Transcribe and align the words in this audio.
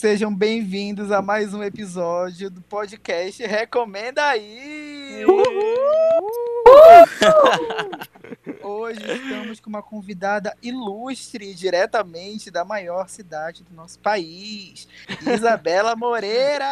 Sejam 0.00 0.34
bem-vindos 0.34 1.12
a 1.12 1.20
mais 1.20 1.52
um 1.52 1.62
episódio 1.62 2.48
do 2.50 2.62
podcast 2.62 3.46
Recomenda 3.46 4.24
aí! 4.24 5.26
Hoje 8.62 8.98
estamos 8.98 9.60
com 9.60 9.68
uma 9.68 9.82
convidada 9.82 10.56
ilustre, 10.62 11.52
diretamente 11.52 12.50
da 12.50 12.64
maior 12.64 13.10
cidade 13.10 13.62
do 13.62 13.74
nosso 13.74 13.98
país, 13.98 14.88
Isabela 15.20 15.94
Moreira! 15.94 16.64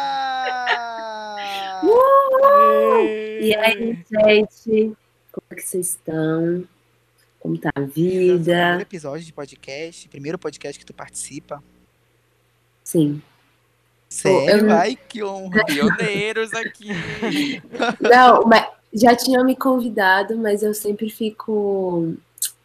E 3.43 3.55
aí, 3.55 4.03
gente? 4.11 4.97
Como 5.31 5.45
é 5.51 5.55
que 5.55 5.61
vocês 5.61 5.89
estão? 5.89 6.67
Como 7.39 7.59
tá 7.59 7.69
a 7.75 7.81
vida? 7.81 8.53
Primeiro 8.55 8.81
episódio 8.81 9.23
de 9.23 9.31
podcast, 9.31 10.09
primeiro 10.09 10.39
podcast 10.39 10.79
que 10.79 10.85
tu 10.85 10.95
participa. 10.95 11.63
Sim. 12.89 13.21
Sério? 14.09 14.65
eu- 14.65 14.71
Ai, 14.75 14.97
que 15.07 15.23
honra! 15.23 15.63
Pioneiros 15.63 16.51
aqui. 16.55 16.87
Não, 18.01 18.41
mas 18.45 18.65
já 18.91 19.15
tinham 19.15 19.45
me 19.45 19.55
convidado, 19.55 20.35
mas 20.35 20.63
eu 20.63 20.73
sempre 20.73 21.07
fico. 21.11 22.15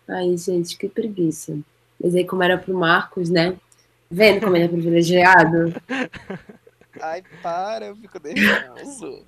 Ai, 0.09 0.35
gente, 0.39 0.79
que 0.79 0.89
preguiça. 0.89 1.59
Mas 2.03 2.15
aí, 2.15 2.25
como 2.25 2.43
era 2.43 2.57
pro 2.57 2.73
Marcos, 2.73 3.29
né? 3.29 3.55
Vendo 4.11 4.41
como 4.41 4.57
ele 4.57 4.65
é 4.65 4.69
privilegiado? 4.69 5.75
Ai, 7.03 7.23
para, 7.43 7.87
eu 7.87 7.97
fico 7.97 8.19
nervoso. 8.23 9.27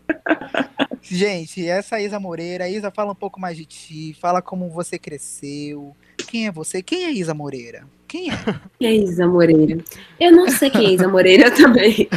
Gente, 1.03 1.69
essa 1.69 1.97
é 1.97 1.99
a 1.99 2.03
Isa 2.03 2.19
Moreira. 2.19 2.69
Isa, 2.71 2.91
fala 2.91 3.13
um 3.13 3.17
pouco 3.17 3.39
mais 3.39 3.55
de 3.59 3.67
ti. 3.67 4.17
Fala 4.19 4.41
como 4.41 4.71
você 4.71 4.99
cresceu. 4.99 5.95
Quem 6.27 6.47
é 6.47 6.51
você? 6.53 6.83
Quem 6.83 7.05
é 7.05 7.11
Isa 7.13 7.35
Moreira? 7.35 7.87
Quem 8.09 8.31
é? 8.31 8.35
Quem 8.79 8.89
é 8.89 8.95
Isa 8.95 9.27
Moreira? 9.27 9.79
Eu 10.19 10.33
não 10.33 10.49
sei 10.51 10.71
quem 10.71 10.87
é 10.87 10.91
Isa 10.93 11.09
Moreira 11.09 11.51
também. 11.55 12.09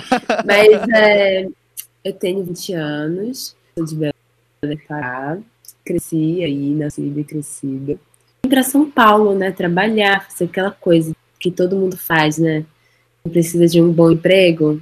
Mas 0.45 0.89
é, 0.94 1.47
eu 2.03 2.14
tenho 2.14 2.44
20 2.44 2.73
anos, 2.73 3.55
sou 3.75 3.86
de 3.86 3.95
Belo 3.95 4.14
Horizonte, 4.64 4.88
Pará. 4.88 5.38
Cresci 5.86 6.44
aí, 6.44 6.75
nascida 6.75 7.19
e 7.19 7.23
crescida. 7.23 7.99
Vim 8.44 8.49
pra 8.49 8.64
São 8.64 8.89
Paulo, 8.89 9.36
né? 9.36 9.52
Trabalhar, 9.52 10.30
fazer 10.30 10.45
aquela 10.45 10.72
coisa 10.72 11.16
que 11.39 11.49
todo 11.49 11.75
mundo 11.75 11.97
faz, 11.97 12.38
né? 12.38 12.66
Precisa 13.23 13.67
de 13.67 13.81
um 13.81 13.92
bom 13.92 14.11
emprego. 14.11 14.81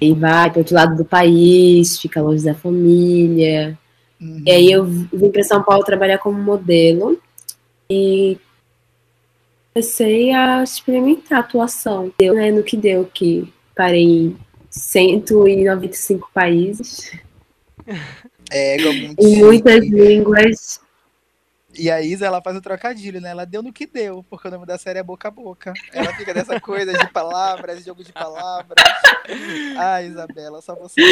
E 0.00 0.12
vai 0.12 0.50
para 0.50 0.60
outro 0.60 0.74
lado 0.74 0.96
do 0.96 1.04
país, 1.04 1.98
fica 2.00 2.22
longe 2.22 2.44
da 2.44 2.54
família. 2.54 3.76
Uhum. 4.20 4.42
E 4.46 4.50
aí 4.50 4.70
eu 4.70 4.84
vim 4.84 5.30
para 5.30 5.42
São 5.42 5.62
Paulo 5.62 5.84
trabalhar 5.84 6.18
como 6.18 6.40
modelo 6.40 7.20
e 7.90 8.38
comecei 9.78 10.32
a 10.32 10.62
experimentar 10.62 11.38
a 11.38 11.40
atuação. 11.40 12.12
Deu 12.18 12.34
né, 12.34 12.50
no 12.50 12.64
que 12.64 12.76
deu, 12.76 13.04
que 13.06 13.52
parei 13.76 14.02
em 14.02 14.38
195 14.70 16.30
países, 16.34 17.12
muito 19.06 19.20
em 19.20 19.36
muitas 19.36 19.86
línguas. 19.86 20.80
E 21.78 21.88
a 21.90 22.00
Isa, 22.00 22.26
ela 22.26 22.42
faz 22.42 22.56
o 22.56 22.60
trocadilho, 22.60 23.20
né? 23.20 23.30
Ela 23.30 23.44
deu 23.46 23.62
no 23.62 23.72
que 23.72 23.86
deu, 23.86 24.24
porque 24.28 24.48
o 24.48 24.50
nome 24.50 24.66
da 24.66 24.76
série 24.76 24.98
é 24.98 25.02
Boca 25.02 25.28
a 25.28 25.30
Boca. 25.30 25.72
Ela 25.92 26.12
fica 26.14 26.34
dessa 26.34 26.58
coisa 26.58 26.92
de 26.92 27.08
palavras, 27.12 27.84
jogo 27.84 28.02
de 28.02 28.12
palavras. 28.12 28.76
Ah, 29.78 30.02
Isabela, 30.02 30.62
só 30.62 30.74
você. 30.74 31.02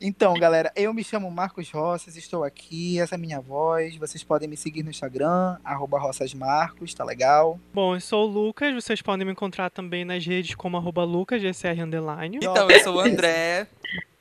Então, 0.00 0.34
galera, 0.34 0.70
eu 0.76 0.94
me 0.94 1.02
chamo 1.02 1.28
Marcos 1.28 1.68
Roças, 1.72 2.16
estou 2.16 2.44
aqui, 2.44 3.00
essa 3.00 3.14
é 3.14 3.16
a 3.16 3.18
minha 3.18 3.40
voz. 3.40 3.96
Vocês 3.96 4.22
podem 4.22 4.48
me 4.48 4.56
seguir 4.56 4.84
no 4.84 4.90
Instagram, 4.90 5.58
arroba 5.64 5.98
roçasmarcos, 5.98 6.94
tá 6.94 7.04
legal? 7.04 7.58
Bom, 7.74 7.96
eu 7.96 8.00
sou 8.00 8.24
o 8.28 8.30
Lucas, 8.30 8.72
vocês 8.72 9.02
podem 9.02 9.26
me 9.26 9.32
encontrar 9.32 9.70
também 9.70 10.04
nas 10.04 10.24
redes 10.24 10.54
como 10.54 10.76
arroba 10.76 11.02
lucas, 11.02 11.42
GCR 11.42 11.80
underline. 11.82 12.36
Então, 12.36 12.70
eu 12.70 12.80
sou 12.84 12.96
o 12.96 13.00
André. 13.00 13.66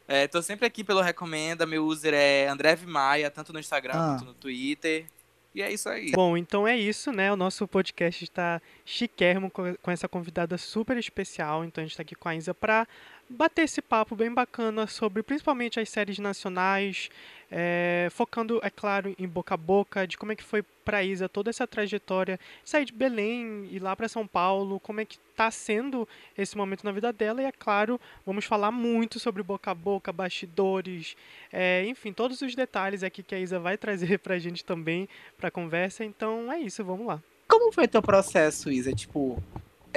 É, 0.08 0.26
tô 0.28 0.42
sempre 0.42 0.66
aqui 0.66 0.84
pelo 0.84 1.02
Recomenda. 1.02 1.66
Meu 1.68 1.86
user 1.86 2.14
é 2.14 2.48
André 2.48 2.76
V. 2.76 2.88
Maia, 2.88 3.30
tanto 3.30 3.54
no 3.54 3.60
Instagram 3.60 3.94
Ah. 3.94 4.08
quanto 4.18 4.26
no 4.26 4.34
Twitter. 4.34 5.06
E 5.54 5.62
é 5.62 5.72
isso 5.72 5.90
aí. 5.90 6.12
Bom, 6.12 6.38
então 6.38 6.68
é 6.68 6.78
isso, 6.78 7.12
né? 7.12 7.32
O 7.32 7.36
nosso 7.36 7.68
podcast 7.68 8.24
está 8.24 8.62
chiquérrimo 8.86 9.50
co- 9.50 9.76
com 9.82 9.90
essa 9.92 10.08
convidada 10.08 10.56
super 10.58 10.96
especial. 10.98 11.66
Então 11.66 11.82
a 11.82 11.86
gente 11.86 11.92
está 11.94 12.04
aqui 12.04 12.14
com 12.16 12.30
a 12.30 12.36
Isa 12.36 12.54
para 12.54 12.88
bater 13.30 13.64
esse 13.64 13.82
papo 13.82 14.16
bem 14.16 14.34
bacana 14.34 14.88
sobre 14.88 15.22
principalmente 15.22 15.80
as 15.80 15.90
séries 15.90 16.20
nacionais, 16.20 17.10
é, 17.52 18.08
focando, 18.12 18.60
é 18.64 18.70
claro, 18.70 19.16
em 19.18 19.28
boca 19.28 19.54
a 19.54 19.58
boca, 19.58 20.08
de 20.08 20.18
como 20.18 20.32
é 20.32 20.36
que 20.36 20.44
foi 20.44 20.64
para 20.84 21.04
Isa 21.04 21.28
toda 21.28 21.50
essa 21.50 21.68
trajetória, 21.68 22.40
sair 22.64 22.86
de 22.86 22.94
Belém 22.94 23.68
e 23.72 23.80
lá 23.80 23.96
para 23.96 24.08
São 24.08 24.26
Paulo, 24.26 24.80
como 24.80 25.02
é 25.02 25.06
que 25.06 25.18
está 25.32 25.50
sendo 25.52 26.08
esse 26.38 26.56
momento 26.58 26.84
na 26.84 26.92
vida 26.92 27.12
dela. 27.12 27.42
E 27.42 27.46
é 27.46 27.52
claro, 27.52 28.00
vamos 28.26 28.46
falar 28.46 28.72
muito 28.72 29.20
sobre 29.20 29.44
boca 29.44 29.72
a 29.72 29.76
boca, 29.76 30.12
bastidores, 30.12 31.16
é, 31.52 31.86
enfim, 31.86 32.14
todos 32.14 32.42
os 32.42 32.56
detalhes 32.56 33.04
aqui 33.04 33.24
que 33.24 33.36
a 33.36 33.40
Isa 33.40 33.60
vai 33.60 33.78
trazer 33.78 34.20
pra 34.20 34.40
gente 34.40 34.64
também 34.64 35.08
pra 35.38 35.52
conversa. 35.52 36.04
Então 36.04 36.52
é 36.52 36.60
isso, 36.60 36.84
vamos 36.84 37.08
lá. 37.08 37.22
Como 37.48 37.72
foi 37.72 37.88
teu 37.88 38.02
processo, 38.02 38.70
Isa? 38.70 38.94
Tipo, 38.94 39.42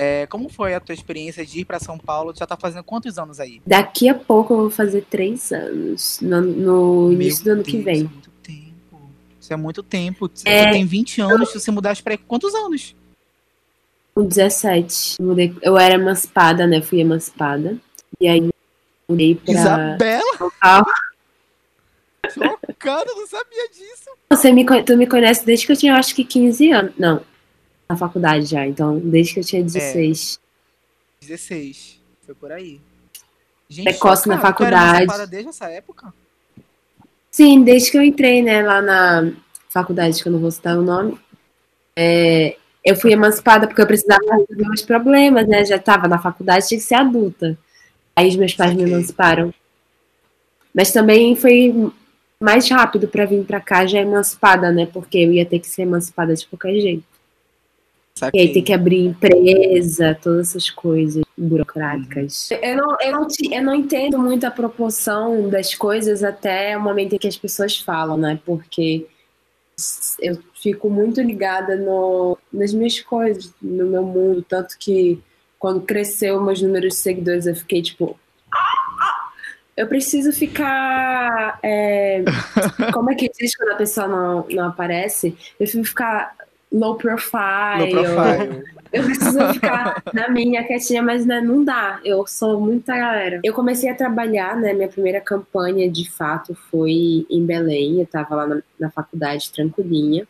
é, 0.02 0.26
como 0.28 0.48
foi 0.48 0.74
a 0.74 0.80
tua 0.80 0.94
experiência 0.94 1.44
de 1.44 1.60
ir 1.60 1.66
pra 1.66 1.78
São 1.78 1.98
Paulo? 1.98 2.32
Tu 2.32 2.38
já 2.38 2.46
tá 2.46 2.56
fazendo 2.56 2.82
quantos 2.82 3.18
anos 3.18 3.38
aí? 3.38 3.60
Daqui 3.66 4.08
a 4.08 4.14
pouco 4.14 4.54
eu 4.54 4.58
vou 4.60 4.70
fazer 4.70 5.04
três 5.10 5.52
anos, 5.52 6.18
no, 6.22 6.40
no 6.40 7.12
início 7.12 7.44
do 7.44 7.48
Meu 7.48 7.54
ano 7.56 7.64
que 7.64 7.72
Deus, 7.72 7.84
vem. 7.84 7.96
Isso 7.98 8.06
é 8.06 8.08
muito 8.08 8.30
tempo. 8.42 9.10
Isso 9.38 9.52
é 9.52 9.56
muito 9.56 9.82
tempo. 9.82 10.30
É. 10.46 10.70
tem 10.70 10.86
20 10.86 11.20
anos, 11.20 11.50
se 11.50 11.60
você 11.60 11.70
mudasse 11.70 12.02
pra 12.02 12.14
aí, 12.14 12.16
quantos 12.16 12.54
anos? 12.54 12.96
Com 14.14 14.24
17. 14.24 15.20
Mudei, 15.20 15.54
eu 15.60 15.76
era 15.76 15.96
emancipada, 15.96 16.66
né? 16.66 16.80
Fui 16.80 17.00
emancipada. 17.00 17.76
E 18.18 18.26
aí 18.26 18.48
mudei 19.06 19.34
pra 19.34 19.52
Isabela, 19.52 20.50
Paulo. 20.62 20.86
chocada, 22.30 23.10
eu 23.10 23.16
não 23.16 23.26
sabia 23.26 23.68
disso. 23.68 24.10
Você 24.30 24.50
me, 24.50 24.64
tu 24.82 24.96
me 24.96 25.06
conhece 25.06 25.44
desde 25.44 25.66
que 25.66 25.72
eu 25.72 25.76
tinha, 25.76 25.94
acho 25.96 26.14
que 26.14 26.24
15 26.24 26.72
anos. 26.72 26.92
Não, 26.98 27.20
na 27.90 27.96
faculdade 27.96 28.46
já. 28.46 28.66
Então, 28.66 28.98
desde 28.98 29.34
que 29.34 29.40
eu 29.40 29.44
tinha 29.44 29.62
16. 29.62 30.40
16, 31.20 32.00
foi 32.24 32.34
por 32.34 32.52
aí. 32.52 32.80
Gente, 33.68 33.84
Precoce 33.84 34.28
na 34.28 34.36
tu 34.36 34.38
era 34.38 34.48
faculdade. 34.48 35.02
emancipada 35.02 35.26
desde 35.26 35.48
essa 35.48 35.68
época? 35.68 36.14
Sim, 37.30 37.62
desde 37.62 37.90
que 37.90 37.98
eu 37.98 38.02
entrei, 38.02 38.42
né, 38.42 38.62
lá 38.62 38.80
na 38.80 39.32
faculdade, 39.68 40.20
que 40.22 40.28
eu 40.28 40.32
não 40.32 40.40
vou 40.40 40.50
citar 40.50 40.78
o 40.78 40.82
nome. 40.82 41.18
é, 41.96 42.56
eu 42.82 42.96
fui 42.96 43.12
emancipada 43.12 43.66
porque 43.66 43.82
eu 43.82 43.86
precisava 43.86 44.20
resolver 44.22 44.66
meus 44.68 44.82
problemas, 44.82 45.46
né? 45.46 45.64
Já 45.66 45.76
estava 45.76 46.08
na 46.08 46.18
faculdade, 46.18 46.66
tinha 46.66 46.78
que 46.78 46.86
ser 46.86 46.94
adulta. 46.94 47.58
Aí 48.16 48.28
os 48.28 48.36
meus 48.36 48.54
pais 48.54 48.72
me 48.74 48.80
Saquei. 48.80 48.94
emanciparam. 48.94 49.52
Mas 50.74 50.90
também 50.92 51.36
foi 51.36 51.92
mais 52.42 52.68
rápido 52.70 53.06
para 53.06 53.26
vir 53.26 53.44
para 53.44 53.60
cá 53.60 53.84
já 53.86 53.98
emancipada, 54.00 54.72
né? 54.72 54.86
Porque 54.86 55.18
eu 55.18 55.32
ia 55.32 55.44
ter 55.44 55.58
que 55.58 55.66
ser 55.68 55.82
emancipada 55.82 56.34
de 56.34 56.46
qualquer 56.46 56.74
jeito. 56.80 57.04
E 58.16 58.20
Saquei. 58.20 58.40
aí 58.40 58.52
tem 58.52 58.62
que 58.62 58.72
abrir 58.72 59.06
empresa, 59.06 60.18
todas 60.20 60.50
essas 60.50 60.68
coisas 60.68 61.24
burocráticas. 61.36 62.50
Eu, 62.50 62.76
não, 62.76 62.96
eu, 63.00 63.12
não, 63.12 63.26
eu 63.50 63.62
não 63.62 63.74
entendo 63.74 64.18
muito 64.18 64.44
a 64.44 64.50
proporção 64.50 65.48
das 65.48 65.74
coisas 65.74 66.22
até 66.22 66.76
o 66.76 66.80
momento 66.80 67.14
em 67.14 67.18
que 67.18 67.28
as 67.28 67.36
pessoas 67.36 67.78
falam, 67.78 68.16
né? 68.16 68.38
Porque 68.44 69.06
eu 70.20 70.38
fico 70.54 70.90
muito 70.90 71.20
ligada 71.20 71.76
no, 71.76 72.36
nas 72.52 72.72
minhas 72.72 73.00
coisas, 73.00 73.52
no 73.60 73.86
meu 73.86 74.02
mundo. 74.02 74.44
Tanto 74.46 74.76
que 74.78 75.22
quando 75.58 75.82
cresceu 75.82 76.40
meus 76.42 76.60
números 76.60 76.94
de 76.94 77.00
seguidores, 77.00 77.46
eu 77.46 77.54
fiquei 77.54 77.82
tipo. 77.82 78.18
Eu 79.76 79.86
preciso 79.86 80.32
ficar. 80.32 81.58
é, 81.62 82.22
como 82.92 83.10
é 83.10 83.14
que 83.14 83.30
diz 83.30 83.56
quando 83.56 83.72
a 83.72 83.76
pessoa 83.76 84.06
não, 84.06 84.46
não 84.50 84.68
aparece? 84.68 85.28
Eu 85.28 85.58
preciso 85.58 85.84
ficar 85.84 86.34
low 86.72 86.96
profile. 86.96 87.92
No 87.92 88.02
profile. 88.02 88.64
Eu 88.92 89.04
preciso 89.04 89.52
ficar 89.54 90.02
na 90.12 90.28
minha 90.28 90.64
quietinha, 90.64 91.02
mas 91.02 91.24
né, 91.24 91.40
não 91.40 91.64
dá. 91.64 92.00
Eu 92.04 92.26
sou 92.26 92.60
muita 92.60 92.96
galera. 92.96 93.40
Eu 93.44 93.54
comecei 93.54 93.88
a 93.88 93.94
trabalhar, 93.94 94.56
né? 94.56 94.72
Minha 94.72 94.88
primeira 94.88 95.20
campanha, 95.20 95.88
de 95.90 96.10
fato, 96.10 96.54
foi 96.70 97.26
em 97.30 97.44
Belém. 97.44 98.00
Eu 98.00 98.06
tava 98.06 98.34
lá 98.34 98.46
na, 98.46 98.62
na 98.78 98.90
faculdade, 98.90 99.52
tranquilinha. 99.52 100.26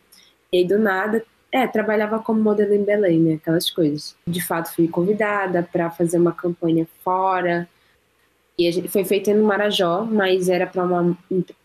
E 0.51 0.57
aí, 0.57 0.67
do 0.67 0.77
nada, 0.77 1.23
é, 1.51 1.65
trabalhava 1.65 2.19
como 2.19 2.39
modelo 2.39 2.73
em 2.73 2.83
Belém, 2.83 3.19
né? 3.19 3.33
Aquelas 3.35 3.69
coisas. 3.69 4.15
De 4.27 4.45
fato, 4.45 4.73
fui 4.75 4.87
convidada 4.87 5.67
para 5.71 5.89
fazer 5.89 6.17
uma 6.17 6.31
campanha 6.31 6.87
fora. 7.03 7.67
E 8.57 8.67
a 8.67 8.71
gente, 8.71 8.89
foi 8.89 9.03
feita 9.03 9.33
no 9.33 9.43
Marajó, 9.43 10.05
mas 10.05 10.49
era 10.49 10.67
para 10.67 10.83
uma, 10.83 11.17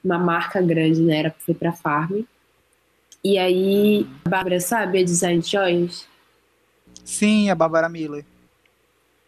uma 0.03 0.19
marca 0.19 0.63
grande, 0.63 1.03
né? 1.03 1.19
Era, 1.19 1.35
foi 1.41 1.55
para 1.55 1.73
Farm. 1.73 2.23
E 3.27 3.39
aí, 3.39 4.07
a 4.25 4.29
Bárbara, 4.29 4.61
sabe, 4.61 5.01
a 5.01 5.05
Design 5.05 5.43
Joias? 5.43 6.07
Sim, 7.05 7.51
a 7.51 7.57
Bárbara 7.57 7.89
Miller. 7.89 8.25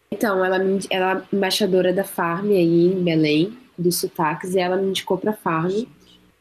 Então, 0.09 0.45
ela, 0.45 0.61
ela 0.89 1.27
é 1.33 1.37
embaixadora 1.37 1.93
da 1.93 2.05
Farm 2.05 2.47
aí 2.51 2.93
em 2.93 3.03
Belém, 3.03 3.59
dos 3.77 3.97
sotaques, 3.97 4.55
e 4.55 4.61
ela 4.61 4.77
me 4.77 4.91
indicou 4.91 5.19
pra 5.19 5.33
Farm. 5.33 5.73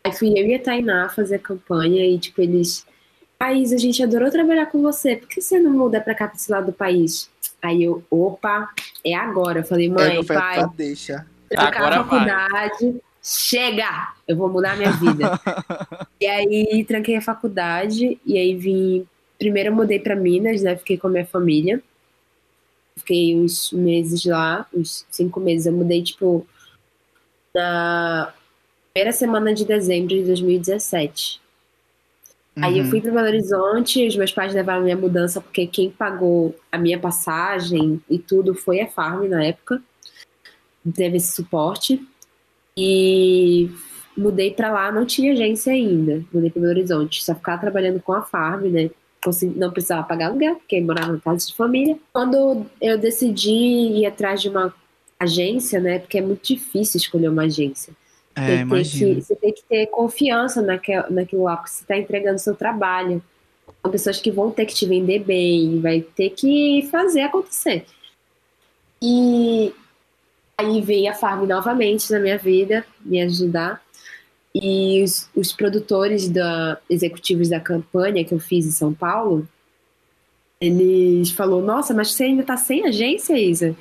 Aí 0.04 0.14
fui 0.14 0.30
eu 0.40 0.46
e 0.46 0.54
a 0.54 0.60
Tainá 0.62 1.10
fazer 1.10 1.38
a 1.38 1.40
campanha 1.40 2.06
e, 2.06 2.20
tipo, 2.20 2.40
eles. 2.44 2.86
Isa, 3.56 3.74
a 3.74 3.80
gente 3.80 4.04
adorou 4.04 4.30
trabalhar 4.30 4.68
com 4.68 4.80
você. 4.84 5.16
Por 5.16 5.28
que 5.28 5.42
você 5.42 5.60
não 5.60 5.72
muda 5.72 6.00
pra 6.00 6.14
cá, 6.14 6.28
pra 6.28 6.36
esse 6.38 6.52
lado 6.52 6.68
do 6.68 6.74
país? 6.74 7.28
Aí 7.60 7.82
eu, 7.82 8.04
opa, 8.12 8.70
é 9.04 9.16
agora. 9.16 9.62
Eu 9.62 9.64
falei, 9.64 9.90
mãe, 9.90 10.20
É, 10.20 10.24
foi 10.24 10.36
a 10.36 10.40
pai, 10.40 10.60
tua 10.60 10.74
deixa. 10.78 11.26
trancar 11.50 11.76
Agora 11.76 11.96
a 12.02 12.04
faculdade, 12.04 13.02
chega! 13.28 14.14
Eu 14.28 14.38
vou 14.38 14.50
mudar 14.50 14.74
a 14.74 14.76
minha 14.76 14.92
vida. 14.92 15.40
e 16.20 16.26
aí 16.26 16.86
tranquei 16.86 17.16
a 17.18 17.22
faculdade 17.22 18.20
e 18.26 18.38
aí 18.38 18.56
vim. 18.56 19.06
Primeiro 19.38 19.70
eu 19.70 19.76
mudei 19.76 20.00
para 20.00 20.16
Minas, 20.16 20.62
né? 20.64 20.76
Fiquei 20.78 20.98
com 20.98 21.08
a 21.08 21.12
minha 21.12 21.26
família. 21.26 21.82
Fiquei 22.96 23.36
uns 23.36 23.72
meses 23.72 24.26
lá, 24.26 24.66
uns 24.74 25.06
cinco 25.12 25.40
meses. 25.40 25.68
Eu 25.68 25.74
mudei, 25.74 26.02
tipo, 26.02 26.48
na 27.54 28.34
primeira 28.94 29.12
semana 29.12 29.54
de 29.54 29.66
dezembro 29.66 30.10
de 30.10 30.24
2017. 30.24 31.40
Aí 32.60 32.80
eu 32.80 32.86
Uhum. 32.86 32.90
fui 32.90 33.02
para 33.02 33.12
Belo 33.12 33.28
Horizonte, 33.28 34.08
os 34.08 34.16
meus 34.16 34.32
pais 34.32 34.52
levaram 34.52 34.82
minha 34.82 34.98
mudança 34.98 35.40
porque 35.40 35.68
quem 35.68 35.92
pagou 35.92 36.56
a 36.72 36.78
minha 36.80 36.98
passagem 37.00 38.02
e 38.10 38.18
tudo 38.18 38.56
foi 38.56 38.82
a 38.82 38.88
Farm 38.88 39.28
na 39.28 39.44
época. 39.44 39.80
Teve 40.96 41.18
esse 41.18 41.36
suporte. 41.36 42.04
E 42.78 43.72
mudei 44.16 44.52
para 44.52 44.72
lá, 44.72 44.92
não 44.92 45.06
tinha 45.06 45.34
agência 45.34 45.74
ainda. 45.74 46.24
Mudei 46.32 46.50
para 46.52 46.62
Belo 46.62 46.74
Horizonte, 46.74 47.24
só 47.24 47.34
ficava 47.34 47.60
trabalhando 47.60 48.00
com 48.00 48.14
a 48.14 48.22
Farm, 48.22 48.66
né? 48.66 48.90
Consegui- 49.24 49.58
Não 49.58 49.72
precisava 49.72 50.04
pagar 50.04 50.28
aluguel, 50.28 50.56
porque 50.58 50.80
morava 50.80 51.14
na 51.14 51.20
casa 51.20 51.48
de 51.48 51.56
família. 51.56 51.98
Quando 52.14 52.66
eu 52.80 52.98
decidi 52.98 53.52
ir 53.52 54.06
atrás 54.06 54.42
de 54.42 54.50
uma 54.50 54.74
agência, 55.20 55.80
né? 55.80 55.98
Porque 56.00 56.20
é 56.20 56.22
muito 56.22 56.46
difícil 56.48 56.98
escolher 57.00 57.30
uma 57.30 57.44
agência. 57.44 57.92
É, 58.36 58.58
Tem 58.58 58.68
que- 59.16 59.22
você 59.22 59.36
tem 59.36 59.52
que 59.52 59.64
ter 59.64 59.88
confiança 59.88 60.62
naquel, 60.62 61.06
naquilo 61.10 61.44
lá, 61.44 61.58
porque 61.58 61.72
você 61.72 61.82
está 61.82 61.98
entregando 61.98 62.38
seu 62.38 62.54
trabalho. 62.56 63.22
São 63.82 63.92
pessoas 63.92 64.20
que 64.22 64.30
vão 64.30 64.52
ter 64.52 64.66
que 64.68 64.76
te 64.76 64.86
vender 64.86 65.20
bem, 65.24 65.82
vai 65.82 66.02
ter 66.02 66.30
que 66.30 66.88
fazer 66.92 67.22
acontecer. 67.22 67.86
E 69.02 69.74
aí 70.58 70.82
veio 70.82 71.10
a 71.12 71.14
Farm 71.14 71.46
novamente 71.46 72.12
na 72.12 72.20
minha 72.20 72.38
vida, 72.38 72.84
me 73.06 73.22
ajudar. 73.22 73.82
E 74.56 75.04
os, 75.04 75.30
os 75.36 75.54
produtores 75.54 76.28
da, 76.28 76.80
executivos 76.90 77.50
da 77.50 77.60
campanha 77.60 78.26
que 78.26 78.34
eu 78.34 78.40
fiz 78.40 78.66
em 78.66 78.72
São 78.72 78.92
Paulo, 78.92 79.48
eles 80.60 81.30
falou, 81.30 81.62
nossa, 81.62 81.94
mas 81.94 82.12
você 82.12 82.24
ainda 82.24 82.44
tá 82.44 82.58
sem 82.58 82.88
agência, 82.88 83.38
Isa? 83.38 83.76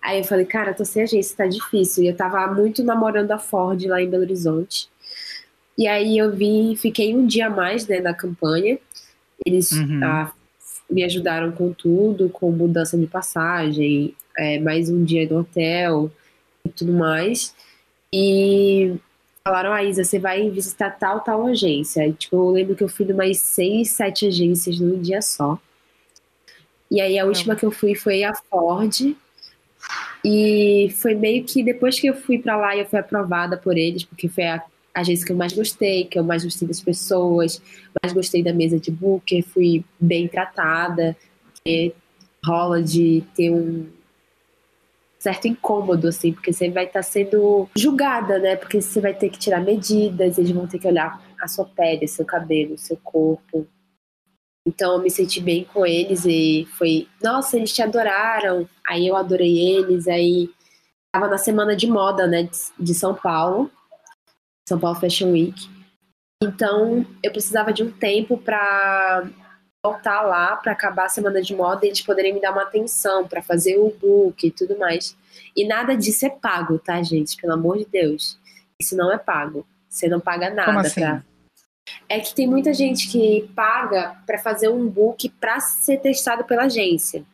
Aí 0.00 0.18
eu 0.18 0.24
falei, 0.24 0.46
cara, 0.46 0.72
tô 0.72 0.84
sem 0.84 1.02
agência, 1.02 1.36
tá 1.36 1.46
difícil. 1.46 2.04
E 2.04 2.06
eu 2.06 2.16
tava 2.16 2.46
muito 2.54 2.84
namorando 2.84 3.32
a 3.32 3.38
Ford 3.38 3.82
lá 3.86 4.00
em 4.00 4.08
Belo 4.08 4.22
Horizonte. 4.22 4.88
E 5.76 5.88
aí 5.88 6.16
eu 6.16 6.30
vim, 6.30 6.76
fiquei 6.76 7.14
um 7.14 7.26
dia 7.26 7.48
a 7.48 7.50
mais, 7.50 7.88
né, 7.88 8.00
na 8.00 8.14
campanha. 8.14 8.78
Eles 9.44 9.72
Uhum. 9.72 10.00
ah, 10.04 10.32
me 10.88 11.02
ajudaram 11.02 11.50
com 11.50 11.72
tudo, 11.72 12.28
com 12.28 12.52
mudança 12.52 12.96
de 12.96 13.06
passagem, 13.06 14.14
é, 14.38 14.60
mais 14.60 14.88
um 14.88 15.02
dia 15.02 15.28
no 15.28 15.40
hotel 15.40 16.10
e 16.64 16.68
tudo 16.68 16.92
mais. 16.92 17.54
E 18.12 18.96
falaram, 19.44 19.72
ah, 19.72 19.82
Isa, 19.82 20.04
você 20.04 20.18
vai 20.18 20.48
visitar 20.50 20.90
tal, 20.90 21.20
tal 21.20 21.46
agência. 21.46 22.06
E, 22.06 22.12
tipo, 22.12 22.36
eu 22.36 22.50
lembro 22.50 22.76
que 22.76 22.84
eu 22.84 22.88
fui 22.88 23.10
umas 23.12 23.38
seis, 23.38 23.90
sete 23.90 24.26
agências 24.26 24.78
num 24.78 25.00
dia 25.00 25.22
só. 25.22 25.58
E 26.90 27.00
aí 27.00 27.18
a 27.18 27.24
última 27.24 27.54
que 27.54 27.64
eu 27.64 27.70
fui 27.70 27.94
foi 27.94 28.24
a 28.24 28.34
Ford. 28.34 29.14
E 30.24 30.92
foi 30.96 31.14
meio 31.14 31.44
que 31.44 31.62
depois 31.62 31.98
que 31.98 32.08
eu 32.08 32.14
fui 32.14 32.38
pra 32.38 32.56
lá 32.56 32.76
e 32.76 32.80
eu 32.80 32.86
fui 32.86 32.98
aprovada 32.98 33.56
por 33.56 33.76
eles, 33.76 34.04
porque 34.04 34.28
foi 34.28 34.44
a 34.44 34.62
agência 34.94 35.24
que 35.24 35.32
eu 35.32 35.36
mais 35.36 35.52
gostei, 35.52 36.04
que 36.04 36.18
eu 36.18 36.24
mais 36.24 36.44
gostei 36.44 36.68
das 36.68 36.80
pessoas, 36.80 37.62
mais 38.02 38.12
gostei 38.12 38.42
da 38.42 38.52
mesa 38.52 38.78
de 38.78 38.90
booker, 38.90 39.42
fui 39.42 39.84
bem 39.98 40.28
tratada, 40.28 41.16
porque 41.44 41.94
rola 42.44 42.82
de 42.82 43.24
ter 43.34 43.50
um 43.50 43.86
certo 45.20 45.46
incômodo, 45.46 46.08
assim, 46.08 46.32
porque 46.32 46.50
você 46.50 46.70
vai 46.70 46.86
estar 46.86 47.02
sendo 47.02 47.68
julgada, 47.76 48.38
né? 48.38 48.56
Porque 48.56 48.80
você 48.80 49.00
vai 49.00 49.12
ter 49.12 49.28
que 49.28 49.38
tirar 49.38 49.60
medidas, 49.60 50.38
eles 50.38 50.50
vão 50.50 50.66
ter 50.66 50.78
que 50.78 50.88
olhar 50.88 51.22
a 51.40 51.46
sua 51.46 51.66
pele, 51.66 52.08
seu 52.08 52.24
cabelo, 52.24 52.78
seu 52.78 52.96
corpo. 52.96 53.68
Então 54.66 54.94
eu 54.94 55.02
me 55.02 55.10
senti 55.10 55.40
bem 55.40 55.64
com 55.64 55.84
eles 55.84 56.24
e 56.24 56.66
foi, 56.78 57.06
nossa, 57.22 57.56
eles 57.56 57.72
te 57.72 57.82
adoraram. 57.82 58.66
Aí 58.86 59.06
eu 59.06 59.14
adorei 59.14 59.58
eles, 59.76 60.08
aí 60.08 60.48
tava 61.12 61.28
na 61.28 61.38
semana 61.38 61.76
de 61.76 61.86
moda, 61.86 62.26
né, 62.26 62.48
de 62.78 62.94
São 62.94 63.14
Paulo, 63.14 63.70
São 64.66 64.80
Paulo 64.80 64.98
Fashion 64.98 65.32
Week. 65.32 65.68
Então 66.42 67.04
eu 67.22 67.30
precisava 67.30 67.72
de 67.74 67.82
um 67.82 67.90
tempo 67.90 68.38
para 68.38 69.28
voltar 69.84 70.22
lá 70.22 70.56
para 70.56 70.72
acabar 70.72 71.06
a 71.06 71.08
semana 71.08 71.40
de 71.40 71.54
moda 71.54 71.84
e 71.84 71.88
eles 71.88 72.02
poderem 72.02 72.34
me 72.34 72.40
dar 72.40 72.52
uma 72.52 72.62
atenção 72.62 73.26
para 73.26 73.42
fazer 73.42 73.78
o 73.78 73.90
book 73.90 74.46
e 74.46 74.50
tudo 74.50 74.78
mais. 74.78 75.16
E 75.56 75.66
nada 75.66 75.96
disso 75.96 76.26
é 76.26 76.30
pago, 76.30 76.78
tá, 76.78 77.02
gente? 77.02 77.36
Pelo 77.40 77.54
amor 77.54 77.78
de 77.78 77.86
Deus. 77.86 78.38
Isso 78.78 78.94
não 78.96 79.10
é 79.12 79.16
pago. 79.18 79.66
Você 79.88 80.06
não 80.08 80.20
paga 80.20 80.50
nada 80.50 80.66
Como 80.66 80.78
assim? 80.80 81.00
pra- 81.00 81.22
É 82.08 82.20
que 82.20 82.34
tem 82.34 82.46
muita 82.46 82.72
gente 82.74 83.08
que 83.10 83.50
paga 83.56 84.16
para 84.26 84.38
fazer 84.38 84.68
um 84.68 84.86
book 84.86 85.28
para 85.40 85.58
ser 85.60 85.98
testado 85.98 86.44
pela 86.44 86.64
agência. 86.64 87.24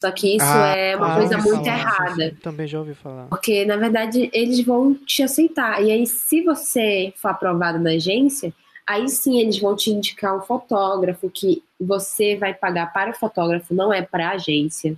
Só 0.00 0.10
que 0.12 0.36
isso 0.36 0.44
Ah, 0.46 0.76
é 0.76 0.94
uma 0.94 1.14
ah, 1.14 1.16
coisa 1.18 1.38
muito 1.38 1.64
falar, 1.64 1.78
errada. 1.78 2.36
Também 2.42 2.66
já 2.68 2.78
ouvi 2.78 2.94
falar. 2.94 3.26
Porque, 3.28 3.64
na 3.64 3.76
verdade, 3.76 4.28
eles 4.32 4.60
vão 4.60 4.94
te 4.94 5.22
aceitar. 5.22 5.82
E 5.82 5.90
aí, 5.90 6.06
se 6.06 6.42
você 6.42 7.12
for 7.16 7.28
aprovado 7.28 7.78
na 7.78 7.90
agência, 7.92 8.52
aí 8.86 9.08
sim 9.08 9.40
eles 9.40 9.58
vão 9.58 9.74
te 9.74 9.90
indicar 9.90 10.36
um 10.36 10.42
fotógrafo 10.42 11.28
que 11.28 11.62
você 11.78 12.36
vai 12.36 12.54
pagar 12.54 12.92
para 12.92 13.10
o 13.10 13.14
fotógrafo, 13.14 13.74
não 13.74 13.92
é 13.92 14.02
para 14.02 14.28
a 14.28 14.32
agência. 14.32 14.96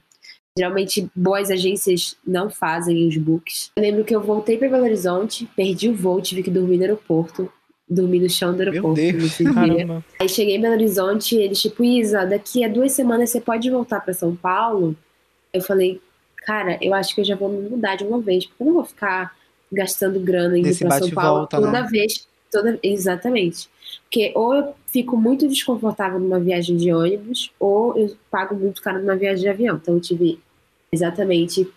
Geralmente, 0.56 1.08
boas 1.14 1.50
agências 1.50 2.16
não 2.26 2.50
fazem 2.50 3.06
os 3.06 3.16
books. 3.16 3.70
Eu 3.76 3.82
lembro 3.82 4.04
que 4.04 4.14
eu 4.14 4.20
voltei 4.20 4.58
para 4.58 4.68
Belo 4.68 4.82
Horizonte, 4.84 5.48
perdi 5.54 5.88
o 5.88 5.94
voo, 5.94 6.20
tive 6.20 6.42
que 6.42 6.50
dormir 6.50 6.76
no 6.78 6.82
aeroporto. 6.82 7.50
Dormi 7.88 8.20
no 8.20 8.28
chão 8.28 8.50
do 8.52 8.58
Meu 8.58 8.68
aeroporto 8.68 9.00
Deus. 9.00 9.22
nesse 9.22 9.44
dia. 9.44 9.54
Caramba. 9.54 10.04
Aí 10.20 10.28
cheguei 10.28 10.56
em 10.56 10.60
Belo 10.60 10.74
Horizonte 10.74 11.36
e 11.36 11.42
eles, 11.42 11.62
tipo, 11.62 11.82
Isa, 11.82 12.26
daqui 12.26 12.64
a 12.64 12.68
duas 12.68 12.92
semanas 12.92 13.30
você 13.30 13.40
pode 13.40 13.70
voltar 13.70 14.00
pra 14.00 14.12
São 14.12 14.34
Paulo? 14.34 14.94
Eu 15.54 15.62
falei, 15.62 16.00
cara, 16.38 16.76
eu 16.82 16.92
acho 16.92 17.14
que 17.14 17.20
eu 17.20 17.24
já 17.24 17.36
vou 17.36 17.48
me 17.48 17.68
mudar 17.68 17.96
de 17.96 18.04
uma 18.04 18.20
vez, 18.20 18.44
porque 18.44 18.62
eu 18.62 18.66
não 18.66 18.74
vou 18.74 18.84
ficar 18.84 19.34
gastando 19.72 20.18
grana 20.20 20.58
indo 20.58 20.76
pra 20.76 20.98
São 20.98 21.10
Paulo 21.10 21.38
volta, 21.38 21.56
toda 21.56 21.82
né? 21.82 21.88
vez. 21.88 22.26
Toda... 22.50 22.78
Exatamente. 22.82 23.70
Porque 24.04 24.32
ou 24.34 24.54
eu 24.54 24.74
fico 24.86 25.16
muito 25.16 25.46
desconfortável 25.48 26.18
numa 26.18 26.40
viagem 26.40 26.76
de 26.76 26.92
ônibus, 26.92 27.50
ou 27.58 27.96
eu 27.96 28.16
pago 28.30 28.54
muito 28.54 28.80
caro 28.82 29.00
numa 29.00 29.16
viagem 29.16 29.42
de 29.42 29.48
avião. 29.48 29.76
Então 29.76 29.94
eu 29.94 30.00
tive 30.00 30.40
exatamente, 30.90 31.68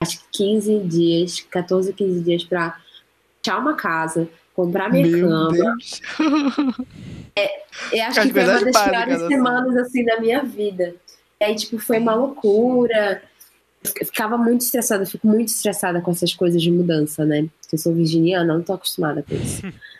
acho 0.00 0.18
que 0.18 0.24
15 0.38 0.80
dias, 0.80 1.40
14, 1.40 1.92
15 1.92 2.20
dias 2.20 2.44
pra 2.44 2.76
achar 3.42 3.58
uma 3.58 3.74
casa, 3.74 4.28
comprar 4.54 4.90
minha 4.90 5.06
Meu 5.06 5.28
cama, 5.28 5.52
Deus. 5.52 6.00
eu 7.92 8.02
acho 8.04 8.20
As 8.20 8.26
que 8.26 8.32
foi 8.32 8.44
uma 8.44 8.64
das 8.64 8.82
piores 8.84 9.22
assim. 9.22 9.28
semanas, 9.28 9.76
assim, 9.76 10.04
da 10.04 10.20
minha 10.20 10.42
vida. 10.42 10.94
E 11.40 11.44
aí, 11.44 11.54
tipo, 11.54 11.78
foi 11.78 11.98
uma 11.98 12.14
loucura. 12.14 13.22
Eu 13.84 14.06
ficava 14.06 14.36
muito 14.36 14.62
estressada, 14.62 15.06
fico 15.06 15.26
muito 15.28 15.48
estressada 15.48 16.00
com 16.00 16.10
essas 16.10 16.34
coisas 16.34 16.60
de 16.60 16.70
mudança, 16.72 17.24
né? 17.24 17.46
Porque 17.60 17.76
eu 17.76 17.78
sou 17.78 17.94
virginiana, 17.94 18.54
não 18.54 18.62
tô 18.62 18.72
acostumada 18.72 19.22
com 19.22 19.34
isso. 19.34 19.62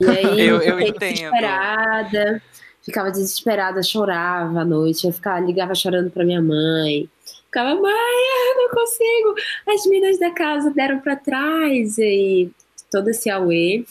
E 0.00 0.06
aí, 0.08 0.40
Eu- 0.48 0.60
eu, 0.62 0.80
entendo. 0.80 1.12
desesperada, 1.14 2.42
ficava 2.84 3.10
desesperada, 3.10 3.82
chorava 3.82 4.60
à 4.60 4.64
noite, 4.64 5.06
eu 5.06 5.12
ficava, 5.12 5.40
ligava 5.40 5.74
chorando 5.74 6.10
pra 6.10 6.24
minha 6.24 6.40
mãe. 6.42 7.08
Ficava, 7.46 7.74
mãe, 7.80 7.92
eu 7.92 8.56
não 8.56 8.70
consigo, 8.70 9.34
as 9.68 9.86
meninas 9.86 10.18
da 10.18 10.30
casa 10.30 10.70
deram 10.70 11.00
pra 11.00 11.16
trás, 11.16 11.98
e 11.98 12.50
todo 12.90 13.08
esse 13.08 13.28
auê. 13.30 13.84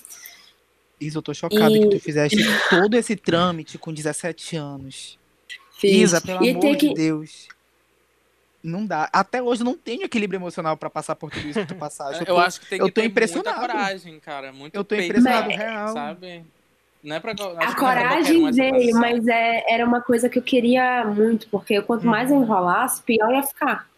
Isa, 1.00 1.18
eu 1.18 1.22
tô 1.22 1.34
chocada 1.34 1.72
E- 1.72 1.80
que 1.80 1.90
tu 1.90 2.00
fizeste 2.00 2.38
todo 2.70 2.94
esse 2.96 3.16
trâmite 3.16 3.78
com 3.78 3.94
17 3.94 4.56
anos. 4.56 5.18
Fiz. 5.80 5.92
Isa, 5.92 6.22
pelo 6.22 6.44
e 6.44 6.52
amor 6.52 6.62
de 6.62 6.76
que, 6.76 6.94
Deus. 6.94 7.48
Não 8.64 8.86
dá. 8.86 9.10
Até 9.12 9.42
hoje 9.42 9.62
eu 9.62 9.66
não 9.66 9.76
tenho 9.78 10.04
equilíbrio 10.04 10.38
emocional 10.38 10.78
pra 10.78 10.90
passar 10.90 11.16
por 11.16 11.32
tudo 11.32 11.48
isso 11.48 11.60
que 11.60 11.66
tu 11.68 11.76
passaste. 11.80 12.20
Eu 12.22 12.26
tô- 12.36 12.38
acho 12.40 12.60
que 12.62 12.68
tem 12.70 12.80
eu 12.80 12.86
que 12.86 12.92
tô 12.92 13.02
ter 13.02 13.08
impressionado. 13.08 13.58
muita 13.58 13.74
coragem, 13.74 14.20
cara. 14.20 14.52
Muito 14.54 14.76
Eu 14.76 14.84
tô 14.84 14.96
peito, 14.96 15.06
impressionado, 15.10 15.48
Mas- 15.48 15.58
real. 15.58 15.88
sabe? 15.94 16.46
Não 17.04 17.16
é 17.16 17.20
pra... 17.20 17.32
A 17.32 17.64
é 17.72 17.74
coragem 17.76 18.48
essa 18.48 18.56
veio, 18.58 18.96
mas 18.96 19.28
é, 19.28 19.64
era 19.74 19.84
uma 19.84 20.02
coisa 20.02 20.30
que 20.30 20.38
eu 20.38 20.44
queria 20.44 21.04
muito, 21.06 21.48
porque 21.50 21.82
quanto 21.82 22.06
mais 22.06 22.30
eu 22.30 22.40
enrolasse, 22.40 23.02
pior 23.02 23.32
ia 23.34 23.42
ficar. 23.42 23.90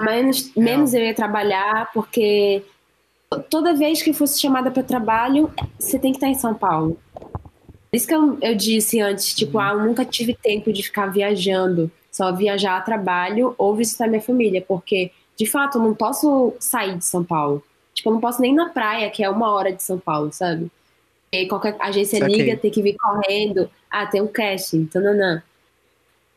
Menos, 0.00 0.52
menos 0.56 0.92
eu 0.92 1.00
ia 1.04 1.14
trabalhar, 1.14 1.92
porque 1.92 2.64
toda 3.48 3.72
vez 3.74 4.02
que 4.02 4.10
eu 4.10 4.14
fosse 4.14 4.40
chamada 4.40 4.72
para 4.72 4.82
trabalho, 4.82 5.52
você 5.78 5.96
tem 5.96 6.10
que 6.10 6.16
estar 6.16 6.26
em 6.26 6.34
São 6.34 6.52
Paulo. 6.52 6.98
Por 7.14 7.96
isso 7.96 8.08
que 8.08 8.14
eu, 8.14 8.38
eu 8.42 8.56
disse 8.56 9.00
antes, 9.00 9.32
tipo, 9.32 9.60
ah, 9.60 9.70
eu 9.70 9.84
nunca 9.84 10.04
tive 10.04 10.34
tempo 10.34 10.72
de 10.72 10.82
ficar 10.82 11.06
viajando, 11.06 11.88
só 12.14 12.32
viajar 12.32 12.76
a 12.76 12.80
trabalho 12.80 13.56
ou 13.58 13.74
visitar 13.74 14.06
minha 14.06 14.22
família, 14.22 14.64
porque, 14.66 15.10
de 15.36 15.46
fato, 15.46 15.78
eu 15.78 15.82
não 15.82 15.94
posso 15.94 16.54
sair 16.60 16.96
de 16.96 17.04
São 17.04 17.24
Paulo. 17.24 17.60
Tipo, 17.92 18.10
eu 18.10 18.12
não 18.12 18.20
posso 18.20 18.40
nem 18.40 18.52
ir 18.52 18.54
na 18.54 18.68
praia, 18.68 19.10
que 19.10 19.24
é 19.24 19.28
uma 19.28 19.50
hora 19.50 19.72
de 19.72 19.82
São 19.82 19.98
Paulo, 19.98 20.32
sabe? 20.32 20.70
E 21.32 21.48
qualquer 21.48 21.76
agência 21.80 22.20
Saquei. 22.20 22.36
liga, 22.36 22.56
tem 22.56 22.70
que 22.70 22.80
vir 22.80 22.94
correndo. 22.96 23.68
Ah, 23.90 24.06
tem 24.06 24.22
um 24.22 24.28
casting, 24.28 24.86
tananã. 24.86 25.42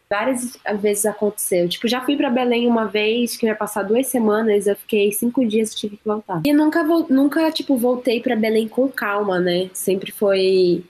várias 0.10 0.58
vezes 0.80 1.06
aconteceu. 1.06 1.70
Tipo, 1.70 1.88
já 1.88 2.02
fui 2.02 2.18
para 2.18 2.32
Belém 2.32 2.66
uma 2.66 2.86
vez, 2.86 3.38
que 3.38 3.46
eu 3.46 3.50
ia 3.50 3.56
passar 3.56 3.84
duas 3.84 4.08
semanas, 4.08 4.66
eu 4.66 4.76
fiquei 4.76 5.12
cinco 5.12 5.46
dias 5.46 5.74
e 5.74 5.76
tive 5.76 5.98
que 5.98 6.08
voltar. 6.08 6.42
E 6.44 6.54
nunca, 6.54 6.82
nunca 6.84 7.52
tipo, 7.52 7.78
voltei 7.78 8.20
para 8.20 8.36
Belém 8.36 8.68
com 8.68 8.90
calma, 8.90 9.40
né? 9.40 9.70
Sempre 9.74 10.12
foi. 10.12 10.84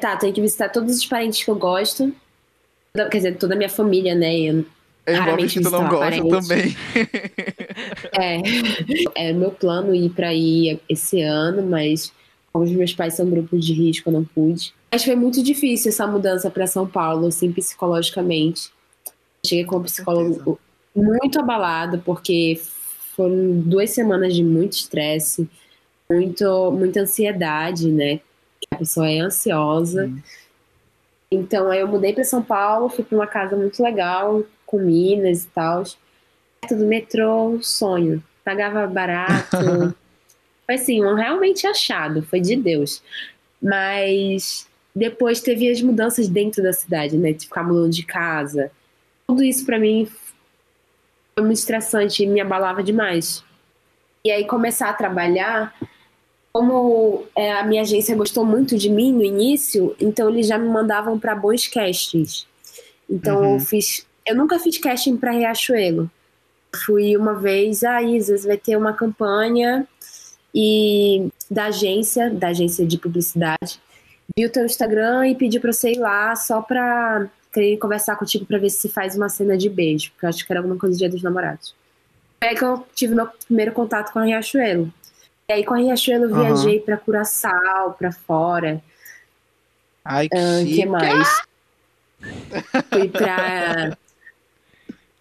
Tá, 0.00 0.16
tenho 0.16 0.32
que 0.32 0.40
visitar 0.40 0.70
todos 0.70 0.96
os 0.96 1.04
parentes 1.04 1.44
que 1.44 1.50
eu 1.50 1.56
gosto. 1.56 2.14
Quer 2.96 3.16
dizer, 3.16 3.38
toda 3.38 3.54
a 3.54 3.56
minha 3.56 3.68
família, 3.68 4.14
né? 4.14 4.38
Eu, 4.38 4.64
eu 5.04 5.16
raramente 5.16 5.58
que 5.58 5.64
tu 5.64 5.70
não 5.70 5.88
gosta 5.88 6.28
também. 6.28 6.76
é, 8.16 9.28
é 9.28 9.32
meu 9.32 9.50
plano 9.50 9.92
ir 9.92 10.10
para 10.10 10.32
ir 10.32 10.78
esse 10.88 11.20
ano, 11.20 11.60
mas 11.60 12.12
como 12.52 12.64
os 12.64 12.70
meus 12.70 12.94
pais 12.94 13.14
são 13.14 13.28
grupos 13.28 13.66
de 13.66 13.72
risco, 13.72 14.08
eu 14.08 14.12
não 14.12 14.24
pude. 14.24 14.72
Mas 14.92 15.02
foi 15.02 15.16
muito 15.16 15.42
difícil 15.42 15.88
essa 15.88 16.06
mudança 16.06 16.48
para 16.48 16.68
São 16.68 16.86
Paulo, 16.86 17.26
assim, 17.26 17.50
psicologicamente. 17.50 18.70
Cheguei 19.44 19.64
com 19.64 19.78
um 19.78 19.82
psicólogo 19.82 20.60
muito 20.94 21.40
abalado, 21.40 21.98
porque 21.98 22.60
foram 23.16 23.60
duas 23.60 23.90
semanas 23.90 24.36
de 24.36 24.44
muito 24.44 24.74
estresse, 24.74 25.50
muito, 26.08 26.70
muita 26.70 27.00
ansiedade, 27.00 27.90
né? 27.90 28.20
A 28.70 28.76
pessoa 28.76 29.10
é 29.10 29.18
ansiosa. 29.18 30.06
Hum. 30.06 30.22
Então, 31.30 31.70
aí 31.70 31.80
eu 31.80 31.88
mudei 31.88 32.12
para 32.12 32.24
São 32.24 32.42
Paulo, 32.42 32.88
fui 32.88 33.04
para 33.04 33.16
uma 33.16 33.26
casa 33.26 33.56
muito 33.56 33.82
legal, 33.82 34.44
com 34.66 34.78
minas 34.78 35.44
e 35.44 35.48
tal. 35.48 35.82
Perto 36.60 36.76
do 36.76 36.86
metrô, 36.86 37.58
sonho. 37.62 38.22
Pagava 38.44 38.86
barato. 38.86 39.56
foi 40.66 40.74
assim, 40.74 41.04
um 41.04 41.14
realmente 41.14 41.66
achado, 41.66 42.22
foi 42.22 42.40
de 42.40 42.56
Deus. 42.56 43.02
Mas 43.60 44.68
depois 44.94 45.40
teve 45.40 45.70
as 45.70 45.80
mudanças 45.80 46.28
dentro 46.28 46.62
da 46.62 46.72
cidade, 46.72 47.16
né? 47.16 47.32
De 47.32 47.46
ficar 47.46 47.64
mudando 47.64 47.90
de 47.90 48.04
casa. 48.04 48.70
Tudo 49.26 49.42
isso 49.42 49.64
para 49.66 49.78
mim 49.78 50.08
foi 51.34 51.44
muito 51.44 51.58
estressante 51.58 52.22
e 52.22 52.26
me 52.26 52.40
abalava 52.40 52.82
demais. 52.82 53.42
E 54.24 54.30
aí 54.30 54.46
começar 54.46 54.88
a 54.88 54.94
trabalhar, 54.94 55.74
como 56.54 57.24
é, 57.34 57.52
a 57.52 57.64
minha 57.64 57.82
agência 57.82 58.14
gostou 58.14 58.44
muito 58.44 58.78
de 58.78 58.88
mim 58.88 59.12
no 59.12 59.24
início, 59.24 59.96
então 59.98 60.30
eles 60.30 60.46
já 60.46 60.56
me 60.56 60.68
mandavam 60.68 61.18
para 61.18 61.34
bons 61.34 61.66
castings. 61.66 62.46
Então 63.10 63.40
uhum. 63.40 63.54
eu 63.54 63.60
fiz, 63.60 64.06
eu 64.24 64.36
nunca 64.36 64.56
fiz 64.60 64.78
casting 64.78 65.16
para 65.16 65.32
Riachuelo. 65.32 66.08
Fui 66.86 67.16
uma 67.16 67.34
vez, 67.34 67.82
a 67.82 67.96
ah, 67.96 68.02
Isas 68.02 68.44
vai 68.44 68.56
ter 68.56 68.76
uma 68.76 68.92
campanha 68.92 69.84
e 70.54 71.26
da 71.50 71.66
agência, 71.66 72.30
da 72.30 72.48
agência 72.48 72.86
de 72.86 72.98
publicidade, 72.98 73.80
viu 74.36 74.48
teu 74.48 74.64
Instagram 74.64 75.26
e 75.26 75.34
pediu 75.34 75.60
pra 75.60 75.72
você 75.72 75.90
ir 75.90 75.98
lá 75.98 76.36
só 76.36 76.62
pra 76.62 77.28
querer 77.52 77.78
conversar 77.78 78.14
contigo 78.14 78.46
pra 78.46 78.58
ver 78.58 78.70
se 78.70 78.88
faz 78.88 79.16
uma 79.16 79.28
cena 79.28 79.58
de 79.58 79.68
beijo, 79.68 80.12
porque 80.12 80.24
eu 80.24 80.28
acho 80.28 80.46
que 80.46 80.52
era 80.52 80.60
alguma 80.60 80.78
coisa 80.78 80.94
do 80.94 80.98
dia 80.98 81.10
dos 81.10 81.22
namorados. 81.22 81.74
É 82.40 82.54
que 82.54 82.64
eu 82.64 82.86
tive 82.94 83.12
meu 83.12 83.26
primeiro 83.26 83.72
contato 83.72 84.12
com 84.12 84.20
a 84.20 84.24
Riachuelo. 84.24 84.92
E 85.48 85.52
aí 85.52 85.64
com 85.64 85.74
a 85.74 85.78
Riachuelo 85.78 86.24
eu 86.24 86.34
viajei 86.34 86.80
pra 86.80 86.96
Curaçao, 86.96 87.92
pra 87.92 88.12
fora. 88.12 88.82
Ai, 90.04 90.28
que, 90.28 90.36
uh, 90.36 90.64
que 90.64 90.86
mais? 90.86 91.42
Fui 92.90 93.08
pra 93.08 93.96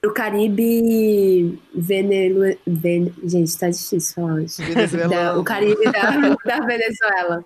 o 0.06 0.12
Caribe 0.12 1.60
Venezuela. 1.74 2.58
Ven... 2.68 3.14
Gente, 3.24 3.58
tá 3.58 3.70
difícil 3.70 4.16
falar 4.16 4.42
isso. 4.42 4.62
Da, 5.10 5.38
o 5.38 5.44
Caribe 5.44 5.84
da, 5.92 6.12
da 6.60 6.66
Venezuela. 6.66 7.46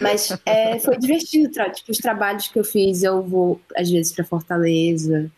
Mas 0.00 0.30
é, 0.46 0.78
foi 0.78 0.96
divertido, 0.96 1.50
tipo, 1.50 1.90
os 1.90 1.98
trabalhos 1.98 2.46
que 2.46 2.58
eu 2.58 2.64
fiz, 2.64 3.02
eu 3.02 3.20
vou 3.20 3.60
às 3.76 3.90
vezes 3.90 4.12
para 4.12 4.24
Fortaleza, 4.24 5.28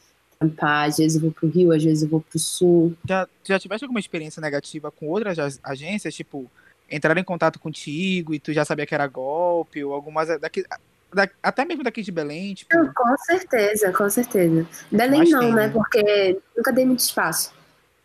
acampar, 0.41 0.89
às 0.89 0.97
vezes 0.97 1.17
eu 1.17 1.23
vou 1.23 1.31
pro 1.31 1.49
Rio, 1.49 1.73
às 1.73 1.85
vezes 1.85 2.03
eu 2.03 2.09
vou 2.09 2.21
pro 2.21 2.39
Sul. 2.39 2.97
Já, 3.07 3.29
já 3.45 3.59
tiveste 3.59 3.85
alguma 3.85 4.01
experiência 4.01 4.41
negativa 4.41 4.91
com 4.91 5.09
outras 5.09 5.61
agências, 5.63 6.15
tipo, 6.15 6.51
entraram 6.91 7.21
em 7.21 7.25
contato 7.25 7.59
contigo 7.59 8.35
e 8.35 8.41
tu 8.41 8.53
já 8.53 8.65
sabia 8.65 8.87
que 8.87 8.95
era 8.95 9.07
golpe, 9.07 9.85
ou 9.85 9.93
algumas 9.93 10.29
daqui, 10.41 10.65
da, 11.13 11.29
até 11.43 11.65
mesmo 11.65 11.85
daqui 11.85 12.03
de 12.03 12.11
Belém, 12.11 12.55
tipo... 12.55 12.75
Não, 12.75 12.93
com 12.93 13.17
certeza, 13.19 13.93
com 13.93 14.09
certeza. 14.09 14.67
Belém 14.91 15.31
não, 15.31 15.41
tem, 15.41 15.55
né? 15.55 15.67
né? 15.67 15.73
Porque 15.73 16.39
nunca 16.57 16.73
dei 16.73 16.87
muito 16.87 17.01
espaço. 17.01 17.53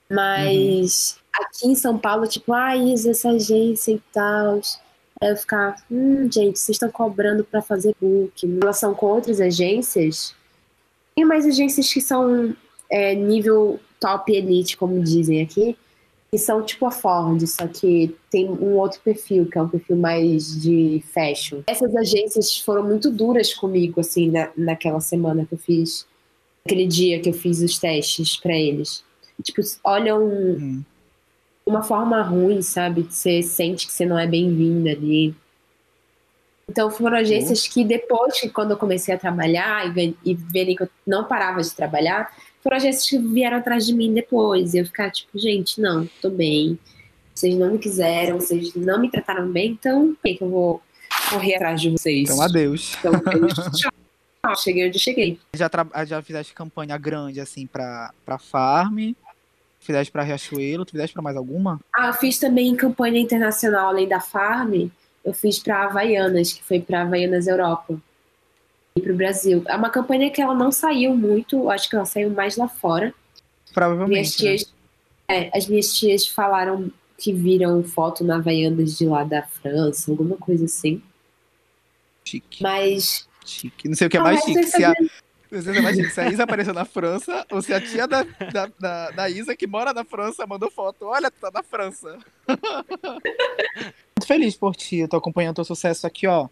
Mas 0.09 1.17
uhum. 1.17 1.45
aqui 1.45 1.67
em 1.67 1.75
São 1.75 1.97
Paulo, 1.97 2.27
tipo, 2.27 2.53
ah, 2.53 2.75
Isa, 2.75 3.11
essa 3.11 3.29
agência 3.29 3.91
e 3.91 4.01
tal 4.13 4.61
Aí 5.21 5.29
eu 5.29 5.37
ficava, 5.37 5.75
hum, 5.89 6.29
gente, 6.31 6.59
vocês 6.59 6.75
estão 6.75 6.91
cobrando 6.91 7.43
para 7.43 7.61
fazer 7.61 7.95
book. 8.01 8.45
Em 8.45 8.59
relação 8.59 8.93
com 8.93 9.05
outras 9.05 9.39
agências, 9.39 10.35
tem 11.15 11.25
mais 11.25 11.45
agências 11.45 11.91
que 11.91 12.01
são 12.01 12.55
é, 12.89 13.15
nível 13.15 13.79
top 13.99 14.33
elite, 14.33 14.77
como 14.77 15.01
dizem 15.01 15.41
aqui, 15.41 15.77
que 16.31 16.37
são 16.37 16.63
tipo 16.63 16.85
a 16.85 16.91
Ford, 16.91 17.41
só 17.47 17.67
que 17.67 18.15
tem 18.29 18.49
um 18.49 18.75
outro 18.75 18.99
perfil, 19.01 19.45
que 19.45 19.57
é 19.57 19.61
um 19.61 19.69
perfil 19.69 19.95
mais 19.95 20.61
de 20.61 21.01
fashion. 21.13 21.61
Essas 21.67 21.95
agências 21.95 22.57
foram 22.59 22.83
muito 22.83 23.09
duras 23.09 23.53
comigo, 23.53 24.01
assim, 24.01 24.29
na, 24.29 24.49
naquela 24.57 24.99
semana 24.99 25.45
que 25.45 25.53
eu 25.53 25.59
fiz, 25.59 26.05
aquele 26.65 26.85
dia 26.85 27.19
que 27.19 27.29
eu 27.29 27.33
fiz 27.33 27.61
os 27.61 27.77
testes 27.79 28.37
para 28.37 28.55
eles. 28.55 29.03
Tipo, 29.41 29.61
olham. 29.83 30.23
Hum 30.23 30.83
uma 31.65 31.81
forma 31.81 32.21
ruim, 32.21 32.61
sabe? 32.61 33.07
Você 33.09 33.41
sente 33.41 33.87
que 33.87 33.93
você 33.93 34.05
não 34.05 34.19
é 34.19 34.27
bem-vinda 34.27 34.91
ali. 34.91 35.35
Então 36.69 36.89
foram 36.89 37.17
agências 37.17 37.67
que 37.67 37.83
depois 37.83 38.39
que 38.39 38.49
quando 38.49 38.71
eu 38.71 38.77
comecei 38.77 39.13
a 39.13 39.17
trabalhar 39.17 39.95
e, 39.95 40.15
e 40.25 40.33
verem 40.33 40.75
que 40.75 40.83
eu 40.83 40.89
não 41.05 41.23
parava 41.23 41.61
de 41.61 41.71
trabalhar, 41.71 42.35
foram 42.61 42.77
agências 42.77 43.07
que 43.07 43.17
vieram 43.17 43.57
atrás 43.57 43.85
de 43.85 43.93
mim 43.93 44.13
depois. 44.13 44.73
E 44.73 44.79
eu 44.79 44.85
ficar 44.85 45.11
tipo, 45.11 45.37
gente, 45.37 45.79
não, 45.79 46.09
tô 46.21 46.29
bem. 46.29 46.79
Vocês 47.33 47.55
não 47.55 47.73
me 47.73 47.77
quiseram, 47.77 48.39
vocês 48.39 48.73
não 48.73 48.99
me 48.99 49.11
trataram 49.11 49.47
bem, 49.51 49.71
então 49.71 50.15
por 50.15 50.21
que, 50.23 50.35
que 50.35 50.43
eu 50.43 50.49
vou 50.49 50.81
correr 51.29 51.55
atrás 51.55 51.81
de 51.81 51.89
vocês? 51.89 52.29
Então 52.29 52.41
adeus. 52.41 52.95
Então, 52.97 53.11
tchau. 53.71 54.55
cheguei 54.55 54.87
onde 54.87 54.97
cheguei. 54.97 55.39
Já, 55.53 55.69
já 56.07 56.21
fizeste 56.21 56.53
campanha 56.53 56.97
grande, 56.97 57.39
assim, 57.41 57.67
pra, 57.67 58.13
pra 58.25 58.39
Farm, 58.39 59.11
fizeste 59.81 60.11
para 60.11 60.23
Riachuelo, 60.23 60.85
tu 60.85 60.91
fizeste 60.91 61.13
para 61.13 61.21
mais 61.21 61.35
alguma? 61.35 61.79
Ah, 61.93 62.13
fiz 62.13 62.39
também 62.39 62.73
campanha 62.75 63.19
internacional 63.19 63.89
além 63.89 64.07
da 64.07 64.21
Farm. 64.21 64.89
Eu 65.25 65.33
fiz 65.33 65.57
para 65.57 65.85
Havaianas, 65.85 66.53
que 66.53 66.63
foi 66.63 66.79
para 66.79 67.01
Havaianas 67.01 67.47
Europa 67.47 67.99
e 68.95 69.01
para 69.01 69.11
o 69.11 69.15
Brasil. 69.15 69.63
É 69.67 69.75
uma 69.75 69.89
campanha 69.89 70.29
que 70.29 70.39
ela 70.39 70.53
não 70.53 70.71
saiu 70.71 71.15
muito, 71.15 71.67
acho 71.71 71.89
que 71.89 71.95
ela 71.95 72.05
saiu 72.05 72.29
mais 72.29 72.55
lá 72.55 72.67
fora. 72.67 73.11
Provavelmente. 73.73 74.09
Minhas 74.09 74.35
tias, 74.35 74.73
né? 75.27 75.47
é, 75.47 75.57
as 75.57 75.67
minhas 75.67 75.91
tias 75.93 76.27
falaram 76.27 76.91
que 77.17 77.33
viram 77.33 77.83
foto 77.83 78.23
na 78.23 78.35
Havaianas 78.35 78.95
de 78.97 79.07
lá 79.07 79.23
da 79.23 79.41
França, 79.41 80.11
alguma 80.11 80.37
coisa 80.37 80.65
assim. 80.65 81.01
Chique. 82.23 82.61
Mas. 82.61 83.27
Chique. 83.43 83.87
Não 83.87 83.95
sei 83.95 84.05
o 84.05 84.09
que 84.09 84.17
é 84.17 84.21
mais 84.21 84.41
chique. 84.41 84.63
Se 84.67 84.83
a, 84.83 84.93
se 86.11 86.21
a 86.21 86.29
Isa 86.29 86.43
apareceu 86.43 86.73
na 86.73 86.85
França 86.85 87.45
ou 87.51 87.61
se 87.63 87.73
a 87.73 87.81
tia 87.81 88.07
da, 88.07 88.23
da, 88.23 88.69
da, 88.79 89.11
da 89.11 89.29
Isa, 89.29 89.55
que 89.55 89.65
mora 89.65 89.91
na 89.91 90.03
França, 90.03 90.45
mandou 90.45 90.69
foto. 90.69 91.05
Olha, 91.05 91.31
tu 91.31 91.39
tá 91.39 91.49
na 91.51 91.63
França. 91.63 92.19
Muito 94.25 94.27
feliz 94.27 94.55
por 94.55 94.75
ti. 94.75 94.97
Eu 94.97 95.07
tô 95.07 95.17
acompanhando 95.17 95.55
teu 95.55 95.63
sucesso 95.65 96.07
aqui, 96.07 96.25
ó. 96.25 96.49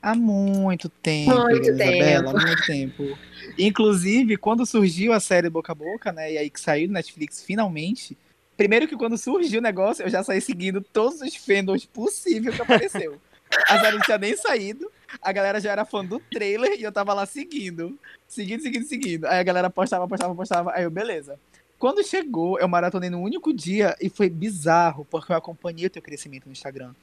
Há 0.00 0.14
muito 0.14 0.88
tempo, 0.88 1.34
muito 1.34 1.68
Isabela, 1.70 2.26
tempo. 2.26 2.28
há 2.28 2.46
muito 2.46 2.66
tempo. 2.66 3.18
Inclusive, 3.58 4.36
quando 4.36 4.64
surgiu 4.64 5.12
a 5.12 5.18
série 5.18 5.50
Boca 5.50 5.72
a 5.72 5.74
Boca, 5.74 6.12
né? 6.12 6.32
E 6.32 6.38
aí 6.38 6.48
que 6.48 6.60
saiu 6.60 6.86
no 6.86 6.94
Netflix 6.94 7.42
finalmente. 7.42 8.16
Primeiro 8.56 8.86
que 8.86 8.96
quando 8.96 9.18
surgiu 9.18 9.58
o 9.58 9.62
negócio, 9.62 10.04
eu 10.04 10.08
já 10.08 10.22
saí 10.22 10.40
seguindo 10.40 10.80
todos 10.80 11.20
os 11.20 11.34
fandoms 11.34 11.84
possíveis 11.84 12.54
que 12.54 12.62
apareceu. 12.62 13.20
A 13.68 13.80
série 13.80 13.96
não 13.96 14.02
tinha 14.02 14.18
nem 14.18 14.36
saído. 14.36 14.90
A 15.20 15.32
galera 15.32 15.60
já 15.60 15.72
era 15.72 15.84
fã 15.84 16.04
do 16.04 16.20
trailer 16.30 16.78
e 16.78 16.82
eu 16.84 16.92
tava 16.92 17.12
lá 17.12 17.26
seguindo. 17.26 17.98
Seguindo, 18.28 18.62
seguindo, 18.62 18.86
seguindo. 18.86 19.24
Aí 19.26 19.40
a 19.40 19.42
galera 19.42 19.68
postava, 19.68 20.06
postava, 20.06 20.34
postava. 20.34 20.72
Aí 20.72 20.84
eu, 20.84 20.90
beleza. 20.90 21.38
Quando 21.78 22.04
chegou, 22.04 22.58
eu 22.60 22.68
maratonei 22.68 23.10
no 23.10 23.20
único 23.20 23.52
dia 23.52 23.96
e 24.00 24.08
foi 24.08 24.30
bizarro, 24.30 25.04
porque 25.04 25.32
eu 25.32 25.36
acompanhei 25.36 25.86
o 25.86 25.90
teu 25.90 26.00
crescimento 26.00 26.46
no 26.46 26.52
Instagram. 26.52 26.94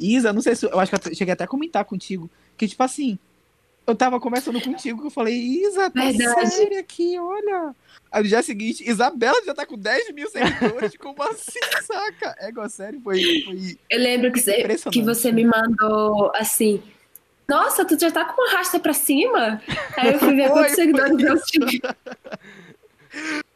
Isa, 0.00 0.32
não 0.32 0.40
sei 0.40 0.56
se. 0.56 0.66
Eu 0.66 0.80
acho 0.80 0.90
que 0.90 1.08
eu 1.08 1.14
cheguei 1.14 1.32
até 1.32 1.44
a 1.44 1.48
comentar 1.48 1.84
contigo. 1.84 2.30
Que, 2.56 2.66
tipo 2.66 2.82
assim, 2.82 3.18
eu 3.86 3.94
tava 3.94 4.18
conversando 4.18 4.60
contigo, 4.60 5.00
que 5.00 5.06
eu 5.08 5.10
falei, 5.10 5.34
Isa, 5.34 5.90
tá 5.90 6.00
Verdade. 6.00 6.76
aqui, 6.78 7.18
olha. 7.18 7.74
Aí 8.10 8.22
no 8.22 8.28
dia 8.28 8.42
seguinte, 8.42 8.88
Isabela 8.88 9.40
já 9.44 9.54
tá 9.54 9.64
com 9.64 9.76
10 9.76 10.12
mil 10.12 10.28
seguidores, 10.28 10.96
como 10.96 11.22
assim, 11.22 11.60
saca? 11.82 12.34
É 12.38 12.48
igual 12.48 12.68
série, 12.68 12.98
foi, 13.00 13.22
foi. 13.44 13.78
Eu 13.88 14.00
lembro 14.00 14.32
que 14.32 14.40
você, 14.40 14.64
que 14.90 15.02
você 15.02 15.30
me 15.30 15.44
mandou 15.44 16.32
assim. 16.34 16.82
Nossa, 17.48 17.84
tu 17.84 17.98
já 17.98 18.10
tá 18.10 18.24
com 18.24 18.40
uma 18.40 18.52
rasta 18.52 18.78
pra 18.78 18.92
cima? 18.92 19.60
Aí 19.96 20.12
eu 20.12 20.18
fui 20.20 20.34
ver 20.34 20.50
quantos 20.50 20.74
seguidores 20.74 21.20
eu 21.20 21.42
tinha. 21.42 21.96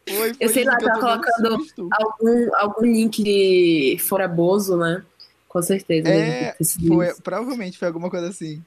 Foi, 0.09 0.17
foi 0.17 0.37
eu 0.41 0.49
sei 0.49 0.65
lá, 0.65 0.77
tá 0.77 0.99
colocando 0.99 1.65
algum, 1.93 2.55
algum 2.57 2.85
link 2.85 3.97
foraboso, 4.01 4.77
né? 4.77 5.05
Com 5.55 5.63
certeza. 5.63 6.09
É, 6.09 6.57
foi, 6.89 7.15
provavelmente 7.23 7.79
foi 7.79 7.87
alguma 7.87 8.11
coisa 8.11 8.29
assim. 8.29 8.61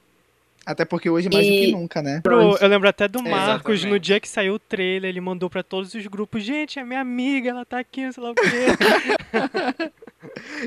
Até 0.64 0.86
porque 0.86 1.08
hoje 1.10 1.28
mais 1.30 1.46
do 1.46 1.52
E- 1.52 1.66
que 1.66 1.72
nunca, 1.72 2.00
né? 2.02 2.20
Pro- 2.22 2.56
eu 2.56 2.68
lembro 2.68 2.88
até 2.88 3.06
do 3.06 3.18
É, 3.20 3.30
Marcos, 3.30 3.66
no 3.66 3.74
exatamente. 3.74 4.02
dia 4.02 4.20
que 4.20 4.28
saiu 4.28 4.54
o 4.54 4.58
trailer, 4.58 5.10
ele 5.10 5.20
mandou 5.20 5.50
pra 5.50 5.62
todos 5.62 5.92
os 5.92 6.06
grupos, 6.06 6.42
gente, 6.42 6.78
é 6.78 6.84
minha 6.84 7.00
amiga, 7.00 7.50
ela 7.50 7.64
tá 7.66 7.78
aqui, 7.78 8.10
sei 8.10 8.22
lá 8.22 8.30
o 8.30 8.34
quê. 8.34 8.42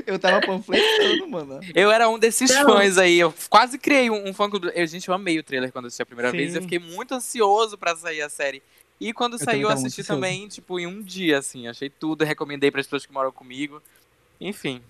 Eu 0.06 0.18
tava 0.18 0.40
panfletando, 0.46 1.28
mano. 1.28 1.60
Eu 1.74 1.90
era 1.90 2.08
um 2.08 2.18
desses 2.18 2.50
Não. 2.50 2.64
fãs 2.64 2.96
aí. 2.98 3.18
Eu 3.18 3.34
quase 3.50 3.78
criei 3.78 4.10
um, 4.10 4.28
um 4.28 4.34
fã 4.34 4.48
clube. 4.48 4.70
Eu, 4.74 4.86
gente, 4.86 5.08
eu 5.08 5.14
amei 5.14 5.38
o 5.38 5.42
trailer 5.42 5.70
quando 5.72 5.84
eu 5.84 5.88
assisti 5.88 6.02
a 6.02 6.06
primeira 6.06 6.30
Sim. 6.30 6.36
vez. 6.36 6.54
Eu 6.54 6.62
fiquei 6.62 6.78
muito 6.78 7.12
ansioso 7.14 7.76
pra 7.76 7.94
sair 7.96 8.22
a 8.22 8.28
série. 8.28 8.62
E 9.00 9.12
quando 9.12 9.32
também 9.38 9.54
saiu, 9.56 9.68
eu 9.68 9.70
assisti 9.74 10.00
ansioso. 10.00 10.08
também, 10.20 10.48
tipo, 10.48 10.78
em 10.80 10.86
um 10.86 11.02
dia, 11.02 11.38
assim. 11.38 11.66
Achei 11.68 11.90
tudo, 11.90 12.24
recomendei 12.24 12.70
pras 12.70 12.86
pessoas 12.86 13.04
que 13.04 13.12
moram 13.12 13.32
comigo. 13.32 13.82
Enfim, 14.40 14.80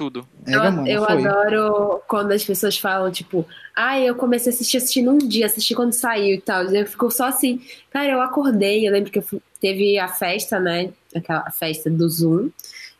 tudo. 0.00 0.26
É, 0.46 0.54
Eu, 0.54 0.58
mano, 0.62 0.88
eu 0.88 1.04
foi. 1.04 1.26
adoro 1.26 2.00
quando 2.08 2.32
as 2.32 2.42
pessoas 2.42 2.78
falam, 2.78 3.12
tipo, 3.12 3.46
ai, 3.76 4.08
eu 4.08 4.14
comecei 4.14 4.50
a 4.50 4.54
assistir 4.54 4.78
assistindo 4.78 5.10
um 5.10 5.18
dia, 5.18 5.44
assisti 5.44 5.74
quando 5.74 5.92
saiu 5.92 6.36
e 6.36 6.40
tal. 6.40 6.62
Eu 6.64 6.86
fico 6.86 7.10
só 7.10 7.26
assim, 7.26 7.60
cara, 7.90 8.10
eu 8.10 8.22
acordei, 8.22 8.88
eu 8.88 8.92
lembro 8.92 9.10
que 9.10 9.18
eu 9.18 9.22
fui- 9.22 9.42
teve 9.60 9.98
a 9.98 10.08
festa, 10.08 10.58
né? 10.58 10.90
Aquela 11.14 11.50
festa 11.50 11.90
do 11.90 12.08
Zoom 12.08 12.48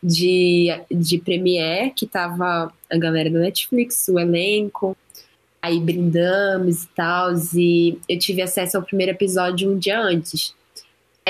de, 0.03 0.69
de 0.91 1.17
Premiere, 1.19 1.91
que 1.91 2.07
tava 2.07 2.71
a 2.91 2.99
galera 2.99 3.31
do 3.31 3.39
Netflix, 3.39 4.07
o 4.09 4.19
elenco, 4.19 4.95
aí 5.63 5.81
brindamos 5.81 6.85
e 6.85 6.89
tal, 6.89 7.31
e 7.55 7.99
eu 8.09 8.19
tive 8.19 8.43
acesso 8.43 8.77
ao 8.77 8.83
primeiro 8.83 9.13
episódio 9.13 9.71
um 9.73 9.79
dia 9.79 9.99
antes. 10.01 10.55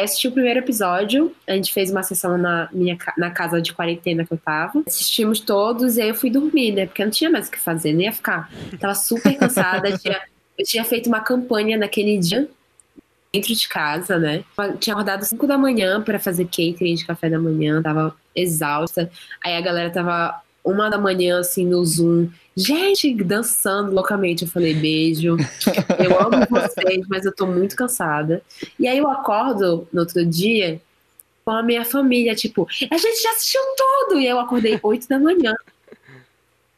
Assisti 0.04 0.28
o 0.28 0.32
primeiro 0.32 0.60
episódio, 0.60 1.34
a 1.46 1.52
gente 1.52 1.72
fez 1.72 1.90
uma 1.90 2.02
sessão 2.02 2.36
na 2.38 2.68
minha 2.72 2.96
na 3.16 3.30
casa 3.30 3.60
de 3.60 3.72
quarentena 3.72 4.24
que 4.24 4.32
eu 4.32 4.38
tava. 4.38 4.82
Assistimos 4.86 5.40
todos 5.40 5.96
e 5.96 6.02
aí 6.02 6.08
eu 6.08 6.14
fui 6.14 6.30
dormir, 6.30 6.72
né? 6.72 6.86
Porque 6.86 7.02
eu 7.02 7.06
não 7.06 7.10
tinha 7.10 7.30
mais 7.30 7.48
o 7.48 7.50
que 7.50 7.58
fazer, 7.58 7.92
não 7.92 8.00
ia 8.00 8.12
ficar. 8.12 8.50
Tava 8.78 8.94
super 8.94 9.36
cansada, 9.36 9.96
tinha, 9.98 10.20
eu 10.58 10.64
tinha 10.64 10.84
feito 10.84 11.06
uma 11.06 11.20
campanha 11.20 11.76
naquele 11.76 12.18
dia 12.18 12.48
dentro 13.32 13.54
de 13.54 13.68
casa, 13.68 14.18
né? 14.18 14.44
Eu 14.58 14.76
tinha 14.76 14.94
acordado 14.94 15.24
5 15.24 15.46
da 15.46 15.56
manhã 15.56 16.02
pra 16.02 16.18
fazer 16.18 16.46
catering 16.46 16.94
de 16.94 17.06
café 17.06 17.30
da 17.30 17.38
manhã, 17.38 17.80
tava 17.82 18.14
exausta. 18.34 19.10
Aí 19.42 19.56
a 19.56 19.60
galera 19.60 19.90
tava 19.90 20.42
uma 20.64 20.88
da 20.90 20.98
manhã 20.98 21.40
assim 21.40 21.66
no 21.66 21.84
Zoom, 21.84 22.28
gente, 22.56 23.14
dançando 23.22 23.92
loucamente. 23.92 24.44
Eu 24.44 24.50
falei, 24.50 24.74
beijo. 24.74 25.36
Eu 25.98 26.20
amo 26.20 26.46
vocês, 26.48 27.06
mas 27.08 27.24
eu 27.24 27.34
tô 27.34 27.46
muito 27.46 27.76
cansada. 27.76 28.42
E 28.78 28.86
aí 28.86 28.98
eu 28.98 29.08
acordo 29.08 29.88
no 29.92 30.00
outro 30.00 30.24
dia 30.24 30.80
com 31.44 31.52
a 31.52 31.62
minha 31.62 31.84
família, 31.84 32.34
tipo, 32.34 32.68
a 32.90 32.96
gente 32.96 33.22
já 33.22 33.30
assistiu 33.30 33.60
tudo! 33.76 34.20
E 34.20 34.26
eu 34.26 34.38
acordei 34.38 34.78
8 34.82 35.08
da 35.08 35.18
manhã. 35.18 35.54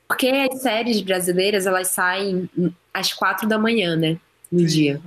Porque 0.06 0.28
as 0.28 0.62
séries 0.62 1.00
brasileiras, 1.00 1.66
elas 1.66 1.88
saem 1.88 2.48
às 2.94 3.12
4 3.12 3.48
da 3.48 3.58
manhã, 3.58 3.96
né? 3.96 4.18
No 4.50 4.60
Sim. 4.60 4.66
dia. 4.66 5.00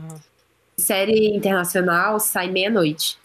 Série 0.77 1.27
internacional 1.35 2.19
sai 2.19 2.51
meia-noite. 2.51 3.17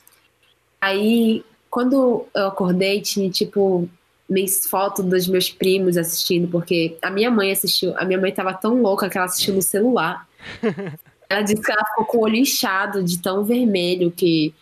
Aí, 0.81 1.45
quando 1.69 2.27
eu 2.35 2.47
acordei, 2.47 3.01
tinha, 3.01 3.29
tipo, 3.31 3.89
minhas 4.31 4.65
fotos 4.67 5.05
dos 5.05 5.27
meus 5.27 5.51
primos 5.51 5.97
assistindo, 5.97 6.47
porque 6.49 6.97
a 7.03 7.11
minha 7.11 7.31
mãe 7.31 7.51
assistiu. 7.51 7.93
A 7.99 8.05
minha 8.05 8.19
mãe 8.19 8.33
tava 8.33 8.55
tão 8.55 8.81
louca 8.81 9.11
que 9.11 9.19
ela 9.19 9.27
assistiu 9.27 9.55
no 9.55 9.63
celular. 9.63 10.27
Ela 11.29 11.43
disse 11.43 11.63
que 11.63 11.71
ela 11.71 11.85
ficou 11.85 12.05
com 12.07 12.19
o 12.19 12.23
olho 12.23 12.35
inchado 12.35 13.05
de 13.05 13.23
tão 13.23 13.45
vermelho 13.45 14.11
que. 14.11 14.53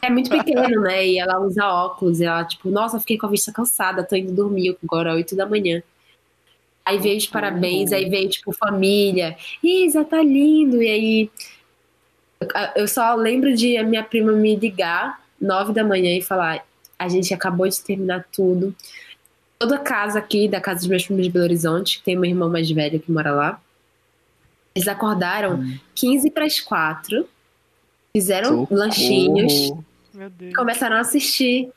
É 0.00 0.08
muito 0.08 0.30
pequeno, 0.30 0.80
né? 0.80 1.06
E 1.06 1.18
ela 1.18 1.38
usa 1.38 1.66
óculos. 1.66 2.18
E 2.18 2.24
ela, 2.24 2.42
tipo, 2.46 2.70
nossa, 2.70 2.98
fiquei 2.98 3.18
com 3.18 3.26
a 3.26 3.28
vista 3.28 3.52
cansada, 3.52 4.02
tô 4.02 4.16
indo 4.16 4.32
dormir 4.32 4.74
agora, 4.82 5.12
8 5.12 5.36
da 5.36 5.44
manhã. 5.44 5.82
Aí 6.82 6.96
veio 6.96 7.18
os 7.18 7.26
parabéns, 7.26 7.92
aí 7.92 8.08
veio, 8.08 8.26
tipo, 8.30 8.52
família. 8.52 9.36
Isa, 9.62 10.02
tá 10.02 10.22
lindo. 10.22 10.82
E 10.82 10.88
aí. 10.88 11.30
Eu 12.74 12.88
só 12.88 13.14
lembro 13.14 13.54
de 13.54 13.76
a 13.76 13.84
minha 13.84 14.02
prima 14.02 14.32
me 14.32 14.56
ligar, 14.56 15.22
9 15.38 15.74
da 15.74 15.84
manhã, 15.84 16.16
e 16.16 16.22
falar: 16.22 16.64
a 17.04 17.08
gente 17.08 17.32
acabou 17.34 17.68
de 17.68 17.80
terminar 17.80 18.26
tudo. 18.32 18.74
Toda 19.58 19.76
a 19.76 19.78
casa 19.80 20.18
aqui, 20.18 20.48
da 20.48 20.60
casa 20.60 20.80
dos 20.80 20.88
meus 20.88 21.04
primos 21.04 21.24
de 21.24 21.30
Belo 21.30 21.44
Horizonte, 21.44 21.98
que 21.98 22.04
tem 22.04 22.16
meu 22.16 22.28
irmão 22.28 22.48
mais 22.50 22.68
velho 22.70 22.98
que 23.00 23.10
mora 23.12 23.30
lá. 23.32 23.60
Eles 24.74 24.88
acordaram 24.88 25.56
Hum. 25.56 25.78
15 25.94 26.30
para 26.30 26.44
as 26.46 26.58
4, 26.60 27.28
fizeram 28.16 28.48
Socorro. 28.62 28.68
lanchinhos, 28.80 29.72
meu 30.14 30.30
Deus. 30.30 30.54
começaram 30.54 30.96
a 30.96 31.00
assistir. 31.00 31.70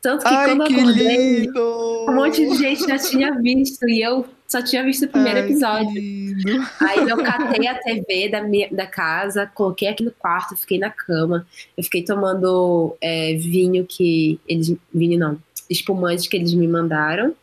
Tanto 0.00 0.24
que 0.24 0.32
Ai, 0.32 0.46
quando 0.50 0.60
eu 0.62 0.66
que 0.68 0.80
acordei, 0.80 1.38
lindo! 1.40 2.06
um 2.08 2.14
monte 2.14 2.48
de 2.48 2.56
gente 2.56 2.86
já 2.86 2.96
tinha 2.98 3.32
visto 3.40 3.88
e 3.88 4.00
eu 4.00 4.24
só 4.48 4.62
tinha 4.62 4.82
visto 4.84 5.04
o 5.04 5.08
primeiro 5.08 5.40
Ai, 5.40 5.44
episódio. 5.44 5.90
Lindo. 5.92 6.66
Aí 6.80 7.08
eu 7.08 7.16
catei 7.22 7.66
a 7.66 7.74
TV 7.74 8.28
da, 8.28 8.42
minha, 8.42 8.68
da 8.70 8.86
casa, 8.86 9.50
coloquei 9.54 9.88
aqui 9.88 10.04
no 10.04 10.10
quarto, 10.12 10.56
fiquei 10.56 10.78
na 10.78 10.90
cama. 10.90 11.46
Eu 11.76 11.82
fiquei 11.84 12.04
tomando 12.04 12.96
é, 13.00 13.34
vinho 13.34 13.84
que 13.86 14.38
eles. 14.48 14.72
Vinho 14.94 15.18
não, 15.18 15.38
espumante 15.68 16.28
que 16.28 16.36
eles 16.36 16.54
me 16.54 16.68
mandaram, 16.68 17.34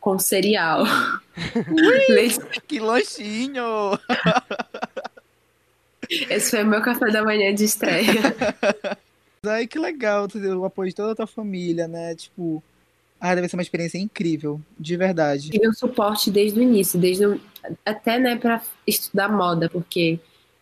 com 0.00 0.18
cereal. 0.18 0.84
Leite- 2.08 2.40
Que 2.68 2.78
lanchinho! 2.78 3.98
Esse 6.10 6.50
foi 6.50 6.62
o 6.62 6.66
meu 6.66 6.82
café 6.82 7.10
da 7.10 7.24
manhã 7.24 7.54
de 7.54 7.64
estreia. 7.64 8.20
Ai, 9.44 9.66
que 9.66 9.78
legal 9.78 10.28
o 10.34 10.64
apoio 10.64 10.90
de 10.90 10.94
toda 10.94 11.12
a 11.12 11.16
tua 11.16 11.26
família, 11.26 11.88
né? 11.88 12.14
Tipo, 12.14 12.62
ah, 13.24 13.34
deve 13.36 13.48
ser 13.48 13.54
uma 13.56 13.62
experiência 13.62 13.98
incrível, 13.98 14.60
de 14.78 14.96
verdade. 14.96 15.48
Tive 15.50 15.68
um 15.68 15.72
suporte 15.72 16.28
desde 16.28 16.58
o 16.58 16.62
início, 16.62 16.98
desde 16.98 17.24
o- 17.24 17.40
até 17.86 18.18
né, 18.18 18.34
para 18.36 18.60
estudar 18.86 19.28
moda, 19.28 19.68
porque 19.70 20.18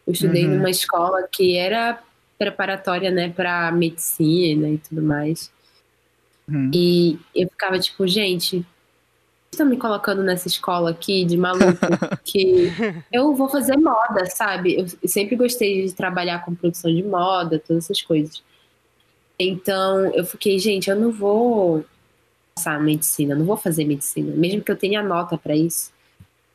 eu 0.07 0.13
estudei 0.13 0.45
Uhum. 0.47 0.57
numa 0.57 0.69
escola 0.69 1.27
que 1.33 1.57
era 1.57 1.99
preparatória 2.39 3.11
né, 3.11 3.31
para 3.31 3.73
medicina 3.73 4.69
e 4.69 4.77
tudo 4.79 5.01
mais. 5.03 5.51
Uhum. 6.47 6.71
E 6.75 7.19
eu 7.35 7.49
ficava 7.49 7.79
tipo, 7.79 8.07
gente, 8.07 8.57
vocês 8.59 8.67
estão 9.53 9.67
me 9.67 9.77
colocando 9.79 10.23
nessa 10.23 10.47
escola 10.47 10.91
aqui 10.91 11.25
de 11.25 11.37
maluco 11.39 11.65
que 12.25 12.71
eu 13.13 13.35
vou 13.35 13.49
fazer 13.49 13.77
moda, 13.79 14.27
sabe? 14.27 14.75
Eu 14.79 15.09
sempre 15.09 15.35
gostei 15.35 15.87
de 15.87 15.95
trabalhar 15.95 16.45
com 16.45 16.55
produção 16.55 16.95
de 16.95 17.03
moda, 17.03 17.59
todas 17.59 17.85
essas 17.85 18.03
coisas. 18.03 18.43
Então 19.39 20.13
eu 20.15 20.25
fiquei, 20.27 20.59
gente, 20.59 20.91
eu 20.91 20.97
não 20.97 21.11
vou 21.11 21.85
passar 22.55 22.81
medicina, 22.81 23.35
não 23.35 23.45
vou 23.45 23.57
fazer 23.57 23.85
medicina, 23.85 24.35
mesmo 24.35 24.63
que 24.63 24.71
eu 24.71 24.77
tenha 24.77 25.03
nota 25.03 25.39
pra 25.39 25.57
isso. 25.57 25.93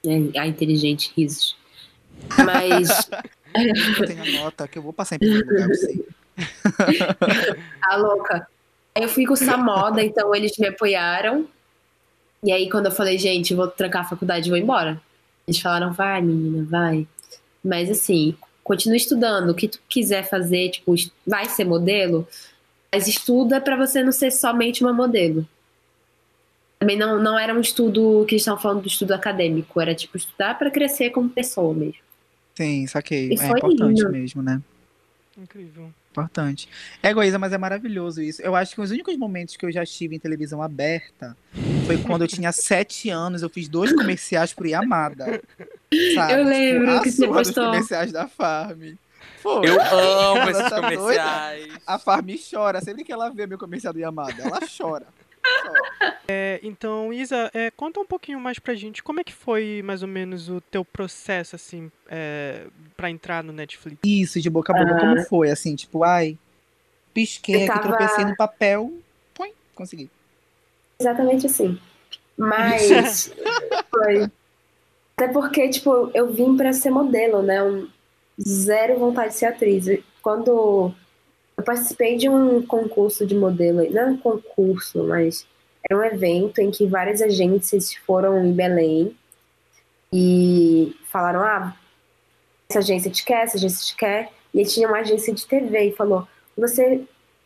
Né? 0.03 0.31
A 0.37 0.47
inteligente 0.47 1.11
risos. 1.15 1.57
Mas 2.45 2.87
Eu 3.55 4.07
tenho 4.07 4.21
a 4.21 4.43
nota 4.43 4.67
que 4.67 4.77
eu 4.77 4.81
vou 4.81 4.91
passar 4.91 5.15
em 5.15 5.19
primeiro 5.19 5.47
lugar, 5.47 5.69
a 7.89 7.95
louca. 7.95 8.47
Aí 8.93 9.03
eu 9.03 9.09
fui 9.09 9.25
cursar 9.25 9.63
moda, 9.63 10.03
então 10.03 10.33
eles 10.35 10.57
me 10.57 10.67
apoiaram. 10.67 11.47
E 12.43 12.51
aí, 12.51 12.69
quando 12.69 12.87
eu 12.87 12.91
falei, 12.91 13.17
gente, 13.17 13.53
vou 13.53 13.67
trancar 13.67 14.03
a 14.03 14.09
faculdade 14.09 14.47
e 14.47 14.49
vou 14.49 14.59
embora. 14.59 15.01
Eles 15.47 15.59
falaram, 15.59 15.93
vai, 15.93 16.21
menina, 16.21 16.65
vai. 16.69 17.07
Mas 17.63 17.89
assim, 17.89 18.35
continua 18.63 18.97
estudando. 18.97 19.49
O 19.49 19.55
que 19.55 19.67
tu 19.67 19.79
quiser 19.87 20.27
fazer, 20.27 20.69
tipo, 20.69 20.93
vai 21.25 21.45
ser 21.45 21.63
modelo, 21.63 22.27
mas 22.91 23.07
estuda 23.07 23.61
pra 23.61 23.77
você 23.77 24.03
não 24.03 24.11
ser 24.11 24.31
somente 24.31 24.83
uma 24.83 24.93
modelo. 24.93 25.47
Também 26.85 26.97
não, 26.99 27.19
não 27.19 27.39
era 27.39 27.51
um 27.51 27.59
estudo 27.61 28.23
que 28.27 28.35
eles 28.35 28.43
estavam 28.43 28.61
falando 28.61 28.81
do 28.83 28.87
estudo 28.87 29.11
acadêmico, 29.11 29.81
era 29.81 29.95
tipo 29.95 30.15
estudar 30.15 30.55
pra 30.55 30.69
crescer 30.69 31.09
como 31.09 31.27
pessoa 31.27 31.73
mesmo. 31.73 31.97
Sim, 32.53 32.85
saquei. 32.85 33.29
E 33.31 33.39
É 33.39 33.47
importante 33.47 33.97
lindo. 34.01 34.11
mesmo, 34.11 34.43
né? 34.43 34.61
Incrível. 35.35 35.91
Importante. 36.11 36.69
É 37.01 37.09
egoísta, 37.09 37.39
mas 37.39 37.51
é 37.53 37.57
maravilhoso 37.57 38.21
isso. 38.21 38.39
Eu 38.43 38.55
acho 38.55 38.75
que 38.75 38.81
os 38.81 38.91
únicos 38.91 39.17
momentos 39.17 39.57
que 39.57 39.65
eu 39.65 39.71
já 39.71 39.81
estive 39.81 40.15
em 40.15 40.19
televisão 40.19 40.61
aberta 40.61 41.35
foi 41.87 41.97
quando 41.97 42.21
eu 42.21 42.27
tinha 42.27 42.51
sete 42.53 43.09
anos. 43.09 43.41
Eu 43.41 43.49
fiz 43.49 43.67
dois 43.67 43.91
comerciais 43.91 44.53
pro 44.53 44.67
Yamada. 44.67 45.41
Sabe? 46.13 46.33
Eu 46.33 46.43
lembro 46.45 46.85
tipo, 46.85 46.97
a 46.99 47.01
que 47.01 47.11
você 47.11 47.27
postou. 47.27 47.65
comerciais 47.65 48.11
da 48.11 48.27
Farm. 48.27 48.93
Foi. 49.41 49.67
Eu 49.67 49.81
amo 49.81 50.49
esses 50.51 50.69
tá 50.69 50.79
doida? 50.79 50.97
comerciais. 50.97 51.67
A 51.87 51.97
Farm 51.97 52.27
chora. 52.49 52.79
Sempre 52.79 53.03
que 53.03 53.11
ela 53.11 53.29
vê 53.31 53.47
meu 53.47 53.57
comercial 53.57 53.91
do 53.91 53.99
Yamada, 53.99 54.35
ela 54.41 54.59
chora. 54.77 55.07
É, 56.27 56.59
então, 56.63 57.13
Isa, 57.13 57.49
é, 57.53 57.69
conta 57.71 57.99
um 57.99 58.05
pouquinho 58.05 58.39
mais 58.39 58.57
pra 58.59 58.73
gente 58.73 59.03
como 59.03 59.19
é 59.19 59.23
que 59.23 59.33
foi 59.33 59.81
mais 59.83 60.01
ou 60.01 60.07
menos 60.07 60.49
o 60.49 60.59
teu 60.59 60.83
processo, 60.83 61.55
assim, 61.55 61.91
é, 62.07 62.65
pra 62.97 63.09
entrar 63.09 63.43
no 63.43 63.53
Netflix. 63.53 63.99
Isso, 64.03 64.41
de 64.41 64.49
boca 64.49 64.73
a 64.75 64.83
boca. 64.83 64.99
Como 64.99 65.21
foi? 65.25 65.49
Assim, 65.49 65.75
tipo, 65.75 66.03
ai, 66.03 66.37
pisquei 67.13 67.55
Eu 67.55 67.71
aqui, 67.71 67.81
tava- 67.81 67.81
tropecei 67.97 68.25
no 68.25 68.35
papel. 68.35 68.91
Põe, 69.33 69.51
consegui. 69.75 70.09
Exatamente 70.99 71.45
assim. 71.45 71.79
Mas 72.37 73.31
foi. 73.89 74.29
Até 75.17 75.31
porque, 75.31 75.69
tipo, 75.69 76.11
eu 76.13 76.33
vim 76.33 76.57
pra 76.57 76.73
ser 76.73 76.89
modelo, 76.89 77.41
né? 77.41 77.63
Um 77.63 77.87
zero 78.41 78.97
vontade 78.99 79.29
de 79.29 79.35
ser 79.35 79.45
atriz. 79.45 79.85
Quando 80.21 80.93
eu 81.57 81.63
participei 81.63 82.17
de 82.17 82.27
um 82.27 82.65
concurso 82.65 83.25
de 83.25 83.35
modelo, 83.35 83.89
não 83.91 84.01
é 84.01 84.05
um 84.07 84.17
concurso, 84.17 85.03
mas 85.03 85.47
era 85.89 85.99
um 85.99 86.03
evento 86.03 86.59
em 86.59 86.71
que 86.71 86.85
várias 86.87 87.21
agências 87.21 87.93
foram 87.93 88.43
em 88.43 88.51
Belém 88.51 89.15
e 90.11 90.95
falaram: 91.11 91.41
ah, 91.41 91.75
essa 92.69 92.79
agência 92.79 93.11
te 93.11 93.23
quer, 93.23 93.43
essa 93.43 93.57
agência 93.57 93.85
te 93.85 93.95
quer. 93.95 94.31
E 94.53 94.59
aí 94.59 94.65
tinha 94.65 94.87
uma 94.87 94.99
agência 94.99 95.33
de 95.33 95.45
TV 95.45 95.89
e 95.89 95.95
falou: 95.95 96.27
você 96.57 97.03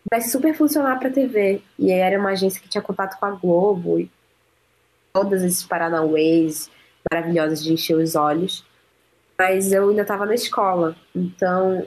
vai 0.10 0.22
super 0.22 0.56
funcionar 0.56 1.00
para 1.00 1.10
TV. 1.10 1.62
E 1.78 1.92
aí 1.92 2.00
era 2.00 2.20
uma 2.20 2.32
agência 2.32 2.62
que 2.62 2.70
tinha 2.70 2.82
contato 2.82 3.20
com 3.20 3.26
a 3.26 3.32
Globo 3.32 4.00
e 4.00 4.10
todas 5.14 5.44
esses 5.44 5.64
Paranauês 5.64 6.70
maravilhosas 7.12 7.64
de 7.64 7.74
encher 7.74 7.96
os 7.96 8.16
olhos. 8.16 8.66
Mas 9.38 9.72
eu 9.72 9.90
ainda 9.90 10.02
estava 10.02 10.26
na 10.26 10.36
escola. 10.36 10.96
Então 11.16 11.86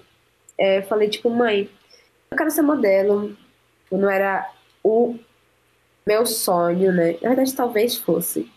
é, 0.58 0.78
eu 0.78 0.82
falei, 0.82 1.08
tipo, 1.08 1.30
mãe, 1.30 1.70
eu 2.32 2.36
quero 2.36 2.50
ser 2.50 2.62
modelo. 2.62 3.36
Não 3.90 4.08
era 4.08 4.50
o 4.82 5.18
meu 6.06 6.26
sonho, 6.26 6.92
né? 6.92 7.16
Na 7.22 7.28
verdade, 7.28 7.54
talvez 7.54 7.96
fosse 7.96 8.50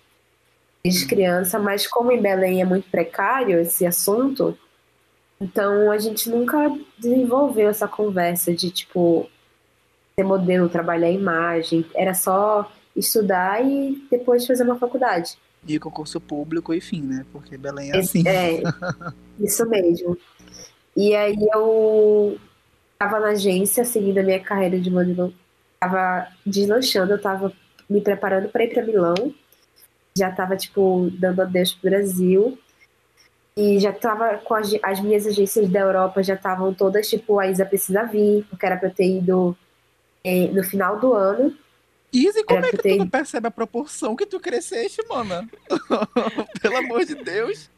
desde 0.83 1.07
criança, 1.07 1.57
mas 1.57 1.87
como 1.87 2.11
em 2.11 2.21
Belém 2.21 2.61
é 2.61 2.65
muito 2.65 2.87
precário 2.91 3.59
esse 3.59 3.87
assunto, 3.87 4.55
então 5.41 5.91
a 5.91 5.97
gente 5.97 6.29
nunca 6.29 6.71
desenvolveu 6.97 7.69
essa 7.69 7.87
conversa 7.87 8.53
de 8.53 8.69
tipo 8.69 9.27
ser 10.13 10.23
modelo, 10.23 10.69
trabalhar 10.69 11.09
imagem, 11.09 11.83
era 11.95 12.13
só 12.13 12.71
estudar 12.95 13.65
e 13.65 14.07
depois 14.11 14.45
fazer 14.45 14.63
uma 14.63 14.77
faculdade. 14.77 15.37
E 15.67 15.79
concurso 15.79 16.21
público, 16.21 16.71
enfim, 16.71 17.01
né? 17.01 17.25
Porque 17.33 17.57
Belém 17.57 17.91
é 17.91 17.97
assim. 17.97 18.23
É, 18.27 18.61
isso 19.41 19.67
mesmo. 19.67 20.15
E 20.95 21.15
aí 21.15 21.35
eu 21.51 22.37
tava 22.97 23.19
na 23.19 23.29
agência, 23.29 23.85
seguindo 23.85 24.17
a 24.17 24.23
minha 24.23 24.39
carreira 24.39 24.79
de 24.79 24.89
modelo, 24.89 25.33
tava 25.79 26.27
deslanchando, 26.45 27.13
eu 27.13 27.21
tava 27.21 27.51
me 27.89 28.01
preparando 28.01 28.49
para 28.49 28.63
ir 28.63 28.73
para 28.73 28.83
Milão 28.83 29.33
já 30.17 30.31
tava, 30.31 30.55
tipo, 30.55 31.09
dando 31.19 31.41
adeus 31.41 31.73
pro 31.73 31.89
Brasil. 31.89 32.57
E 33.57 33.79
já 33.79 33.91
tava 33.91 34.37
com 34.39 34.53
as, 34.53 34.73
as 34.83 34.99
minhas 35.01 35.25
agências 35.25 35.69
da 35.69 35.79
Europa 35.79 36.23
já 36.23 36.33
estavam 36.33 36.73
todas, 36.73 37.07
tipo, 37.09 37.39
a 37.39 37.47
Isa 37.47 37.65
precisa 37.65 38.03
vir, 38.03 38.45
porque 38.49 38.65
era 38.65 38.77
pra 38.77 38.89
eu 38.89 38.93
ter 38.93 39.17
ido 39.17 39.57
é, 40.23 40.47
no 40.47 40.63
final 40.63 40.99
do 40.99 41.13
ano. 41.13 41.55
Isa, 42.11 42.43
como 42.45 42.59
era 42.59 42.67
é 42.67 42.71
que 42.71 42.77
tu 42.77 42.95
não 42.95 43.09
percebe 43.09 43.47
a 43.47 43.51
proporção 43.51 44.15
que 44.15 44.25
tu 44.25 44.39
cresceste, 44.39 45.01
mana? 45.09 45.47
Pelo 46.61 46.77
amor 46.77 47.03
de 47.05 47.15
Deus. 47.15 47.69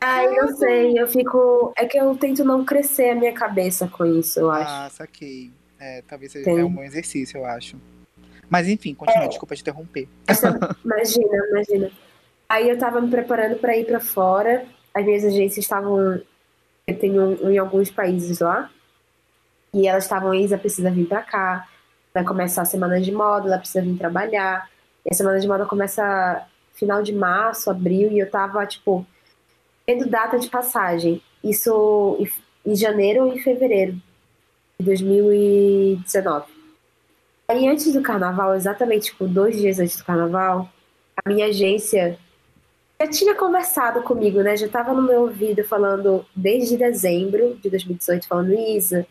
Ah, 0.00 0.24
eu 0.24 0.48
sei, 0.56 0.98
eu 0.98 1.06
fico. 1.06 1.72
É 1.76 1.86
que 1.86 1.98
eu 1.98 2.16
tento 2.16 2.44
não 2.44 2.64
crescer 2.64 3.10
a 3.10 3.14
minha 3.14 3.32
cabeça 3.32 3.88
com 3.88 4.04
isso, 4.04 4.40
eu 4.40 4.50
acho. 4.50 4.70
Ah, 4.70 4.88
saquei. 4.90 5.50
É, 5.78 6.02
talvez 6.02 6.32
seja 6.32 6.50
um 6.50 6.70
bom 6.70 6.82
exercício, 6.82 7.38
eu 7.38 7.44
acho. 7.44 7.76
Mas 8.50 8.66
enfim, 8.66 8.94
continua, 8.94 9.24
é. 9.24 9.28
desculpa 9.28 9.54
te 9.54 9.62
interromper. 9.62 10.08
imagina, 10.84 11.46
imagina. 11.50 11.90
Aí 12.48 12.68
eu 12.68 12.78
tava 12.78 13.00
me 13.00 13.10
preparando 13.10 13.56
para 13.56 13.76
ir 13.76 13.84
para 13.84 14.00
fora. 14.00 14.64
As 14.94 15.04
minhas 15.04 15.24
agências 15.24 15.64
estavam. 15.64 16.20
Eu 16.86 16.98
tenho 16.98 17.50
em 17.50 17.58
alguns 17.58 17.90
países 17.90 18.40
lá. 18.40 18.70
E 19.72 19.86
elas 19.86 20.04
estavam, 20.04 20.34
Isa 20.34 20.56
precisa 20.56 20.90
vir 20.90 21.06
para 21.06 21.22
cá. 21.22 21.68
Vai 22.14 22.24
começar 22.24 22.62
a 22.62 22.64
semana 22.64 23.00
de 23.00 23.12
moda, 23.12 23.46
ela 23.46 23.58
precisa 23.58 23.82
vir 23.82 23.96
trabalhar. 23.98 24.68
E 25.04 25.10
a 25.12 25.14
semana 25.14 25.38
de 25.38 25.46
moda 25.46 25.66
começa 25.66 26.46
final 26.72 27.02
de 27.02 27.12
março, 27.12 27.70
abril, 27.70 28.10
e 28.10 28.18
eu 28.18 28.30
tava, 28.30 28.64
tipo, 28.66 29.06
tendo 29.88 30.06
data 30.06 30.38
de 30.38 30.50
passagem. 30.50 31.22
Isso 31.42 32.18
em 32.66 32.76
janeiro 32.76 33.34
e 33.34 33.40
fevereiro 33.40 33.94
de 34.78 34.84
2019. 34.84 36.46
Aí 37.48 37.66
antes 37.66 37.90
do 37.90 38.02
carnaval, 38.02 38.54
exatamente 38.54 39.06
tipo, 39.06 39.26
dois 39.26 39.56
dias 39.56 39.80
antes 39.80 39.96
do 39.96 40.04
carnaval, 40.04 40.68
a 41.24 41.30
minha 41.30 41.46
agência 41.46 42.18
já 43.00 43.08
tinha 43.08 43.34
conversado 43.34 44.02
comigo, 44.02 44.42
né? 44.42 44.58
Já 44.58 44.66
estava 44.66 44.92
no 44.92 45.00
meu 45.00 45.22
ouvido 45.22 45.64
falando 45.64 46.26
desde 46.36 46.76
dezembro 46.76 47.58
de 47.62 47.70
2018, 47.70 48.28
falando, 48.28 48.52
Isa, 48.52 49.06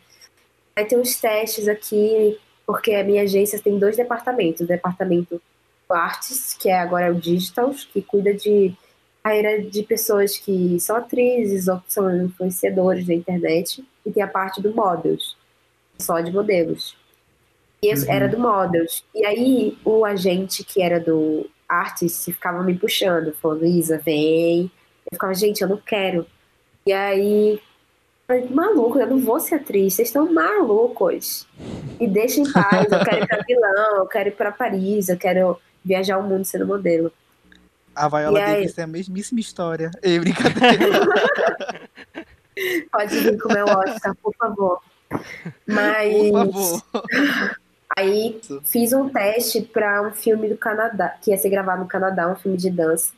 vai 0.75 0.85
ter 0.85 0.95
uns 0.95 1.15
testes 1.19 1.67
aqui, 1.67 2.39
porque 2.67 2.93
a 2.93 3.03
minha 3.03 3.23
agência 3.23 3.59
tem 3.59 3.79
dois 3.79 3.97
departamentos. 3.97 4.61
O 4.61 4.67
departamento 4.67 5.41
Artes, 5.89 6.53
que 6.53 6.69
é 6.69 6.77
agora 6.77 7.11
o 7.11 7.15
Digitals, 7.15 7.85
que 7.85 8.01
cuida 8.01 8.31
de 8.31 8.75
carreira 9.27 9.61
de 9.61 9.83
pessoas 9.83 10.37
que 10.37 10.79
são 10.79 10.95
atrizes 10.95 11.67
ou 11.67 11.79
que 11.79 11.91
são 11.91 12.23
influenciadores 12.23 13.05
da 13.05 13.13
internet, 13.13 13.85
e 14.05 14.11
tem 14.11 14.23
a 14.23 14.27
parte 14.27 14.61
do 14.61 14.73
Models, 14.73 15.35
só 15.99 16.21
de 16.21 16.31
modelos. 16.31 16.95
E 17.83 17.93
uhum. 17.93 18.05
era 18.07 18.29
do 18.29 18.39
Models. 18.39 19.03
E 19.13 19.25
aí 19.25 19.77
o 19.83 20.05
agente 20.05 20.63
que 20.63 20.81
era 20.81 20.97
do 20.99 21.45
Artist 21.67 22.31
ficava 22.31 22.63
me 22.63 22.73
puxando, 22.73 23.33
falando, 23.33 23.65
Isa, 23.65 23.97
vem. 23.97 24.71
Eu 25.11 25.15
ficava, 25.15 25.33
gente, 25.33 25.61
eu 25.61 25.67
não 25.67 25.77
quero. 25.77 26.25
E 26.85 26.93
aí, 26.93 27.59
maluco, 28.49 28.97
eu 28.97 29.07
não 29.07 29.19
vou 29.19 29.41
ser 29.41 29.55
atriz, 29.55 29.93
vocês 29.95 30.07
estão 30.07 30.31
malucos. 30.33 31.45
Me 31.99 32.07
deixem 32.07 32.45
em 32.45 32.51
paz, 32.51 32.89
eu 32.89 33.03
quero 33.03 33.23
ir 33.23 33.27
pra 33.27 33.43
Milão, 33.47 33.97
eu 33.97 34.07
quero 34.07 34.29
ir 34.29 34.35
pra 34.35 34.51
Paris, 34.53 35.09
eu 35.09 35.17
quero 35.17 35.59
viajar 35.83 36.17
o 36.17 36.23
mundo 36.23 36.45
sendo 36.45 36.65
modelo. 36.65 37.11
A 37.97 38.07
Viola. 38.07 38.39
Davis 38.39 38.73
tem 38.73 38.83
a 38.83 38.88
mesmíssima 38.88 39.39
história. 39.39 39.91
Ei, 40.03 40.19
brincadeira. 40.19 41.01
Pode 42.91 43.19
vir 43.19 43.39
com 43.39 43.49
o 43.49 43.53
meu 43.53 43.65
Oscar, 43.65 44.15
por 44.21 44.33
favor. 44.36 44.81
Mas. 45.65 46.13
Por 46.13 46.31
favor. 46.31 46.83
Aí 47.97 48.39
fiz 48.63 48.93
um 48.93 49.10
teste 49.10 49.62
para 49.62 50.03
um 50.03 50.12
filme 50.12 50.47
do 50.47 50.57
Canadá, 50.57 51.17
que 51.21 51.31
ia 51.31 51.38
ser 51.38 51.49
gravado 51.49 51.81
no 51.81 51.88
Canadá, 51.88 52.31
um 52.31 52.36
filme 52.36 52.57
de 52.57 52.69
dança. 52.69 53.12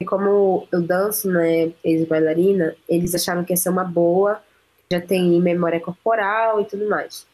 E 0.00 0.04
como 0.04 0.66
eu 0.72 0.82
danço, 0.82 1.30
né, 1.30 1.72
ex-bailarina, 1.84 2.74
eles 2.88 3.14
acharam 3.14 3.44
que 3.44 3.52
ia 3.52 3.56
ser 3.56 3.68
uma 3.68 3.84
boa, 3.84 4.42
já 4.90 5.00
tem 5.00 5.40
memória 5.40 5.80
corporal 5.80 6.60
e 6.60 6.64
tudo 6.64 6.88
mais. 6.88 7.26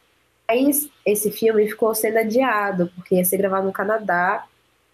Aí 0.46 0.70
esse 1.06 1.30
filme 1.30 1.66
ficou 1.68 1.94
sendo 1.94 2.18
adiado, 2.18 2.90
porque 2.94 3.14
ia 3.14 3.24
ser 3.24 3.38
gravado 3.38 3.66
no 3.66 3.72
Canadá, 3.72 4.44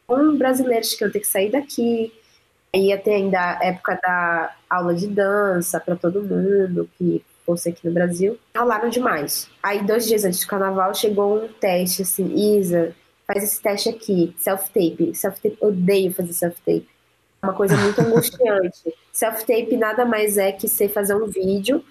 com 0.08 0.36
brasileiros 0.36 0.94
que 0.94 1.04
iam 1.04 1.12
ter 1.12 1.20
que 1.20 1.26
sair 1.26 1.52
daqui. 1.52 2.12
Ia 2.74 2.98
ter 2.98 3.14
ainda 3.14 3.38
a 3.38 3.64
época 3.64 3.98
da 4.02 4.54
aula 4.68 4.94
de 4.94 5.06
dança 5.06 5.78
para 5.78 5.96
todo 5.96 6.22
mundo, 6.22 6.88
que 6.98 7.22
fosse 7.46 7.70
aqui 7.70 7.86
no 7.86 7.94
Brasil, 7.94 8.38
ralaram 8.54 8.90
demais. 8.90 9.48
Aí, 9.62 9.82
dois 9.82 10.06
dias 10.06 10.24
antes 10.24 10.40
do 10.40 10.46
carnaval, 10.46 10.94
chegou 10.94 11.44
um 11.44 11.48
teste 11.48 12.02
assim: 12.02 12.58
Isa, 12.58 12.94
faz 13.26 13.42
esse 13.42 13.62
teste 13.62 13.88
aqui, 13.88 14.34
self-tape. 14.36 15.14
Self-tape, 15.14 15.56
odeio 15.60 16.12
fazer 16.12 16.32
self-tape. 16.32 16.88
É 17.42 17.46
uma 17.46 17.54
coisa 17.54 17.76
muito 17.76 18.00
angustiante. 18.02 18.94
Self-tape 19.12 19.76
nada 19.76 20.04
mais 20.04 20.36
é 20.36 20.52
que 20.52 20.68
você 20.68 20.88
fazer 20.88 21.14
um 21.14 21.26
vídeo 21.26 21.82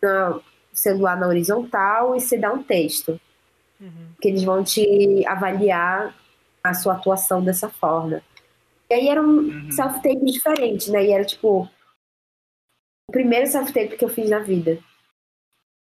no 0.00 0.40
celular 0.72 1.18
na 1.18 1.26
horizontal 1.26 2.14
e 2.14 2.20
você 2.20 2.38
dar 2.38 2.52
um 2.52 2.62
texto. 2.62 3.20
Uhum. 3.80 4.06
Que 4.20 4.28
eles 4.28 4.44
vão 4.44 4.62
te 4.62 5.26
avaliar 5.26 6.14
a 6.64 6.74
sua 6.74 6.94
atuação 6.94 7.42
dessa 7.42 7.68
forma. 7.68 8.22
E 8.90 8.94
aí 8.94 9.08
era 9.08 9.22
um 9.22 9.38
uhum. 9.38 9.72
self-tape 9.72 10.24
diferente, 10.24 10.90
né? 10.90 11.04
E 11.04 11.12
era 11.12 11.24
tipo 11.24 11.68
o 13.08 13.12
primeiro 13.12 13.46
self-tape 13.46 13.96
que 13.96 14.04
eu 14.04 14.08
fiz 14.08 14.28
na 14.30 14.38
vida. 14.38 14.78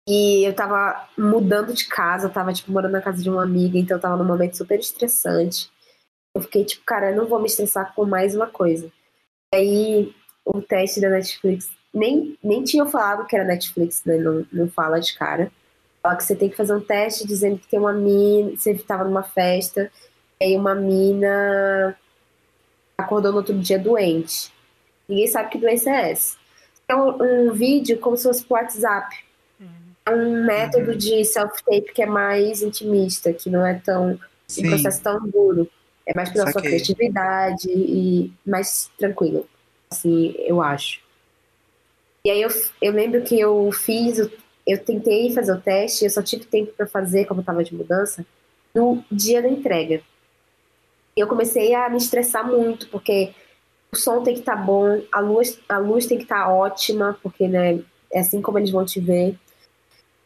E 0.07 0.47
eu 0.47 0.55
tava 0.55 1.09
mudando 1.17 1.73
de 1.73 1.85
casa, 1.85 2.29
tava, 2.29 2.53
tipo, 2.53 2.71
morando 2.71 2.93
na 2.93 3.01
casa 3.01 3.21
de 3.21 3.29
uma 3.29 3.43
amiga, 3.43 3.77
então 3.77 3.97
eu 3.97 4.01
tava 4.01 4.15
num 4.15 4.23
momento 4.23 4.55
super 4.55 4.79
estressante. 4.79 5.69
Eu 6.33 6.41
fiquei, 6.41 6.63
tipo, 6.63 6.85
cara, 6.85 7.11
eu 7.11 7.17
não 7.17 7.27
vou 7.27 7.39
me 7.39 7.47
estressar 7.47 7.93
com 7.93 8.05
mais 8.05 8.33
uma 8.33 8.47
coisa. 8.47 8.89
Aí, 9.53 10.15
o 10.45 10.61
teste 10.61 11.01
da 11.01 11.09
Netflix, 11.09 11.69
nem, 11.93 12.37
nem 12.41 12.63
tinha 12.63 12.85
falado 12.85 13.25
que 13.25 13.35
era 13.35 13.43
Netflix, 13.43 14.03
né? 14.05 14.17
Não, 14.17 14.45
não 14.51 14.69
fala 14.69 14.99
de 14.99 15.13
cara. 15.13 15.51
Fala 16.01 16.15
que 16.15 16.23
você 16.23 16.35
tem 16.37 16.49
que 16.49 16.55
fazer 16.55 16.73
um 16.73 16.79
teste 16.79 17.27
dizendo 17.27 17.59
que 17.59 17.67
tem 17.67 17.79
uma 17.79 17.91
mina, 17.91 18.51
você 18.51 18.75
tava 18.75 19.03
numa 19.03 19.23
festa, 19.23 19.91
e 20.39 20.45
aí 20.45 20.55
uma 20.55 20.75
mina 20.75 21.97
acordou 22.97 23.31
no 23.31 23.37
outro 23.37 23.57
dia 23.57 23.79
doente. 23.79 24.51
Ninguém 25.07 25.27
sabe 25.27 25.49
que 25.49 25.57
doença 25.57 25.89
é 25.89 26.11
essa. 26.11 26.37
É 26.87 26.95
um, 26.95 27.49
um 27.49 27.53
vídeo 27.53 27.99
como 27.99 28.17
se 28.17 28.23
fosse 28.23 28.43
pro 28.43 28.55
WhatsApp 28.55 29.27
é 30.07 30.15
um 30.15 30.45
método 30.45 30.91
uhum. 30.91 30.97
de 30.97 31.25
self-tape 31.25 31.91
que 31.93 32.01
é 32.01 32.05
mais 32.05 32.61
intimista, 32.61 33.33
que 33.33 33.49
não 33.49 33.65
é 33.65 33.73
tão 33.73 34.17
Sim. 34.47 34.65
um 34.65 34.69
processo 34.69 35.03
tão 35.03 35.27
duro. 35.27 35.69
É 36.05 36.13
mais 36.15 36.29
pela 36.31 36.49
sua 36.49 36.61
criatividade 36.61 37.67
e 37.69 38.31
mais 38.45 38.89
tranquilo. 38.97 39.45
Assim, 39.91 40.33
eu 40.39 40.61
acho. 40.61 41.01
E 42.23 42.31
aí 42.31 42.41
eu, 42.41 42.49
eu 42.81 42.93
lembro 42.93 43.21
que 43.21 43.37
eu 43.37 43.69
fiz, 43.73 44.17
eu 44.65 44.77
tentei 44.77 45.33
fazer 45.33 45.51
o 45.51 45.59
teste, 45.59 46.05
eu 46.05 46.09
só 46.09 46.21
tive 46.21 46.45
tempo 46.45 46.71
para 46.71 46.87
fazer, 46.87 47.25
como 47.25 47.41
eu 47.41 47.45
tava 47.45 47.63
de 47.63 47.75
mudança, 47.75 48.25
no 48.73 49.03
dia 49.11 49.41
da 49.41 49.49
entrega. 49.49 50.01
E 51.17 51.19
eu 51.19 51.27
comecei 51.27 51.73
a 51.73 51.89
me 51.89 51.97
estressar 51.97 52.47
muito, 52.47 52.87
porque 52.89 53.33
o 53.91 53.95
som 53.95 54.21
tem 54.21 54.35
que 54.35 54.41
estar 54.41 54.55
tá 54.55 54.61
bom, 54.61 55.01
a 55.11 55.19
luz, 55.19 55.59
a 55.67 55.79
luz 55.79 56.05
tem 56.05 56.15
que 56.15 56.25
estar 56.25 56.45
tá 56.45 56.53
ótima, 56.53 57.17
porque 57.23 57.47
né, 57.47 57.79
é 58.13 58.19
assim 58.19 58.39
como 58.39 58.59
eles 58.59 58.69
vão 58.69 58.85
te 58.85 58.99
ver. 58.99 59.35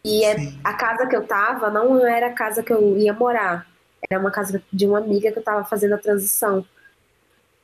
E 0.03 0.25
é, 0.25 0.35
a 0.61 0.73
casa 0.73 1.07
que 1.07 1.15
eu 1.15 1.25
tava 1.25 1.69
não 1.69 2.05
era 2.05 2.27
a 2.27 2.33
casa 2.33 2.61
que 2.61 2.73
eu 2.73 2.97
ia 2.97 3.13
morar. 3.13 3.65
Era 4.09 4.19
uma 4.19 4.31
casa 4.31 4.61
de 4.73 4.85
uma 4.85 4.97
amiga 4.97 5.31
que 5.31 5.39
eu 5.39 5.43
tava 5.43 5.63
fazendo 5.63 5.93
a 5.93 5.97
transição. 5.97 6.65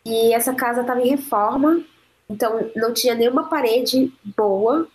E 0.05 0.33
essa 0.33 0.53
casa 0.53 0.85
tava 0.85 1.01
em 1.01 1.09
reforma. 1.09 1.83
Então 2.29 2.71
não 2.77 2.93
tinha 2.93 3.13
nenhuma 3.13 3.49
parede 3.49 4.13
boa, 4.23 4.87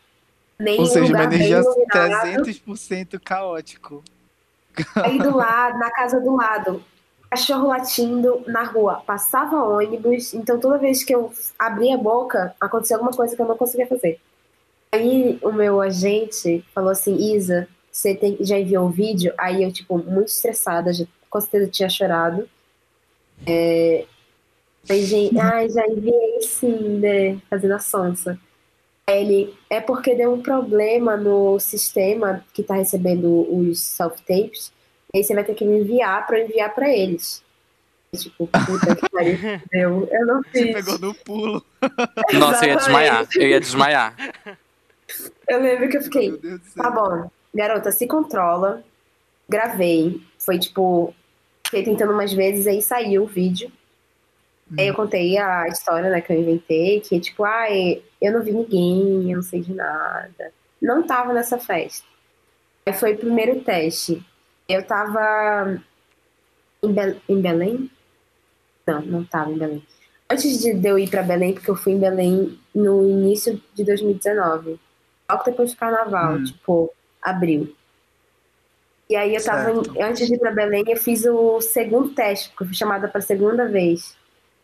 nem 0.59 0.79
Ou 0.79 0.85
um 0.85 0.87
seja, 0.87 1.01
uma 1.01 1.07
lugar 1.09 1.29
bem 1.29 1.38
energia 1.38 1.59
iluminado. 1.59 2.45
300% 2.45 3.21
caótico. 3.23 4.03
Aí 4.97 5.18
do 5.18 5.37
lado, 5.37 5.79
na 5.79 5.90
casa 5.90 6.18
do 6.18 6.35
lado, 6.35 6.83
cachorro 7.33 7.68
latindo 7.68 8.45
na 8.47 8.62
rua, 8.62 9.03
passava 9.07 9.64
ônibus, 9.64 10.35
então 10.35 10.61
toda 10.61 10.77
vez 10.77 11.03
que 11.03 11.14
eu 11.14 11.33
abria 11.59 11.95
a 11.95 11.99
boca, 11.99 12.55
acontecia 12.61 12.97
alguma 12.97 13.11
coisa 13.11 13.35
que 13.35 13.40
eu 13.40 13.47
não 13.47 13.57
conseguia 13.57 13.87
fazer. 13.87 14.21
Aí 14.92 15.38
o 15.42 15.51
meu 15.51 15.81
agente 15.81 16.62
falou 16.75 16.90
assim, 16.90 17.35
Isa, 17.35 17.66
você 17.90 18.14
tem, 18.14 18.37
já 18.42 18.59
enviou 18.59 18.85
o 18.85 18.90
vídeo? 18.90 19.33
Aí 19.38 19.62
eu, 19.62 19.73
tipo, 19.73 19.97
muito 19.97 20.29
estressada, 20.29 20.92
já, 20.92 21.07
com 21.31 21.40
certeza 21.40 21.71
tinha 21.71 21.88
chorado. 21.88 22.47
É, 23.47 24.05
aí, 24.90 25.03
gente, 25.03 25.37
ai, 25.40 25.71
já 25.71 25.87
enviei 25.87 26.42
sim, 26.42 26.99
né? 26.99 27.40
Fazendo 27.49 27.73
a 27.73 27.79
sonsa. 27.79 28.38
Aí 29.07 29.23
ele, 29.23 29.55
é 29.71 29.81
porque 29.81 30.14
deu 30.14 30.35
um 30.35 30.42
problema 30.42 31.16
no 31.16 31.59
sistema 31.59 32.45
que 32.53 32.62
tá 32.62 32.75
recebendo 32.75 33.47
os 33.51 33.83
self-tapes, 33.83 34.71
aí 35.14 35.22
você 35.22 35.35
vai 35.35 35.44
ter 35.44 35.55
que 35.55 35.64
me 35.64 35.81
enviar 35.81 36.27
pra 36.27 36.38
eu 36.38 36.46
enviar 36.46 36.75
pra 36.75 36.90
eles. 36.90 37.42
Tipo, 38.16 38.46
puta 38.46 38.94
que 38.94 39.09
pariu, 39.09 39.38
deu. 39.70 40.09
Eu 40.11 40.27
não 40.27 40.42
Você 40.42 40.64
fiz. 40.64 40.75
pegou 40.75 40.98
no 40.98 41.14
pulo. 41.14 41.64
Nossa, 42.38 42.64
eu 42.64 42.70
ia 42.70 42.77
desmaiar. 42.77 43.29
Eu 43.35 43.48
ia 43.48 43.61
desmaiar. 43.61 44.16
Eu 45.46 45.61
lembro 45.61 45.90
que 45.90 45.98
eu 45.98 46.03
fiquei, 46.03 46.31
Meu 46.31 46.38
Deus 46.38 46.61
do 46.61 46.66
céu. 46.68 46.83
Tá 46.83 46.90
bom, 46.90 47.31
garota, 47.55 47.92
se 47.92 48.07
controla. 48.07 48.83
Gravei. 49.46 50.22
Foi 50.38 50.59
tipo, 50.59 51.14
fiquei 51.66 51.83
tentando 51.83 52.12
umas 52.14 52.33
vezes, 52.33 52.66
aí 52.66 52.81
saiu 52.81 53.25
o 53.25 53.27
vídeo. 53.27 53.70
Aí 54.79 54.87
eu 54.87 54.94
contei 54.94 55.37
a 55.37 55.68
história, 55.68 56.09
né, 56.09 56.22
que 56.22 56.33
eu 56.33 56.40
inventei, 56.40 57.01
que 57.01 57.20
tipo, 57.20 57.44
ai, 57.44 58.03
eu 58.22 58.33
não 58.33 58.42
vi 58.42 58.53
ninguém, 58.53 59.31
eu 59.31 59.37
não 59.37 59.42
sei 59.42 59.61
de 59.61 59.75
nada. 59.75 60.53
Não 60.81 61.03
tava 61.03 61.35
nessa 61.35 61.59
festa. 61.59 62.07
Aí 62.87 62.94
foi 62.94 63.12
o 63.12 63.18
primeiro 63.18 63.61
teste. 63.61 64.25
Eu 64.68 64.83
tava 64.87 65.81
em, 66.83 66.92
Bel- 66.92 67.16
em 67.29 67.40
Belém? 67.40 67.90
Não, 68.87 69.01
não 69.03 69.25
tava 69.25 69.51
em 69.51 69.59
Belém. 69.59 69.87
Antes 70.31 70.59
de 70.61 70.88
eu 70.88 70.98
ir 70.98 71.11
pra 71.11 71.22
Belém, 71.22 71.53
porque 71.53 71.70
eu 71.70 71.77
fui 71.77 71.92
em 71.92 71.98
Belém 71.98 72.59
no 72.75 73.07
início 73.09 73.61
de 73.75 73.85
2019. 73.85 74.79
Logo 75.31 75.44
depois 75.44 75.72
do 75.72 75.77
carnaval, 75.77 76.35
Hum. 76.35 76.44
tipo, 76.44 76.90
abril. 77.20 77.75
E 79.11 79.16
aí 79.16 79.35
eu 79.35 79.44
tava, 79.44 79.70
em- 79.72 80.03
antes 80.03 80.27
de 80.27 80.35
ir 80.35 80.38
pra 80.38 80.51
Belém, 80.51 80.85
eu 80.88 80.96
fiz 80.96 81.25
o 81.27 81.61
segundo 81.61 82.14
teste, 82.14 82.48
porque 82.51 82.62
eu 82.64 82.66
fui 82.68 82.77
chamada 82.77 83.09
pra 83.09 83.20
segunda 83.20 83.68
vez. 83.68 84.16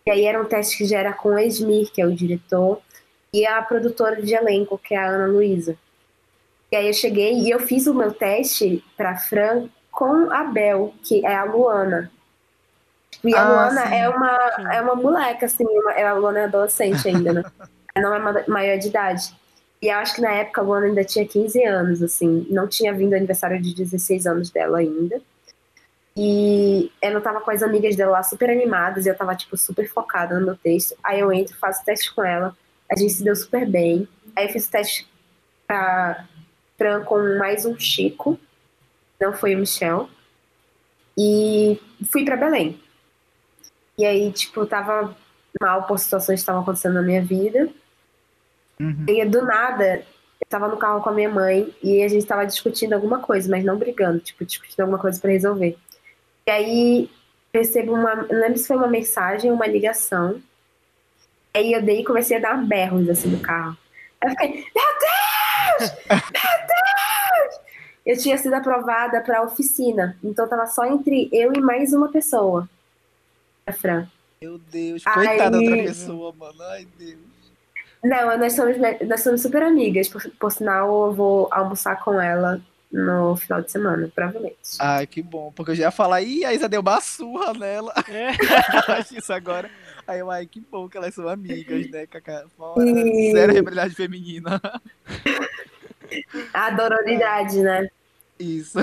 E 0.06 0.10
aí 0.10 0.24
era 0.24 0.40
um 0.40 0.46
teste 0.46 0.78
que 0.78 0.86
já 0.86 1.00
era 1.00 1.12
com 1.12 1.30
o 1.30 1.38
Esmir, 1.38 1.90
que 1.92 2.00
é 2.00 2.06
o 2.06 2.14
diretor, 2.14 2.80
e 3.32 3.46
a 3.46 3.60
produtora 3.60 4.22
de 4.22 4.34
elenco, 4.34 4.78
que 4.78 4.94
é 4.94 4.98
a 4.98 5.06
Ana 5.10 5.26
Luísa. 5.26 5.76
E 6.72 6.76
aí 6.76 6.86
eu 6.86 6.94
cheguei 6.94 7.34
e 7.34 7.50
eu 7.50 7.60
fiz 7.60 7.86
o 7.86 7.94
meu 7.94 8.12
teste 8.12 8.82
pra 8.96 9.16
Fran 9.18 9.68
com 9.98 10.30
a 10.32 10.44
Bel, 10.44 10.94
que 11.02 11.26
é 11.26 11.34
a 11.34 11.42
Luana. 11.42 12.08
E 13.24 13.34
a 13.34 13.40
Ah, 13.40 13.44
Luana 13.48 13.86
sim. 13.88 13.94
é 13.96 14.08
uma, 14.08 14.52
Sim. 14.54 14.66
é 14.76 14.80
uma 14.80 14.94
moleca, 14.94 15.46
assim, 15.46 15.64
uma, 15.66 15.90
a 15.92 16.12
Luana 16.14 16.38
é 16.38 16.44
adolescente 16.44 17.08
ainda, 17.08 17.32
né? 17.32 17.44
Ela 17.96 18.08
não 18.08 18.14
é 18.14 18.18
ma- 18.20 18.44
maior 18.46 18.78
de 18.78 18.86
idade. 18.86 19.34
E 19.82 19.88
eu 19.88 19.96
acho 19.98 20.14
que 20.14 20.20
na 20.20 20.30
época 20.34 20.60
a 20.60 20.64
Luana 20.64 20.86
ainda 20.86 21.02
tinha 21.04 21.26
15 21.26 21.64
anos, 21.64 22.00
assim, 22.00 22.46
não 22.48 22.68
tinha 22.68 22.92
vindo 22.94 23.12
o 23.12 23.16
aniversário 23.16 23.60
de 23.60 23.74
16 23.74 24.24
anos 24.24 24.50
dela 24.50 24.78
ainda. 24.78 25.20
E 26.16 26.92
ela 27.02 27.20
tava 27.20 27.40
com 27.40 27.50
as 27.50 27.62
amigas 27.62 27.96
dela 27.96 28.12
lá 28.12 28.22
super 28.22 28.50
animadas 28.50 29.04
e 29.04 29.08
eu 29.08 29.16
tava, 29.16 29.34
tipo, 29.34 29.56
super 29.56 29.88
focada 29.88 30.38
no 30.38 30.46
meu 30.46 30.56
texto. 30.56 30.94
Aí 31.02 31.18
eu 31.18 31.32
entro, 31.32 31.56
faço 31.56 31.84
teste 31.84 32.14
com 32.14 32.24
ela, 32.24 32.56
a 32.90 32.96
gente 32.96 33.12
se 33.14 33.24
deu 33.24 33.34
super 33.34 33.68
bem. 33.68 34.06
Aí 34.36 34.46
eu 34.46 34.52
fiz 34.52 34.66
o 34.66 34.70
teste 34.70 35.08
pra 35.66 36.24
Fran 36.76 37.02
com 37.02 37.18
mais 37.38 37.64
um 37.66 37.76
Chico, 37.78 38.38
não 39.20 39.32
foi 39.32 39.54
o 39.54 39.58
Michel. 39.58 40.08
E 41.16 41.80
fui 42.10 42.24
pra 42.24 42.36
Belém. 42.36 42.80
E 43.96 44.06
aí, 44.06 44.30
tipo, 44.32 44.64
tava 44.64 45.16
mal 45.60 45.84
por 45.84 45.98
situações 45.98 46.36
que 46.36 46.42
estavam 46.42 46.62
acontecendo 46.62 46.94
na 46.94 47.02
minha 47.02 47.22
vida. 47.22 47.68
Uhum. 48.78 49.04
E 49.08 49.24
do 49.24 49.44
nada, 49.44 50.04
eu 50.40 50.46
tava 50.48 50.68
no 50.68 50.76
carro 50.76 51.02
com 51.02 51.10
a 51.10 51.12
minha 51.12 51.28
mãe 51.28 51.74
e 51.82 52.02
a 52.02 52.08
gente 52.08 52.24
tava 52.24 52.46
discutindo 52.46 52.92
alguma 52.92 53.18
coisa, 53.18 53.50
mas 53.50 53.64
não 53.64 53.76
brigando, 53.76 54.20
tipo, 54.20 54.44
discutindo 54.44 54.80
alguma 54.80 54.98
coisa 54.98 55.20
pra 55.20 55.32
resolver. 55.32 55.76
E 56.46 56.50
aí 56.50 57.10
recebo 57.52 57.94
uma, 57.94 58.14
não 58.14 58.40
lembro 58.40 58.58
se 58.58 58.68
foi 58.68 58.76
uma 58.76 58.86
mensagem 58.86 59.50
ou 59.50 59.56
uma 59.56 59.66
ligação. 59.66 60.40
Aí 61.52 61.72
eu 61.72 61.82
dei 61.82 62.00
e 62.00 62.04
comecei 62.04 62.36
a 62.36 62.40
dar 62.40 62.64
berros 62.64 63.08
assim 63.08 63.28
no 63.28 63.40
carro. 63.40 63.76
Aí 64.20 64.30
eu 64.30 64.30
fiquei, 64.30 64.48
meu 64.48 64.84
Deus! 65.00 65.92
Meu 66.08 66.50
Deus! 66.66 67.67
Eu 68.08 68.16
tinha 68.16 68.38
sido 68.38 68.54
aprovada 68.54 69.20
pra 69.20 69.42
oficina, 69.42 70.16
então 70.24 70.48
tava 70.48 70.66
só 70.66 70.86
entre 70.86 71.28
eu 71.30 71.52
e 71.54 71.60
mais 71.60 71.92
uma 71.92 72.08
pessoa. 72.08 72.66
A 73.66 73.72
Fran. 73.72 74.06
Meu 74.40 74.56
Deus, 74.56 75.04
coitada 75.04 75.50
da 75.50 75.58
outra 75.58 75.76
pessoa, 75.76 76.32
mano. 76.32 76.62
Ai, 76.70 76.88
Deus. 76.98 77.18
Não, 78.02 78.38
nós 78.38 78.54
somos, 78.54 78.76
nós 79.06 79.20
somos 79.22 79.42
super 79.42 79.62
amigas. 79.62 80.08
Por, 80.08 80.22
por 80.40 80.50
sinal, 80.50 81.08
eu 81.08 81.12
vou 81.12 81.48
almoçar 81.50 82.02
com 82.02 82.18
ela 82.18 82.58
no 82.90 83.36
final 83.36 83.60
de 83.60 83.70
semana, 83.70 84.10
provavelmente. 84.14 84.56
Ai, 84.78 85.06
que 85.06 85.20
bom. 85.20 85.52
Porque 85.54 85.72
eu 85.72 85.74
já 85.74 85.82
ia 85.82 85.90
falar, 85.90 86.22
ih, 86.22 86.46
a 86.46 86.54
Isa 86.54 86.66
deu 86.66 86.80
uma 86.80 87.02
surra 87.02 87.52
nela. 87.52 87.92
É. 88.08 88.30
Eu 88.30 88.94
acho 88.96 89.18
isso 89.18 89.32
agora. 89.34 89.70
Aí 90.06 90.20
eu, 90.20 90.30
ai, 90.30 90.46
que 90.46 90.60
bom 90.60 90.88
que 90.88 90.96
elas 90.96 91.14
são 91.14 91.28
amigas, 91.28 91.90
né, 91.90 92.06
Cacá? 92.06 92.46
Fora, 92.56 92.82
E- 92.88 93.32
Zero 93.32 93.52
rebelidade 93.52 93.94
feminina. 93.94 94.62
A 96.54 96.70
dororidade, 96.70 97.60
né? 97.60 97.90
Isso. 98.38 98.78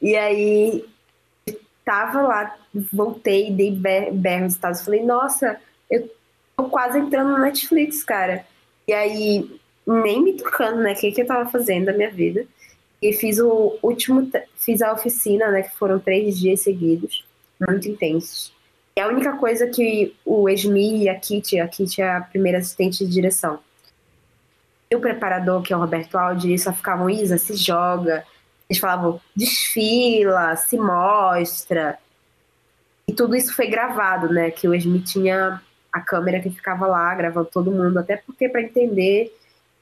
E, 0.00 0.10
e 0.12 0.16
aí, 0.16 0.84
tava 1.84 2.22
lá, 2.22 2.56
voltei, 2.92 3.52
dei 3.52 3.70
ber- 3.70 4.12
berros 4.12 4.54
e 4.54 4.58
tal. 4.58 4.74
Falei, 4.74 5.04
nossa, 5.04 5.60
eu 5.90 6.10
tô 6.56 6.64
quase 6.64 6.98
entrando 6.98 7.30
no 7.30 7.38
Netflix, 7.38 8.02
cara. 8.02 8.44
E 8.86 8.92
aí, 8.92 9.60
nem 9.86 10.22
me 10.22 10.32
tocando, 10.34 10.80
né? 10.80 10.92
O 10.92 10.96
que, 10.96 11.12
que 11.12 11.22
eu 11.22 11.26
tava 11.26 11.50
fazendo 11.50 11.86
da 11.86 11.92
minha 11.92 12.10
vida. 12.10 12.46
E 13.02 13.12
fiz 13.12 13.38
o 13.38 13.78
último, 13.82 14.30
fiz 14.56 14.82
a 14.82 14.92
oficina, 14.92 15.50
né? 15.50 15.62
Que 15.62 15.76
foram 15.76 15.98
três 15.98 16.38
dias 16.38 16.60
seguidos, 16.60 17.24
muito 17.66 17.88
intensos. 17.88 18.52
E 18.96 19.00
a 19.00 19.08
única 19.08 19.36
coisa 19.36 19.66
que 19.66 20.14
o 20.24 20.48
Esmi 20.48 21.04
e 21.04 21.08
a 21.08 21.18
Kitty, 21.18 21.60
a 21.60 21.68
Kitty 21.68 22.02
é 22.02 22.10
a 22.16 22.20
primeira 22.20 22.58
assistente 22.58 23.06
de 23.06 23.10
direção. 23.10 23.58
E 24.90 24.96
o 24.96 25.00
preparador, 25.00 25.62
que 25.62 25.72
é 25.72 25.76
o 25.76 25.80
Roberto 25.80 26.18
Aldi, 26.18 26.58
só 26.58 26.72
ficavam, 26.72 27.08
Isa, 27.08 27.38
se 27.38 27.54
joga. 27.54 28.24
Eles 28.68 28.80
falavam, 28.80 29.20
desfila, 29.36 30.56
se 30.56 30.76
mostra. 30.76 31.96
E 33.06 33.12
tudo 33.12 33.36
isso 33.36 33.54
foi 33.54 33.68
gravado, 33.68 34.32
né? 34.32 34.50
Que 34.50 34.66
o 34.66 34.74
Esmi 34.74 35.00
tinha 35.00 35.62
a 35.92 36.00
câmera 36.00 36.40
que 36.40 36.50
ficava 36.50 36.86
lá, 36.86 37.14
gravando 37.14 37.48
todo 37.52 37.70
mundo, 37.70 37.98
até 37.98 38.16
porque 38.16 38.48
para 38.48 38.62
entender 38.62 39.36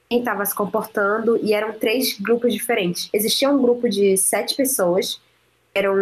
quem 0.09 0.19
estava 0.19 0.43
se 0.43 0.55
comportando, 0.55 1.37
e 1.37 1.53
eram 1.53 1.73
três 1.73 2.19
grupos 2.19 2.51
diferentes. 2.51 3.09
Existia 3.13 3.49
um 3.49 3.61
grupo 3.61 3.87
de 3.87 4.17
sete 4.17 4.55
pessoas, 4.55 5.21
eram 5.73 5.93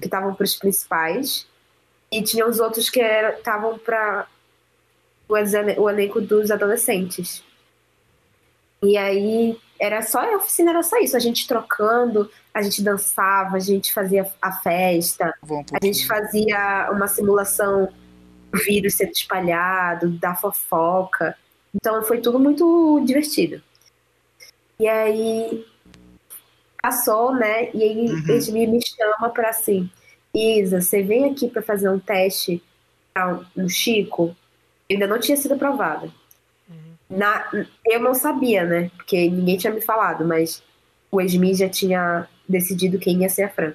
que 0.00 0.06
estavam 0.06 0.34
para 0.34 0.44
os 0.44 0.54
principais, 0.54 1.46
e 2.12 2.22
tinha 2.22 2.46
os 2.46 2.60
outros 2.60 2.90
que 2.90 3.00
estavam 3.00 3.78
para 3.78 4.26
o 5.26 5.88
elenco 5.88 6.20
dos 6.20 6.50
adolescentes. 6.50 7.42
E 8.84 8.98
aí 8.98 9.58
era 9.80 10.02
só 10.02 10.20
a 10.20 10.36
oficina, 10.36 10.70
era 10.70 10.82
só 10.82 10.98
isso, 10.98 11.16
a 11.16 11.20
gente 11.20 11.46
trocando, 11.48 12.30
a 12.52 12.62
gente 12.62 12.82
dançava, 12.82 13.56
a 13.56 13.60
gente 13.60 13.92
fazia 13.94 14.30
a 14.40 14.52
festa, 14.52 15.34
um 15.48 15.64
a 15.72 15.84
gente 15.84 16.06
fazia 16.06 16.90
uma 16.92 17.08
simulação 17.08 17.88
do 18.52 18.58
vírus 18.62 18.94
sendo 18.94 19.12
espalhado, 19.12 20.10
da 20.10 20.34
fofoca. 20.34 21.34
Então 21.74 22.02
foi 22.02 22.20
tudo 22.20 22.38
muito 22.38 23.02
divertido. 23.04 23.62
E 24.78 24.86
aí 24.86 25.66
passou, 26.82 27.34
né? 27.34 27.70
E 27.72 27.82
aí 27.82 28.08
Uhum. 28.10 28.24
eles 28.28 28.48
me, 28.48 28.66
me 28.66 28.80
chama 28.86 29.30
para 29.30 29.48
assim, 29.48 29.90
Isa, 30.34 30.82
você 30.82 31.02
vem 31.02 31.30
aqui 31.30 31.48
para 31.48 31.62
fazer 31.62 31.88
um 31.88 31.98
teste 31.98 32.62
para 33.14 33.40
um 33.56 33.68
Chico? 33.68 34.36
Eu 34.88 34.96
ainda 34.96 35.06
não 35.06 35.18
tinha 35.18 35.36
sido 35.36 35.54
aprovada. 35.54 36.10
Na, 37.08 37.50
eu 37.86 38.00
não 38.00 38.14
sabia, 38.14 38.64
né? 38.64 38.90
Porque 38.96 39.28
ninguém 39.28 39.56
tinha 39.56 39.72
me 39.72 39.80
falado, 39.80 40.24
mas 40.24 40.62
o 41.10 41.20
Esmi 41.20 41.54
já 41.54 41.68
tinha 41.68 42.28
decidido 42.48 42.98
quem 42.98 43.22
ia 43.22 43.28
ser 43.28 43.44
a 43.44 43.48
Fran. 43.48 43.74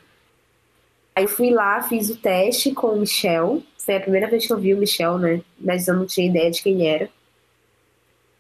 Aí 1.15 1.28
fui 1.28 1.52
lá, 1.52 1.82
fiz 1.82 2.10
o 2.10 2.15
teste 2.15 2.72
com 2.74 2.88
o 2.88 3.00
Michel. 3.00 3.62
Foi 3.78 3.96
a 3.96 4.00
primeira 4.00 4.30
vez 4.30 4.46
que 4.46 4.54
eu 4.54 4.58
vi 4.58 4.74
o 4.74 4.78
Michel, 4.78 5.18
né? 5.18 5.42
Mas 5.60 5.88
eu 5.88 5.94
não 5.96 6.06
tinha 6.06 6.28
ideia 6.28 6.50
de 6.50 6.62
quem 6.62 6.88
era. 6.88 7.10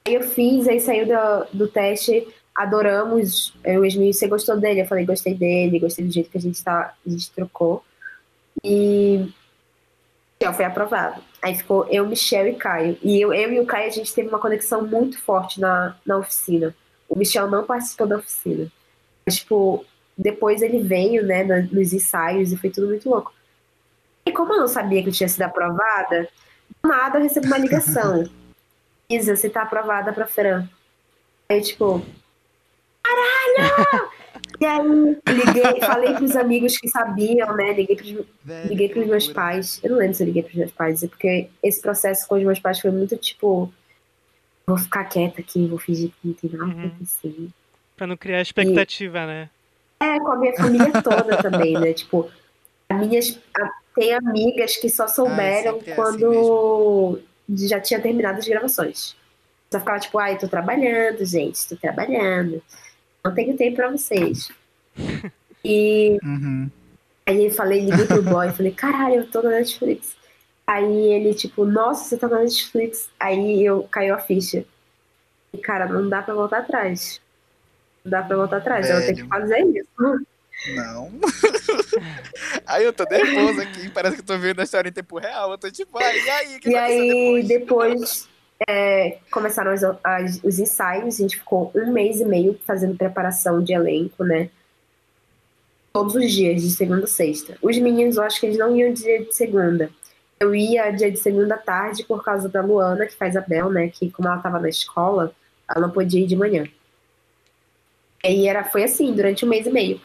Aí 0.07 0.13
eu 0.13 0.21
fiz, 0.21 0.67
aí 0.67 0.79
saiu 0.79 1.05
do, 1.05 1.57
do 1.57 1.67
teste, 1.67 2.27
adoramos. 2.55 3.53
Eu, 3.63 3.81
o 3.81 3.85
Esmi, 3.85 4.13
você 4.13 4.27
gostou 4.27 4.59
dele? 4.59 4.81
Eu 4.81 4.85
falei, 4.85 5.05
gostei 5.05 5.33
dele, 5.33 5.79
gostei 5.79 6.05
do 6.05 6.11
jeito 6.11 6.29
que 6.29 6.37
a 6.37 6.41
gente, 6.41 6.63
tá, 6.63 6.93
a 7.05 7.09
gente 7.09 7.31
trocou. 7.31 7.83
E 8.63 9.29
Michel 10.41 10.53
foi 10.53 10.65
aprovado. 10.65 11.21
Aí 11.41 11.55
ficou 11.55 11.85
eu, 11.89 12.07
Michel 12.07 12.47
e 12.47 12.55
Caio. 12.55 12.97
E 13.03 13.19
eu, 13.19 13.33
eu 13.33 13.53
e 13.53 13.59
o 13.59 13.65
Caio, 13.65 13.87
a 13.87 13.91
gente 13.91 14.13
teve 14.13 14.29
uma 14.29 14.39
conexão 14.39 14.85
muito 14.85 15.19
forte 15.21 15.59
na, 15.59 15.95
na 16.05 16.17
oficina. 16.17 16.73
O 17.09 17.17
Michel 17.17 17.49
não 17.49 17.65
participou 17.65 18.07
da 18.07 18.17
oficina. 18.17 18.71
Mas, 19.25 19.37
tipo, 19.37 19.85
depois 20.17 20.61
ele 20.61 20.81
veio, 20.81 21.25
né, 21.25 21.43
nos 21.43 21.91
ensaios 21.91 22.53
e 22.53 22.57
foi 22.57 22.69
tudo 22.69 22.87
muito 22.87 23.09
louco. 23.09 23.33
E 24.25 24.31
como 24.31 24.53
eu 24.53 24.59
não 24.59 24.67
sabia 24.67 25.03
que 25.03 25.09
eu 25.09 25.13
tinha 25.13 25.27
sido 25.27 25.41
aprovada, 25.41 26.29
do 26.81 26.89
nada 26.89 27.17
eu 27.17 27.23
recebo 27.23 27.47
uma 27.47 27.57
ligação. 27.57 28.23
Isa, 29.09 29.35
você 29.35 29.49
tá 29.49 29.63
aprovada 29.63 30.13
pra 30.13 30.27
Fran. 30.27 30.67
Aí, 31.49 31.61
tipo, 31.61 32.01
caralho! 33.03 34.09
E 34.59 34.65
aí, 34.65 35.17
liguei, 35.27 35.79
falei 35.79 36.13
pros 36.15 36.35
amigos 36.35 36.77
que 36.77 36.89
sabiam, 36.89 37.55
né? 37.55 37.73
Liguei 37.73 37.95
pros, 37.95 38.25
liguei 38.65 38.89
pros 38.89 39.07
meus 39.07 39.27
pais. 39.27 39.79
Eu 39.81 39.91
não 39.91 39.97
lembro 39.97 40.13
se 40.13 40.23
eu 40.23 40.27
liguei 40.27 40.43
pros 40.43 40.55
meus 40.55 40.71
pais, 40.71 40.99
porque 41.01 41.49
esse 41.63 41.81
processo 41.81 42.27
com 42.27 42.35
os 42.35 42.43
meus 42.43 42.59
pais 42.59 42.79
foi 42.79 42.91
muito 42.91 43.15
tipo. 43.15 43.71
Vou 44.67 44.77
ficar 44.77 45.05
quieta 45.05 45.41
aqui, 45.41 45.65
vou 45.65 45.79
fingir 45.79 46.09
que 46.09 46.27
não 46.27 46.33
tem 46.33 46.51
nada 46.51 46.65
uhum. 46.65 46.87
acontecendo. 46.87 47.49
Pra 47.95 48.05
não 48.05 48.17
criar 48.17 48.41
expectativa, 48.41 49.19
e, 49.19 49.25
né? 49.25 49.49
É, 49.99 50.19
com 50.19 50.31
a 50.31 50.37
minha 50.37 50.55
família 50.55 51.01
toda 51.01 51.37
também, 51.37 51.73
né? 51.73 51.93
Tipo, 51.93 52.29
minhas, 52.93 53.39
tem 53.95 54.13
amigas 54.13 54.77
que 54.77 54.89
só 54.89 55.07
souberam 55.07 55.79
ah, 55.79 55.95
quando 55.95 57.19
assim 57.49 57.67
já 57.67 57.79
tinha 57.79 57.99
terminado 57.99 58.37
as 58.39 58.47
gravações. 58.47 59.15
Só 59.71 59.79
ficava 59.79 59.99
tipo, 59.99 60.19
ai, 60.19 60.37
tô 60.37 60.47
trabalhando, 60.47 61.25
gente, 61.25 61.67
tô 61.67 61.75
trabalhando 61.75 62.61
não 63.29 63.35
tenho 63.35 63.55
tempo 63.55 63.77
pra 63.77 63.91
vocês. 63.91 64.51
E 65.63 66.17
uhum. 66.23 66.69
aí 67.25 67.45
eu 67.45 67.51
falei, 67.51 67.81
liguei 67.81 68.05
pro 68.05 68.23
boy, 68.23 68.49
falei, 68.51 68.71
caralho, 68.71 69.15
eu 69.15 69.29
tô 69.29 69.41
na 69.41 69.49
Netflix. 69.49 70.15
Aí 70.65 71.13
ele, 71.13 71.33
tipo, 71.33 71.65
nossa, 71.65 72.05
você 72.05 72.17
tá 72.17 72.29
na 72.29 72.39
Netflix. 72.39 73.09
Aí 73.19 73.65
eu 73.65 73.83
caiu 73.83 74.15
a 74.15 74.19
ficha. 74.19 74.63
E, 75.51 75.57
cara, 75.57 75.85
não 75.87 76.07
dá 76.07 76.21
pra 76.21 76.33
voltar 76.33 76.59
atrás. 76.59 77.19
Não 78.05 78.11
dá 78.11 78.23
pra 78.23 78.37
voltar 78.37 78.57
atrás, 78.57 78.87
Velho. 78.87 78.99
eu 78.99 79.05
tenho 79.05 79.17
que 79.17 79.27
fazer 79.27 79.59
isso. 79.65 80.25
Não. 80.75 81.11
aí 82.65 82.85
eu 82.85 82.93
tô 82.93 83.03
nervoso 83.03 83.61
aqui, 83.61 83.89
parece 83.89 84.15
que 84.15 84.21
eu 84.21 84.25
tô 84.25 84.37
vendo 84.37 84.61
a 84.61 84.63
história 84.63 84.89
em 84.89 84.93
tempo 84.93 85.17
real. 85.17 85.51
Eu 85.51 85.57
tô 85.57 85.69
tipo, 85.71 85.97
ah, 85.97 86.15
e 86.15 86.29
aí? 86.29 86.59
Que 86.59 86.69
e 86.69 86.75
aí, 86.77 87.43
depois, 87.43 87.97
depois 87.97 88.28
é, 88.67 89.19
começaram 89.31 89.71
as, 90.03 90.43
os 90.43 90.59
ensaios, 90.59 91.15
a 91.15 91.21
gente 91.21 91.37
ficou 91.37 91.71
um 91.75 91.91
mês 91.91 92.19
e 92.19 92.25
meio 92.25 92.59
fazendo 92.65 92.97
preparação 92.97 93.63
de 93.63 93.73
elenco, 93.73 94.23
né? 94.23 94.49
Todos 95.93 96.15
os 96.15 96.31
dias, 96.31 96.61
de 96.61 96.69
segunda 96.69 97.05
a 97.05 97.07
sexta. 97.07 97.57
Os 97.61 97.77
meninos, 97.77 98.17
eu 98.17 98.23
acho 98.23 98.39
que 98.39 98.45
eles 98.45 98.57
não 98.57 98.75
iam 98.75 98.93
dia 98.93 99.25
de 99.25 99.33
segunda. 99.33 99.89
Eu 100.39 100.53
ia 100.53 100.91
dia 100.91 101.11
de 101.11 101.17
segunda 101.17 101.57
tarde 101.57 102.03
por 102.03 102.23
causa 102.23 102.47
da 102.47 102.61
Luana, 102.61 103.05
que 103.05 103.15
faz 103.15 103.35
a 103.35 103.41
Bel, 103.41 103.69
né? 103.69 103.89
Que 103.89 104.11
como 104.11 104.27
ela 104.27 104.37
tava 104.37 104.59
na 104.59 104.69
escola, 104.69 105.33
ela 105.69 105.87
não 105.87 105.93
podia 105.93 106.21
ir 106.21 106.27
de 106.27 106.35
manhã. 106.35 106.65
E 108.23 108.47
era, 108.47 108.63
foi 108.63 108.83
assim, 108.83 109.13
durante 109.13 109.45
um 109.45 109.49
mês 109.49 109.65
e 109.65 109.71
meio. 109.71 110.01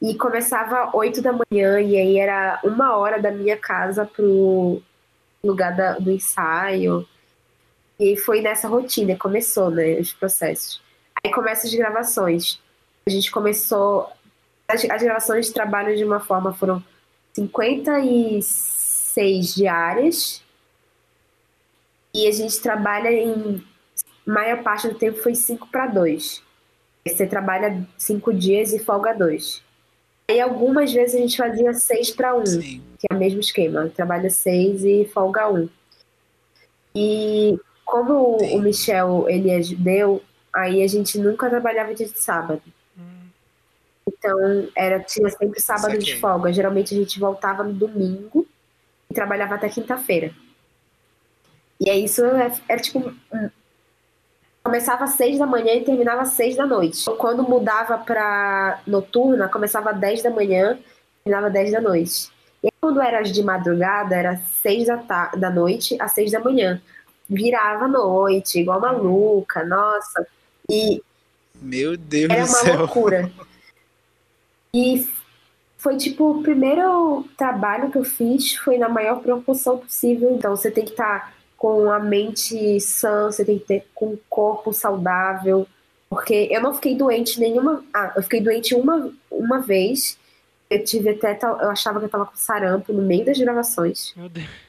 E 0.00 0.14
começava 0.14 0.90
oito 0.94 1.20
da 1.20 1.32
manhã, 1.32 1.80
e 1.80 1.96
aí 1.96 2.18
era 2.18 2.60
uma 2.62 2.96
hora 2.96 3.20
da 3.20 3.30
minha 3.30 3.56
casa 3.56 4.06
pro 4.06 4.80
lugar 5.42 5.76
da, 5.76 5.98
do 5.98 6.10
ensaio. 6.10 7.06
E 7.98 8.16
foi 8.16 8.40
nessa 8.40 8.68
rotina, 8.68 9.16
começou, 9.16 9.70
né, 9.70 9.98
os 9.98 10.12
processos. 10.12 10.80
Aí 11.24 11.32
começam 11.32 11.68
as 11.68 11.74
gravações. 11.74 12.60
A 13.06 13.10
gente 13.10 13.30
começou. 13.30 14.10
As, 14.68 14.84
as 14.84 15.02
gravações 15.02 15.50
trabalham 15.50 15.96
de 15.96 16.04
uma 16.04 16.20
forma, 16.20 16.52
foram 16.52 16.84
56 17.34 19.54
diárias. 19.54 20.42
E 22.14 22.26
a 22.26 22.30
gente 22.30 22.60
trabalha 22.60 23.10
em. 23.10 23.64
Maior 24.24 24.62
parte 24.62 24.88
do 24.88 24.94
tempo 24.94 25.20
foi 25.22 25.34
5 25.34 25.68
para 25.68 25.86
2. 25.86 26.42
Você 27.06 27.26
trabalha 27.26 27.86
5 27.96 28.34
dias 28.34 28.72
e 28.72 28.78
folga 28.78 29.14
2. 29.14 29.62
E 30.30 30.40
algumas 30.40 30.92
vezes 30.92 31.14
a 31.14 31.18
gente 31.18 31.38
fazia 31.38 31.72
6 31.72 32.10
para 32.10 32.36
1, 32.36 32.42
que 32.98 33.06
é 33.10 33.14
o 33.14 33.18
mesmo 33.18 33.40
esquema. 33.40 33.88
Trabalha 33.88 34.28
6 34.28 34.84
e 34.84 35.06
folga 35.06 35.50
1. 35.50 35.68
E 36.94 37.58
como 37.88 38.38
Sim. 38.38 38.58
o 38.58 38.60
Michel 38.60 39.24
ele 39.30 39.50
é 39.50 39.62
judeu, 39.62 40.22
aí 40.54 40.82
a 40.82 40.86
gente 40.86 41.18
nunca 41.18 41.48
trabalhava 41.48 41.94
dia 41.94 42.06
de 42.06 42.18
sábado. 42.18 42.60
Hum. 42.98 43.30
Então, 44.06 44.68
era, 44.76 45.00
tinha 45.00 45.30
sempre 45.30 45.58
sábado 45.58 45.96
de 45.96 46.14
folga. 46.16 46.52
Geralmente 46.52 46.94
a 46.94 46.98
gente 46.98 47.18
voltava 47.18 47.64
no 47.64 47.72
domingo 47.72 48.46
e 49.10 49.14
trabalhava 49.14 49.54
até 49.54 49.70
quinta-feira. 49.70 50.30
E 51.80 51.88
aí 51.88 52.04
isso 52.04 52.22
era, 52.22 52.48
é, 52.48 52.52
era 52.68 52.80
tipo. 52.80 53.10
Começava 54.62 55.04
às 55.04 55.12
seis 55.12 55.38
da 55.38 55.46
manhã 55.46 55.72
e 55.72 55.84
terminava 55.84 56.22
às 56.22 56.32
seis 56.32 56.56
da 56.56 56.66
noite. 56.66 57.06
Quando 57.16 57.42
mudava 57.42 57.96
pra 57.96 58.82
noturna, 58.86 59.48
começava 59.48 59.92
às 59.92 59.98
dez 59.98 60.22
da 60.22 60.28
manhã 60.28 60.78
e 60.78 61.24
terminava 61.24 61.46
às 61.46 61.52
dez 61.54 61.72
da 61.72 61.80
noite. 61.80 62.30
E 62.62 62.66
aí, 62.66 62.72
quando 62.82 63.00
era 63.00 63.22
de 63.22 63.42
madrugada, 63.42 64.14
era 64.14 64.36
seis 64.60 64.86
da, 64.86 65.30
da 65.34 65.48
noite 65.48 65.96
às 65.98 66.12
seis 66.12 66.30
da 66.30 66.38
manhã 66.38 66.82
virava 67.28 67.84
à 67.84 67.88
noite, 67.88 68.60
igual 68.60 68.80
maluca, 68.80 69.64
nossa. 69.64 70.26
E 70.70 71.02
meu 71.54 71.96
Deus 71.96 72.30
era 72.30 72.44
do 72.44 72.48
uma 72.48 72.58
céu. 72.58 72.78
loucura. 72.78 73.30
E 74.72 75.08
foi 75.76 75.96
tipo 75.96 76.30
o 76.30 76.42
primeiro 76.42 77.24
trabalho 77.36 77.90
que 77.90 77.98
eu 77.98 78.04
fiz 78.04 78.54
foi 78.56 78.78
na 78.78 78.88
maior 78.88 79.20
proporção 79.20 79.78
possível. 79.78 80.34
Então 80.34 80.54
você 80.54 80.70
tem 80.70 80.84
que 80.84 80.90
estar 80.90 81.20
tá 81.20 81.32
com 81.56 81.90
a 81.90 81.98
mente 81.98 82.80
sã, 82.80 83.26
você 83.26 83.44
tem 83.44 83.58
que 83.58 83.64
ter 83.64 83.86
com 83.94 84.06
o 84.12 84.20
corpo 84.28 84.72
saudável. 84.72 85.66
Porque 86.08 86.48
eu 86.50 86.62
não 86.62 86.74
fiquei 86.74 86.94
doente 86.94 87.38
nenhuma. 87.38 87.84
Ah, 87.92 88.12
eu 88.16 88.22
fiquei 88.22 88.40
doente 88.40 88.74
uma, 88.74 89.12
uma 89.30 89.60
vez. 89.60 90.18
Eu 90.70 90.82
tive 90.84 91.10
até. 91.10 91.38
Eu 91.42 91.70
achava 91.70 91.98
que 91.98 92.06
eu 92.06 92.10
tava 92.10 92.26
com 92.26 92.36
sarampo 92.36 92.92
no 92.92 93.02
meio 93.02 93.24
das 93.24 93.38
gravações. 93.38 94.12
Meu 94.16 94.28
Deus. 94.28 94.67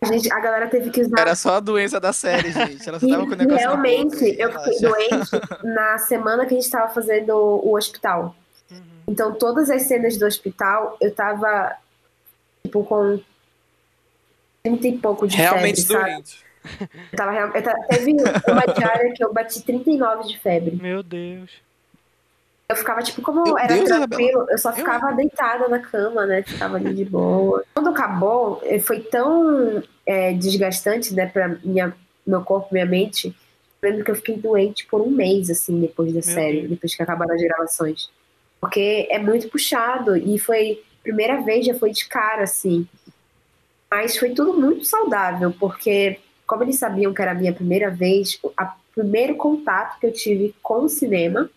A, 0.00 0.06
gente, 0.06 0.32
a 0.32 0.38
galera 0.38 0.68
teve 0.68 0.90
que 0.90 1.00
usar. 1.00 1.20
Era 1.20 1.34
só 1.34 1.54
a 1.54 1.60
doença 1.60 1.98
da 1.98 2.12
série, 2.12 2.52
gente. 2.52 2.88
Ela 2.88 3.00
só 3.00 3.08
tava 3.08 3.26
com 3.26 3.32
o 3.32 3.36
negócio. 3.36 3.58
Realmente, 3.58 4.36
eu 4.38 4.52
fiquei 4.52 4.80
doente 4.80 5.30
na 5.64 5.98
semana 5.98 6.46
que 6.46 6.54
a 6.54 6.60
gente 6.60 6.70
tava 6.70 6.92
fazendo 6.92 7.32
o 7.34 7.76
hospital. 7.76 8.36
Uhum. 8.70 8.78
Então, 9.08 9.34
todas 9.34 9.70
as 9.70 9.82
cenas 9.82 10.16
do 10.16 10.24
hospital, 10.24 10.96
eu 11.00 11.12
tava, 11.12 11.76
tipo, 12.62 12.84
com 12.84 13.20
30 14.62 14.88
e 14.88 14.98
pouco 14.98 15.26
de 15.26 15.36
Realmente 15.36 15.84
febre, 15.84 16.12
doente. 16.12 16.30
Sabe? 16.30 16.90
Eu 17.12 17.16
tava, 17.16 17.58
eu 17.58 17.62
tava, 17.62 17.78
teve 17.88 18.12
uma 18.12 18.74
diária 18.74 19.12
que 19.14 19.24
eu 19.24 19.32
bati 19.32 19.62
39 19.62 20.28
de 20.28 20.38
febre. 20.38 20.76
Meu 20.76 21.02
Deus. 21.02 21.50
Eu 22.70 22.76
ficava, 22.76 23.00
tipo, 23.02 23.22
como 23.22 23.44
Meu 23.44 23.56
era 23.56 23.74
Deus, 23.74 23.88
tranquilo, 23.88 24.28
Isabela. 24.28 24.46
eu 24.50 24.58
só 24.58 24.72
ficava 24.74 25.10
eu... 25.10 25.16
deitada 25.16 25.68
na 25.68 25.78
cama, 25.78 26.26
né? 26.26 26.42
Ficava 26.42 26.76
ali 26.76 26.92
de 26.92 27.02
boa. 27.06 27.64
Quando 27.74 27.88
acabou, 27.88 28.60
eh, 28.62 28.78
foi 28.78 29.00
tão 29.00 29.82
é, 30.04 30.34
desgastante, 30.34 31.14
né, 31.14 31.24
pra 31.24 31.48
minha, 31.64 31.96
meu 32.26 32.42
corpo, 32.42 32.68
minha 32.70 32.84
mente. 32.84 33.34
Lembro 33.82 34.04
que 34.04 34.10
eu 34.10 34.14
fiquei 34.16 34.36
doente 34.36 34.84
por 34.84 35.00
um 35.00 35.08
mês, 35.08 35.48
assim, 35.48 35.80
depois 35.80 36.08
da 36.08 36.16
Meu 36.16 36.22
série, 36.22 36.58
Deus. 36.58 36.70
depois 36.70 36.94
que 36.94 37.02
acabaram 37.02 37.34
as 37.34 37.40
gravações. 37.40 38.10
Porque 38.60 39.08
é 39.10 39.18
muito 39.18 39.48
puxado. 39.48 40.14
E 40.14 40.38
foi, 40.38 40.82
primeira 41.02 41.40
vez 41.40 41.64
já 41.64 41.72
foi 41.72 41.90
de 41.90 42.06
cara, 42.06 42.42
assim. 42.42 42.86
Mas 43.90 44.18
foi 44.18 44.34
tudo 44.34 44.52
muito 44.52 44.84
saudável, 44.84 45.54
porque, 45.58 46.20
como 46.46 46.64
eles 46.64 46.78
sabiam 46.78 47.14
que 47.14 47.22
era 47.22 47.30
a 47.30 47.34
minha 47.34 47.54
primeira 47.54 47.90
vez, 47.90 48.38
o 48.42 48.52
primeiro 48.94 49.36
contato 49.36 49.98
que 49.98 50.06
eu 50.06 50.12
tive 50.12 50.54
com 50.62 50.84
o 50.84 50.88
cinema 50.90 51.48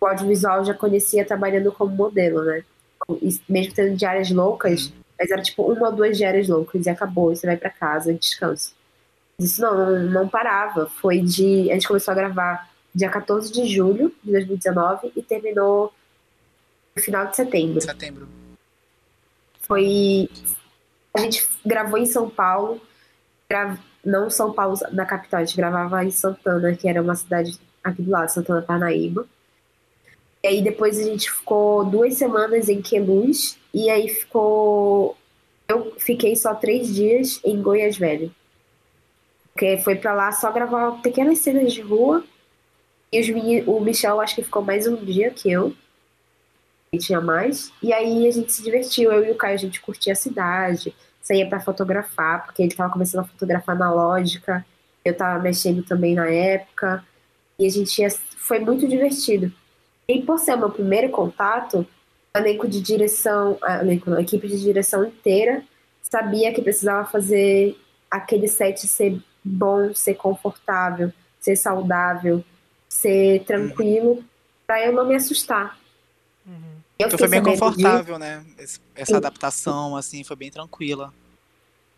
o 0.00 0.06
audiovisual 0.06 0.64
já 0.64 0.74
conhecia 0.74 1.24
trabalhando 1.24 1.72
como 1.72 1.94
modelo, 1.94 2.42
né? 2.44 2.64
Mesmo 3.48 3.74
tendo 3.74 3.96
diárias 3.96 4.30
loucas, 4.30 4.86
uhum. 4.86 4.92
mas 5.18 5.30
era 5.30 5.42
tipo 5.42 5.62
uma 5.62 5.88
ou 5.88 5.94
duas 5.94 6.16
diárias 6.16 6.48
loucas 6.48 6.86
e 6.86 6.90
acabou, 6.90 7.34
você 7.34 7.46
vai 7.46 7.56
para 7.56 7.70
casa, 7.70 8.12
descanso. 8.12 8.74
Isso 9.38 9.60
não, 9.62 9.76
não, 9.76 10.02
não 10.10 10.28
parava. 10.28 10.86
Foi 10.86 11.20
de. 11.20 11.70
A 11.70 11.74
gente 11.74 11.86
começou 11.86 12.12
a 12.12 12.14
gravar 12.14 12.68
dia 12.94 13.08
14 13.08 13.52
de 13.52 13.66
julho 13.66 14.12
de 14.22 14.32
2019 14.32 15.12
e 15.14 15.22
terminou 15.22 15.92
no 16.96 17.02
final 17.02 17.26
de 17.26 17.36
setembro. 17.36 17.80
Setembro. 17.80 18.28
Foi. 19.62 20.28
A 21.14 21.20
gente 21.20 21.48
gravou 21.64 21.98
em 21.98 22.06
São 22.06 22.28
Paulo, 22.28 22.80
gra... 23.48 23.78
não 24.04 24.28
São 24.28 24.52
Paulo 24.52 24.76
na 24.92 25.06
capital, 25.06 25.40
a 25.40 25.44
gente 25.44 25.56
gravava 25.56 26.04
em 26.04 26.10
Santana, 26.10 26.74
que 26.74 26.88
era 26.88 27.00
uma 27.00 27.14
cidade 27.14 27.58
aqui 27.82 28.02
do 28.02 28.10
lado, 28.10 28.28
Santana 28.30 28.62
Parnaíba. 28.62 29.24
E 30.42 30.48
aí 30.48 30.62
depois 30.62 30.98
a 30.98 31.02
gente 31.02 31.30
ficou 31.30 31.84
duas 31.84 32.14
semanas 32.14 32.68
em 32.68 32.80
Queluz 32.80 33.58
e 33.74 33.90
aí 33.90 34.08
ficou. 34.08 35.16
Eu 35.66 35.94
fiquei 35.98 36.34
só 36.36 36.54
três 36.54 36.94
dias 36.94 37.40
em 37.44 37.60
Goiás 37.60 37.98
Velho. 37.98 38.34
Porque 39.52 39.76
foi 39.78 39.96
pra 39.96 40.14
lá 40.14 40.30
só 40.32 40.52
gravar 40.52 41.02
pequenas 41.02 41.40
cenas 41.40 41.72
de 41.72 41.80
rua. 41.80 42.24
E 43.12 43.20
os 43.20 43.66
o 43.66 43.80
Michel 43.80 44.20
acho 44.20 44.34
que 44.34 44.42
ficou 44.42 44.62
mais 44.62 44.86
um 44.86 44.96
dia 44.96 45.30
que 45.30 45.50
eu. 45.50 45.74
E 46.92 46.98
tinha 46.98 47.20
mais. 47.20 47.72
E 47.82 47.92
aí 47.92 48.26
a 48.26 48.30
gente 48.30 48.52
se 48.52 48.62
divertiu. 48.62 49.12
Eu 49.12 49.24
e 49.24 49.30
o 49.30 49.34
Caio, 49.34 49.54
a 49.54 49.58
gente 49.58 49.80
curtia 49.80 50.12
a 50.12 50.16
cidade. 50.16 50.94
saía 51.20 51.46
para 51.46 51.60
fotografar, 51.60 52.46
porque 52.46 52.62
ele 52.62 52.70
estava 52.70 52.92
começando 52.92 53.24
a 53.24 53.28
fotografar 53.28 53.76
analógica, 53.76 54.64
eu 55.04 55.12
estava 55.12 55.42
mexendo 55.42 55.82
também 55.82 56.14
na 56.14 56.30
época, 56.30 57.04
e 57.58 57.66
a 57.66 57.70
gente 57.70 58.00
ia, 58.00 58.08
foi 58.10 58.60
muito 58.60 58.88
divertido. 58.88 59.52
E 60.08 60.22
por 60.22 60.38
ser 60.38 60.54
o 60.54 60.58
meu 60.58 60.70
primeiro 60.70 61.10
contato, 61.10 61.86
o 62.34 62.38
elenco 62.38 62.66
de 62.66 62.80
direção, 62.80 63.58
a, 63.62 63.80
elenco, 63.80 64.10
a 64.12 64.22
equipe 64.22 64.48
de 64.48 64.58
direção 64.58 65.04
inteira 65.04 65.62
sabia 66.02 66.52
que 66.52 66.62
precisava 66.62 67.06
fazer 67.08 67.78
aquele 68.10 68.48
set 68.48 68.86
ser 68.86 69.20
bom, 69.44 69.92
ser 69.94 70.14
confortável, 70.14 71.12
ser 71.38 71.56
saudável, 71.56 72.42
ser 72.88 73.44
tranquilo, 73.44 74.24
para 74.66 74.86
eu 74.86 74.92
não 74.92 75.06
me 75.06 75.14
assustar. 75.14 75.78
Uhum. 76.46 76.78
Então 76.98 77.18
foi 77.18 77.28
bem 77.28 77.42
confortável, 77.42 78.14
de... 78.14 78.20
né? 78.20 78.44
Essa 78.94 79.18
adaptação, 79.18 79.94
assim, 79.94 80.24
foi 80.24 80.36
bem 80.36 80.50
tranquila. 80.50 81.12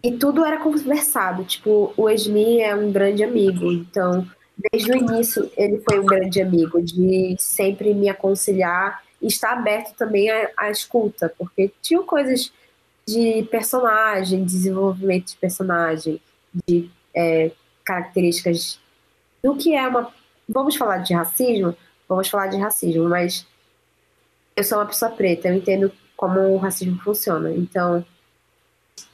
E 0.03 0.13
tudo 0.13 0.45
era 0.45 0.59
conversado. 0.59 1.45
Tipo, 1.45 1.93
o 1.97 2.09
Esmi 2.09 2.61
é 2.61 2.75
um 2.75 2.91
grande 2.91 3.23
amigo, 3.23 3.71
então, 3.71 4.29
desde 4.71 4.93
o 4.93 4.97
início, 4.97 5.51
ele 5.57 5.81
foi 5.81 6.01
um 6.01 6.07
grande 6.07 6.41
amigo, 6.41 6.83
de 6.83 7.37
sempre 7.39 7.95
me 7.95 8.09
aconselhar 8.09 9.03
e 9.21 9.27
estar 9.27 9.53
aberto 9.53 9.95
também 9.95 10.31
à, 10.31 10.51
à 10.57 10.71
escuta, 10.71 11.33
porque 11.39 11.71
tinham 11.83 12.05
coisas 12.05 12.53
de 13.07 13.43
personagem, 13.51 14.45
desenvolvimento 14.45 15.29
de 15.29 15.37
personagem, 15.37 16.21
de 16.67 16.91
é, 17.15 17.51
características 17.85 18.79
do 19.43 19.57
que 19.57 19.75
é 19.75 19.87
uma. 19.87 20.13
Vamos 20.49 20.77
falar 20.77 20.99
de 20.99 21.15
racismo? 21.15 21.77
Vamos 22.09 22.29
falar 22.29 22.49
de 22.49 22.59
racismo, 22.59 23.09
mas 23.09 23.47
eu 24.57 24.65
sou 24.65 24.79
uma 24.79 24.87
pessoa 24.87 25.11
preta, 25.11 25.49
eu 25.49 25.55
entendo 25.55 25.93
como 26.17 26.41
o 26.41 26.57
racismo 26.59 27.01
funciona. 27.03 27.51
Então, 27.51 28.05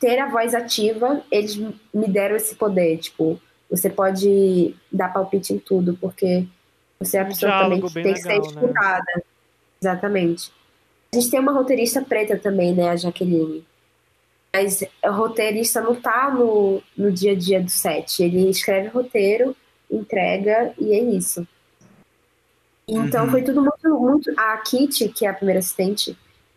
ter 0.01 0.19
a 0.19 0.29
voz 0.29 0.55
ativa, 0.55 1.23
eles 1.31 1.57
me 1.57 2.09
deram 2.09 2.37
esse 2.37 2.55
poder. 2.55 2.99
Tipo, 2.99 3.41
você 3.71 3.91
pode 3.91 4.75
dar 4.91 5.13
palpite 5.13 5.53
em 5.53 5.59
tudo, 5.59 5.97
porque 6.01 6.47
você 6.99 7.19
é 7.19 7.21
a 7.21 7.25
pessoa 7.27 7.53
também 7.63 7.81
que 7.81 7.93
tem 7.93 8.05
legal, 8.05 8.15
que 8.15 8.23
ser 8.23 8.29
né? 8.29 8.39
escutada. 8.39 9.13
Né? 9.17 9.23
Exatamente. 9.81 10.53
A 11.13 11.17
gente 11.17 11.31
tem 11.31 11.41
uma 11.41 11.53
roteirista 11.53 12.03
preta 12.03 12.37
também, 12.39 12.75
né, 12.75 12.89
a 12.89 12.97
Jaqueline. 12.97 13.65
Mas 14.53 14.83
o 15.05 15.11
roteirista 15.11 15.81
não 15.81 15.95
tá 15.95 16.31
no, 16.31 16.83
no 16.97 17.13
dia 17.13 17.33
a 17.33 17.35
dia 17.35 17.61
do 17.61 17.69
set. 17.69 18.23
Ele 18.23 18.49
escreve 18.49 18.89
roteiro, 18.89 19.55
entrega 19.91 20.73
e 20.79 20.93
é 20.93 21.03
isso. 21.03 21.47
Então 22.89 23.25
uhum. 23.25 23.31
foi 23.31 23.43
tudo 23.43 23.61
muito, 23.61 24.01
muito. 24.01 24.33
A 24.37 24.57
Kitty, 24.59 25.09
que 25.09 25.27
é 25.27 25.31
a 25.31 25.35
primeira 25.35 25.59
assistente 25.59 26.13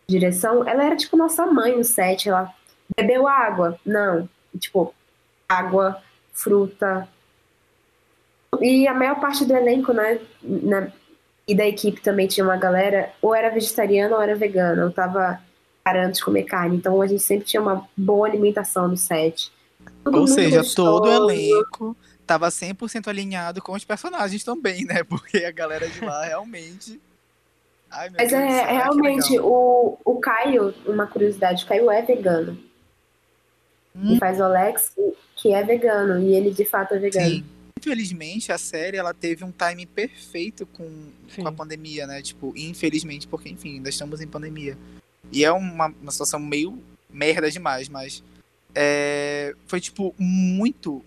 de 0.08 0.18
direção, 0.18 0.66
ela 0.66 0.84
era 0.84 0.96
tipo 0.96 1.16
nossa 1.16 1.44
mãe 1.46 1.76
no 1.76 1.84
set. 1.84 2.28
Ela 2.28 2.52
bebeu 2.96 3.28
água? 3.28 3.78
Não. 3.84 4.28
Tipo, 4.58 4.94
água, 5.48 6.00
fruta. 6.42 7.08
E 8.60 8.86
a 8.86 8.94
maior 8.94 9.20
parte 9.20 9.44
do 9.44 9.54
elenco, 9.54 9.92
né? 9.92 10.20
Na, 10.42 10.92
e 11.46 11.54
da 11.54 11.66
equipe 11.66 12.00
também 12.00 12.26
tinha 12.26 12.44
uma 12.44 12.56
galera, 12.56 13.12
ou 13.20 13.34
era 13.34 13.50
vegetariana 13.50 14.16
ou 14.16 14.22
era 14.22 14.34
vegana. 14.34 14.82
Eu 14.82 14.92
tava 14.92 15.40
parando 15.82 16.12
de 16.12 16.24
comer 16.24 16.44
carne. 16.44 16.76
Então 16.76 17.00
a 17.00 17.06
gente 17.06 17.22
sempre 17.22 17.46
tinha 17.46 17.60
uma 17.60 17.88
boa 17.96 18.28
alimentação 18.28 18.88
no 18.88 18.96
set. 18.96 19.52
Todo 20.04 20.20
ou 20.20 20.26
seja, 20.26 20.58
gostoso. 20.58 21.02
todo 21.02 21.26
o 21.26 21.30
elenco 21.30 21.96
tava 22.26 22.48
100% 22.48 23.08
alinhado 23.08 23.60
com 23.60 23.72
os 23.72 23.84
personagens 23.84 24.44
também, 24.44 24.84
né? 24.84 25.02
Porque 25.08 25.38
a 25.38 25.50
galera 25.50 25.88
de 25.88 26.04
lá 26.04 26.24
realmente. 26.24 27.00
Ai, 27.90 28.08
Mas 28.10 28.30
Deus, 28.30 28.40
é, 28.40 28.72
realmente, 28.72 29.36
o, 29.40 29.98
o 30.04 30.20
Caio, 30.20 30.72
uma 30.86 31.08
curiosidade, 31.08 31.64
o 31.64 31.66
Caio 31.66 31.90
é 31.90 32.00
vegano. 32.02 32.56
Hum. 33.96 34.14
E 34.14 34.18
faz 34.18 34.38
o 34.38 34.44
Alex, 34.44 34.92
que 35.40 35.52
é 35.52 35.62
vegano, 35.62 36.20
e 36.20 36.34
ele 36.34 36.50
de 36.50 36.64
fato 36.64 36.94
é 36.94 36.98
vegano. 36.98 37.28
Sim. 37.28 37.44
Infelizmente, 37.78 38.52
a 38.52 38.58
série 38.58 38.98
ela 38.98 39.14
teve 39.14 39.42
um 39.42 39.50
timing 39.50 39.86
perfeito 39.86 40.66
com, 40.66 40.88
com 41.34 41.48
a 41.48 41.52
pandemia, 41.52 42.06
né? 42.06 42.20
Tipo, 42.20 42.52
infelizmente, 42.54 43.26
porque, 43.26 43.48
enfim, 43.48 43.76
ainda 43.76 43.88
estamos 43.88 44.20
em 44.20 44.26
pandemia. 44.26 44.76
E 45.32 45.44
é 45.44 45.50
uma, 45.50 45.86
uma 45.86 46.10
situação 46.10 46.38
meio 46.38 46.78
merda 47.08 47.50
demais, 47.50 47.88
mas 47.88 48.22
é, 48.74 49.54
foi, 49.66 49.80
tipo, 49.80 50.14
muito 50.18 51.02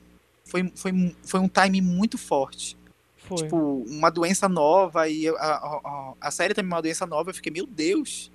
foi, 0.53 0.71
foi, 0.75 1.15
foi 1.23 1.39
um 1.39 1.47
time 1.47 1.81
muito 1.81 2.17
forte. 2.17 2.77
Foi. 3.17 3.38
Tipo, 3.38 3.84
uma 3.88 4.11
doença 4.11 4.47
nova 4.47 5.07
e 5.07 5.27
a, 5.27 5.34
a, 5.34 6.13
a, 6.21 6.31
série 6.31 6.53
também 6.53 6.71
é 6.71 6.75
uma 6.75 6.81
doença 6.81 7.07
nova. 7.07 7.29
Eu 7.29 7.34
fiquei, 7.34 7.51
meu 7.51 7.65
Deus, 7.65 8.29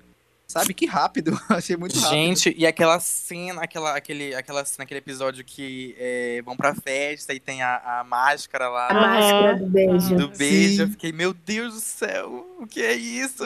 sabe? 0.49 0.73
Que 0.73 0.85
rápido. 0.87 1.39
Achei 1.47 1.77
muito 1.77 1.95
rápido. 1.95 2.11
Gente, 2.11 2.53
e 2.57 2.65
aquela 2.65 2.99
cena, 2.99 3.61
aquela, 3.61 3.95
aquele, 3.95 4.35
aquela 4.35 4.65
cena, 4.65 4.83
aquele 4.83 4.97
episódio 4.97 5.45
que 5.45 5.95
é, 5.97 6.41
vão 6.43 6.57
pra 6.57 6.73
festa 6.73 7.33
e 7.33 7.39
tem 7.39 7.61
a, 7.61 7.99
a 7.99 8.03
máscara 8.03 8.67
lá. 8.67 8.89
A 8.89 8.93
máscara 8.93 9.55
do 9.55 9.67
beijo. 9.67 10.15
Do 10.15 10.27
beijo. 10.29 10.81
Eu 10.81 10.87
fiquei, 10.89 11.13
meu 11.13 11.33
Deus 11.33 11.75
do 11.75 11.79
céu, 11.79 12.47
o 12.59 12.65
que 12.65 12.81
é 12.81 12.93
isso? 12.93 13.43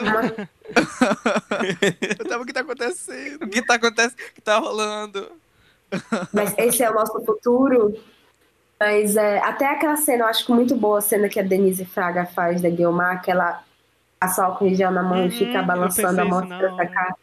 eu 2.18 2.26
tava, 2.26 2.42
o 2.42 2.46
que 2.46 2.52
tá 2.52 2.60
acontecendo? 2.60 3.44
O 3.44 3.48
que 3.48 3.62
tá 3.62 3.74
acontecendo? 3.74 4.18
O 4.18 4.34
que 4.34 4.40
tá 4.40 4.58
rolando? 4.58 5.30
Mas 6.32 6.54
esse 6.58 6.82
é 6.82 6.90
o 6.90 6.94
nosso 6.94 7.22
futuro? 7.24 7.94
Mas 8.80 9.14
é, 9.16 9.38
até 9.38 9.66
aquela 9.66 9.96
cena, 9.96 10.24
eu 10.24 10.28
acho 10.28 10.52
muito 10.52 10.74
boa 10.74 10.98
a 10.98 11.02
cena 11.02 11.28
que 11.28 11.38
a 11.38 11.42
Denise 11.42 11.84
Fraga 11.84 12.26
faz 12.26 12.60
da 12.60 12.68
Guilmar, 12.68 13.22
que 13.22 13.30
ela 13.30 13.62
passa 14.24 14.44
álcool 14.44 14.66
em 14.66 14.74
gel 14.74 14.90
na 14.90 15.02
mão 15.02 15.18
uhum, 15.18 15.26
e 15.26 15.30
fica 15.30 15.62
balançando 15.62 16.20
a 16.20 16.24
mão 16.24 16.46
pra 16.46 16.86
cá. 16.86 17.14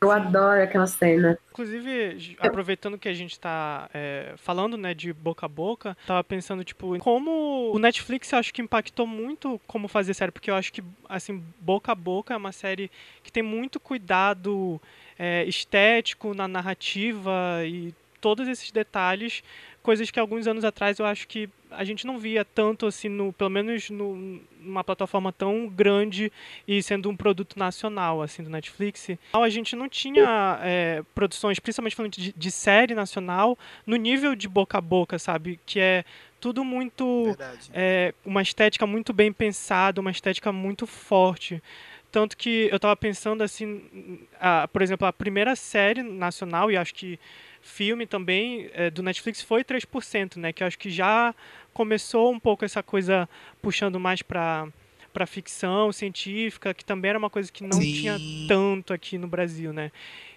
Eu 0.00 0.10
adoro 0.10 0.62
aquela 0.62 0.86
cena. 0.86 1.38
Inclusive, 1.50 2.36
aproveitando 2.40 2.96
que 2.98 3.08
a 3.08 3.12
gente 3.12 3.32
está 3.32 3.88
é, 3.92 4.32
falando, 4.36 4.76
né, 4.78 4.94
de 4.94 5.12
boca 5.12 5.44
a 5.44 5.48
boca, 5.48 5.94
tava 6.06 6.24
pensando, 6.24 6.64
tipo, 6.64 6.98
como 7.00 7.70
o 7.70 7.78
Netflix 7.78 8.32
eu 8.32 8.38
acho 8.38 8.52
que 8.52 8.62
impactou 8.62 9.06
muito 9.06 9.60
como 9.66 9.88
fazer 9.88 10.14
série, 10.14 10.32
porque 10.32 10.50
eu 10.50 10.54
acho 10.54 10.72
que, 10.72 10.82
assim, 11.06 11.44
boca 11.60 11.92
a 11.92 11.94
boca 11.94 12.32
é 12.32 12.36
uma 12.36 12.50
série 12.50 12.90
que 13.22 13.30
tem 13.30 13.42
muito 13.42 13.78
cuidado 13.78 14.80
é, 15.18 15.44
estético 15.44 16.32
na 16.32 16.48
narrativa 16.48 17.32
e 17.66 17.94
todos 18.22 18.48
esses 18.48 18.70
detalhes 18.70 19.42
coisas 19.82 20.10
que 20.10 20.20
alguns 20.20 20.46
anos 20.46 20.64
atrás 20.64 20.98
eu 20.98 21.06
acho 21.06 21.26
que 21.26 21.48
a 21.70 21.84
gente 21.84 22.06
não 22.06 22.18
via 22.18 22.44
tanto 22.44 22.86
assim, 22.86 23.08
no, 23.08 23.32
pelo 23.32 23.50
menos 23.50 23.90
no, 23.90 24.40
numa 24.60 24.82
plataforma 24.82 25.32
tão 25.32 25.68
grande 25.68 26.32
e 26.66 26.82
sendo 26.82 27.08
um 27.08 27.16
produto 27.16 27.58
nacional 27.58 28.22
assim 28.22 28.42
do 28.42 28.50
Netflix. 28.50 29.08
A 29.32 29.48
gente 29.48 29.76
não 29.76 29.88
tinha 29.88 30.58
é, 30.62 31.02
produções, 31.14 31.58
principalmente 31.58 31.96
falando 31.96 32.12
de, 32.12 32.32
de, 32.32 32.50
série 32.50 32.94
nacional, 32.94 33.58
no 33.86 33.96
nível 33.96 34.34
de 34.34 34.48
boca 34.48 34.78
a 34.78 34.80
boca, 34.80 35.18
sabe? 35.18 35.60
Que 35.64 35.78
é 35.80 36.04
tudo 36.40 36.64
muito. 36.64 37.36
É, 37.72 38.14
uma 38.24 38.42
estética 38.42 38.86
muito 38.86 39.12
bem 39.12 39.32
pensada, 39.32 40.00
uma 40.00 40.10
estética 40.10 40.50
muito 40.50 40.86
forte. 40.86 41.62
Tanto 42.10 42.36
que 42.36 42.68
eu 42.70 42.76
estava 42.76 42.96
pensando 42.96 43.42
assim, 43.42 44.26
a, 44.40 44.66
por 44.66 44.82
exemplo, 44.82 45.06
a 45.06 45.12
primeira 45.12 45.54
série 45.54 46.02
nacional, 46.02 46.68
e 46.68 46.76
acho 46.76 46.92
que 46.92 47.20
filme 47.60 48.06
também 48.06 48.70
é, 48.72 48.90
do 48.90 49.02
Netflix 49.02 49.42
foi 49.42 49.64
3%, 49.64 50.36
né? 50.36 50.52
Que 50.52 50.62
eu 50.62 50.66
acho 50.66 50.78
que 50.78 50.90
já 50.90 51.34
começou 51.72 52.32
um 52.32 52.40
pouco 52.40 52.64
essa 52.64 52.82
coisa 52.82 53.28
puxando 53.62 53.98
mais 53.98 54.22
para 54.22 54.68
para 55.12 55.26
ficção 55.26 55.90
científica, 55.90 56.72
que 56.72 56.84
também 56.84 57.08
era 57.08 57.18
uma 57.18 57.28
coisa 57.28 57.50
que 57.50 57.64
não 57.64 57.80
Sim. 57.80 57.92
tinha 57.92 58.16
tanto 58.46 58.92
aqui 58.92 59.18
no 59.18 59.26
Brasil, 59.26 59.72
né? 59.72 59.90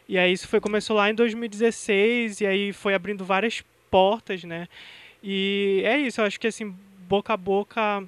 E 0.10 0.18
aí 0.18 0.34
isso 0.34 0.48
foi 0.48 0.60
começou 0.60 0.96
lá 0.96 1.12
em 1.12 1.14
2016 1.14 2.42
e 2.42 2.46
aí 2.48 2.74
foi 2.74 2.96
abrindo 2.96 3.24
várias 3.24 3.64
portas, 3.92 4.44
né? 4.44 4.68
E 5.22 5.84
é 5.86 6.00
isso, 6.00 6.20
eu 6.20 6.26
acho 6.26 6.40
que 6.40 6.48
assim, 6.48 6.76
boca 7.08 7.34
a 7.34 7.38
boca 7.38 8.04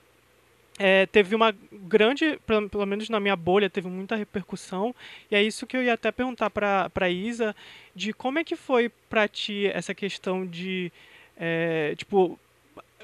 é, 0.78 1.06
teve 1.06 1.36
uma 1.36 1.56
grande, 1.72 2.40
pelo, 2.46 2.70
pelo, 2.70 2.86
menos 2.86 3.10
na 3.10 3.20
minha 3.20 3.36
bolha, 3.36 3.70
teve 3.70 3.88
muita 3.88 4.16
repercussão. 4.16 4.94
E 5.32 5.36
é 5.36 5.42
isso 5.42 5.66
que 5.66 5.78
eu 5.78 5.84
ia 5.84 5.94
até 5.94 6.12
perguntar 6.12 6.50
para 6.50 6.92
a 6.94 7.10
Isa, 7.10 7.56
de 7.96 8.12
como 8.12 8.40
é 8.40 8.44
que 8.44 8.56
foi 8.56 8.90
para 9.10 9.28
ti 9.28 9.68
essa 9.68 9.94
questão 9.94 10.46
de, 10.46 10.92
é, 11.38 11.96
tipo, 11.96 12.38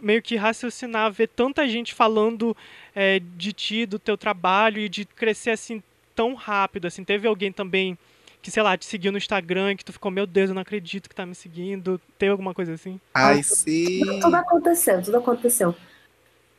meio 0.01 0.21
que 0.21 0.35
raciocinar, 0.35 1.11
ver 1.11 1.27
tanta 1.27 1.67
gente 1.67 1.93
falando 1.93 2.55
é, 2.93 3.21
de 3.37 3.53
ti, 3.53 3.85
do 3.85 3.97
teu 3.97 4.17
trabalho 4.17 4.79
e 4.79 4.89
de 4.89 5.05
crescer 5.05 5.51
assim 5.51 5.81
tão 6.13 6.33
rápido, 6.33 6.87
assim, 6.87 7.03
teve 7.03 7.27
alguém 7.27 7.51
também 7.51 7.97
que, 8.41 8.51
sei 8.51 8.63
lá, 8.63 8.75
te 8.75 8.85
seguiu 8.85 9.11
no 9.11 9.17
Instagram, 9.17 9.75
que 9.75 9.85
tu 9.85 9.93
ficou, 9.93 10.11
meu 10.11 10.25
Deus, 10.25 10.49
eu 10.49 10.55
não 10.55 10.61
acredito 10.61 11.07
que 11.07 11.15
tá 11.15 11.25
me 11.25 11.35
seguindo, 11.35 12.01
teve 12.17 12.31
alguma 12.31 12.53
coisa 12.53 12.73
assim? 12.73 12.99
Ai, 13.13 13.43
sim. 13.43 14.01
Tudo 14.19 14.35
aconteceu, 14.35 15.01
tudo 15.01 15.17
aconteceu. 15.17 15.75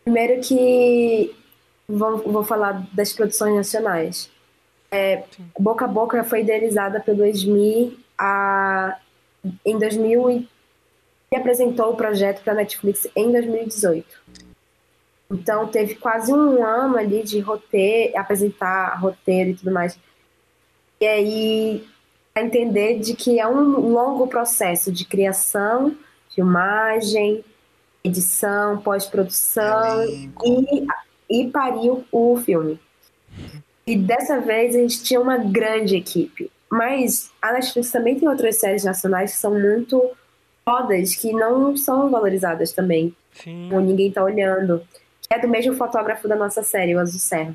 Primeiro 0.05 0.41
que 0.41 1.35
vou, 1.89 2.19
vou 2.19 2.45
falar 2.45 2.87
das 2.93 3.13
produções 3.13 3.55
nacionais. 3.55 4.31
É, 4.91 5.25
Boca 5.59 5.85
a 5.85 5.89
Boca 5.89 6.23
foi 6.25 6.41
idealizada 6.41 7.01
pelo 7.01 7.25
ESMI 7.25 7.99
a, 8.19 8.99
em 9.65 9.79
2000 9.79 10.31
e, 10.31 10.49
e 11.33 11.37
apresentou 11.37 11.93
o 11.93 11.97
projeto 11.97 12.43
para 12.43 12.53
a 12.53 12.57
Netflix 12.57 13.09
em 13.17 13.33
2018. 13.33 14.07
Então 15.31 15.67
teve 15.69 15.95
quase 15.95 16.33
um 16.33 16.63
ano 16.63 16.99
ali 16.99 17.23
de 17.23 17.41
roteiro, 17.41 18.19
apresentar 18.19 19.01
roteiro 19.01 19.51
e 19.51 19.55
tudo 19.55 19.73
mais. 19.73 19.99
E 21.01 21.07
aí 21.07 21.89
a 22.35 22.43
entender 22.43 22.99
de 22.99 23.15
que 23.15 23.39
é 23.41 23.47
um 23.47 23.93
longo 23.93 24.27
processo 24.27 24.93
de 24.93 25.05
criação, 25.05 25.97
filmagem, 26.35 27.45
edição, 28.05 28.79
pós-produção 28.79 30.05
e, 30.45 30.87
e 31.31 31.49
pariu 31.49 32.05
o 32.11 32.37
filme. 32.37 32.79
E 33.87 33.97
dessa 33.97 34.41
vez 34.41 34.75
a 34.75 34.79
gente 34.79 35.03
tinha 35.03 35.21
uma 35.21 35.39
grande 35.39 35.97
equipe. 35.97 36.51
Mas 36.71 37.31
a 37.41 37.53
Netflix 37.53 37.91
também 37.91 38.19
tem 38.19 38.29
outras 38.29 38.59
séries 38.59 38.85
nacionais 38.85 39.33
que 39.33 39.39
são 39.39 39.59
muito 39.59 40.11
fodas, 40.65 41.15
que 41.15 41.33
não 41.33 41.77
são 41.77 42.11
valorizadas 42.11 42.73
também. 42.73 43.15
Sim. 43.33 43.73
Ou 43.73 43.81
ninguém 43.81 44.11
tá 44.11 44.23
olhando. 44.23 44.83
Que 45.21 45.35
é 45.35 45.39
do 45.39 45.49
mesmo 45.49 45.75
fotógrafo 45.75 46.27
da 46.27 46.37
nossa 46.37 46.63
série, 46.63 46.95
o 46.95 46.99
Azul 46.99 47.21
Serra. 47.21 47.55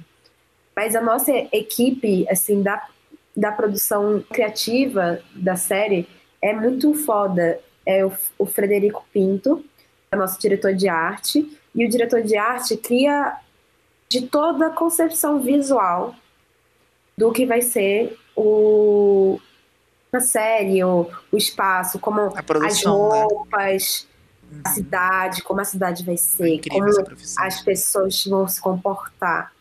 Mas 0.76 0.96
a 0.96 1.02
nossa 1.02 1.32
equipe, 1.52 2.28
assim, 2.30 2.62
da, 2.62 2.88
da 3.36 3.52
produção 3.52 4.24
criativa 4.30 5.20
da 5.34 5.56
série 5.56 6.08
é 6.42 6.54
muito 6.54 6.94
foda. 6.94 7.60
É 7.86 8.06
o, 8.06 8.12
o 8.38 8.46
Frederico 8.46 9.04
Pinto, 9.12 9.66
é 10.12 10.16
nosso 10.16 10.40
diretor 10.40 10.74
de 10.74 10.88
arte. 10.88 11.58
E 11.74 11.86
o 11.86 11.90
diretor 11.90 12.22
de 12.22 12.36
arte 12.38 12.76
cria 12.78 13.38
de 14.10 14.22
toda 14.28 14.68
a 14.68 14.72
concepção 14.72 15.40
visual 15.42 16.16
do 17.18 17.32
que 17.32 17.46
vai 17.46 17.62
ser 17.62 18.18
o 18.36 19.40
a 20.14 20.20
série, 20.20 20.84
o, 20.84 21.08
o 21.32 21.38
espaço, 21.38 22.00
como 22.00 22.22
as 22.66 22.84
né? 22.84 22.90
roupas, 22.90 24.08
né? 24.50 24.62
a 24.64 24.70
cidade, 24.70 25.44
como 25.44 25.62
a 25.62 25.66
cidade 25.66 26.04
vai 26.04 26.18
ser, 26.18 26.62
como 26.70 26.86
as 27.40 27.62
pessoas 27.62 28.26
vão 28.26 28.48
se 28.48 28.60
comportar, 28.60 29.52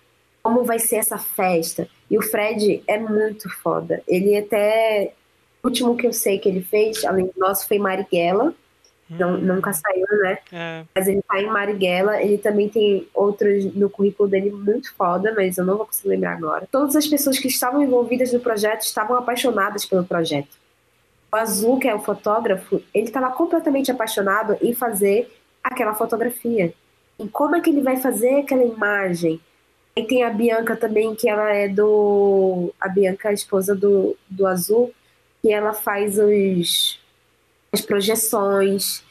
como 0.43 0.65
vai 0.65 0.79
ser 0.79 0.97
essa 0.97 1.19
festa. 1.19 1.89
E 2.11 2.17
o 2.17 2.23
Fred 2.23 2.83
é 2.87 2.99
muito 2.99 3.51
foda. 3.51 4.03
Ele 4.07 4.37
até. 4.37 5.13
O 5.63 5.69
último 5.69 5.97
que 5.97 6.07
eu 6.07 6.13
sei 6.13 6.39
que 6.39 6.49
ele 6.49 6.63
fez, 6.63 7.05
além 7.05 7.27
do 7.27 7.35
nosso, 7.37 7.67
foi 7.67 7.79
Marighella 7.79 8.55
não, 9.09 9.37
nunca 9.37 9.73
saiu, 9.73 10.07
né? 10.23 10.39
é. 10.53 10.85
Mas 10.95 11.07
ele 11.07 11.23
tá 11.23 11.41
em 11.41 11.47
Marighella, 11.47 12.21
ele 12.21 12.39
também 12.39 12.69
tem 12.69 13.09
outros 13.15 13.65
no 13.75 13.89
currículo 13.89 14.29
dele 14.29 14.51
muito 14.51 14.93
foda, 14.95 15.33
mas 15.37 15.57
eu 15.57 15.65
não 15.65 15.77
vou 15.77 15.87
conseguir 15.87 16.09
lembrar 16.09 16.33
agora. 16.33 16.69
Todas 16.71 16.97
as 16.97 17.07
pessoas 17.07 17.39
que 17.39 17.47
estavam 17.49 17.83
envolvidas 17.83 18.33
no 18.33 18.41
projeto 18.41 18.83
estavam 18.83 19.17
apaixonadas 19.17 19.85
pelo 19.85 20.05
projeto. 20.05 20.57
O 21.33 21.37
Azul, 21.37 21.79
que 21.79 21.89
é 21.89 21.95
o 21.95 22.01
fotógrafo, 22.01 22.83
ele 22.93 23.07
estava 23.07 23.31
completamente 23.31 23.91
apaixonado 23.91 24.57
em 24.61 24.75
fazer 24.75 25.33
aquela 25.63 25.95
fotografia. 25.95 26.73
E 27.19 27.29
como 27.29 27.57
é 27.57 27.61
que 27.61 27.71
ele 27.71 27.83
vai 27.83 27.97
fazer 27.97 28.41
aquela 28.41 28.65
imagem? 28.65 29.41
E 29.95 30.03
tem 30.03 30.23
a 30.25 30.31
Bianca 30.31 30.77
também, 30.77 31.15
que 31.15 31.29
ela 31.29 31.51
é 31.53 31.69
do. 31.69 32.73
A 32.79 32.89
Bianca, 32.89 33.31
a 33.31 33.33
esposa 33.33 33.75
do, 33.75 34.17
do 34.29 34.47
Azul, 34.47 34.93
que 35.41 35.51
ela 35.51 35.73
faz 35.73 36.19
os, 36.19 37.01
as 37.77 37.81
projeções. 37.85 39.03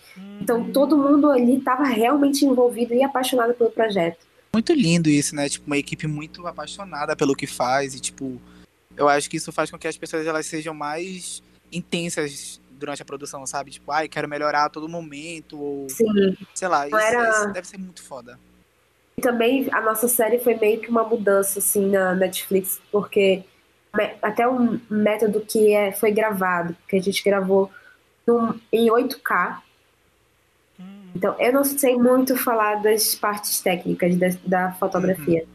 Então 0.42 0.72
todo 0.72 0.98
mundo 0.98 1.30
ali 1.30 1.58
estava 1.58 1.84
realmente 1.84 2.46
envolvido 2.46 2.94
e 2.94 3.04
apaixonado 3.04 3.54
pelo 3.54 3.70
projeto. 3.70 4.26
Muito 4.54 4.74
lindo 4.74 5.10
isso, 5.10 5.36
né? 5.36 5.48
Tipo, 5.50 5.68
uma 5.68 5.78
equipe 5.78 6.08
muito 6.08 6.46
apaixonada 6.48 7.16
pelo 7.16 7.36
que 7.36 7.46
faz 7.46 7.94
e, 7.94 8.00
tipo, 8.00 8.42
eu 8.96 9.08
acho 9.10 9.30
que 9.30 9.38
isso 9.38 9.52
faz 9.52 9.70
com 9.70 9.78
que 9.78 9.88
as 9.88 9.98
pessoas 9.98 10.26
elas 10.26 10.46
sejam 10.46 10.74
mais 10.74 11.44
intensas 11.72 12.60
durante 12.72 13.02
a 13.02 13.06
produção, 13.06 13.46
sabe? 13.46 13.72
Tipo, 13.72 13.92
ai, 13.92 14.08
quero 14.08 14.28
melhorar 14.30 14.66
a 14.66 14.70
todo 14.70 14.88
momento, 14.88 15.60
ou 15.62 15.90
Sim. 15.90 16.36
sei 16.54 16.68
lá, 16.68 16.88
isso, 16.88 16.96
Era- 16.96 17.30
isso 17.30 17.54
deve 17.54 17.68
ser 17.68 17.78
muito 17.78 18.02
foda. 18.02 18.40
E 19.18 19.22
também 19.22 19.68
a 19.72 19.82
nossa 19.82 20.08
série 20.08 20.40
foi 20.40 20.56
meio 20.56 20.80
que 20.80 20.90
uma 20.90 21.04
mudança 21.04 21.60
assim 21.60 21.90
na 21.90 22.14
Netflix, 22.16 22.80
porque 22.92 23.44
até 24.22 24.48
o 24.48 24.80
método 24.90 25.42
que 25.42 25.74
é, 25.74 25.92
foi 25.92 26.12
gravado, 26.12 26.76
que 26.88 26.96
a 26.98 27.02
gente 27.02 27.24
gravou 27.24 27.70
num- 28.26 28.60
em 28.72 28.90
8K. 28.90 29.62
Hum, 30.80 31.12
Então 31.16 31.36
eu 31.40 31.54
não 31.54 31.64
sei 31.64 31.96
muito 31.98 32.36
falar 32.38 32.76
das 32.82 33.16
partes 33.16 33.60
técnicas 33.62 34.16
da, 34.16 34.28
da 34.46 34.72
fotografia. 34.74 35.46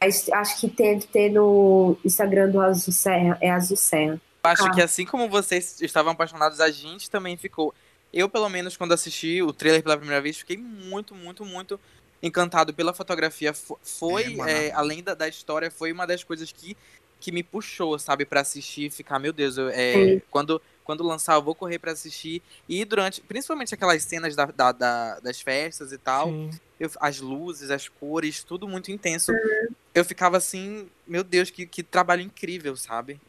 Mas 0.00 0.28
acho 0.30 0.60
que 0.60 0.68
deve 0.68 1.06
ter 1.06 1.30
no 1.30 1.96
Instagram 2.04 2.50
do 2.50 2.60
Azul 2.60 2.92
Serra, 2.92 3.38
é 3.40 3.50
Azul 3.50 3.76
Serra. 3.76 4.20
Eu 4.44 4.50
acho 4.50 4.64
Ah. 4.64 4.70
que 4.70 4.82
assim 4.82 5.04
como 5.06 5.28
vocês 5.28 5.80
estavam 5.80 6.12
apaixonados, 6.12 6.58
a 6.60 6.70
gente 6.70 7.08
também 7.08 7.36
ficou. 7.36 7.72
Eu, 8.12 8.28
pelo 8.28 8.48
menos, 8.48 8.76
quando 8.76 8.92
assisti 8.92 9.40
o 9.40 9.52
trailer 9.52 9.82
pela 9.82 9.96
primeira 9.96 10.20
vez, 10.20 10.38
fiquei 10.38 10.56
muito, 10.56 11.14
muito, 11.14 11.44
muito 11.44 11.78
encantado 12.22 12.74
pela 12.74 12.92
fotografia. 12.92 13.54
Fo- 13.54 13.78
Foi, 13.82 14.36
É, 14.48 14.66
é, 14.68 14.72
além 14.72 15.02
da, 15.02 15.14
da 15.14 15.28
história, 15.28 15.70
foi 15.70 15.92
uma 15.92 16.06
das 16.06 16.22
coisas 16.24 16.50
que, 16.50 16.76
que 17.20 17.30
me 17.32 17.42
puxou, 17.44 17.96
sabe, 17.98 18.24
pra 18.26 18.40
assistir 18.40 18.86
e 18.86 18.90
ficar, 18.90 19.18
meu 19.20 19.32
Deus, 19.32 19.56
eu, 19.56 19.68
é, 19.70 20.20
quando, 20.30 20.60
quando 20.84 21.02
lançar 21.04 21.34
eu 21.34 21.42
vou 21.42 21.54
correr 21.54 21.78
pra 21.78 21.92
assistir. 21.92 22.42
E 22.68 22.84
durante, 22.84 23.20
principalmente 23.20 23.74
aquelas 23.74 24.02
cenas 24.02 24.34
da, 24.36 24.46
da- 24.46 24.72
da- 24.72 25.20
das 25.20 25.40
festas 25.40 25.92
e 25.92 25.98
tal, 25.98 26.28
eu- 26.80 26.90
as 27.00 27.20
luzes, 27.20 27.70
as 27.70 27.88
cores, 27.88 28.42
tudo 28.42 28.66
muito 28.68 28.90
intenso. 28.90 29.32
Eu 29.94 30.04
ficava 30.04 30.36
assim, 30.36 30.88
meu 31.06 31.22
Deus, 31.22 31.50
que, 31.50 31.66
que 31.66 31.82
trabalho 31.82 32.22
incrível, 32.22 32.76
sabe? 32.76 33.20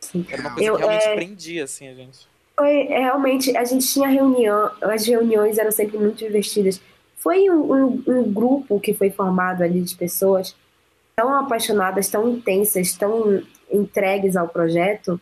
Sim. 0.00 0.26
Era 0.28 0.40
uma 0.42 0.54
coisa 0.54 0.68
Eu, 0.68 0.74
que 0.74 0.78
realmente 0.80 1.06
é, 1.08 1.14
prendia, 1.14 1.64
assim, 1.64 1.88
a 1.88 1.94
gente. 1.94 2.26
Foi 2.56 2.70
é, 2.86 2.98
realmente, 3.00 3.56
a 3.56 3.64
gente 3.64 3.86
tinha 3.86 4.08
reunião, 4.08 4.70
as 4.82 5.06
reuniões 5.06 5.58
eram 5.58 5.72
sempre 5.72 5.98
muito 5.98 6.18
divertidas. 6.18 6.80
Foi 7.16 7.48
um, 7.50 7.72
um- 7.72 8.02
um 8.06 8.32
grupo 8.32 8.78
que 8.78 8.92
foi 8.94 9.10
formado 9.10 9.62
ali 9.62 9.80
de 9.82 9.96
pessoas 9.96 10.54
tão 11.16 11.34
apaixonadas, 11.34 12.08
tão 12.08 12.28
intensas, 12.28 12.92
tão 12.94 13.42
entregues 13.70 14.36
ao 14.36 14.48
projeto, 14.48 15.20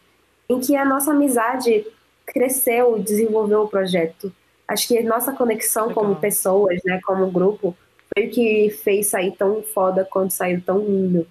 em 0.52 0.60
que 0.60 0.76
a 0.76 0.84
nossa 0.84 1.12
amizade 1.12 1.86
cresceu, 2.26 2.98
desenvolveu 2.98 3.62
o 3.62 3.68
projeto. 3.68 4.32
Acho 4.68 4.88
que 4.88 4.98
a 4.98 5.02
nossa 5.02 5.32
conexão 5.32 5.88
Legal. 5.88 6.04
como 6.04 6.16
pessoas, 6.16 6.80
né, 6.84 7.00
como 7.04 7.30
grupo, 7.30 7.76
foi 8.14 8.26
o 8.26 8.30
que 8.30 8.70
fez 8.82 9.08
sair 9.08 9.32
tão 9.32 9.62
foda 9.62 10.04
quanto 10.04 10.32
saiu 10.32 10.60
tão 10.60 10.78
lindo. 10.78 11.26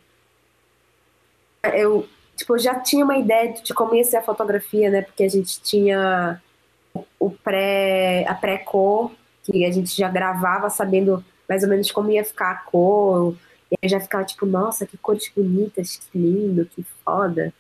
Eu, 1.74 2.08
tipo, 2.36 2.58
já 2.58 2.80
tinha 2.80 3.06
uma 3.06 3.18
ideia 3.18 3.54
de 3.54 3.74
como 3.74 3.96
ia 3.96 4.04
ser 4.04 4.18
a 4.18 4.24
fotografia, 4.24 4.90
né? 4.90 5.04
Porque 5.04 5.24
a 5.24 5.30
gente 5.30 5.62
tinha 5.62 6.42
o 7.20 7.30
pré, 7.30 8.26
a 8.28 8.34
pré-cor, 8.34 9.12
que 9.44 9.64
a 9.64 9.72
gente 9.72 9.96
já 9.96 10.10
gravava 10.10 10.70
sabendo 10.70 11.24
mais 11.48 11.64
ou 11.64 11.70
menos 11.70 11.92
como 11.92 12.12
ia 12.12 12.26
ficar 12.26 12.52
a 12.52 12.56
cor. 12.56 13.36
E 13.72 13.76
aí 13.82 13.90
já 13.90 14.00
ficava 14.00 14.24
tipo, 14.24 14.46
nossa, 14.46 14.86
que 14.86 14.98
cores 14.98 15.32
bonitas, 15.36 15.98
que 15.98 16.18
lindo, 16.18 16.66
que 16.66 16.84
foda. 17.06 17.54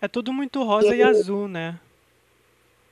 É 0.00 0.08
tudo 0.08 0.32
muito 0.32 0.62
rosa 0.62 0.94
e 0.94 1.02
azul, 1.02 1.48
né? 1.48 1.78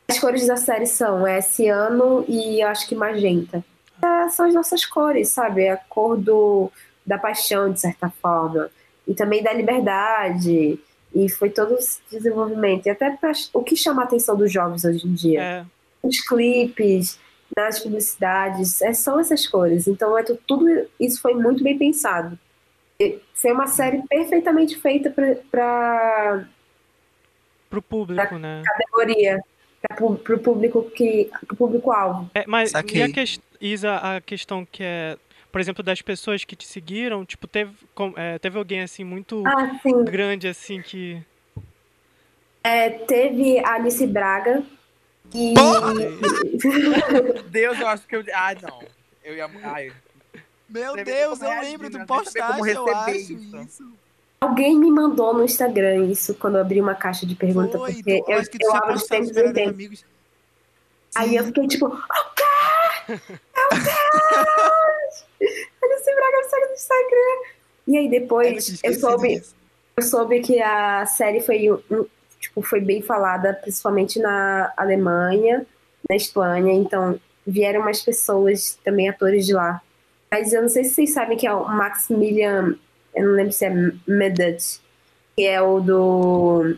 As 0.08 0.18
cores 0.18 0.46
da 0.46 0.56
série 0.56 0.86
são 0.86 1.26
é 1.26 1.40
ciano 1.40 2.24
e 2.28 2.62
acho 2.62 2.88
que 2.88 2.94
magenta. 2.94 3.64
É, 4.02 4.28
são 4.28 4.46
as 4.46 4.54
nossas 4.54 4.84
cores, 4.84 5.28
sabe? 5.30 5.62
É 5.64 5.72
a 5.72 5.76
cor 5.76 6.16
do, 6.16 6.70
da 7.04 7.18
paixão, 7.18 7.72
de 7.72 7.80
certa 7.80 8.08
forma. 8.10 8.70
E 9.06 9.14
também 9.14 9.42
da 9.42 9.52
liberdade. 9.52 10.78
E 11.14 11.28
foi 11.28 11.50
todo 11.50 11.74
esse 11.74 11.98
desenvolvimento. 12.10 12.86
E 12.86 12.90
até 12.90 13.10
pra, 13.10 13.32
o 13.52 13.62
que 13.62 13.74
chama 13.76 14.02
a 14.02 14.04
atenção 14.04 14.36
dos 14.36 14.52
jovens 14.52 14.84
hoje 14.84 15.06
em 15.06 15.14
dia. 15.14 15.42
É, 15.42 15.64
Nos 16.04 16.20
clipes, 16.20 17.18
nas 17.56 17.78
publicidades, 17.80 18.80
é, 18.82 18.92
são 18.92 19.18
essas 19.18 19.46
cores. 19.46 19.86
Então, 19.88 20.16
é 20.18 20.22
tu- 20.22 20.38
tudo 20.46 20.66
isso 21.00 21.20
foi 21.20 21.34
muito 21.34 21.64
bem 21.64 21.76
pensado. 21.78 22.38
E 23.00 23.18
foi 23.34 23.52
uma 23.52 23.66
série 23.66 24.02
perfeitamente 24.08 24.76
feita 24.76 25.10
para 25.50 26.44
pro 27.70 27.82
público, 27.82 28.38
né? 28.38 28.62
categoria, 28.64 29.40
para 29.88 30.04
o 30.04 30.38
público 30.38 30.90
que, 30.90 31.30
pro 31.46 31.56
público-alvo. 31.56 32.30
É, 32.34 32.44
mas 32.46 32.70
Saquei. 32.70 33.00
e 33.00 33.02
a 33.04 33.08
ques- 33.12 33.40
Isa, 33.60 33.96
a 33.96 34.20
questão 34.20 34.64
que 34.66 34.82
é, 34.82 35.16
por 35.50 35.60
exemplo, 35.60 35.82
das 35.82 36.02
pessoas 36.02 36.44
que 36.44 36.54
te 36.56 36.66
seguiram, 36.66 37.24
tipo, 37.24 37.46
teve, 37.46 37.72
com- 37.94 38.12
é, 38.16 38.38
teve 38.38 38.58
alguém 38.58 38.82
assim 38.82 39.04
muito 39.04 39.42
Ah, 39.46 39.78
sim. 39.82 40.04
grande 40.04 40.46
assim 40.48 40.80
que. 40.82 41.22
É, 42.62 42.90
teve 42.90 43.58
a 43.60 43.74
Alice 43.74 44.06
Braga. 44.06 44.62
E 45.34 45.54
Meu 45.54 47.42
Deus, 47.50 47.80
eu 47.80 47.88
acho 47.88 48.06
que 48.06 48.16
eu. 48.16 48.24
Ah, 48.34 48.54
não. 48.60 48.80
Eu 49.24 49.34
ia. 49.34 49.50
Ai, 49.62 49.92
Meu 50.68 50.94
Deus, 50.96 51.40
eu 51.42 51.60
lembro 51.60 51.84
né? 51.84 51.90
do 51.90 52.06
como 52.06 52.06
postagem, 52.22 52.72
eu 52.74 52.88
acho 52.96 53.10
isso. 53.16 53.56
isso. 53.56 53.92
Alguém 54.40 54.78
me 54.78 54.90
mandou 54.90 55.34
no 55.34 55.44
Instagram 55.44 56.06
isso 56.06 56.34
quando 56.34 56.56
eu 56.56 56.60
abri 56.60 56.80
uma 56.80 56.94
caixa 56.94 57.26
de 57.26 57.34
pergunta, 57.34 57.78
Foi, 57.78 57.92
porque 57.92 58.22
eu, 58.26 58.42
que 58.42 58.58
eu 58.64 58.74
abro 58.74 58.96
de 58.96 59.06
tempos 59.06 59.36
em 59.36 59.52
tempos. 59.52 60.04
Aí 61.14 61.36
eu 61.36 61.44
fiquei 61.44 61.66
tipo, 61.66 61.86
o 61.86 61.90
quê? 61.90 62.42
Meu 63.08 63.18
Deus! 63.70 65.26
Braga 66.16 66.36
me 66.38 66.44
segue 66.48 66.66
no 66.66 66.72
Instagram. 66.74 67.56
E 67.88 67.96
aí 67.96 68.04
Eu 68.06 68.10
depois 68.10 68.52
eu 68.68 68.74
esquecido 68.74 69.00
soube, 69.00 69.28
disso. 69.28 69.54
eu 69.96 70.02
soube 70.02 70.40
que 70.40 70.60
a 70.60 71.06
série 71.06 71.40
foi, 71.40 71.68
tipo, 72.40 72.62
foi 72.62 72.80
bem 72.80 73.02
falada, 73.02 73.54
principalmente 73.54 74.18
na 74.18 74.72
Alemanha, 74.76 75.66
na 76.08 76.16
Espanha, 76.16 76.72
então 76.72 77.20
vieram 77.46 77.82
mais 77.82 78.02
pessoas, 78.02 78.78
também 78.84 79.08
atores 79.08 79.46
de 79.46 79.54
lá. 79.54 79.80
Mas 80.30 80.52
eu 80.52 80.62
não 80.62 80.68
sei 80.68 80.84
se 80.84 80.94
vocês 80.94 81.12
sabem 81.12 81.36
que 81.36 81.46
é 81.46 81.52
o 81.52 81.68
Maximilian, 81.68 82.76
eu 83.16 83.24
não 83.26 83.32
lembro 83.32 83.52
se 83.52 83.64
é 83.64 83.70
Medet, 84.06 84.80
que 85.36 85.46
é 85.46 85.60
o 85.60 85.80
do 85.80 86.76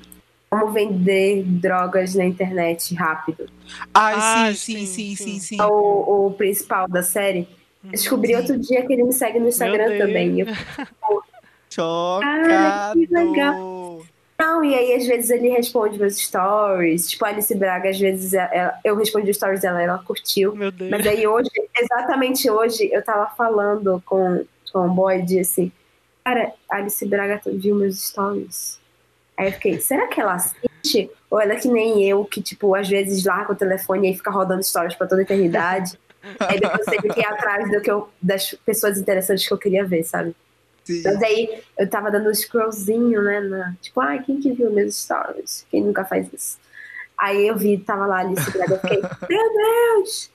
como 0.50 0.72
vender 0.72 1.42
drogas 1.44 2.14
na 2.14 2.24
internet 2.24 2.94
rápido. 2.94 3.46
Ah, 3.92 4.50
sim, 4.50 4.54
sim, 4.54 4.86
sim, 4.86 4.86
sim, 4.86 5.16
sim, 5.16 5.16
sim. 5.16 5.40
sim. 5.40 5.60
É 5.60 5.64
o, 5.66 6.26
o 6.28 6.32
principal 6.32 6.88
da 6.88 7.02
série. 7.02 7.40
Uhum. 7.40 7.90
Eu 7.90 7.90
descobri 7.92 8.28
Sim. 8.28 8.36
outro 8.36 8.58
dia 8.58 8.84
que 8.86 8.92
ele 8.92 9.04
me 9.04 9.12
segue 9.12 9.38
no 9.38 9.48
Instagram 9.48 9.98
também. 9.98 10.40
Eu, 10.40 10.46
Chocado. 11.70 12.98
que 12.98 13.06
legal. 13.14 14.02
não, 14.38 14.64
e 14.64 14.74
aí 14.74 14.94
às 14.94 15.06
vezes 15.06 15.30
ele 15.30 15.48
responde 15.50 15.98
meus 15.98 16.16
stories. 16.16 17.10
Tipo, 17.10 17.26
a 17.26 17.28
Alice 17.28 17.54
Braga, 17.54 17.90
às 17.90 17.98
vezes 17.98 18.32
ela- 18.34 18.78
eu 18.84 18.96
respondi 18.96 19.30
os 19.30 19.36
stories 19.36 19.60
dela, 19.60 19.82
ela 19.82 19.98
curtiu. 19.98 20.54
Meu 20.56 20.72
Deus. 20.72 20.90
Mas 20.90 21.06
aí 21.06 21.26
hoje, 21.26 21.50
exatamente 21.78 22.50
hoje, 22.50 22.88
eu 22.92 23.02
tava 23.04 23.26
falando 23.36 24.02
com, 24.06 24.44
com 24.72 24.86
o 24.86 24.90
boy, 24.90 25.20
disse, 25.22 25.70
cara, 26.28 26.52
Alice 26.70 27.06
Braga 27.06 27.40
viu 27.46 27.74
meus 27.74 28.06
stories. 28.08 28.78
Aí 29.36 29.46
eu 29.48 29.52
fiquei, 29.52 29.80
será 29.80 30.06
que 30.08 30.20
ela 30.20 30.34
assiste? 30.34 31.10
Ou 31.30 31.40
ela 31.40 31.54
é 31.54 31.56
que 31.56 31.68
nem 31.68 32.04
eu, 32.04 32.24
que, 32.24 32.42
tipo, 32.42 32.74
às 32.74 32.88
vezes 32.88 33.24
larga 33.24 33.52
o 33.52 33.56
telefone 33.56 34.10
e 34.10 34.16
fica 34.16 34.30
rodando 34.30 34.62
stories 34.62 34.94
pra 34.94 35.06
toda 35.06 35.22
a 35.22 35.24
eternidade. 35.24 35.98
aí 36.40 36.58
depois 36.60 36.86
eu 36.86 37.12
que 37.14 37.20
ir 37.20 37.24
atrás 37.24 37.70
do 37.70 37.80
que 37.80 37.90
eu, 37.90 38.08
das 38.20 38.52
pessoas 38.66 38.98
interessantes 38.98 39.46
que 39.46 39.54
eu 39.54 39.58
queria 39.58 39.84
ver, 39.84 40.02
sabe? 40.02 40.34
Sim. 40.84 41.02
Mas 41.04 41.22
aí 41.22 41.62
eu 41.78 41.88
tava 41.88 42.10
dando 42.10 42.28
um 42.28 42.34
scrollzinho, 42.34 43.22
né? 43.22 43.40
na- 43.40 43.74
tipo, 43.80 44.00
ai, 44.00 44.22
quem 44.22 44.40
que 44.40 44.52
viu 44.52 44.70
meus 44.70 44.96
stories? 44.96 45.66
Quem 45.70 45.82
nunca 45.82 46.04
faz 46.04 46.30
isso? 46.32 46.58
Aí 47.16 47.46
eu 47.46 47.56
vi, 47.56 47.78
tava 47.78 48.06
lá 48.06 48.18
Alice 48.20 48.50
Braga, 48.50 48.74
eu 48.74 48.80
fiquei, 48.80 49.00
meu 49.28 49.52
Deus! 49.52 50.30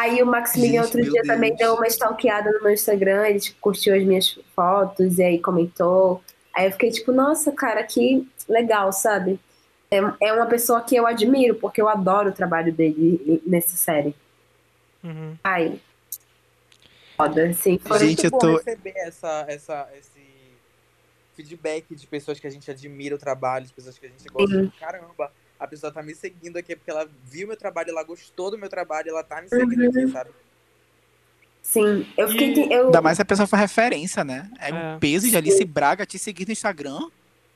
Aí 0.00 0.22
o 0.22 0.26
Maximiliano 0.26 0.86
outro 0.86 1.02
dia 1.02 1.22
também 1.24 1.50
Deus. 1.50 1.58
deu 1.58 1.74
uma 1.74 1.86
stalkeada 1.88 2.52
no 2.52 2.62
meu 2.62 2.72
Instagram, 2.72 3.26
ele 3.28 3.40
tipo, 3.40 3.58
curtiu 3.60 3.96
as 3.96 4.04
minhas 4.04 4.38
fotos 4.54 5.18
e 5.18 5.22
aí 5.24 5.40
comentou. 5.40 6.22
Aí 6.54 6.66
eu 6.66 6.70
fiquei 6.72 6.90
tipo, 6.92 7.10
nossa, 7.10 7.50
cara, 7.50 7.82
que 7.82 8.28
legal, 8.48 8.92
sabe? 8.92 9.40
É, 9.90 9.98
é 10.20 10.32
uma 10.32 10.46
pessoa 10.46 10.80
que 10.82 10.94
eu 10.94 11.04
admiro, 11.04 11.56
porque 11.56 11.80
eu 11.82 11.88
adoro 11.88 12.28
o 12.28 12.32
trabalho 12.32 12.72
dele 12.72 13.42
nessa 13.44 13.76
série. 13.76 14.14
Uhum. 15.02 15.36
Ai. 15.42 15.80
Foda, 17.16 17.48
assim. 17.48 17.78
Foi 17.82 17.98
Gente, 17.98 18.22
muito 18.22 18.34
eu 18.34 18.38
tô- 18.38 18.56
receber 18.56 18.92
essa, 18.96 19.44
essa, 19.48 19.88
esse 19.98 20.20
feedback 21.34 21.92
de 21.94 22.06
pessoas 22.06 22.38
que 22.38 22.46
a 22.46 22.50
gente 22.50 22.70
admira 22.70 23.14
o 23.16 23.18
trabalho, 23.18 23.66
de 23.66 23.72
pessoas 23.72 23.98
que 23.98 24.06
a 24.06 24.08
gente 24.08 24.28
gosta. 24.28 24.62
Sim. 24.62 24.72
Caramba, 24.78 25.32
a 25.58 25.66
pessoa 25.66 25.92
tá 25.92 26.02
me 26.02 26.14
seguindo 26.14 26.56
aqui 26.56 26.76
porque 26.76 26.90
ela 26.90 27.08
viu 27.24 27.48
meu 27.48 27.56
trabalho, 27.56 27.90
ela 27.90 28.02
gostou 28.04 28.50
do 28.50 28.58
meu 28.58 28.68
trabalho, 28.68 29.10
ela 29.10 29.22
tá 29.24 29.40
me 29.42 29.48
seguindo 29.48 29.82
Uhum. 29.82 29.88
aqui, 29.90 30.08
sabe? 30.12 30.30
Sim, 31.62 32.06
eu 32.16 32.28
fiquei. 32.28 32.52
E- 32.54 32.72
Eu, 32.72 32.86
Ainda 32.86 33.02
mais 33.02 33.16
se 33.16 33.22
a 33.22 33.24
pessoa 33.26 33.46
for 33.46 33.56
referência, 33.56 34.24
né? 34.24 34.50
É, 34.58 34.70
É. 34.70 34.74
um 34.74 34.98
peso 34.98 35.28
de 35.28 35.36
Alice 35.36 35.62
Braga 35.64 36.06
te 36.06 36.18
seguir 36.18 36.46
no 36.46 36.52
Instagram. 36.52 36.98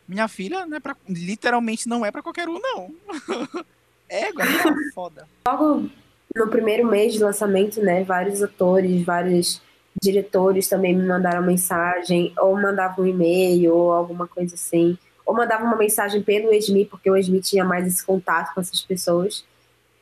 Minha 0.06 0.28
filha, 0.28 0.66
não 0.66 0.76
é 0.76 0.80
pra, 0.80 0.96
literalmente 1.08 1.88
não 1.88 2.04
é 2.04 2.10
pra 2.10 2.22
qualquer 2.22 2.48
um, 2.48 2.58
não. 2.60 2.94
É, 4.08 4.26
agora 4.28 4.46
é 4.50 4.92
foda. 4.92 5.26
logo 5.48 5.88
no 6.36 6.48
primeiro 6.48 6.86
mês 6.86 7.14
de 7.14 7.20
lançamento, 7.24 7.80
né, 7.80 8.04
vários 8.04 8.42
atores, 8.42 9.02
vários 9.02 9.62
diretores 10.02 10.68
também 10.68 10.94
me 10.94 11.06
mandaram 11.06 11.42
mensagem, 11.42 12.30
ou 12.38 12.54
mandavam 12.60 13.06
um 13.06 13.08
e-mail, 13.08 13.74
ou 13.74 13.90
alguma 13.90 14.28
coisa 14.28 14.54
assim, 14.54 14.98
ou 15.24 15.34
mandavam 15.34 15.66
uma 15.66 15.76
mensagem 15.76 16.22
pelo 16.22 16.52
Esmi, 16.52 16.84
porque 16.84 17.10
o 17.10 17.16
Esmi 17.16 17.40
tinha 17.40 17.64
mais 17.64 17.86
esse 17.86 18.04
contato 18.04 18.54
com 18.54 18.60
essas 18.60 18.80
pessoas. 18.82 19.44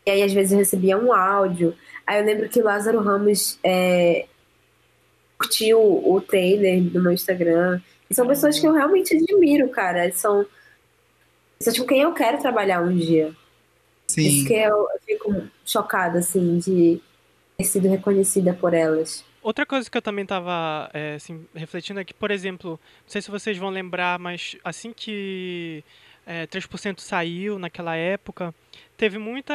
E 0.07 0.11
aí, 0.11 0.23
às 0.23 0.33
vezes, 0.33 0.53
eu 0.53 0.59
recebia 0.59 0.99
um 0.99 1.13
áudio. 1.13 1.75
Aí 2.07 2.19
eu 2.19 2.25
lembro 2.25 2.49
que 2.49 2.61
o 2.61 2.65
Lázaro 2.65 3.01
Ramos 3.01 3.59
é, 3.63 4.27
curtiu 5.39 5.81
o 5.81 6.21
trailer 6.21 6.83
do 6.83 7.03
meu 7.03 7.13
Instagram. 7.13 7.81
E 8.09 8.15
são 8.15 8.27
pessoas 8.27 8.59
que 8.59 8.67
eu 8.67 8.73
realmente 8.73 9.15
admiro, 9.15 9.69
cara. 9.69 10.11
São 10.13 10.45
pessoas 11.59 11.79
com 11.79 11.87
quem 11.87 12.03
eu 12.03 12.13
quero 12.13 12.41
trabalhar 12.41 12.83
um 12.83 12.97
dia. 12.97 13.33
Sim. 14.09 14.27
Isso 14.27 14.47
que 14.47 14.55
eu, 14.55 14.77
eu 14.77 15.01
fico 15.07 15.43
chocada, 15.65 16.19
assim, 16.19 16.59
de 16.59 17.01
ter 17.57 17.65
sido 17.65 17.89
reconhecida 17.89 18.53
por 18.53 18.75
elas. 18.75 19.25
Outra 19.43 19.65
coisa 19.65 19.91
que 19.91 19.97
eu 19.97 20.03
também 20.03 20.23
estava 20.23 20.91
assim, 21.17 21.47
refletindo 21.55 21.99
é 22.01 22.05
que, 22.05 22.13
por 22.13 22.31
exemplo, 22.31 22.73
não 22.73 23.09
sei 23.09 23.23
se 23.23 23.31
vocês 23.31 23.57
vão 23.57 23.71
lembrar, 23.71 24.19
mas 24.19 24.57
assim 24.63 24.93
que 24.93 25.83
é, 26.27 26.47
3% 26.47 27.01
saiu 27.01 27.59
naquela 27.59 27.97
época, 27.97 28.55
teve 28.99 29.17
muita, 29.19 29.55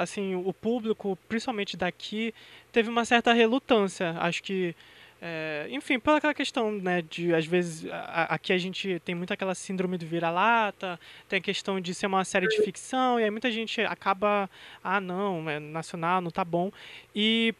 assim, 0.00 0.34
o 0.34 0.52
público, 0.52 1.16
principalmente 1.28 1.76
daqui, 1.76 2.34
teve 2.72 2.88
uma 2.88 3.04
certa 3.04 3.32
relutância. 3.32 4.16
Acho 4.18 4.42
que, 4.42 4.74
é, 5.22 5.68
enfim, 5.70 6.00
pela 6.00 6.16
aquela 6.18 6.34
questão, 6.34 6.72
né, 6.72 7.00
de 7.00 7.32
às 7.32 7.46
vezes 7.46 7.88
a- 7.90 8.34
aqui 8.34 8.52
a 8.52 8.58
gente 8.58 8.98
tem 9.04 9.14
muito 9.14 9.32
aquela 9.32 9.54
síndrome 9.54 9.96
do 9.96 10.06
vira-lata, 10.06 10.98
tem 11.28 11.38
a 11.38 11.42
questão 11.42 11.80
de 11.80 11.94
ser 11.94 12.06
uma 12.06 12.24
série 12.24 12.48
de 12.48 12.60
ficção, 12.62 13.20
e 13.20 13.22
aí 13.24 13.30
muita 13.30 13.50
gente 13.50 13.80
acaba, 13.82 14.50
ah, 14.82 15.00
não, 15.00 15.48
é 15.48 15.60
nacional, 15.60 16.20
não 16.20 16.32
tá 16.32 16.44
bom. 16.44 16.72
E 17.14 17.54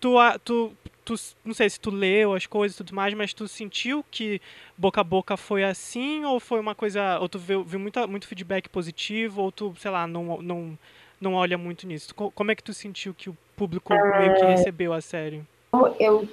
tu, 0.00 0.14
tu, 0.44 0.72
tu, 1.04 1.14
não 1.44 1.54
sei 1.54 1.68
se 1.70 1.78
tu 1.80 1.90
leu 1.90 2.34
as 2.34 2.46
coisas 2.46 2.74
e 2.74 2.78
tudo 2.78 2.94
mais, 2.94 3.14
mas 3.14 3.32
tu 3.32 3.46
sentiu 3.48 4.04
que 4.10 4.40
boca 4.76 5.00
a 5.00 5.04
boca 5.04 5.36
foi 5.36 5.64
assim, 5.64 6.24
ou 6.24 6.38
foi 6.40 6.60
uma 6.60 6.74
coisa, 6.74 7.18
ou 7.20 7.28
tu 7.28 7.38
viu, 7.38 7.64
viu 7.64 7.78
muita, 7.80 8.06
muito 8.06 8.26
feedback 8.26 8.68
positivo, 8.68 9.42
ou 9.42 9.52
tu, 9.52 9.74
sei 9.78 9.90
lá, 9.90 10.06
não, 10.06 10.40
não, 10.42 10.78
não 11.20 11.34
olha 11.34 11.56
muito 11.56 11.86
nisso? 11.86 12.14
Co- 12.14 12.30
Como 12.30 12.50
é 12.50 12.54
que 12.54 12.62
tu 12.62 12.72
sentiu 12.74 13.14
que 13.14 13.30
o 13.30 13.36
público 13.56 13.92
meio 14.18 14.34
que 14.34 14.44
recebeu 14.44 14.92
a 14.92 15.00
série? 15.00 15.42
Eu 15.98 16.28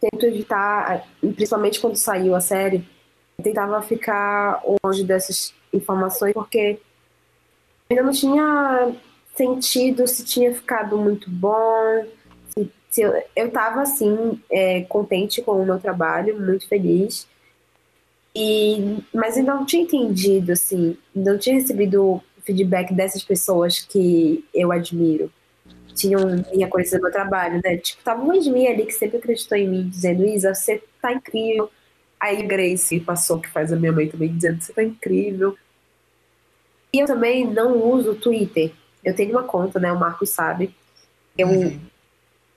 tento 0.00 0.26
evitar, 0.26 1.06
principalmente 1.20 1.80
quando 1.80 1.96
saiu 1.96 2.34
a 2.34 2.40
série, 2.40 2.84
eu 3.38 3.44
tentava 3.44 3.80
ficar 3.82 4.62
longe 4.84 5.04
dessas 5.04 5.54
informações, 5.72 6.32
porque 6.34 6.78
ainda 7.90 8.02
não 8.02 8.12
tinha 8.12 8.92
sentido 9.34 10.06
se 10.06 10.24
tinha 10.24 10.54
ficado 10.54 10.98
muito 10.98 11.30
bom. 11.30 12.06
Se, 12.92 13.00
eu, 13.00 13.22
eu 13.34 13.50
tava, 13.50 13.80
assim, 13.80 14.38
é, 14.50 14.82
contente 14.82 15.40
com 15.40 15.52
o 15.52 15.64
meu 15.64 15.80
trabalho, 15.80 16.38
muito 16.38 16.68
feliz. 16.68 17.26
E, 18.36 18.98
mas 19.14 19.38
ainda 19.38 19.54
não 19.54 19.64
tinha 19.64 19.82
entendido, 19.82 20.52
assim, 20.52 20.98
não 21.14 21.38
tinha 21.38 21.54
recebido 21.54 22.22
feedback 22.44 22.92
dessas 22.92 23.24
pessoas 23.24 23.80
que 23.80 24.44
eu 24.54 24.70
admiro. 24.70 25.32
Tinham 25.94 26.26
me 26.26 26.58
reconhecido 26.58 27.00
meu 27.00 27.10
trabalho, 27.10 27.62
né? 27.64 27.78
Tipo, 27.78 28.02
tava 28.04 28.22
um 28.22 28.34
Esmi 28.34 28.66
ali 28.66 28.84
que 28.84 28.92
sempre 28.92 29.16
acreditou 29.16 29.56
em 29.56 29.68
mim, 29.68 29.88
dizendo, 29.88 30.26
Isa, 30.26 30.54
você 30.54 30.82
tá 31.00 31.14
incrível. 31.14 31.70
Aí 32.20 32.42
Grace 32.42 33.00
passou, 33.00 33.40
que 33.40 33.48
faz 33.48 33.72
a 33.72 33.76
minha 33.76 33.92
mãe 33.92 34.06
também, 34.06 34.34
dizendo, 34.34 34.60
você 34.60 34.72
tá 34.74 34.82
incrível. 34.84 35.56
E 36.92 37.00
eu 37.00 37.06
também 37.06 37.50
não 37.50 37.90
uso 37.90 38.10
o 38.10 38.14
Twitter. 38.14 38.70
Eu 39.02 39.14
tenho 39.14 39.30
uma 39.30 39.44
conta, 39.44 39.80
né? 39.80 39.90
O 39.90 39.98
Marcos 39.98 40.28
sabe. 40.28 40.74
Eu 41.38 41.48
Uhum. 41.48 41.91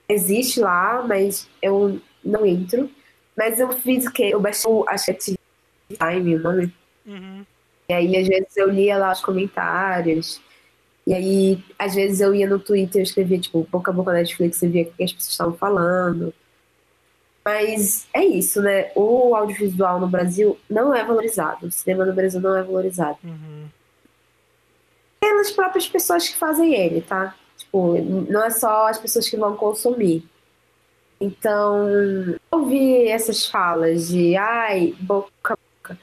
Existe 0.07 0.59
lá, 0.59 1.03
mas 1.07 1.49
eu 1.61 1.99
não 2.23 2.45
entro. 2.45 2.89
Mas 3.35 3.59
eu 3.59 3.71
fiz 3.73 4.05
o 4.05 4.11
quê? 4.11 4.29
Eu 4.31 4.39
baixei 4.39 4.69
o 4.69 4.85
a 4.87 4.97
Chat 4.97 5.35
Time, 5.89 6.35
o 6.35 6.39
nome. 6.39 6.73
Uhum. 7.05 7.45
E 7.89 7.93
aí, 7.93 8.17
às 8.17 8.27
vezes, 8.27 8.57
eu 8.57 8.69
lia 8.69 8.97
lá 8.97 9.11
os 9.11 9.21
comentários. 9.21 10.41
E 11.05 11.13
aí, 11.13 11.63
às 11.77 11.93
vezes, 11.93 12.21
eu 12.21 12.33
ia 12.33 12.47
no 12.47 12.57
Twitter 12.57 13.01
e 13.01 13.03
escrevia, 13.03 13.39
tipo, 13.39 13.67
boca 13.69 13.91
a 13.91 13.93
boca 13.93 14.11
na 14.11 14.19
Netflix 14.19 14.61
e 14.61 14.67
via 14.67 14.83
o 14.83 14.91
que 14.91 15.03
as 15.03 15.13
pessoas 15.13 15.31
estavam 15.31 15.53
falando. 15.53 16.33
Mas 17.43 18.07
é 18.11 18.25
isso, 18.25 18.59
né? 18.59 18.91
O 18.95 19.35
audiovisual 19.35 19.99
no 19.99 20.07
Brasil 20.07 20.57
não 20.67 20.95
é 20.95 21.03
valorizado. 21.03 21.67
O 21.67 21.71
cinema 21.71 22.03
no 22.03 22.13
Brasil 22.13 22.41
não 22.41 22.55
é 22.57 22.63
valorizado. 22.63 23.19
Uhum. 23.23 23.67
Pelas 25.19 25.51
próprias 25.51 25.87
pessoas 25.87 26.27
que 26.27 26.35
fazem 26.35 26.73
ele, 26.73 27.01
tá? 27.01 27.35
Tipo, 27.75 28.01
não 28.31 28.45
é 28.45 28.49
só 28.49 28.87
as 28.87 28.97
pessoas 28.97 29.27
que 29.27 29.35
vão 29.35 29.57
consumir. 29.57 30.23
Então, 31.19 31.85
eu 32.51 32.65
vi 32.65 33.07
essas 33.07 33.45
falas 33.45 34.07
de, 34.07 34.35
ai, 34.37 34.95
boca 34.99 35.57
boca. 35.81 35.99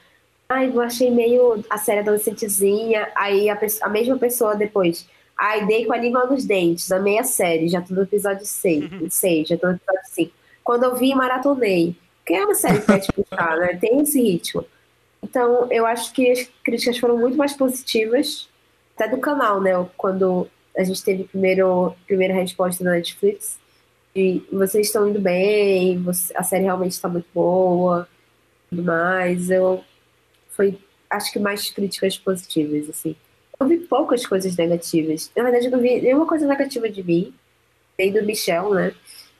Ai, 0.47 0.69
eu 0.69 0.81
achei 0.81 1.09
meio 1.09 1.63
a 1.69 1.77
série 1.79 2.01
adolescentezinha. 2.01 3.11
Aí 3.15 3.49
a, 3.49 3.59
a 3.81 3.89
mesma 3.89 4.19
pessoa 4.19 4.55
depois, 4.55 5.07
ai, 5.35 5.65
dei 5.65 5.85
com 5.85 5.93
a 5.93 5.97
língua 5.97 6.27
nos 6.27 6.45
dentes, 6.45 6.91
amei 6.91 7.17
a 7.17 7.23
série, 7.23 7.67
já 7.67 7.81
tô 7.81 7.95
no 7.95 8.03
episódio 8.03 8.45
6, 8.45 9.11
seis 9.11 9.47
já 9.47 9.57
tô 9.57 9.67
no 9.67 9.73
episódio 9.73 10.01
5. 10.05 10.31
Quando 10.63 10.83
eu 10.83 10.95
vi, 10.95 11.15
maratonei. 11.15 11.95
Porque 12.19 12.35
é 12.35 12.45
uma 12.45 12.55
série 12.55 12.81
que 12.81 12.87
vai 12.87 12.99
te 12.99 13.11
puxar, 13.11 13.57
né? 13.57 13.75
Tem 13.81 13.99
esse 13.99 14.21
ritmo. 14.21 14.63
Então, 15.23 15.67
eu 15.71 15.87
acho 15.87 16.13
que 16.13 16.29
as 16.31 16.47
críticas 16.63 16.99
foram 16.99 17.17
muito 17.17 17.35
mais 17.35 17.53
positivas, 17.53 18.47
até 18.95 19.09
do 19.09 19.17
canal, 19.17 19.59
né? 19.59 19.71
Quando 19.97 20.47
a 20.75 20.83
gente 20.83 21.03
teve 21.03 21.23
primeiro, 21.25 21.95
primeira 22.07 22.33
resposta 22.33 22.83
da 22.83 22.91
Netflix, 22.91 23.59
e 24.15 24.43
vocês 24.51 24.87
estão 24.87 25.07
indo 25.07 25.19
bem, 25.19 26.01
você- 26.01 26.35
a 26.35 26.43
série 26.43 26.63
realmente 26.63 26.91
está 26.91 27.07
muito 27.09 27.27
boa, 27.33 28.07
tudo 28.69 28.83
mais. 28.83 29.49
Eu 29.49 29.83
foi, 30.49 30.77
acho 31.09 31.31
que 31.31 31.39
mais 31.39 31.69
críticas 31.71 32.17
positivas, 32.17 32.89
assim. 32.89 33.15
Eu 33.59 33.67
vi 33.67 33.77
poucas 33.77 34.25
coisas 34.25 34.55
negativas. 34.55 35.31
Na 35.35 35.43
verdade, 35.43 35.65
eu 35.65 35.71
não 35.71 35.79
vi 35.79 36.01
nenhuma 36.01 36.27
coisa 36.27 36.45
negativa 36.47 36.89
de 36.89 37.03
mim, 37.03 37.33
nem 37.97 38.11
do 38.11 38.23
Michel, 38.23 38.73
né? 38.73 38.93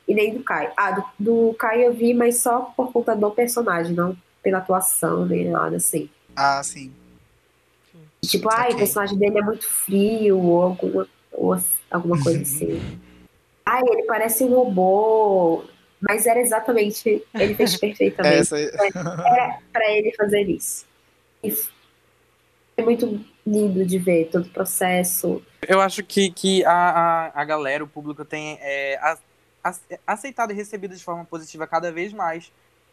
E 0.08 0.14
nem 0.14 0.34
do 0.34 0.44
Caio. 0.44 0.72
Ah, 0.76 0.92
do, 0.92 1.04
do 1.20 1.54
Caio 1.56 1.84
eu 1.86 1.94
vi, 1.94 2.14
mas 2.14 2.38
só 2.42 2.62
por 2.76 2.92
conta 2.92 3.16
do 3.16 3.32
personagem, 3.32 3.94
não 3.94 4.18
pela 4.42 4.58
atuação, 4.58 5.26
nem 5.26 5.50
nada 5.50 5.78
assim. 5.78 6.10
Ah, 6.36 6.62
sim. 6.64 6.92
Tipo, 8.26 8.50
ai, 8.50 8.70
o 8.70 8.74
Ok. 8.74 8.78
personagem 8.80 9.18
dele 9.18 9.40
é 9.40 9.42
muito 9.42 9.68
frio, 9.68 10.40
ou 10.40 10.62
alguma, 10.62 11.08
ou 11.34 11.58
alguma 11.92 12.22
coisa 12.24 12.42
assim. 12.44 12.80
Ai, 13.66 13.82
ele 13.88 14.04
parece 14.04 14.44
um 14.44 14.54
robô. 14.54 15.64
Mas 16.02 16.26
era 16.26 16.40
exatamente. 16.42 17.24
Ele 17.34 17.56
fez 17.56 17.78
perfeitamente 17.78 18.40
Essa, 18.40 18.58
pra 19.72 19.90
ele 19.92 20.14
fazer 20.16 20.42
isso. 20.50 20.86
E 21.42 21.50
foi 21.52 22.84
muito 22.84 23.24
lindo 23.48 23.86
de 23.86 23.98
ver 24.00 24.30
todo 24.30 24.46
o 24.46 24.50
processo. 24.50 25.42
Eu 25.66 25.80
acho 25.80 26.04
que, 26.04 26.30
que 26.30 26.66
a, 26.66 26.72
a, 26.74 27.42
a 27.42 27.46
galera, 27.46 27.84
o 27.84 27.88
público, 27.88 28.26
tem 28.26 28.58
é, 28.62 28.98
a- 28.98 29.18
a- 29.64 29.76
aceitado 30.08 30.52
e 30.52 30.56
recebido 30.56 30.94
de 30.94 31.04
forma 31.04 31.24
positiva 31.24 31.66
cada 31.66 31.90
vez 31.92 32.12
mais 32.12 32.52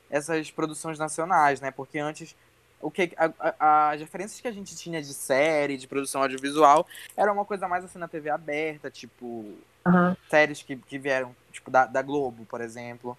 essas 0.09 0.51
produções 0.51 0.99
nacionais, 0.99 1.61
né? 1.61 1.70
Porque 1.72 1.99
antes, 1.99 2.36
o 2.81 2.91
que 2.91 3.12
a- 3.16 3.55
a- 3.59 3.91
as 3.91 4.01
referências 4.01 4.41
que 4.41 4.49
a 4.49 4.53
gente 4.53 4.74
tinha 4.76 5.03
de 5.03 5.12
série, 5.12 5.76
de 5.76 5.87
produção 5.87 6.22
audiovisual, 6.22 6.87
era 7.16 7.33
uma 7.33 7.45
coisa 7.45 7.68
mais 7.68 7.85
assim 7.85 7.99
na 7.99 8.09
TV 8.09 8.31
aberta, 8.31 8.91
tipo, 8.91 9.55
Aham. 9.87 10.16
séries 10.31 10.62
que, 10.62 10.76
que 10.76 10.99
vieram, 10.99 11.35
tipo, 11.53 11.70
da, 11.70 11.87
da 11.87 12.03
Globo, 12.03 12.45
por 12.47 12.61
exemplo, 12.61 13.16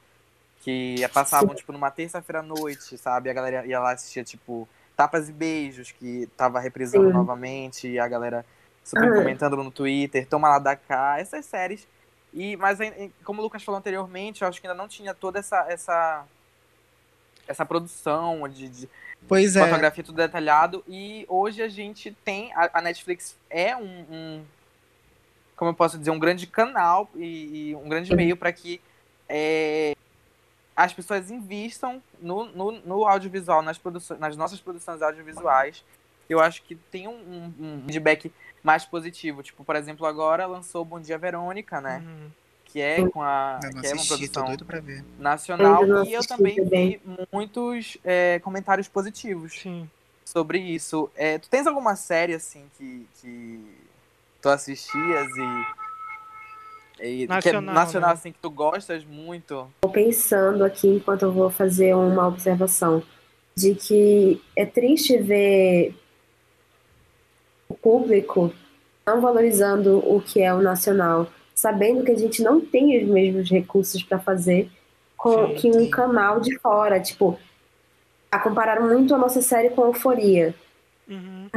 que 0.62 0.98
passavam, 1.14 1.54
tipo, 1.56 1.72
numa 1.72 1.92
terça-feira 1.92 2.40
à 2.40 2.44
noite, 2.44 2.98
sabe? 2.98 3.30
A 3.30 3.34
galera 3.34 3.66
ia 3.66 3.80
lá 3.80 3.92
assistir, 3.92 4.24
tipo, 4.24 4.68
Tapas 4.96 5.30
e 5.30 5.34
Beijos, 5.34 5.92
que 5.92 6.28
tava 6.38 6.60
reprisando 6.60 7.08
Sim. 7.08 7.14
novamente, 7.14 7.88
e 7.88 8.00
a 8.00 8.08
galera 8.08 8.46
super 8.84 9.12
Ah. 9.12 9.16
comentando 9.16 9.58
no 9.58 9.72
Twitter, 9.72 10.28
Toma 10.28 10.50
lá 10.50 10.60
da 10.60 10.76
cá, 10.76 11.20
essas 11.20 11.46
séries. 11.46 11.88
E, 12.34 12.56
mas, 12.58 12.80
como 13.24 13.42
o 13.42 13.44
Lucas 13.44 13.64
falou 13.64 13.78
anteriormente, 13.80 14.42
eu 14.42 14.48
acho 14.48 14.62
que 14.62 14.68
ainda 14.68 14.78
não 14.78 14.88
tinha 14.88 15.14
toda 15.14 15.40
essa, 15.40 15.66
essa, 15.70 16.26
essa 17.48 17.66
produção 17.66 18.48
de, 18.48 18.70
de 18.70 18.90
pois 19.28 19.56
é. 19.56 19.64
fotografia 19.64 20.04
tudo 20.04 20.16
detalhado. 20.16 20.84
E 20.88 21.26
hoje 21.30 21.62
a 21.62 21.68
gente 21.70 22.12
tem. 22.26 22.54
A, 22.54 22.80
a 22.80 22.82
Netflix 22.82 23.36
é 23.50 23.76
um, 23.76 24.06
um- 24.10 24.46
Como 25.56 25.72
eu 25.72 25.76
posso 25.76 25.98
dizer, 25.98 26.12
um 26.12 26.20
grande 26.20 26.48
canal 26.48 27.10
e, 27.16 27.70
e 27.70 27.76
um 27.76 27.88
grande 27.88 28.16
meio 28.16 28.36
para 28.36 28.52
que 28.52 28.82
é, 29.30 29.96
as 30.76 30.94
pessoas 30.94 31.30
invistam 31.32 32.02
no, 32.20 32.46
no, 32.46 32.72
no 32.72 33.06
audiovisual, 33.06 33.62
nas, 33.62 33.78
produções, 33.78 34.20
nas 34.20 34.36
nossas 34.36 34.60
produções 34.60 35.02
audiovisuais. 35.02 35.84
Eu 36.30 36.40
acho 36.40 36.64
que 36.64 36.76
tem 36.76 37.08
um, 37.08 37.12
um, 37.14 37.54
um 37.60 37.84
feedback 37.86 38.32
mais 38.64 38.86
positivo. 38.86 39.44
Tipo, 39.44 39.64
por 39.64 39.76
exemplo, 39.76 40.06
agora 40.06 40.46
lançou 40.46 40.84
Bom 40.86 41.00
Dia 41.00 41.18
Verônica, 41.18 41.80
né? 41.82 42.02
Uhum. 42.06 42.30
Que 42.72 42.80
é 42.80 43.06
com 43.10 43.22
a. 43.22 43.60
Não 43.62 43.82
que 43.82 43.88
é 43.88 43.92
uma 43.92 44.02
assisti, 44.02 44.30
produção 44.30 44.58
nacional. 45.20 45.86
Eu 45.86 46.06
E 46.06 46.14
eu 46.14 46.26
também 46.26 46.56
também. 46.56 47.02
vi 47.06 47.18
muitos 47.32 47.98
é, 48.04 48.40
comentários 48.40 48.88
positivos 48.88 49.54
Sim. 49.60 49.90
sobre 50.24 50.60
isso. 50.60 51.10
É, 51.16 51.38
tu 51.38 51.50
tens 51.50 51.68
alguma 51.68 51.96
série 51.98 52.34
assim 52.34 52.64
que, 52.78 53.06
que 53.20 53.60
tu 54.42 54.48
assistias 54.50 55.28
e, 57.00 57.04
e 57.04 57.18
que 57.18 57.24
é 57.24 57.28
Nacional, 57.28 57.76
nacional 57.76 58.10
né? 58.10 58.14
assim 58.14 58.32
que 58.32 58.40
tu 58.40 58.50
gostas 58.50 59.04
muito? 59.04 59.68
Tô 59.82 59.90
pensando 59.90 60.64
aqui 60.64 60.88
enquanto 60.88 61.24
eu 61.24 61.32
vou 61.34 61.50
fazer 61.50 61.94
uma 61.94 62.26
observação 62.28 63.04
de 63.54 63.76
que 63.76 64.42
é 64.56 64.66
triste 64.66 65.18
ver 65.18 65.94
o 67.68 67.74
público 67.74 68.54
não 69.06 69.20
valorizando 69.20 69.98
o 69.98 70.22
que 70.22 70.42
é 70.42 70.54
o 70.54 70.62
nacional, 70.62 71.28
sabendo 71.62 72.04
que 72.04 72.12
a 72.12 72.18
gente 72.18 72.42
não 72.42 72.60
tem 72.60 73.04
os 73.04 73.08
mesmos 73.08 73.50
recursos 73.52 74.02
para 74.02 74.18
fazer 74.18 74.68
com 75.16 75.54
que 75.54 75.70
um 75.70 75.88
canal 75.92 76.40
de 76.40 76.58
fora, 76.58 77.00
tipo, 77.00 77.38
a 78.32 78.40
compararam 78.40 78.90
muito 78.90 79.14
a 79.14 79.18
nossa 79.20 79.44
série 79.44 79.70
com 79.70 79.86
Euforia. 79.86 80.56
Uhum. 81.08 81.48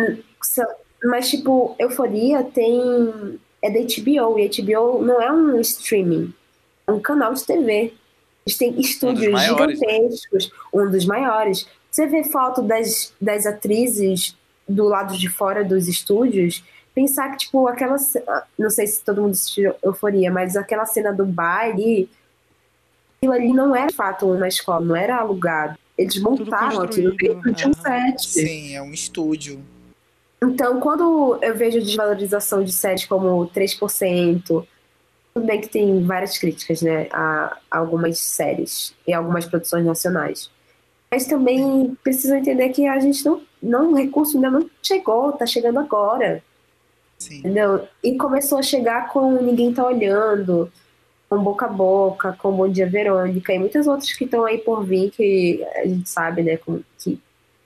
Mas, 1.05 1.31
tipo, 1.31 1.75
Euforia 1.79 2.45
tem. 2.45 3.41
É 3.63 3.71
da 3.71 3.81
HBO, 3.81 4.39
e 4.39 4.47
HBO 4.47 5.03
não 5.03 5.23
é 5.23 5.33
um 5.33 5.59
streaming, 5.59 6.35
é 6.87 6.93
um 6.93 7.01
canal 7.01 7.33
de 7.33 7.43
TV. 7.43 7.95
Eles 8.47 8.59
têm 8.59 8.79
estúdios 8.79 9.33
maiores, 9.33 9.81
né? 9.81 9.87
gigantescos, 9.87 10.53
um 10.71 10.91
dos 10.91 11.07
maiores. 11.07 11.67
Você 11.91 12.07
vê 12.07 12.25
foto 12.25 12.61
das, 12.61 13.15
das 13.19 13.47
atrizes 13.47 14.37
do 14.69 14.85
lado 14.85 15.17
de 15.17 15.31
fora 15.31 15.65
dos 15.65 15.89
estúdios, 15.89 16.63
pensar 16.95 17.31
que, 17.33 17.39
tipo, 17.39 17.67
aquela. 17.67 17.97
ah, 18.29 18.45
Não 18.59 18.71
sei 18.71 18.87
se 18.87 19.03
todo 19.03 19.23
mundo 19.23 19.33
assistiu 19.33 19.75
Euforia, 19.83 20.31
mas 20.31 20.57
aquela 20.57 20.87
cena 20.87 21.13
do 21.13 21.27
baile, 21.27 22.09
aquilo 23.19 23.33
ali 23.33 23.53
não 23.53 23.75
era 23.75 23.89
de 23.89 23.95
fato 23.95 24.31
uma 24.31 24.49
escola, 24.49 24.85
não 24.85 24.97
era 24.97 25.17
alugado. 25.17 25.79
Eles 25.97 26.21
montaram 26.21 26.83
aquilo 26.83 27.17
dentro 27.17 27.53
de 27.53 27.69
um 27.69 27.73
set. 27.73 28.27
Sim, 28.27 28.75
é 28.75 28.83
um 28.83 28.93
estúdio. 28.93 29.63
Então, 30.43 30.79
quando 30.81 31.39
eu 31.41 31.57
vejo 31.57 31.81
desvalorização 31.81 32.63
de 32.63 32.73
séries 32.73 33.07
como 33.07 33.47
3%, 33.49 34.67
tudo 35.35 35.47
bem 35.47 35.61
que 35.61 35.69
tem 35.69 36.05
várias 36.05 36.37
críticas, 36.37 36.83
né, 36.83 37.09
a, 37.13 37.57
a 37.71 37.79
algumas 37.79 38.19
séries 38.19 38.95
e 39.07 39.13
algumas 39.13 39.47
produções 39.47 39.85
nacionais. 39.85 40.51
Mas 41.11 41.27
também 41.27 41.97
precisam 42.03 42.37
entender 42.37 42.71
que 42.71 42.87
a 42.87 42.99
gente 42.99 43.25
não, 43.25 43.41
não 43.63 43.93
o 43.93 43.97
recurso 43.97 44.37
ainda 44.37 44.51
não 44.51 44.69
chegou, 44.83 45.33
tá 45.33 45.47
chegando 45.47 45.79
agora, 45.79 46.43
Sim. 47.19 47.39
entendeu? 47.39 47.87
E 48.03 48.17
começou 48.17 48.59
a 48.59 48.63
chegar 48.63 49.09
com 49.09 49.33
Ninguém 49.41 49.73
Tá 49.73 49.87
Olhando, 49.87 50.71
com 51.29 51.43
Boca 51.43 51.67
a 51.67 51.69
Boca, 51.69 52.33
com 52.39 52.53
Bom 52.53 52.69
Dia 52.69 52.89
Verônica 52.89 53.53
e 53.53 53.59
muitas 53.59 53.87
outras 53.87 54.13
que 54.13 54.25
estão 54.25 54.45
aí 54.45 54.59
por 54.59 54.85
vir 54.85 55.11
que 55.11 55.65
a 55.77 55.87
gente 55.87 56.09
sabe, 56.09 56.43
né, 56.43 56.57
com- 56.59 56.83
que 56.99 57.19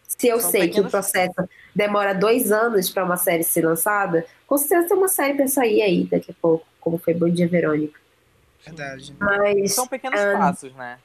se 0.06 0.26
eu 0.28 0.40
São 0.40 0.50
sei 0.50 0.68
que 0.68 0.80
o 0.80 0.88
processo 0.88 1.34
demora 1.74 2.12
dois 2.14 2.50
anos 2.52 2.88
para 2.90 3.04
uma 3.04 3.16
série 3.16 3.42
ser 3.42 3.64
lançada, 3.64 4.24
com 4.46 4.56
certeza 4.56 4.88
tem 4.88 4.96
uma 4.96 5.08
série 5.08 5.34
para 5.34 5.46
sair 5.48 5.82
aí 5.82 6.04
daqui 6.04 6.30
a 6.30 6.34
pouco, 6.40 6.66
como 6.80 6.98
foi 6.98 7.14
Bom 7.14 7.28
Dia 7.28 7.46
Verônica. 7.48 7.98
Verdade. 8.64 9.14
Mas 9.18 9.72
São 9.74 9.86
pequenos 9.86 10.18
ah, 10.20 10.36
passos, 10.38 10.72
né? 10.74 10.98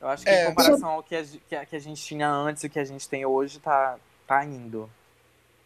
Eu 0.00 0.08
acho 0.08 0.24
que 0.24 0.30
É. 0.30 0.44
em 0.44 0.46
comparação 0.48 0.88
ao 0.90 1.02
que 1.02 1.14
a, 1.14 1.22
ge- 1.22 1.40
que, 1.48 1.54
a, 1.54 1.66
que 1.66 1.76
a 1.76 1.78
gente 1.80 2.02
tinha 2.02 2.28
antes 2.28 2.62
e 2.64 2.66
o 2.66 2.70
que 2.70 2.78
a 2.78 2.84
gente 2.84 3.08
tem 3.08 3.26
hoje, 3.26 3.58
tá, 3.58 3.96
tá 4.26 4.44
indo. 4.44 4.88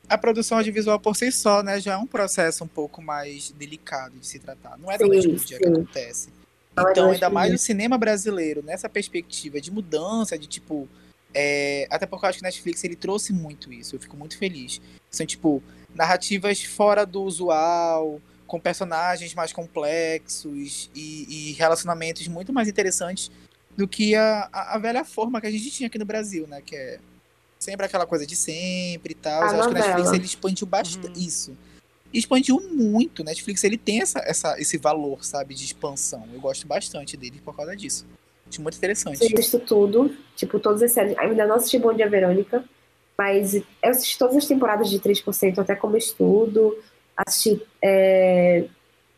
A 0.09 0.19
produção 0.19 0.59
audiovisual 0.59 1.01
por 1.01 1.17
si 1.17 1.33
só, 1.33 1.63
né, 1.63 1.81
já 1.81 1.95
é 1.95 1.97
um 1.97 2.07
processo 2.07 2.65
um 2.65 2.69
pouco 2.69 3.01
mais 3.01 3.51
delicado 3.53 4.19
de 4.19 4.27
se 4.27 4.39
tratar. 4.39 4.79
Não 4.79 4.91
é 4.91 4.99
noite 4.99 5.29
pro 5.29 5.45
dia 5.45 5.59
que 5.59 5.67
acontece. 5.67 6.29
É 6.77 6.83
Então, 6.91 7.11
ainda 7.11 7.31
mais 7.31 7.55
o 7.55 7.59
cinema 7.59 7.97
brasileiro, 7.97 8.63
nessa 8.63 8.89
perspectiva 8.89 9.61
de 9.61 9.71
mudança, 9.71 10.39
de 10.39 10.47
tipo. 10.47 10.89
é, 11.33 11.87
até 11.91 12.07
porque 12.07 12.27
eu 12.27 12.29
acho 12.29 12.39
que 12.39 12.45
o 12.45 12.47
Netflix 12.47 12.85
ele 12.85 12.97
trouxe 12.97 13.33
muito 13.33 13.73
isso, 13.73 13.97
eu 13.97 14.01
fico 14.01 14.17
muito 14.17 14.37
feliz. 14.37 14.81
São, 15.11 15.25
tipo, 15.25 15.63
narrativas 15.95 16.63
fora 16.63 17.07
do 17.07 17.23
usual, 17.23 18.21
com 18.47 18.61
personagens 18.61 19.35
mais 19.35 19.53
complexos 19.53 20.91
e, 20.95 21.51
e 21.51 21.53
relacionamentos 21.53 22.27
muito 22.29 22.53
mais 22.53 22.69
interessantes 22.69 23.31
do 23.77 23.89
que 23.89 24.15
a, 24.15 24.49
a, 24.53 24.75
a 24.75 24.79
velha 24.79 25.05
forma 25.05 25.41
que 25.41 25.47
a 25.47 25.51
gente 25.51 25.71
tinha 25.71 25.87
aqui 25.87 25.99
no 25.99 26.05
Brasil, 26.05 26.47
né? 26.47 26.61
Que 26.61 26.77
é 26.77 26.99
sempre 27.65 27.87
aquela 27.87 28.07
coisa 28.07 28.27
de 28.27 28.37
sempre 28.37 29.13
e 29.13 29.15
tal. 29.15 29.43
A 29.43 29.47
Eu 29.53 29.61
acho 29.61 29.69
que 29.69 29.75
o 29.75 29.79
Netflix 29.79 30.13
ele 30.13 30.25
expandiu 30.25 30.67
bastante 30.67 31.19
Uhum. 31.19 31.27
isso. 31.27 31.57
Expandiu 32.13 32.61
muito. 32.73 33.21
O 33.23 33.25
Netflix 33.25 33.65
ele 33.65 33.77
tem 33.77 34.01
essa, 34.01 34.21
essa, 34.21 34.61
esse 34.61 34.79
valor, 34.79 35.25
sabe, 35.25 35.55
de 35.55 35.65
expansão. 35.65 36.29
Eu 36.33 36.41
gosto 36.41 36.67
bastante 36.67 37.17
dele 37.17 37.41
por 37.45 37.57
causa 37.57 37.75
disso. 37.75 38.07
Acho 38.49 38.63
muito 38.63 38.77
interessante. 38.77 39.21
Eu 39.23 39.39
assisto 39.39 39.59
tudo, 39.59 40.15
tipo, 40.37 40.61
todas 40.61 40.83
as 40.83 40.93
séries. 40.93 41.17
Ainda 41.19 41.47
não 41.47 41.57
assisti 41.57 41.79
Bom 41.79 41.93
Dia 41.93 42.09
Verônica, 42.09 42.63
mas 43.19 43.55
eu 43.55 43.65
assisti 43.83 44.17
todas 44.19 44.37
as 44.37 44.47
temporadas 44.47 44.89
de 44.91 45.01
3%, 45.01 45.59
até 45.59 45.75
como 45.75 45.97
estudo. 45.97 46.79
Assisti. 47.17 47.61
é, 47.83 48.67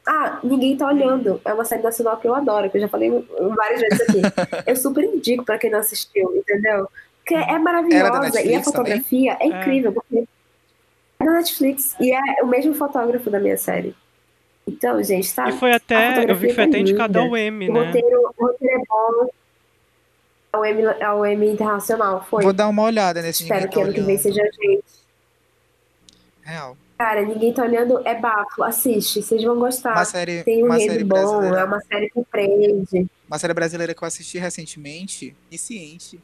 Ah, 0.06 0.38
Ninguém 0.42 0.76
Tá 0.76 0.86
Olhando. 0.86 1.40
É 1.44 1.52
uma 1.52 1.64
série 1.64 1.82
nacional 1.82 2.16
que 2.18 2.26
eu 2.28 2.34
adoro, 2.34 2.70
que 2.70 2.76
eu 2.78 2.80
já 2.82 2.88
falei 2.88 3.10
várias 3.56 3.80
vezes 3.80 4.00
aqui. 4.02 4.20
eu 4.70 4.76
super 4.76 5.04
indico 5.04 5.44
pra 5.44 5.58
quem 5.58 5.70
não 5.70 5.80
assistiu, 5.80 6.34
entendeu? 6.36 6.88
Porque 7.26 7.34
é 7.34 7.42
Era 7.42 7.54
da 7.54 7.58
maravilhosa. 7.58 8.40
E 8.40 8.54
a 8.54 8.62
fotografia 8.62 9.36
é 9.40 9.46
incrível, 9.48 9.92
porque 9.92 10.24
é 11.18 11.24
da 11.24 11.32
Netflix. 11.32 11.96
E 11.98 12.12
é 12.12 12.20
o 12.40 12.46
mesmo 12.46 12.72
fotógrafo 12.72 13.28
da 13.28 13.40
minha 13.40 13.56
série. 13.56 13.96
Então, 14.64 15.02
gente, 15.02 15.34
tá? 15.34 15.48
E 15.48 15.52
foi 15.52 15.72
até, 15.72 16.30
eu 16.30 16.36
vi 16.36 16.48
que 16.48 16.54
foi 16.54 16.64
fotografia 16.64 16.64
até 16.64 16.72
tá 16.72 16.78
indicado 16.78 17.18
ao 17.18 17.30
O 17.30 17.36
né? 17.72 17.86
roteiro, 17.86 18.32
o 18.38 18.46
roteiro 18.46 18.74
é 18.74 18.84
bom. 18.88 19.28
É 20.52 20.56
o 20.56 20.64
Emmy, 20.64 20.82
é 21.00 21.10
o 21.10 21.26
Emmy 21.26 21.50
Internacional, 21.50 22.24
foi. 22.30 22.44
Vou 22.44 22.52
dar 22.52 22.68
uma 22.68 22.82
olhada 22.82 23.20
nesse 23.20 23.42
Espero 23.42 23.68
que 23.68 23.74
Tá 23.74 23.82
ano 23.82 23.92
que 23.92 24.00
vem 24.00 24.18
seja 24.18 24.42
gente. 24.42 24.84
Real. 26.42 26.76
Cara, 26.96 27.22
ninguém 27.22 27.52
tá 27.52 27.64
olhando, 27.64 28.00
é 28.06 28.14
bafo. 28.14 28.62
Assiste, 28.62 29.20
vocês 29.20 29.42
vão 29.42 29.58
gostar. 29.58 29.92
Uma 29.94 30.04
série, 30.04 30.44
Tem 30.44 30.62
um 30.62 30.66
uma 30.66 30.78
série 30.78 31.04
bom, 31.04 31.42
é 31.42 31.64
uma 31.64 31.80
série 31.80 32.08
que 32.08 32.24
prende. 32.30 33.06
Uma 33.28 33.38
série 33.38 33.52
brasileira 33.52 33.94
que 33.94 34.02
eu 34.02 34.06
assisti 34.06 34.38
recentemente, 34.38 35.36
Ciente. 35.58 36.20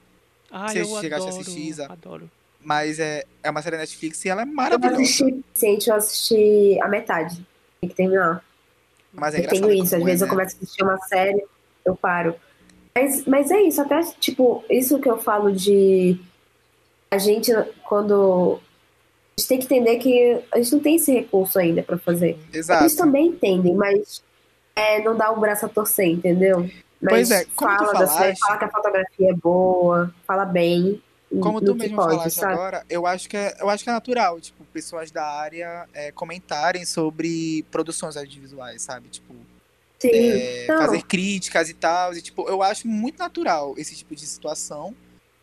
Ah, 0.52 0.74
eu 0.74 0.84
chegaste 0.84 1.04
a 1.04 1.16
adoro, 1.16 1.40
assistir, 1.40 1.60
Isa? 1.60 1.86
adoro. 1.90 2.30
Mas 2.60 3.00
é, 3.00 3.24
é 3.42 3.50
uma 3.50 3.62
série 3.62 3.76
Netflix 3.78 4.24
e 4.24 4.28
ela 4.28 4.42
é 4.42 4.44
Eu 4.44 4.52
maravilhosa. 4.52 5.02
assisti, 5.02 5.44
Ciente, 5.54 5.88
eu 5.90 5.96
assisti 5.96 6.78
a 6.80 6.88
metade. 6.88 7.44
Tem 7.80 7.90
que 7.90 7.96
terminar. 7.96 8.44
Mas 9.12 9.34
é 9.34 9.40
eu 9.40 9.48
tenho 9.48 9.72
isso, 9.72 9.96
às 9.96 10.02
é, 10.02 10.04
vezes 10.04 10.20
eu 10.20 10.26
né? 10.26 10.32
começo 10.32 10.56
a 10.56 10.58
assistir 10.58 10.82
uma 10.84 10.98
série, 10.98 11.44
eu 11.84 11.96
paro. 11.96 12.34
Mas, 12.94 13.24
mas 13.24 13.50
é 13.50 13.62
isso, 13.62 13.80
até, 13.80 14.00
tipo, 14.20 14.62
isso 14.70 14.98
que 15.00 15.08
eu 15.08 15.18
falo 15.18 15.50
de 15.50 16.20
a 17.10 17.18
gente, 17.18 17.50
quando 17.84 18.60
A 19.36 19.40
gente 19.40 19.48
tem 19.48 19.58
que 19.58 19.64
entender 19.64 19.96
que 19.96 20.42
a 20.52 20.58
gente 20.58 20.72
não 20.72 20.80
tem 20.80 20.96
esse 20.96 21.12
recurso 21.12 21.58
ainda 21.58 21.82
para 21.82 21.98
fazer. 21.98 22.38
Exato. 22.52 22.84
Eles 22.84 22.94
também 22.94 23.28
entendem, 23.28 23.74
mas 23.74 24.22
é, 24.76 25.02
não 25.02 25.16
dá 25.16 25.30
o 25.30 25.40
braço 25.40 25.66
a 25.66 25.68
torcer, 25.68 26.06
entendeu? 26.06 26.70
Mas 27.02 27.28
Pois 27.28 27.30
é, 27.32 27.44
como 27.56 27.76
tu 27.76 27.84
fala, 27.86 28.06
série, 28.06 28.06
falaste- 28.06 28.40
fala 28.40 28.58
que 28.58 28.64
a 28.64 28.70
fotografia 28.70 29.30
é 29.30 29.34
boa, 29.34 30.14
fala 30.24 30.44
bem. 30.44 31.02
Como 31.40 31.60
tu 31.60 31.72
que 31.74 31.78
mesmo 31.82 31.96
pode, 31.96 32.10
falaste 32.10 32.34
sabe? 32.36 32.52
agora, 32.52 32.84
eu 32.88 33.06
acho 33.06 33.28
que 33.28 33.36
é, 33.36 33.56
eu 33.58 33.68
acho 33.70 33.82
que 33.82 33.90
é 33.90 33.92
natural, 33.92 34.38
tipo, 34.40 34.64
pessoas 34.66 35.10
da 35.10 35.26
área 35.26 35.88
é, 35.94 36.12
comentarem 36.12 36.84
sobre 36.84 37.64
produções 37.70 38.16
audiovisuais, 38.16 38.82
sabe? 38.82 39.08
Tipo, 39.08 39.34
Sim. 39.98 40.10
é, 40.12 40.66
fazer 40.68 41.02
críticas 41.02 41.70
e 41.70 41.74
tal. 41.74 42.14
E, 42.14 42.20
tipo, 42.20 42.46
eu 42.48 42.62
acho 42.62 42.86
muito 42.86 43.18
natural 43.18 43.74
esse 43.78 43.96
tipo 43.96 44.14
de 44.14 44.26
situação. 44.26 44.94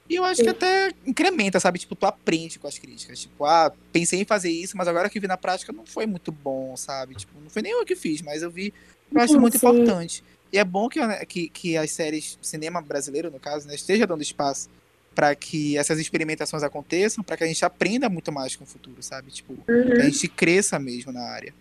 E 0.08 0.16
eu 0.16 0.24
acho 0.24 0.42
que 0.42 0.50
Sim. 0.50 0.56
até 0.56 0.92
incrementa, 1.06 1.60
sabe? 1.60 1.80
Tipo, 1.80 1.96
tu 1.96 2.06
aprende 2.06 2.58
com 2.60 2.68
as 2.68 2.78
críticas. 2.78 3.20
Tipo, 3.20 3.46
ah, 3.46 3.72
pensei 3.92 4.22
em 4.22 4.26
fazer 4.26 4.50
isso, 4.52 4.78
mas 4.78 4.88
agora 4.88 5.10
que 5.10 5.20
vi 5.20 5.28
na 5.28 5.38
prática 5.38 5.74
não 5.74 5.86
foi 5.86 6.06
muito 6.06 6.32
bom, 6.32 6.76
sabe? 6.78 7.16
Tipo, 7.16 7.40
não 7.40 7.50
foi 7.50 7.62
nem 7.64 7.72
eu 7.72 7.86
que 7.86 7.96
fiz, 7.96 8.22
mas 8.22 8.42
eu 8.44 8.50
vi. 8.52 8.74
Eu 9.12 9.22
acho 9.22 9.34
Sim, 9.34 9.40
muito 9.40 9.58
importante. 9.58 10.24
E 10.52 10.58
é 10.58 10.64
bom 10.64 10.90
que, 10.90 11.00
né, 11.06 11.24
que, 11.26 11.50
que 11.50 11.78
as 11.78 11.92
séries, 11.92 12.38
cinema 12.42 12.82
brasileiro, 12.82 13.30
no 13.30 13.40
caso, 13.40 13.68
né, 13.68 13.76
esteja 13.76 14.08
dando 14.08 14.22
espaço 14.22 14.70
para 15.14 15.36
que 15.36 15.78
essas 15.78 16.00
experimentações 16.00 16.64
aconteçam, 16.64 17.24
para 17.24 17.36
que 17.38 17.44
a 17.44 17.48
gente 17.48 17.64
aprenda 17.66 18.10
muito 18.10 18.32
mais 18.32 18.56
com 18.56 18.64
o 18.64 18.68
futuro, 18.68 19.02
sabe? 19.04 19.32
Tipo, 19.32 19.54
que 19.66 19.72
a 19.72 19.74
Uhum. 19.76 20.02
gente 20.12 20.28
cresça 20.28 20.80
mesmo 20.80 21.12
na 21.12 21.22
área. 21.22 21.54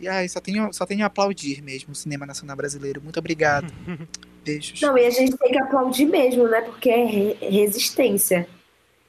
E 0.00 0.08
ai, 0.08 0.28
só 0.28 0.40
tenho, 0.40 0.72
só 0.72 0.84
tenho 0.84 1.02
a 1.04 1.06
aplaudir 1.06 1.62
mesmo 1.62 1.92
o 1.92 1.94
cinema 1.94 2.26
nacional 2.26 2.56
brasileiro. 2.56 3.00
Muito 3.00 3.18
obrigado. 3.18 3.72
Beijos. 4.44 4.80
Não, 4.80 4.96
e 4.98 5.06
a 5.06 5.10
gente 5.10 5.36
tem 5.36 5.52
que 5.52 5.58
aplaudir 5.58 6.04
mesmo, 6.06 6.46
né? 6.48 6.60
Porque 6.60 6.90
é 6.90 7.04
re- 7.04 7.34
resistência. 7.40 8.46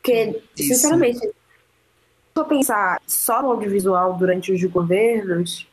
Porque, 0.01 0.41
Isso. 0.55 0.73
sinceramente, 0.73 1.19
se 1.19 1.33
eu 2.35 2.45
pensar 2.45 3.01
só 3.05 3.41
no 3.41 3.49
audiovisual 3.51 4.15
durante 4.15 4.51
os 4.51 4.63
governos, 4.65 5.67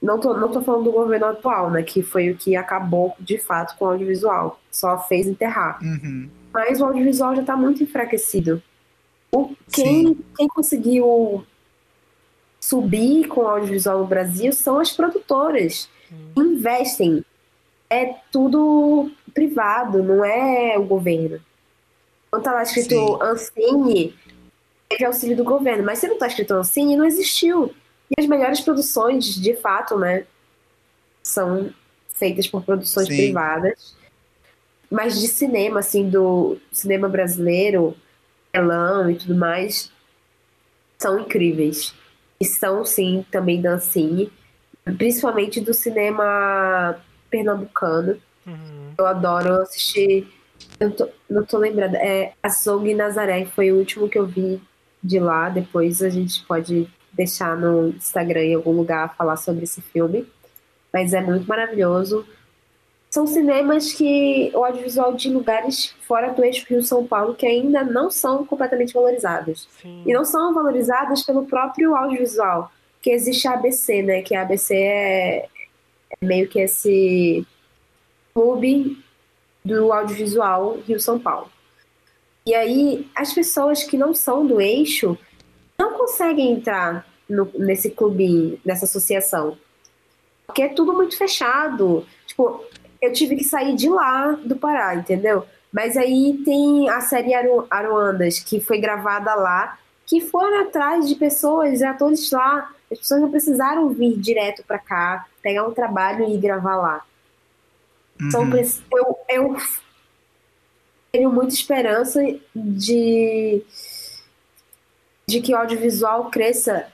não 0.00 0.18
tô, 0.20 0.32
não 0.34 0.48
tô 0.48 0.62
falando 0.62 0.84
do 0.84 0.92
governo 0.92 1.26
atual, 1.26 1.70
né? 1.70 1.82
Que 1.82 2.02
foi 2.02 2.30
o 2.30 2.36
que 2.36 2.54
acabou 2.54 3.14
de 3.18 3.38
fato 3.38 3.76
com 3.76 3.84
o 3.84 3.88
audiovisual. 3.88 4.60
Só 4.70 4.98
fez 4.98 5.26
enterrar. 5.26 5.78
Uhum. 5.82 6.28
Mas 6.52 6.80
o 6.80 6.84
audiovisual 6.84 7.34
já 7.34 7.40
está 7.40 7.56
muito 7.56 7.82
enfraquecido. 7.82 8.62
O, 9.32 9.54
quem, 9.70 10.16
quem 10.36 10.48
conseguiu 10.48 11.44
subir 12.60 13.26
com 13.28 13.42
o 13.42 13.48
audiovisual 13.48 13.98
no 13.98 14.06
Brasil 14.06 14.52
são 14.52 14.78
as 14.78 14.92
produtoras. 14.92 15.88
Investem. 16.36 17.24
É 17.90 18.14
tudo 18.30 19.10
privado, 19.34 20.02
não 20.02 20.24
é 20.24 20.78
o 20.78 20.84
governo. 20.84 21.40
Quando 22.30 22.42
tá 22.42 22.52
lá 22.52 22.62
escrito 22.62 22.90
Sim. 22.90 23.18
Ancine, 23.22 24.14
teve 24.88 25.04
auxílio 25.04 25.36
do 25.36 25.44
governo. 25.44 25.84
Mas 25.84 25.98
se 25.98 26.06
não 26.06 26.18
tá 26.18 26.26
escrito 26.26 26.54
Ancine, 26.54 26.96
não 26.96 27.04
existiu. 27.04 27.74
E 28.10 28.20
as 28.20 28.26
melhores 28.26 28.60
produções, 28.60 29.34
de 29.34 29.54
fato, 29.54 29.98
né, 29.98 30.24
são 31.22 31.72
feitas 32.08 32.46
por 32.46 32.62
produções 32.64 33.06
Sim. 33.08 33.16
privadas. 33.16 33.94
Mas 34.90 35.20
de 35.20 35.28
cinema, 35.28 35.80
assim, 35.80 36.08
do 36.08 36.58
cinema 36.72 37.08
brasileiro, 37.08 37.94
telão 38.50 39.10
e 39.10 39.16
tudo 39.16 39.34
mais, 39.34 39.92
são 40.98 41.20
incríveis. 41.20 41.94
E 42.40 42.44
são, 42.44 42.84
sim, 42.84 43.24
também 43.30 43.60
da 43.60 43.72
Ancine. 43.72 44.32
Principalmente 44.96 45.60
do 45.60 45.74
cinema 45.74 46.98
pernambucano. 47.28 48.18
Uhum. 48.46 48.94
Eu 48.96 49.06
adoro 49.06 49.60
assistir. 49.60 50.26
Eu 50.80 50.90
tô- 50.92 51.08
não 51.28 51.44
tô 51.44 51.58
lembrada. 51.58 51.98
É 51.98 52.32
Açougue 52.42 52.94
Nazaré, 52.94 53.44
foi 53.44 53.70
o 53.70 53.76
último 53.76 54.08
que 54.08 54.18
eu 54.18 54.26
vi 54.26 54.60
de 55.04 55.18
lá. 55.20 55.50
Depois 55.50 56.02
a 56.02 56.08
gente 56.08 56.42
pode 56.46 56.88
deixar 57.18 57.56
no 57.56 57.88
Instagram 57.88 58.44
em 58.44 58.54
algum 58.54 58.70
lugar 58.70 59.16
falar 59.16 59.36
sobre 59.36 59.64
esse 59.64 59.82
filme. 59.82 60.24
Mas 60.92 61.12
é 61.12 61.20
muito 61.20 61.46
maravilhoso. 61.48 62.24
São 63.10 63.26
cinemas 63.26 63.92
que 63.92 64.52
o 64.54 64.64
audiovisual 64.64 65.14
de 65.14 65.28
lugares 65.28 65.94
fora 66.06 66.30
do 66.32 66.44
eixo 66.44 66.64
Rio-São 66.68 67.06
Paulo 67.06 67.34
que 67.34 67.46
ainda 67.46 67.82
não 67.82 68.10
são 68.10 68.46
completamente 68.46 68.94
valorizados. 68.94 69.68
Sim. 69.82 70.04
E 70.06 70.12
não 70.12 70.24
são 70.24 70.54
valorizadas 70.54 71.24
pelo 71.24 71.44
próprio 71.44 71.96
audiovisual. 71.96 72.70
Que 73.02 73.10
existe 73.10 73.48
a 73.48 73.54
ABC, 73.54 74.02
né? 74.02 74.22
Que 74.22 74.34
a 74.34 74.42
ABC 74.42 74.74
é, 74.74 75.38
é 75.38 76.24
meio 76.24 76.48
que 76.48 76.60
esse 76.60 77.44
clube 78.32 79.02
do 79.64 79.92
audiovisual 79.92 80.78
Rio-São 80.86 81.18
Paulo. 81.18 81.50
E 82.46 82.54
aí, 82.54 83.06
as 83.14 83.32
pessoas 83.32 83.82
que 83.82 83.96
não 83.96 84.14
são 84.14 84.46
do 84.46 84.60
eixo 84.60 85.18
não 85.78 85.92
conseguem 85.96 86.52
entrar 86.52 87.06
no- 87.28 87.50
nesse 87.58 87.90
clube, 87.90 88.60
nessa 88.64 88.84
associação. 88.84 89.56
Porque 90.46 90.62
é 90.62 90.68
tudo 90.68 90.92
muito 90.92 91.16
fechado. 91.16 92.06
Tipo, 92.26 92.64
eu 93.00 93.12
tive 93.12 93.36
que 93.36 93.44
sair 93.44 93.76
de 93.76 93.88
lá 93.88 94.32
do 94.32 94.56
Pará, 94.56 94.94
entendeu? 94.94 95.46
Mas 95.72 95.96
aí 95.96 96.40
tem 96.44 96.88
a 96.88 97.00
série 97.02 97.34
Aru 97.34 97.66
Aruandas, 97.70 98.38
que 98.38 98.58
foi 98.60 98.78
gravada 98.80 99.34
lá, 99.34 99.78
que 100.06 100.20
foram 100.20 100.62
atrás 100.62 101.06
de 101.06 101.14
pessoas, 101.14 101.78
de 101.78 101.84
atores 101.84 102.30
lá. 102.32 102.72
As 102.90 102.98
pessoas 102.98 103.20
não 103.20 103.30
precisaram 103.30 103.90
vir 103.90 104.16
direto 104.18 104.64
pra 104.66 104.78
cá, 104.78 105.26
pegar 105.42 105.66
um 105.68 105.74
trabalho 105.74 106.24
e 106.28 106.38
gravar 106.38 106.76
lá. 106.76 107.04
São 108.30 108.42
Uhum. 108.44 108.50
pres- 108.50 108.82
eu, 108.90 109.18
eu 109.28 109.56
tenho 111.12 111.30
muita 111.30 111.52
esperança 111.52 112.20
de, 112.56 113.62
de 115.28 115.42
que 115.42 115.52
o 115.52 115.58
audiovisual 115.58 116.30
cresça 116.30 116.86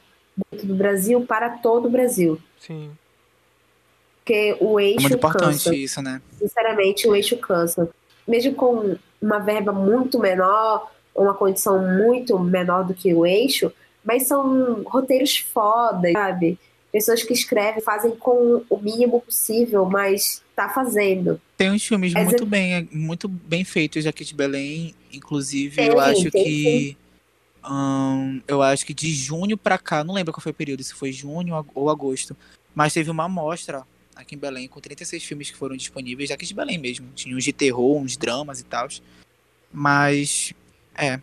dentro 0.51 0.67
do 0.67 0.75
Brasil 0.75 1.25
para 1.25 1.51
todo 1.51 1.87
o 1.87 1.91
Brasil. 1.91 2.37
Sim. 2.59 2.91
Porque 4.19 4.57
o 4.61 4.81
É 4.81 4.87
eixo 4.87 5.03
muito 5.03 5.15
importante 5.15 5.65
cansa. 5.65 5.75
isso, 5.77 6.03
né? 6.03 6.21
Sinceramente, 6.39 7.07
o 7.07 7.15
eixo 7.15 7.37
cansa. 7.37 7.89
Mesmo 8.27 8.55
com 8.55 8.97
uma 9.23 9.39
verba 9.39 9.73
muito 9.73 10.19
menor, 10.19 10.91
uma 11.15 11.33
condição 11.33 11.79
muito 11.97 12.37
menor 12.41 12.85
do 12.85 12.93
que 12.93 13.15
o 13.15 13.25
eixo, 13.25 13.73
mas 14.03 14.27
são 14.27 14.83
roteiros 14.83 15.37
fodas, 15.39 16.13
sabe? 16.13 16.59
Pessoas 16.91 17.23
que 17.23 17.33
escrevem, 17.33 17.81
fazem 17.83 18.17
com 18.17 18.65
o 18.69 18.79
mínimo 18.79 19.21
possível, 19.21 19.85
mas 19.85 20.43
tá 20.57 20.69
fazendo. 20.69 21.41
Tem 21.57 21.71
uns 21.71 21.87
filmes 21.87 22.13
Mas 22.13 22.25
muito 22.25 22.47
bem, 22.47 22.89
muito 22.93 23.29
bem 23.29 23.65
feitos 23.65 24.07
aqui 24.07 24.25
de 24.25 24.35
Belém. 24.35 24.93
Inclusive, 25.13 25.77
Tem, 25.77 25.87
eu 25.87 26.01
acho 26.01 26.31
tem 26.33 26.45
que. 26.45 26.97
Eu 28.47 28.63
acho 28.63 28.85
que 28.87 28.93
de 28.95 29.13
junho 29.13 29.57
pra 29.57 29.79
cá, 29.79 30.05
não 30.05 30.15
lembro 30.15 30.33
qual 30.33 30.43
foi 30.43 30.53
o 30.53 30.55
período, 30.55 30.83
se 30.83 30.95
foi 30.95 31.13
junho 31.13 31.65
ou 31.75 31.91
agosto. 31.91 32.37
Mas 32.75 32.93
teve 32.93 33.11
uma 33.11 33.25
amostra 33.25 33.83
aqui 34.17 34.35
em 34.35 34.39
Belém 34.39 34.69
com 34.69 34.81
36 34.81 35.23
filmes 35.25 35.51
que 35.51 35.57
foram 35.57 35.77
disponíveis 35.77 36.31
aqui 36.31 36.45
de 36.47 36.55
Belém 36.55 36.79
mesmo. 36.79 37.09
Tinha 37.15 37.37
uns 37.37 37.45
de 37.45 37.53
terror, 37.53 37.97
uns 37.97 38.17
dramas 38.17 38.61
e 38.61 38.65
tal. 38.65 38.89
Mas. 39.73 40.53
É. 40.95 41.21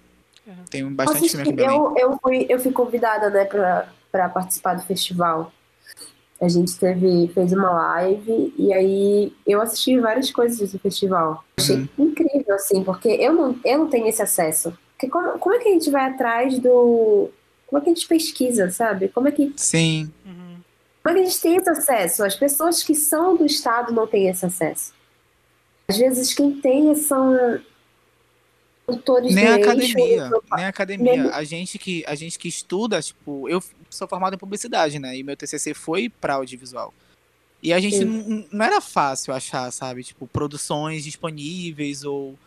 É. 0.47 0.55
Tem 0.69 0.83
bastante 0.91 1.17
Assisti- 1.19 1.37
filme 1.37 1.43
aqui 1.43 1.51
em 1.51 1.55
Belém. 1.55 1.77
eu, 1.77 1.95
eu, 2.11 2.19
fui, 2.21 2.45
eu 2.49 2.59
fui 2.59 2.71
convidada, 2.71 3.29
né, 3.29 3.45
pra, 3.45 3.87
pra 4.11 4.27
participar 4.29 4.73
do 4.75 4.83
festival. 4.83 5.51
A 6.41 6.49
gente 6.49 6.75
teve, 6.79 7.27
fez 7.35 7.53
uma 7.53 7.69
live 7.69 8.51
e 8.57 8.73
aí 8.73 9.31
eu 9.45 9.61
assisti 9.61 9.99
várias 9.99 10.31
coisas 10.31 10.71
do 10.71 10.79
festival. 10.79 11.43
Achei 11.57 11.75
Uhum. 11.75 11.87
incrível, 11.99 12.55
assim, 12.55 12.83
porque 12.83 13.07
eu 13.09 13.31
não, 13.33 13.59
eu 13.63 13.77
não 13.77 13.87
tenho 13.89 14.07
esse 14.07 14.23
acesso. 14.23 14.75
Porque 15.01 15.07
como, 15.09 15.39
como 15.39 15.55
é 15.55 15.59
que 15.59 15.67
a 15.67 15.71
gente 15.71 15.89
vai 15.89 16.05
atrás 16.11 16.59
do. 16.59 17.31
Como 17.65 17.81
é 17.81 17.83
que 17.83 17.89
a 17.89 17.93
gente 17.93 18.07
pesquisa, 18.07 18.69
sabe? 18.69 19.07
Como 19.09 19.27
é 19.27 19.31
que, 19.31 19.51
Sim. 19.55 20.11
Como 20.23 21.09
é 21.09 21.13
que 21.13 21.19
a 21.21 21.23
gente 21.29 21.41
tem 21.41 21.55
esse 21.55 21.69
acesso? 21.69 22.23
As 22.23 22.35
pessoas 22.35 22.83
que 22.83 22.93
são 22.93 23.35
do 23.35 23.43
Estado 23.45 23.91
não 23.91 24.05
têm 24.05 24.27
esse 24.27 24.45
acesso. 24.45 24.93
Às 25.87 25.97
vezes 25.97 26.33
quem 26.35 26.61
tem 26.61 26.93
são 26.93 27.59
autores 28.85 29.33
Nem 29.33 29.47
a 29.47 29.51
do 29.51 29.57
eixo, 29.57 29.69
academia, 29.71 30.29
nem 30.55 30.65
a 30.65 30.67
academia. 30.67 31.23
Nem- 31.23 31.31
A 31.31 31.43
gente 31.43 31.79
que 31.79 32.03
a 32.05 32.13
gente 32.13 32.37
que 32.37 32.47
estuda, 32.47 33.01
tipo, 33.01 33.49
eu 33.49 33.63
sou 33.89 34.07
formado 34.07 34.35
em 34.35 34.37
publicidade, 34.37 34.99
né? 34.99 35.17
E 35.17 35.23
meu 35.23 35.35
TCC 35.35 35.73
foi 35.73 36.09
pra 36.09 36.35
audiovisual. 36.35 36.93
E 37.63 37.73
a 37.73 37.79
gente 37.79 38.05
não, 38.05 38.45
não 38.51 38.65
era 38.65 38.79
fácil 38.81 39.33
achar, 39.33 39.71
sabe? 39.71 40.03
Tipo, 40.03 40.27
produções 40.27 41.03
disponíveis 41.03 42.03
ou 42.03 42.37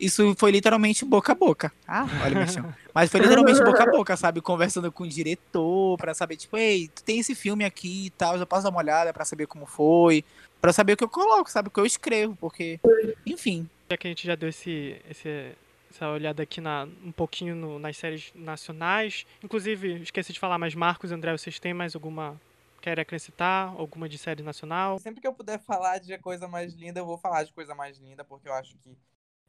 isso 0.00 0.34
foi 0.38 0.50
literalmente 0.50 1.04
boca 1.04 1.32
a 1.32 1.34
boca. 1.34 1.72
Ah, 1.86 2.06
olha 2.24 2.34
o 2.34 2.38
merchan. 2.38 2.74
Mas 2.94 3.10
foi 3.10 3.20
literalmente 3.20 3.62
boca 3.62 3.82
a 3.82 3.86
boca, 3.86 4.16
sabe? 4.16 4.40
Conversando 4.40 4.90
com 4.90 5.04
o 5.04 5.08
diretor 5.08 5.96
pra 5.98 6.14
saber, 6.14 6.36
tipo, 6.36 6.56
ei, 6.56 6.88
tu 6.88 7.04
tem 7.04 7.20
esse 7.20 7.34
filme 7.34 7.64
aqui 7.64 8.06
e 8.06 8.10
tal, 8.10 8.36
eu 8.36 8.46
posso 8.46 8.64
dar 8.64 8.70
uma 8.70 8.78
olhada 8.80 9.12
pra 9.12 9.24
saber 9.24 9.46
como 9.46 9.66
foi, 9.66 10.24
Pra 10.60 10.72
saber 10.74 10.92
o 10.92 10.96
que 10.96 11.04
eu 11.04 11.08
coloco, 11.08 11.50
sabe? 11.50 11.68
O 11.68 11.70
que 11.70 11.80
eu 11.80 11.86
escrevo, 11.86 12.36
porque, 12.36 12.78
enfim, 13.24 13.66
Já 13.90 13.96
que 13.96 14.06
a 14.06 14.10
gente 14.10 14.26
já 14.26 14.34
deu 14.34 14.48
esse, 14.50 15.00
esse- 15.08 15.52
essa 15.90 16.08
olhada 16.10 16.42
aqui 16.42 16.60
na, 16.60 16.86
um 17.04 17.10
pouquinho 17.10 17.56
no- 17.56 17.78
nas 17.78 17.96
séries 17.96 18.30
nacionais, 18.34 19.26
inclusive, 19.42 20.02
esqueci 20.02 20.32
de 20.32 20.38
falar, 20.38 20.58
mas 20.58 20.74
Marcos 20.74 21.10
e 21.10 21.14
André, 21.14 21.32
vocês 21.32 21.58
têm 21.58 21.72
mais 21.74 21.94
alguma. 21.94 22.38
Querem 22.82 23.02
acrescentar? 23.02 23.74
Alguma 23.76 24.08
de 24.08 24.16
série 24.16 24.42
nacional? 24.42 24.98
Sempre 24.98 25.20
que 25.20 25.26
eu 25.26 25.34
puder 25.34 25.58
falar 25.64 25.98
de 25.98 26.16
coisa 26.18 26.46
mais 26.46 26.72
linda, 26.74 27.00
eu 27.00 27.06
vou 27.06 27.18
falar 27.18 27.42
de 27.44 27.52
coisa 27.52 27.74
mais 27.74 27.98
linda, 27.98 28.22
porque 28.24 28.48
eu 28.48 28.54
acho 28.54 28.74
que 28.78 28.96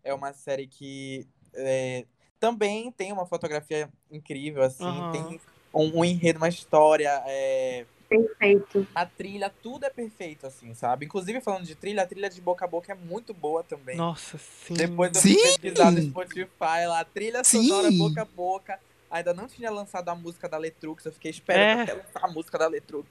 é 0.03 0.13
uma 0.13 0.33
série 0.33 0.67
que 0.67 1.27
é, 1.53 2.05
também 2.39 2.91
tem 2.91 3.11
uma 3.11 3.25
fotografia 3.25 3.89
incrível, 4.09 4.63
assim, 4.63 4.83
Aham. 4.83 5.11
tem 5.11 5.39
um, 5.73 5.99
um 5.99 6.05
enredo, 6.05 6.37
uma 6.37 6.49
história, 6.49 7.21
é, 7.27 7.85
Perfeito. 8.09 8.85
a 8.93 9.05
trilha, 9.05 9.49
tudo 9.61 9.85
é 9.85 9.89
perfeito, 9.89 10.45
assim, 10.45 10.73
sabe? 10.73 11.05
Inclusive, 11.05 11.39
falando 11.39 11.63
de 11.65 11.75
trilha, 11.75 12.03
a 12.03 12.05
trilha 12.05 12.29
de 12.29 12.41
boca 12.41 12.65
a 12.65 12.67
boca 12.67 12.91
é 12.91 12.95
muito 12.95 13.33
boa 13.33 13.63
também. 13.63 13.95
Nossa, 13.95 14.37
sim. 14.37 14.73
Depois 14.73 15.15
eu 15.15 15.21
Sim! 15.21 15.37
pesquisar 15.37 15.91
no 15.91 16.01
Spotify 16.01 16.85
lá, 16.87 17.05
trilha 17.05 17.41
Sim! 17.43 17.67
sonora 17.69 17.89
boca 17.91 18.21
a 18.21 18.25
boca. 18.25 18.79
Ainda 19.09 19.33
não 19.33 19.47
tinha 19.47 19.69
lançado 19.69 20.09
a 20.09 20.15
música 20.15 20.49
da 20.49 20.57
Letrux, 20.57 21.05
eu 21.05 21.11
fiquei 21.13 21.31
esperando 21.31 21.79
É. 21.79 21.83
até 21.83 21.93
lançar 21.93 22.19
a 22.23 22.27
música 22.27 22.57
da 22.57 22.67
Letrux. 22.67 23.07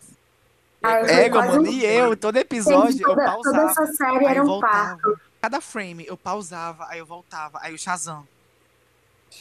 Ah, 0.83 1.01
eu 1.01 1.07
É, 1.07 1.31
um- 1.31 1.67
e 1.67 1.85
eu, 1.85 2.17
todo 2.17 2.37
episódio 2.37 2.93
Gente, 2.93 3.03
eu 3.03 3.09
toda, 3.09 3.25
pausava. 3.25 3.59
toda 3.59 3.71
essa 3.71 3.87
série 3.95 4.25
era 4.27 4.43
um 4.43 4.47
voltava. 4.47 4.99
parto. 4.99 5.21
Cada 5.41 5.61
frame 5.61 6.05
eu 6.07 6.17
pausava, 6.17 6.87
aí 6.89 6.99
eu 6.99 7.07
voltava, 7.07 7.59
aí 7.63 7.75
o 7.75 7.79
Shazam. 7.79 8.27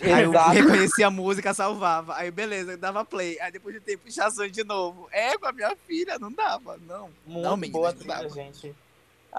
Aí 0.01 0.23
eu 0.23 0.29
Exato. 0.29 0.51
reconhecia 0.51 1.07
a 1.07 1.11
música, 1.11 1.53
salvava. 1.53 2.15
Aí 2.15 2.29
beleza, 2.31 2.73
eu 2.73 2.77
dava 2.77 3.03
play. 3.03 3.39
Aí 3.41 3.51
depois 3.51 3.73
de 3.75 3.81
tempo, 3.81 4.09
Shazam 4.11 4.47
de 4.47 4.63
novo. 4.63 5.07
É, 5.11 5.37
com 5.37 5.47
a 5.47 5.51
minha 5.51 5.75
filha, 5.87 6.17
não 6.19 6.31
dava, 6.31 6.77
não. 6.87 7.09
Muito 7.25 7.43
não, 7.43 7.57
menina, 7.57 7.73
boa 7.79 7.89
a 7.89 7.91
não 7.91 7.99
trilha, 7.99 8.15
dava. 8.15 8.29
gente. 8.29 8.75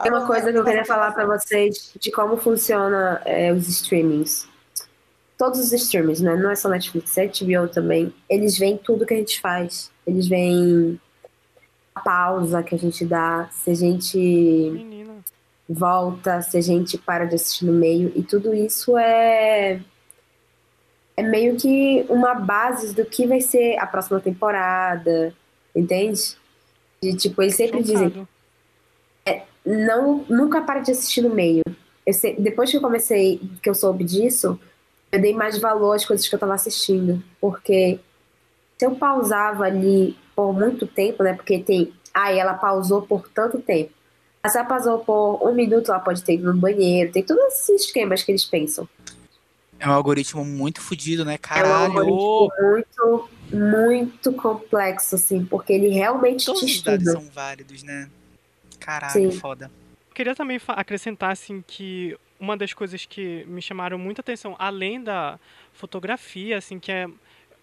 Tem 0.02 0.12
uma 0.12 0.24
Ah, 0.24 0.26
coisa 0.26 0.52
que 0.52 0.58
eu 0.58 0.64
queria 0.64 0.84
falar 0.84 1.12
pra 1.12 1.26
vocês 1.26 1.92
de 1.98 2.12
como 2.12 2.36
funciona 2.36 3.20
é, 3.24 3.52
os 3.52 3.66
streamings. 3.68 4.48
Todos 5.38 5.58
os 5.58 5.72
streamings, 5.72 6.20
né? 6.20 6.36
Não 6.36 6.50
é 6.50 6.54
só 6.54 6.68
Netflix, 6.68 7.16
é 7.16 7.26
HBO 7.26 7.66
também. 7.72 8.14
Eles 8.28 8.58
veem 8.58 8.76
tudo 8.76 9.06
que 9.06 9.14
a 9.14 9.16
gente 9.16 9.40
faz. 9.40 9.90
Eles 10.06 10.28
veem 10.28 11.00
a 11.94 12.00
pausa 12.02 12.62
que 12.62 12.74
a 12.74 12.78
gente 12.78 13.04
dá, 13.06 13.48
se 13.50 13.70
a 13.70 13.74
gente 13.74 14.16
Menina. 14.18 14.99
Volta, 15.72 16.42
se 16.42 16.58
a 16.58 16.60
gente 16.60 16.98
para 16.98 17.24
de 17.24 17.36
assistir 17.36 17.64
no 17.64 17.72
meio. 17.72 18.12
E 18.16 18.22
tudo 18.22 18.52
isso 18.52 18.98
é. 18.98 19.80
É 21.16 21.22
meio 21.22 21.56
que 21.56 22.04
uma 22.08 22.34
base 22.34 22.94
do 22.94 23.04
que 23.04 23.26
vai 23.26 23.40
ser 23.40 23.78
a 23.78 23.86
próxima 23.86 24.20
temporada, 24.20 25.34
entende? 25.76 26.36
De, 27.02 27.14
tipo, 27.14 27.42
eles 27.42 27.54
sempre 27.54 27.82
dizem, 27.82 28.08
Chocado. 28.08 28.28
não 29.64 30.24
nunca 30.28 30.62
para 30.62 30.80
de 30.80 30.92
assistir 30.92 31.20
no 31.20 31.30
meio. 31.30 31.62
Depois 32.38 32.70
que 32.70 32.78
eu 32.78 32.80
comecei, 32.80 33.38
que 33.62 33.68
eu 33.68 33.74
soube 33.74 34.02
disso, 34.02 34.58
eu 35.12 35.20
dei 35.20 35.34
mais 35.34 35.58
valor 35.58 35.92
às 35.92 36.06
coisas 36.06 36.26
que 36.26 36.34
eu 36.34 36.38
tava 36.38 36.54
assistindo. 36.54 37.22
Porque 37.38 38.00
se 38.78 38.86
eu 38.86 38.94
pausava 38.94 39.64
ali 39.64 40.16
por 40.34 40.54
muito 40.54 40.86
tempo, 40.86 41.22
né? 41.22 41.34
Porque 41.34 41.58
tem. 41.58 41.92
Ah, 42.14 42.32
ela 42.32 42.54
pausou 42.54 43.02
por 43.02 43.28
tanto 43.28 43.58
tempo. 43.58 43.92
Se 44.48 44.56
ela 44.58 44.66
pausou 44.66 44.98
por 45.00 45.40
um 45.46 45.54
minuto, 45.54 45.90
ela 45.90 46.00
pode 46.00 46.22
ter 46.22 46.34
ido 46.34 46.52
no 46.52 46.58
banheiro. 46.58 47.12
Tem 47.12 47.22
todos 47.22 47.42
esses 47.54 47.82
esquemas 47.86 48.22
que 48.22 48.32
eles 48.32 48.44
pensam. 48.44 48.88
É 49.78 49.88
um 49.88 49.92
algoritmo 49.92 50.44
muito 50.44 50.80
fodido, 50.80 51.24
né? 51.24 51.32
É 51.32 51.36
um 51.36 51.38
Caralho. 51.38 51.98
algoritmo 51.98 52.50
muito, 52.60 53.30
muito 53.52 54.32
complexo, 54.32 55.14
assim, 55.14 55.44
porque 55.44 55.72
ele 55.72 55.88
realmente 55.88 56.46
Todos 56.46 56.60
te 56.60 56.66
os 56.66 56.82
dados 56.82 57.06
estuda. 57.06 57.20
são 57.20 57.30
válidos, 57.30 57.82
né? 57.82 58.08
Caralho, 58.78 59.12
Sim. 59.32 59.38
foda. 59.38 59.70
Queria 60.14 60.34
também 60.34 60.60
acrescentar 60.68 61.32
assim 61.32 61.62
que 61.66 62.16
uma 62.38 62.56
das 62.56 62.72
coisas 62.72 63.04
que 63.06 63.44
me 63.46 63.60
chamaram 63.60 63.98
muita 63.98 64.20
atenção, 64.22 64.56
além 64.58 65.02
da 65.02 65.38
fotografia, 65.72 66.56
assim, 66.58 66.78
que 66.78 66.90
é 66.90 67.06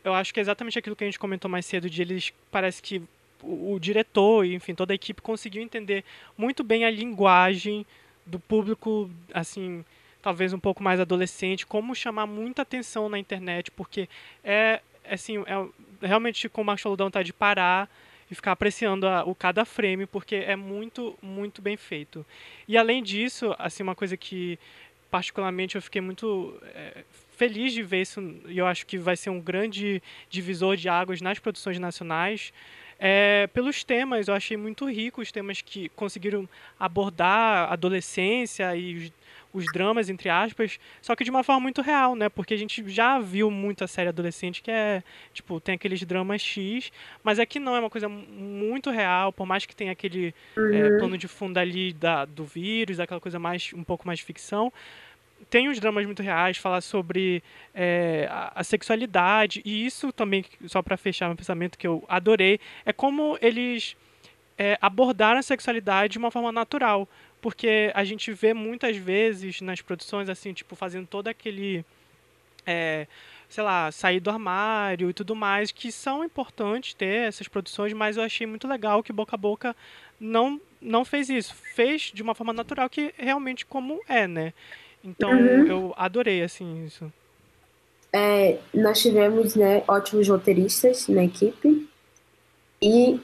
eu 0.03 0.13
acho 0.13 0.33
que 0.33 0.39
é 0.39 0.41
exatamente 0.41 0.79
aquilo 0.79 0.95
que 0.95 1.03
a 1.03 1.07
gente 1.07 1.19
comentou 1.19 1.51
mais 1.51 1.65
cedo 1.65 1.89
de 1.89 2.01
eles 2.01 2.31
parece 2.49 2.81
que 2.81 3.01
o, 3.43 3.79
diretor 3.79 4.45
e 4.45 4.55
enfim 4.55 4.73
toda 4.73 4.93
a 4.93 4.95
equipe 4.95 5.21
conseguiu 5.21 5.61
entender 5.61 6.03
muito 6.37 6.63
bem 6.63 6.85
a 6.85 6.89
linguagem 6.89 7.85
do 8.25 8.39
público 8.39 9.09
assim 9.33 9.83
talvez 10.21 10.53
um 10.53 10.59
pouco 10.59 10.83
mais 10.83 10.99
adolescente 10.99 11.65
como 11.65 11.95
chamar 11.95 12.25
muita 12.25 12.61
atenção 12.63 13.07
na 13.09 13.19
internet 13.19 13.71
porque 13.71 14.09
é 14.43 14.81
assim 15.09 15.37
é 15.45 16.05
realmente 16.05 16.49
como 16.49 16.71
a 16.71 16.75
dá 16.75 17.03
vontade 17.03 17.27
de 17.27 17.33
parar 17.33 17.89
e 18.29 18.35
ficar 18.35 18.51
apreciando 18.51 19.07
a- 19.07 19.23
o 19.23 19.33
cada 19.33 19.63
frame 19.65 20.05
porque 20.05 20.35
é 20.35 20.55
muito 20.55 21.17
muito 21.21 21.61
bem 21.61 21.77
feito. 21.77 22.25
E 22.67 22.77
além 22.77 23.01
disso 23.01 23.55
assim 23.57 23.83
uma 23.83 23.95
coisa 23.95 24.17
que 24.17 24.59
particularmente 25.09 25.75
eu 25.75 25.81
fiquei 25.81 26.01
muito 26.01 26.53
é, 26.75 27.03
feliz 27.37 27.71
de 27.71 27.81
ver 27.83 28.01
isso 28.01 28.19
e 28.47 28.57
eu 28.57 28.67
acho 28.67 28.85
que 28.85 28.97
vai 28.97 29.15
ser 29.15 29.29
um 29.29 29.39
grande 29.39 30.01
divisor 30.29 30.75
de 30.75 30.89
águas 30.89 31.21
nas 31.21 31.39
produções 31.39 31.79
nacionais 31.79 32.51
é, 32.99 33.47
pelos 33.53 33.83
temas 33.83 34.27
eu 34.27 34.33
achei 34.33 34.57
muito 34.57 34.89
rico 34.89 35.21
os 35.21 35.31
temas 35.31 35.61
que 35.61 35.89
conseguiram 35.89 36.47
abordar 36.79 37.69
a 37.69 37.73
adolescência 37.73 38.75
e 38.75 38.95
os, 38.97 39.11
os 39.53 39.71
dramas 39.71 40.09
entre 40.09 40.29
aspas 40.29 40.79
só 41.01 41.15
que 41.15 41.23
de 41.23 41.29
uma 41.29 41.43
forma 41.43 41.61
muito 41.61 41.81
real 41.81 42.15
né 42.15 42.27
porque 42.29 42.53
a 42.53 42.57
gente 42.57 42.83
já 42.89 43.19
viu 43.19 43.51
muita 43.51 43.87
série 43.87 44.09
adolescente 44.09 44.61
que 44.61 44.71
é 44.71 45.03
tipo 45.33 45.59
tem 45.59 45.75
aqueles 45.75 46.03
dramas 46.03 46.41
X 46.41 46.91
mas 47.23 47.39
aqui 47.39 47.59
não 47.59 47.75
é 47.75 47.79
uma 47.79 47.89
coisa 47.89 48.09
mu- 48.09 48.25
muito 48.27 48.89
real 48.89 49.31
por 49.31 49.45
mais 49.45 49.65
que 49.65 49.75
tenha 49.75 49.91
aquele 49.91 50.33
é, 50.73 50.89
plano 50.97 51.17
de 51.17 51.27
fundo 51.27 51.57
ali 51.57 51.93
da, 51.93 52.25
do 52.25 52.43
vírus, 52.43 52.99
aquela 52.99 53.19
coisa 53.21 53.37
mais 53.39 53.71
um 53.73 53.83
pouco 53.83 54.05
mais 54.07 54.19
de 54.19 54.25
ficção. 54.25 54.71
Tem 55.49 55.69
os 55.69 55.79
dramas 55.79 56.05
muito 56.05 56.21
reais, 56.21 56.57
falar 56.57 56.81
sobre 56.81 57.41
é, 57.73 58.27
a, 58.29 58.51
a 58.55 58.63
sexualidade, 58.63 59.61
e 59.63 59.85
isso 59.85 60.11
também, 60.11 60.43
só 60.65 60.81
para 60.81 60.97
fechar 60.97 61.27
meu 61.27 61.37
pensamento, 61.37 61.77
que 61.77 61.87
eu 61.87 62.03
adorei, 62.07 62.59
é 62.85 62.91
como 62.91 63.37
eles 63.41 63.95
é, 64.57 64.77
abordaram 64.81 65.39
a 65.39 65.43
sexualidade 65.43 66.13
de 66.13 66.17
uma 66.17 66.31
forma 66.31 66.51
natural. 66.51 67.07
Porque 67.39 67.91
a 67.93 68.03
gente 68.03 68.33
vê 68.33 68.53
muitas 68.53 68.97
vezes 68.97 69.61
nas 69.61 69.79
produções, 69.79 70.27
assim, 70.27 70.53
tipo, 70.53 70.75
fazendo 70.75 71.07
todo 71.07 71.27
aquele. 71.27 71.85
é, 72.65 73.07
sei 73.47 73.63
lá, 73.63 73.91
sair 73.91 74.19
do 74.19 74.29
armário 74.29 75.09
e 75.09 75.13
tudo 75.13 75.35
mais, 75.35 75.71
que 75.71 75.91
são 75.91 76.23
importantes 76.23 76.93
ter 76.93 77.27
essas 77.27 77.47
produções, 77.47 77.93
mas 77.93 78.17
eu 78.17 78.23
achei 78.23 78.45
muito 78.45 78.67
legal 78.67 79.01
que 79.01 79.13
Boca 79.13 79.35
a 79.35 79.37
Boca 79.37 79.75
não, 80.19 80.59
não 80.81 81.05
fez 81.05 81.29
isso. 81.29 81.55
Fez 81.55 82.11
de 82.13 82.21
uma 82.21 82.35
forma 82.35 82.51
natural, 82.51 82.89
que 82.89 83.13
realmente 83.17 83.65
como 83.65 84.01
é, 84.09 84.27
né? 84.27 84.53
Então 85.07 85.31
Uhum. 85.31 85.65
eu 85.67 85.93
adorei, 85.95 86.43
assim, 86.43 86.85
isso. 86.85 87.11
É, 88.11 88.57
nós 88.73 89.01
tivemos 89.01 89.55
né, 89.55 89.83
ótimos 89.87 90.27
roteiristas 90.27 91.07
na 91.07 91.23
equipe 91.23 91.87
e 92.81 93.19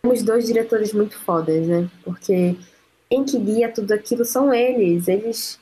temos 0.00 0.22
dois 0.22 0.46
diretores 0.46 0.92
muito 0.92 1.18
fodas, 1.18 1.66
né? 1.66 1.88
Porque 2.04 2.56
quem 3.10 3.24
que 3.24 3.38
guia 3.38 3.70
tudo 3.72 3.92
aquilo 3.92 4.24
são 4.24 4.52
eles. 4.54 5.08
Eles, 5.08 5.58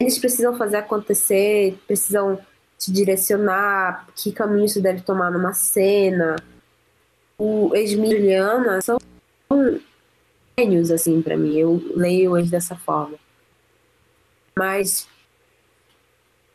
eles 0.00 0.18
precisam 0.18 0.56
fazer 0.56 0.76
acontecer, 0.78 1.78
precisam 1.86 2.38
te 2.78 2.90
direcionar, 2.92 4.06
que 4.16 4.32
caminho 4.32 4.68
você 4.68 4.80
deve 4.80 5.02
tomar 5.02 5.30
numa 5.30 5.52
cena. 5.52 6.36
O 7.38 7.74
Esmi 7.74 8.08
e 8.08 8.16
Juliana 8.16 8.80
são 8.80 8.98
gênios, 10.58 10.90
assim, 10.90 11.20
pra 11.22 11.36
mim. 11.36 11.56
Eu 11.56 11.82
leio 11.96 12.36
eles 12.36 12.50
dessa 12.50 12.76
forma. 12.76 13.16
Mas 14.56 15.08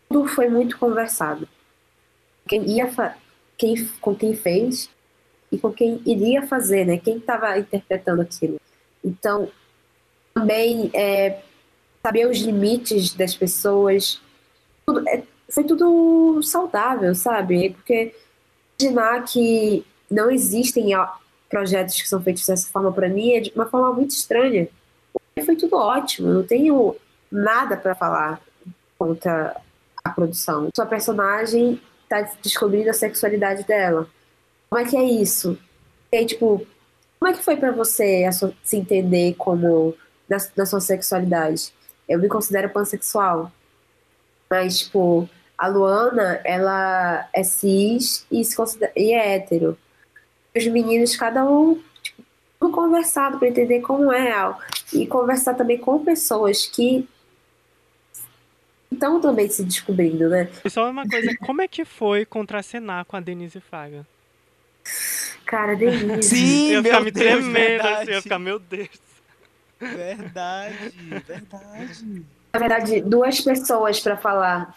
tudo 0.10 0.28
foi 0.28 0.50
muito 0.50 0.78
conversado. 0.78 1.48
Quem 2.48 2.64
ia 2.70 2.88
quem, 3.58 3.88
com 4.00 4.16
quem 4.16 4.36
fez 4.36 4.90
e 5.52 5.58
com 5.58 5.72
quem 5.72 6.02
iria 6.06 6.46
fazer, 6.46 6.86
né? 6.86 6.98
Quem 6.98 7.18
estava 7.18 7.58
interpretando 7.58 8.22
aquilo. 8.22 8.60
Então, 9.04 9.50
também 10.34 10.90
é, 10.94 11.42
saber 12.06 12.28
os 12.28 12.40
limites 12.40 13.14
das 13.14 13.36
pessoas. 13.36 14.22
Tudo, 14.86 15.08
é, 15.10 15.24
foi 15.50 15.64
tudo 15.64 16.42
saudável, 16.44 17.14
sabe? 17.16 17.72
Porque 17.72 18.14
imaginar 18.80 19.24
que 19.24 19.86
não 20.10 20.30
existem 20.30 20.90
projetos 21.50 22.02
que 22.02 22.08
são 22.08 22.22
feitos 22.22 22.46
dessa 22.46 22.70
forma 22.70 22.92
para 22.92 23.10
mim 23.10 23.32
é 23.32 23.40
de 23.40 23.52
uma 23.56 23.66
forma 23.66 23.92
muito 23.94 24.12
estranha. 24.12 24.68
Foi 25.46 25.56
tudo 25.56 25.76
ótimo, 25.76 26.30
não 26.30 26.44
tenho 26.44 26.96
nada 27.32 27.76
para 27.78 27.96
falar 27.96 28.42
contra 28.98 29.56
a 30.04 30.10
produção. 30.10 30.70
Sua 30.76 30.86
personagem 30.86 31.82
tá 32.10 32.22
descobrindo 32.42 32.90
a 32.90 32.94
sexualidade 32.94 33.64
dela. 33.66 34.08
Como 34.70 34.82
é 34.82 34.86
que 34.86 34.96
é 34.98 35.04
isso? 35.04 35.58
E 36.12 36.18
aí, 36.18 36.26
tipo, 36.26 36.66
como 37.20 37.32
é 37.32 37.36
que 37.36 37.44
foi 37.44 37.58
pra 37.58 37.72
você 37.72 38.30
sua- 38.32 38.54
se 38.64 38.78
entender 38.78 39.36
como 39.36 39.94
na, 40.30 40.38
na 40.56 40.66
sua 40.66 40.80
sexualidade? 40.80 41.74
Eu 42.08 42.20
me 42.20 42.28
considero 42.30 42.70
pansexual. 42.70 43.52
Mas, 44.50 44.80
tipo, 44.80 45.30
a 45.58 45.68
Luana, 45.68 46.40
ela 46.46 47.28
é 47.34 47.44
cis 47.44 48.26
e, 48.32 48.44
se 48.46 48.56
considera, 48.56 48.92
e 48.96 49.12
é 49.12 49.36
hétero. 49.36 49.78
Os 50.56 50.66
meninos, 50.68 51.16
cada 51.18 51.44
um, 51.44 51.82
tipo, 52.02 52.72
conversado 52.72 53.38
pra 53.38 53.48
entender 53.50 53.82
como 53.82 54.12
é. 54.12 54.34
ó. 54.48 54.56
E 54.94 55.06
conversar 55.06 55.54
também 55.56 55.78
com 55.78 56.04
pessoas 56.04 56.66
que 56.66 57.08
estão 58.98 59.22
também 59.22 59.48
se 59.50 59.64
descobrindo, 59.64 60.28
né? 60.30 60.50
E 60.66 60.70
só 60.70 60.90
uma 60.90 61.08
coisa, 61.08 61.36
como 61.46 61.62
é 61.62 61.68
que 61.68 61.86
foi 61.86 62.26
contracenar 62.26 63.06
com 63.06 63.16
a 63.16 63.20
Denise 63.20 63.60
Fraga? 63.60 64.06
Cara, 65.46 65.76
Denise. 65.76 66.24
Sim, 66.36 66.68
eu 66.72 66.74
ia 66.74 66.82
meu 66.82 66.92
ficar 66.92 67.04
me 67.04 67.12
Deus, 67.12 67.26
tremendo, 67.26 67.54
verdade. 67.54 67.94
assim, 68.02 68.10
eu 68.10 68.16
ia 68.16 68.22
ficar, 68.22 68.40
meu 68.40 68.60
Deus. 68.60 68.90
Verdade, 69.80 70.92
verdade. 71.26 72.26
Na 72.54 72.60
verdade, 72.60 73.02
duas 73.02 73.40
pessoas 73.42 74.00
pra 74.00 74.18
falar. 74.18 74.76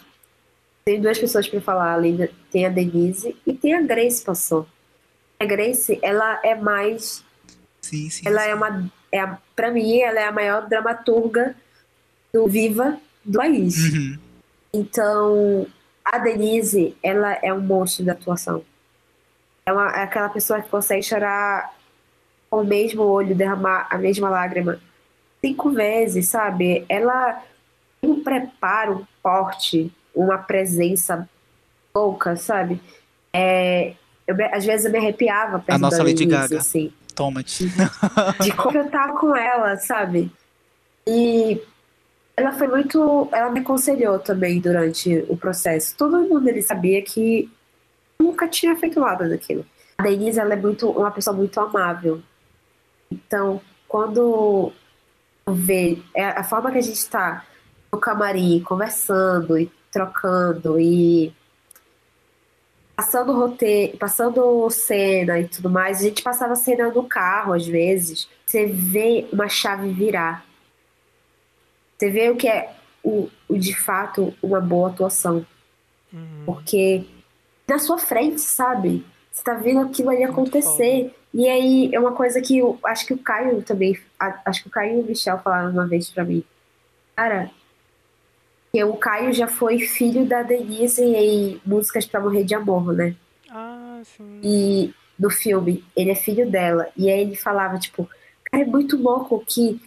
tem 0.85 1.01
duas 1.01 1.19
pessoas 1.19 1.49
para 1.49 1.61
falar, 1.61 1.93
além 1.93 2.17
da, 2.17 2.29
tem 2.51 2.67
a 2.67 2.69
Denise 2.69 3.37
e 3.47 3.53
tem 3.55 3.75
a 3.75 3.81
Grace 3.83 4.23
passou. 4.23 4.67
A 5.39 5.45
Grace, 5.47 5.99
ela 6.03 6.41
é 6.45 6.55
mais 6.55 7.25
Sim, 7.81 8.11
sim. 8.11 8.23
ela 8.29 8.43
sim. 8.43 8.49
é 8.51 8.55
uma 8.55 8.91
é 9.13 9.21
a- 9.21 9.39
pra 9.57 9.71
mim 9.71 10.01
ela 10.01 10.21
é 10.21 10.25
a 10.27 10.33
maior 10.33 10.69
dramaturga 10.69 11.57
do 12.33 12.47
Viva 12.47 13.01
do 13.25 13.39
país. 13.39 13.93
Uhum. 13.93 14.19
Então, 14.73 15.67
a 16.05 16.19
Denise, 16.19 16.97
ela 17.03 17.39
é 17.43 17.53
um 17.53 17.61
monstro 17.61 18.05
da 18.05 18.13
atuação. 18.13 18.63
É, 19.67 19.73
uma, 19.73 19.91
é 19.91 20.03
aquela 20.03 20.29
pessoa 20.29 20.61
que 20.61 20.69
consegue 20.69 21.03
chorar 21.03 21.75
com 22.49 22.63
o 22.63 22.65
mesmo 22.65 23.03
olho, 23.03 23.35
derramar 23.35 23.87
a 23.91 23.99
mesma 23.99 24.29
lágrima 24.29 24.81
cinco 25.41 25.71
vezes, 25.71 26.29
sabe? 26.29 26.85
Ela 26.89 27.43
tem 28.01 28.11
um 28.11 28.23
preparo, 28.23 29.01
um 29.01 29.07
porte, 29.23 29.93
uma 30.15 30.39
presença 30.39 31.29
louca, 31.95 32.37
sabe? 32.37 32.81
É, 33.33 33.95
eu 34.27 34.37
às 34.53 34.65
vezes 34.65 34.87
eu 34.87 34.93
me 34.93 34.99
arrepiava 34.99 35.59
perto 35.59 35.81
nossa 35.81 35.99
da 35.99 36.05
Lady 36.05 36.27
Denise, 36.27 36.49
Gaga. 36.49 36.59
assim 36.59 36.93
Toma-te. 37.15 37.69
de 38.41 38.53
como 38.53 38.79
eu 38.79 38.91
tava 38.91 39.19
com 39.19 39.37
ela, 39.37 39.77
sabe? 39.77 40.31
E 41.07 41.61
ela 42.37 42.53
foi 42.53 42.69
muito. 42.69 43.29
Ela 43.33 43.51
me 43.51 43.61
aconselhou 43.61 44.19
também 44.19 44.61
durante 44.61 45.25
o 45.29 45.37
processo. 45.37 45.95
Todo 45.97 46.21
mundo 46.21 46.49
ele 46.49 46.63
sabia 46.63 47.03
que 47.03 47.51
nunca 48.21 48.49
tinha 48.49 48.77
feito 48.77 49.01
nada 49.01 49.29
daquilo. 49.29 49.65
A 49.99 50.03
Denise, 50.03 50.39
ela 50.39 50.55
é 50.55 50.57
muito, 50.57 50.91
uma 50.91 51.11
pessoa 51.11 51.37
muito 51.37 51.59
amável. 51.61 52.23
Então, 53.11 53.61
quando 53.89 54.73
vê 55.49 55.99
é 56.15 56.25
a 56.25 56.45
forma 56.45 56.71
que 56.71 56.79
a 56.79 56.83
gente 56.83 57.09
tá 57.09 57.45
no 57.93 57.99
camarim, 57.99 58.63
conversando 58.63 59.59
e 59.59 59.71
trocando 59.91 60.79
e 60.79 61.35
passando 62.95 63.33
roteiro, 63.33 63.97
passando 63.99 64.71
cena 64.71 65.41
e 65.41 65.49
tudo 65.49 65.71
mais, 65.71 66.01
a 66.01 66.03
gente 66.03 66.23
passava 66.23 66.55
cena 66.55 66.91
no 66.91 67.05
carro 67.05 67.53
às 67.53 67.67
vezes. 67.67 68.29
Você 68.47 68.67
vê 68.67 69.27
uma 69.33 69.49
chave 69.49 69.89
virar. 69.93 70.45
Você 72.01 72.09
vê 72.09 72.31
o 72.31 72.37
que 72.37 72.49
é 72.49 72.73
o, 73.05 73.29
o 73.47 73.59
de 73.59 73.79
fato 73.79 74.33
uma 74.43 74.59
boa 74.59 74.89
atuação. 74.89 75.45
Uhum. 76.11 76.45
Porque 76.47 77.05
na 77.69 77.79
sua 77.79 77.99
frente, 77.99 78.41
sabe? 78.41 79.05
Você 79.31 79.45
tá 79.45 79.53
vendo 79.53 79.81
aquilo 79.81 80.09
ali 80.09 80.21
Muito 80.21 80.33
acontecer. 80.33 81.15
E 81.35 81.47
aí 81.47 81.91
é 81.93 82.01
uma 82.01 82.13
coisa 82.13 82.41
que 82.41 82.57
eu 82.57 82.79
acho 82.85 83.05
que 83.05 83.13
o 83.13 83.19
Caio 83.19 83.63
também. 83.63 84.01
Acho 84.19 84.63
que 84.63 84.69
o 84.69 84.71
Caio 84.71 84.97
e 84.97 85.01
o 85.03 85.05
Michel 85.05 85.41
falaram 85.41 85.71
uma 85.73 85.87
vez 85.87 86.09
pra 86.09 86.25
mim. 86.25 86.43
Cara, 87.15 87.51
que 88.73 88.83
o 88.83 88.95
Caio 88.95 89.31
já 89.35 89.47
foi 89.47 89.81
filho 89.81 90.25
da 90.25 90.43
Denise 90.43 91.03
em 91.03 91.61
Músicas 91.67 92.07
pra 92.07 92.19
Morrer 92.19 92.45
de 92.45 92.55
Amor, 92.55 92.95
né? 92.95 93.15
Ah, 93.51 94.01
sim. 94.05 94.41
E 94.43 94.95
no 95.19 95.29
filme, 95.29 95.85
ele 95.95 96.13
é 96.13 96.15
filho 96.15 96.51
dela. 96.51 96.89
E 96.97 97.11
aí 97.11 97.21
ele 97.21 97.37
falava, 97.37 97.79
tipo, 97.79 98.09
cara, 98.51 98.63
é 98.63 98.67
muito 98.67 98.97
louco 98.97 99.45
que 99.47 99.79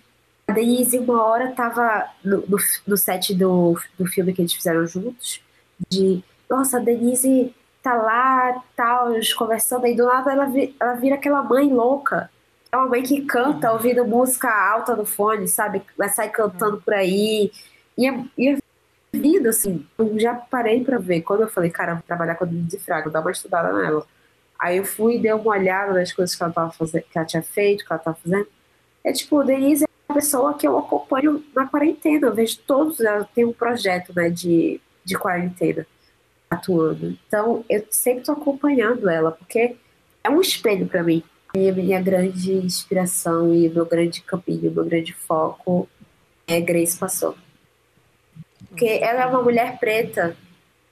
a 0.47 0.51
Denise 0.53 0.97
uma 0.99 1.23
hora 1.23 1.51
tava 1.53 2.09
no, 2.23 2.37
no, 2.47 2.57
no 2.87 2.97
set 2.97 3.33
do, 3.35 3.77
do 3.97 4.05
filme 4.05 4.33
que 4.33 4.41
eles 4.41 4.53
fizeram 4.53 4.85
juntos, 4.85 5.41
de 5.89 6.23
nossa, 6.49 6.77
a 6.77 6.79
Denise 6.79 7.53
tá 7.81 7.95
lá, 7.95 8.63
tal, 8.75 9.13
eles 9.13 9.33
conversando, 9.33 9.85
aí 9.85 9.95
do 9.95 10.05
nada 10.05 10.31
ela, 10.31 10.45
vi- 10.45 10.75
ela 10.79 10.93
vira 10.93 11.15
aquela 11.15 11.41
mãe 11.43 11.71
louca. 11.71 12.29
É 12.71 12.77
uma 12.77 12.87
mãe 12.87 13.03
que 13.03 13.21
canta 13.21 13.71
ouvindo 13.71 14.05
música 14.05 14.49
alta 14.49 14.95
no 14.95 15.05
fone, 15.05 15.47
sabe? 15.47 15.81
Vai 15.97 16.09
sair 16.09 16.29
cantando 16.29 16.81
por 16.81 16.93
aí. 16.93 17.51
E 17.97 18.07
é, 18.07 18.23
e 18.37 18.49
é 18.49 18.57
vida, 19.13 19.49
assim. 19.49 19.85
Eu 19.97 20.17
já 20.19 20.33
parei 20.33 20.83
pra 20.83 20.97
ver. 20.97 21.21
Quando 21.21 21.41
eu 21.41 21.47
falei, 21.49 21.69
cara, 21.69 21.93
vou 21.95 22.03
trabalhar 22.03 22.35
com 22.35 22.45
a 22.45 22.47
Denise 22.47 22.79
Fraga, 22.79 23.09
dar 23.11 23.21
uma 23.21 23.31
estudada 23.31 23.71
nela. 23.73 24.05
Aí 24.59 24.77
eu 24.77 24.85
fui 24.85 25.15
e 25.17 25.19
dei 25.21 25.33
uma 25.33 25.51
olhada 25.51 25.93
nas 25.93 26.11
coisas 26.13 26.35
que 26.35 26.43
ela, 26.43 26.51
tava 26.53 26.71
fazendo, 26.71 27.03
que 27.03 27.17
ela 27.17 27.27
tinha 27.27 27.43
feito, 27.43 27.85
que 27.85 27.93
ela 27.93 28.01
tava 28.01 28.17
fazendo. 28.23 28.47
É 29.03 29.11
tipo, 29.11 29.43
Denise 29.43 29.85
pessoa 30.11 30.53
que 30.53 30.67
eu 30.67 30.77
acompanho 30.77 31.43
na 31.55 31.67
quarentena. 31.67 32.27
Eu 32.27 32.33
vejo 32.33 32.57
todos, 32.65 32.99
ela 32.99 33.23
tem 33.35 33.45
um 33.45 33.53
projeto, 33.53 34.13
né, 34.15 34.29
de, 34.29 34.79
de 35.03 35.17
quarentena 35.17 35.85
atuando. 36.49 37.17
Então, 37.27 37.65
eu 37.69 37.85
sempre 37.89 38.23
tô 38.23 38.31
acompanhando 38.31 39.09
ela, 39.09 39.31
porque 39.31 39.75
é 40.23 40.29
um 40.29 40.41
espelho 40.41 40.87
pra 40.87 41.03
mim. 41.03 41.23
E 41.55 41.69
a 41.69 41.73
minha 41.73 42.01
grande 42.01 42.53
inspiração 42.53 43.53
e 43.53 43.69
meu 43.69 43.85
grande 43.85 44.21
caminho, 44.21 44.71
meu 44.71 44.85
grande 44.85 45.13
foco 45.13 45.87
é 46.47 46.59
Grace 46.59 46.97
Passou. 46.97 47.35
Porque 48.69 48.87
ela 48.87 49.21
é 49.21 49.25
uma 49.27 49.41
mulher 49.41 49.77
preta. 49.77 50.35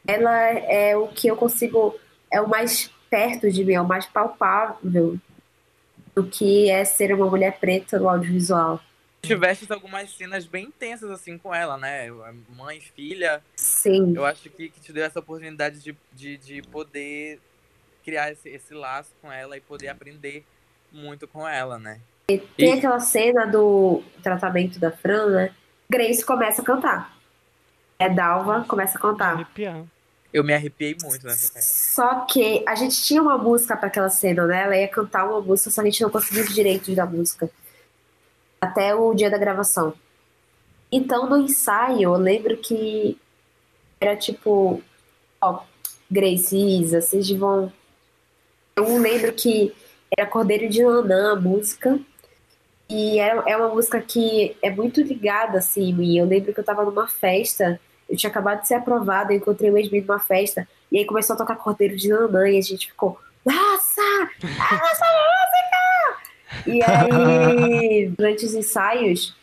Ela 0.05 0.49
é 0.49 0.95
o 0.95 1.07
que 1.07 1.27
eu 1.27 1.35
consigo. 1.35 1.95
É 2.31 2.39
o 2.39 2.47
mais 2.47 2.91
perto 3.09 3.51
de 3.51 3.65
mim, 3.65 3.73
é 3.73 3.81
o 3.81 3.87
mais 3.87 4.05
palpável 4.05 5.17
do 6.15 6.23
que 6.23 6.69
é 6.69 6.85
ser 6.85 7.13
uma 7.13 7.27
mulher 7.27 7.59
preta 7.59 7.99
no 7.99 8.07
audiovisual. 8.07 8.79
Tiveste 9.21 9.71
algumas 9.71 10.11
cenas 10.11 10.45
bem 10.45 10.65
intensas 10.65 11.09
assim 11.11 11.37
com 11.37 11.53
ela, 11.53 11.77
né? 11.77 12.07
Mãe, 12.55 12.81
filha. 12.81 13.41
Sim. 13.55 14.13
Eu 14.15 14.25
acho 14.25 14.49
que, 14.49 14.69
que 14.69 14.79
te 14.79 14.91
deu 14.91 15.05
essa 15.05 15.19
oportunidade 15.19 15.79
de, 15.79 15.95
de, 16.11 16.37
de 16.37 16.61
poder 16.63 17.39
criar 18.03 18.31
esse, 18.31 18.49
esse 18.49 18.73
laço 18.73 19.11
com 19.21 19.31
ela 19.31 19.55
e 19.55 19.61
poder 19.61 19.89
aprender 19.89 20.43
muito 20.91 21.27
com 21.27 21.47
ela, 21.47 21.77
né? 21.77 21.99
Tem 22.27 22.41
E- 22.57 22.71
aquela 22.71 22.99
cena 22.99 23.45
do 23.45 24.01
tratamento 24.23 24.79
da 24.79 24.91
Fran, 24.91 25.27
né? 25.29 25.55
Grace 25.89 26.25
começa 26.25 26.61
a 26.61 26.65
cantar. 26.65 27.17
É 27.99 28.09
Dalva, 28.09 28.65
começa 28.67 28.97
a 28.97 29.01
cantar. 29.01 29.33
Arrepiar. 29.35 29.83
Eu 30.33 30.43
me 30.43 30.53
arrepiei 30.53 30.95
muito 31.03 31.25
nessa 31.27 31.47
cena. 31.47 31.61
Só 31.61 32.21
que 32.25 32.63
a 32.67 32.73
gente 32.73 33.03
tinha 33.03 33.21
uma 33.21 33.37
música 33.37 33.75
para 33.77 33.87
aquela 33.87 34.09
cena, 34.09 34.47
né? 34.47 34.63
Ela 34.63 34.77
ia 34.77 34.87
cantar 34.87 35.25
uma 35.25 35.41
música, 35.41 35.69
só 35.69 35.81
que 35.81 35.89
a 35.89 35.91
gente 35.91 36.01
não 36.01 36.09
conseguiu 36.09 36.43
os 36.43 36.55
direitos 36.55 36.95
da 36.95 37.05
música. 37.05 37.49
Até 38.61 38.93
o 38.93 39.13
dia 39.13 39.29
da 39.29 39.37
gravação. 39.37 39.93
Então, 40.91 41.27
no 41.27 41.37
ensaio, 41.37 42.01
eu 42.01 42.13
lembro 42.13 42.55
que 42.57 43.17
era 43.99 44.15
tipo, 44.15 44.81
ó, 45.41 45.61
Grace, 46.09 46.55
Isa, 46.55 47.01
vocês 47.01 47.29
vão. 47.31 47.71
Eu 48.75 48.97
lembro 48.97 49.33
que 49.33 49.73
era 50.15 50.29
Cordeiro 50.29 50.69
de 50.69 50.83
Nanã 50.83 51.33
a 51.33 51.35
música. 51.35 51.99
E 52.89 53.19
é, 53.19 53.41
é 53.47 53.57
uma 53.57 53.69
música 53.69 54.01
que 54.01 54.57
é 54.61 54.69
muito 54.69 55.01
ligada, 55.01 55.59
assim. 55.59 56.17
Eu 56.17 56.25
lembro 56.25 56.53
que 56.53 56.59
eu 56.59 56.63
tava 56.63 56.83
numa 56.83 57.07
festa, 57.07 57.79
eu 58.09 58.17
tinha 58.17 58.29
acabado 58.29 58.61
de 58.61 58.67
ser 58.67 58.75
aprovada, 58.75 59.31
eu 59.31 59.37
encontrei 59.37 59.71
o 59.71 59.77
ex 59.77 59.89
numa 59.89 60.19
festa, 60.19 60.67
e 60.91 60.97
aí 60.97 61.05
começou 61.05 61.35
a 61.35 61.37
tocar 61.37 61.55
Cordeiro 61.55 61.95
de 61.95 62.09
Nanã, 62.09 62.49
e 62.49 62.57
a 62.57 62.61
gente 62.61 62.87
ficou, 62.87 63.17
nossa! 63.45 64.01
Música! 64.43 65.10
E 66.71 66.81
aí, 66.83 68.07
durante 68.07 68.45
os 68.45 68.53
ensaios, 68.53 69.35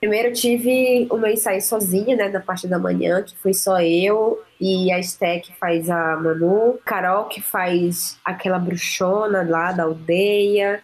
primeiro 0.00 0.28
eu 0.28 0.32
tive 0.32 1.06
o 1.10 1.16
meu 1.16 1.30
ensaio 1.30 1.60
sozinha, 1.60 2.16
né, 2.16 2.28
na 2.28 2.40
parte 2.40 2.66
da 2.66 2.78
manhã, 2.78 3.22
que 3.22 3.36
foi 3.36 3.52
só 3.52 3.80
eu 3.80 4.42
e 4.60 4.90
a 4.92 4.98
Esté 4.98 5.40
que 5.40 5.54
faz 5.56 5.88
a 5.88 6.16
Manu, 6.16 6.78
Carol 6.84 7.26
que 7.26 7.40
faz 7.40 8.18
aquela 8.24 8.58
bruxona 8.58 9.42
lá 9.48 9.72
da 9.72 9.84
aldeia. 9.84 10.82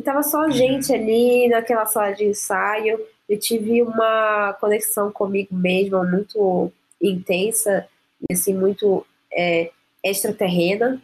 E 0.00 0.04
tava 0.04 0.22
só 0.22 0.42
a 0.42 0.50
gente 0.50 0.92
ali 0.92 1.48
naquela 1.48 1.86
sala 1.86 2.12
de 2.12 2.24
ensaio. 2.24 3.00
Eu 3.28 3.38
tive 3.38 3.82
uma 3.82 4.52
conexão 4.60 5.12
comigo 5.12 5.54
mesma 5.54 6.04
muito 6.04 6.72
intensa 7.00 7.86
e 8.28 8.32
assim, 8.32 8.54
muito 8.54 9.06
é, 9.32 9.70
extraterrena. 10.04 11.00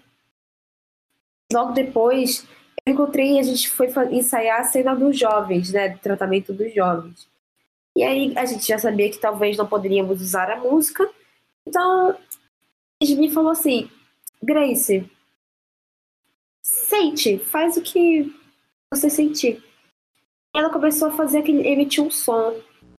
Logo 1.52 1.72
depois, 1.72 2.46
encontrei 2.90 3.36
e 3.36 3.38
a 3.38 3.42
gente 3.42 3.68
foi 3.70 3.88
ensaiar 4.10 4.60
a 4.60 4.64
cena 4.64 4.94
dos 4.94 5.18
jovens, 5.18 5.72
né? 5.72 5.90
Do 5.90 5.98
tratamento 5.98 6.52
dos 6.52 6.72
jovens. 6.74 7.28
E 7.96 8.02
aí 8.02 8.32
a 8.36 8.44
gente 8.44 8.66
já 8.66 8.78
sabia 8.78 9.10
que 9.10 9.18
talvez 9.18 9.56
não 9.56 9.66
poderíamos 9.66 10.20
usar 10.20 10.50
a 10.50 10.56
música. 10.56 11.08
Então, 11.66 12.10
a 12.10 13.04
gente 13.04 13.18
me 13.18 13.30
falou 13.30 13.50
assim, 13.50 13.90
Grace, 14.42 15.10
sente, 16.62 17.38
faz 17.38 17.76
o 17.76 17.82
que 17.82 18.32
você 18.92 19.10
sentir. 19.10 19.62
E 20.54 20.58
ela 20.58 20.70
começou 20.70 21.08
a 21.08 21.12
fazer 21.12 21.38
aquele, 21.38 21.66
emitir 21.66 22.02
um 22.02 22.10
som. 22.10 22.54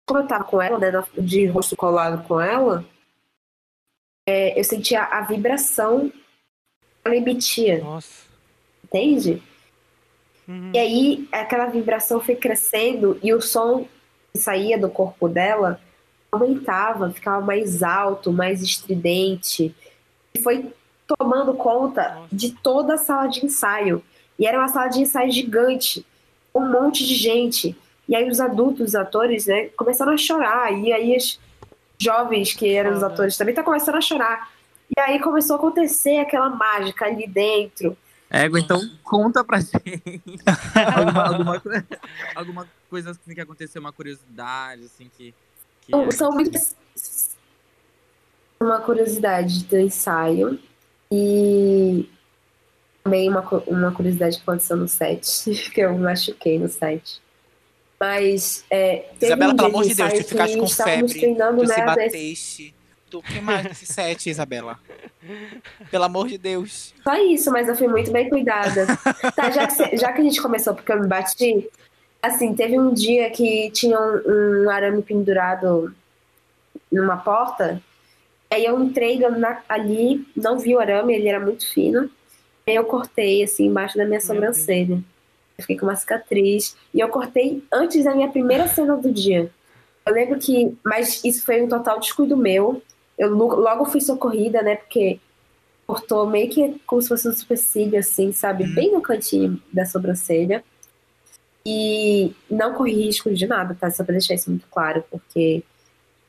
Como 0.05 0.19
eu 0.19 0.27
tava 0.27 0.43
com 0.43 0.61
ela, 0.61 0.77
né, 0.77 0.91
de 1.17 1.45
rosto 1.45 1.75
colado 1.75 2.27
com 2.27 2.41
ela, 2.41 2.85
é, 4.27 4.59
eu 4.59 4.63
sentia 4.63 5.03
a 5.03 5.21
vibração 5.21 6.09
que 6.09 6.17
ela 7.05 7.15
emitia, 7.15 7.79
Nossa. 7.79 8.25
entende? 8.83 9.41
Uhum. 10.49 10.71
E 10.73 10.77
aí 10.79 11.29
aquela 11.31 11.67
vibração 11.67 12.19
foi 12.19 12.35
crescendo 12.35 13.19
e 13.21 13.31
o 13.33 13.39
som 13.39 13.85
que 14.33 14.39
saía 14.39 14.77
do 14.79 14.89
corpo 14.89 15.29
dela 15.29 15.79
aumentava, 16.31 17.11
ficava 17.11 17.39
mais 17.45 17.81
alto, 17.83 18.31
mais 18.33 18.61
estridente. 18.61 19.73
E 20.33 20.39
foi 20.41 20.73
tomando 21.07 21.53
conta 21.53 22.21
de 22.31 22.51
toda 22.51 22.95
a 22.95 22.97
sala 22.97 23.27
de 23.27 23.45
ensaio. 23.45 24.03
E 24.37 24.45
era 24.45 24.57
uma 24.57 24.67
sala 24.67 24.87
de 24.87 25.01
ensaio 25.01 25.31
gigante, 25.31 26.05
um 26.53 26.67
monte 26.67 27.05
de 27.05 27.15
gente. 27.15 27.75
E 28.07 28.15
aí 28.15 28.27
os 28.29 28.39
adultos, 28.39 28.89
os 28.89 28.95
atores, 28.95 29.45
né, 29.45 29.65
começaram 29.77 30.13
a 30.13 30.17
chorar. 30.17 30.73
E 30.73 30.91
aí 30.91 31.15
as- 31.15 31.39
jovens 32.01 32.53
que 32.53 32.73
eram 32.73 32.93
os 32.95 33.03
atores 33.03 33.35
também 33.35 33.53
tá 33.53 33.61
começando 33.61 33.95
a 33.95 34.01
chorar. 34.01 34.49
E 34.95 34.99
aí 35.01 35.19
começou 35.19 35.57
a 35.57 35.59
acontecer 35.59 36.17
aquela 36.17 36.49
mágica 36.49 37.05
ali 37.05 37.27
dentro. 37.27 37.97
Égua, 38.31 38.59
então 38.59 38.79
conta 39.03 39.43
pra 39.43 39.59
gente 39.59 39.81
alguma, 40.95 41.27
alguma, 41.27 41.63
alguma 42.35 42.67
coisa 42.89 43.11
assim, 43.11 43.33
que 43.33 43.41
aconteceu, 43.41 43.81
uma 43.81 43.91
curiosidade, 43.91 44.83
assim, 44.85 45.09
que. 45.17 45.33
que 45.81 45.91
São- 45.91 46.11
São 46.11 46.31
muitas. 46.31 46.75
Uma 48.61 48.79
curiosidade 48.81 49.63
do 49.65 49.77
ensaio. 49.79 50.59
E 51.11 52.07
também 53.03 53.29
uma, 53.29 53.41
uma 53.65 53.91
curiosidade 53.91 54.37
que 54.37 54.43
aconteceu 54.43 54.77
no 54.77 54.87
set, 54.87 55.49
que 55.73 55.81
eu 55.81 55.93
me 55.93 55.99
machuquei 56.03 56.59
no 56.59 56.67
set. 56.67 57.19
Mas 57.99 58.63
é, 58.69 59.11
Isabela, 59.19 59.53
um 59.53 59.55
pelo 59.57 59.67
amor 59.69 59.83
de 59.83 59.89
de 59.89 59.95
Deus, 59.95 60.13
tu 60.13 60.23
ficaste 60.29 60.53
que 60.53 60.59
com 60.59 60.67
febre, 60.67 61.13
Tu 61.13 61.67
se 61.67 61.77
né, 61.79 61.85
bateste. 61.85 62.75
Tu, 63.09 63.21
que 63.23 63.41
mais 63.41 63.63
nesse 63.63 63.85
set, 63.85 64.29
Isabela? 64.29 64.79
Pelo 65.89 66.03
amor 66.03 66.27
de 66.27 66.37
Deus. 66.37 66.93
Só 67.03 67.15
isso, 67.15 67.51
mas 67.51 67.67
eu 67.67 67.75
fui 67.75 67.87
muito 67.87 68.11
bem 68.11 68.29
cuidada. 68.29 68.85
tá, 69.35 69.49
já 69.49 69.65
que, 69.65 69.73
cê- 69.73 69.97
já 69.97 70.11
que 70.13 70.21
a 70.21 70.23
gente 70.23 70.41
começou 70.41 70.75
porque 70.75 70.91
eu 70.91 70.99
me 71.01 71.07
bati, 71.07 71.67
assim, 72.21 72.53
teve 72.53 72.79
um 72.79 72.93
dia 72.93 73.29
que 73.31 73.71
tinha 73.71 73.99
um, 73.99 74.65
um 74.65 74.69
arame 74.69 75.01
pendurado 75.01 75.93
numa 76.91 77.17
porta, 77.17 77.81
aí 78.51 78.65
eu 78.65 78.79
entrei 78.83 79.19
na- 79.19 79.61
ali, 79.67 80.27
não 80.35 80.59
vi 80.59 80.75
o 80.75 80.79
arame, 80.79 81.15
ele 81.15 81.27
era 81.27 81.39
muito 81.39 81.67
fino, 81.71 82.09
aí 82.67 82.75
eu 82.75 82.83
cortei, 82.85 83.43
assim, 83.43 83.65
embaixo 83.67 83.97
da 83.97 84.05
minha 84.05 84.21
sobrancelha. 84.21 84.95
Eu 85.57 85.61
fiquei 85.63 85.77
com 85.77 85.85
uma 85.87 85.95
cicatriz, 85.95 86.75
e 86.93 86.99
eu 86.99 87.09
cortei 87.09 87.63
antes 87.71 88.05
da 88.05 88.15
minha 88.15 88.29
primeira 88.29 88.67
cena 88.67 88.95
do 88.95 89.11
dia. 89.11 89.49
Eu 90.05 90.13
lembro 90.13 90.39
que, 90.39 90.75
mas 90.83 91.23
isso 91.23 91.45
foi 91.45 91.61
um 91.61 91.67
total 91.67 91.99
descuido 91.99 92.35
meu, 92.37 92.81
eu 93.19 93.29
lo- 93.35 93.59
logo 93.59 93.85
fui 93.85 94.01
socorrida, 94.01 94.63
né, 94.63 94.77
porque 94.77 95.19
cortou 95.85 96.25
meio 96.25 96.49
que 96.49 96.79
como 96.87 97.01
se 97.01 97.09
fosse 97.09 97.27
um 97.27 97.33
supercílio, 97.33 97.99
assim, 97.99 98.31
sabe? 98.31 98.63
Uhum. 98.63 98.73
Bem 98.73 98.91
no 98.93 99.01
cantinho 99.01 99.61
da 99.73 99.85
sobrancelha. 99.85 100.63
E 101.65 102.33
não 102.49 102.73
corri 102.73 102.93
risco 102.93 103.31
de 103.33 103.45
nada, 103.45 103.75
tá? 103.79 103.91
Só 103.91 104.03
pra 104.03 104.13
deixar 104.13 104.33
isso 104.35 104.49
muito 104.49 104.65
claro, 104.71 105.03
porque 105.11 105.61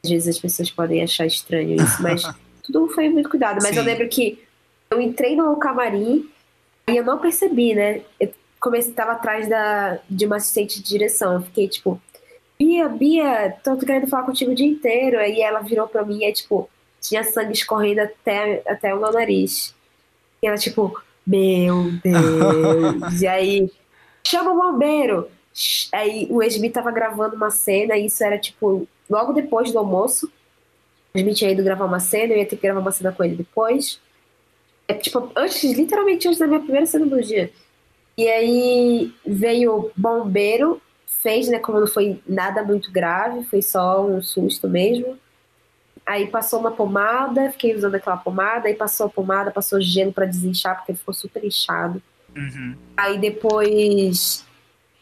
às 0.05 0.11
vezes 0.11 0.29
as 0.37 0.41
pessoas 0.41 0.71
podem 0.71 1.03
achar 1.03 1.27
estranho 1.27 1.77
isso, 1.81 2.03
mas 2.03 2.23
tudo 2.65 2.89
foi 2.89 3.09
muito 3.09 3.31
cuidado. 3.31 3.61
Mas 3.63 3.77
eu 3.77 3.83
Sim. 3.85 3.89
lembro 3.89 4.09
que 4.09 4.43
eu 4.91 5.01
entrei 5.01 5.37
no 5.37 5.55
camarim 5.57 6.29
e 6.91 6.97
eu 6.97 7.05
não 7.05 7.19
percebi, 7.19 7.75
né? 7.75 8.03
Eu 8.19 8.33
comecei, 8.59 8.93
tava 8.93 9.13
atrás 9.13 9.49
da, 9.49 10.01
de 10.11 10.27
uma 10.27 10.37
assistente 10.37 10.83
de 10.83 10.89
direção. 10.89 11.35
Eu 11.35 11.43
fiquei 11.43 11.69
tipo, 11.69 12.01
Bia, 12.59 12.89
Bia, 12.89 13.57
tô 13.63 13.77
querendo 13.77 14.09
falar 14.09 14.25
contigo 14.25 14.51
o 14.51 14.55
dia 14.55 14.67
inteiro. 14.67 15.19
Aí 15.19 15.41
ela 15.41 15.61
virou 15.61 15.87
pra 15.87 16.05
mim 16.05 16.19
e 16.19 16.25
aí, 16.25 16.33
tipo, 16.33 16.69
tinha 17.01 17.25
sangue 17.25 17.53
escorrendo 17.53 18.03
até, 18.03 18.63
até 18.67 18.95
o 18.95 19.01
meu 19.01 19.13
nariz. 19.13 19.75
E 20.43 20.47
ela, 20.47 20.57
tipo, 20.57 21.01
meu 21.27 21.91
Deus. 22.03 23.21
e 23.23 23.27
aí, 23.27 23.71
chama 24.27 24.53
o 24.53 24.73
bombeiro. 24.73 25.29
Aí 25.93 26.27
o 26.31 26.43
Esmi 26.43 26.71
tava 26.71 26.91
gravando 26.91 27.37
uma 27.37 27.51
cena, 27.51 27.97
e 27.97 28.07
isso 28.07 28.23
era, 28.23 28.39
tipo, 28.39 28.87
logo 29.09 29.33
depois 29.33 29.73
do 29.73 29.79
almoço. 29.79 30.31
O 31.15 31.19
Esmi 31.19 31.35
tinha 31.35 31.51
ido 31.51 31.63
gravar 31.63 31.85
uma 31.85 32.01
cena, 32.01 32.33
eu 32.33 32.39
ia 32.39 32.47
ter 32.47 32.57
que 32.57 32.63
gravar 32.63 32.81
uma 32.81 32.93
cena 32.93 33.13
com 33.13 33.25
ele 33.25 33.37
depois. 33.37 34.01
É, 34.87 34.95
tipo, 34.95 35.31
antes, 35.37 35.63
literalmente 35.63 36.27
antes 36.27 36.41
da 36.41 36.47
minha 36.47 36.61
primeira 36.61 36.87
cena 36.87 37.07
do 37.07 37.23
dia. 37.23 37.51
E 38.17 38.29
aí 38.29 39.13
veio 39.25 39.77
o 39.77 39.91
bombeiro, 39.97 40.81
fez, 41.07 41.49
né, 41.49 41.59
como 41.59 41.81
não 41.81 41.87
foi 41.87 42.21
nada 42.27 42.63
muito 42.63 42.91
grave, 42.91 43.45
foi 43.45 43.63
só 43.63 44.05
um 44.05 44.23
susto 44.23 44.69
mesmo. 44.69 45.17
Aí 46.11 46.27
passou 46.27 46.59
uma 46.59 46.73
pomada, 46.73 47.53
fiquei 47.53 47.73
usando 47.73 47.95
aquela 47.95 48.17
pomada, 48.17 48.67
aí 48.67 48.75
passou 48.75 49.07
a 49.07 49.09
pomada, 49.09 49.53
passou 49.53 49.81
gelo 49.81 50.13
pra 50.13 50.27
desinchar, 50.27 50.75
porque 50.75 50.91
ele 50.91 50.99
ficou 50.99 51.15
super 51.15 51.45
inchado. 51.45 52.03
Uhum. 52.37 52.75
Aí 52.97 53.17
depois 53.17 54.45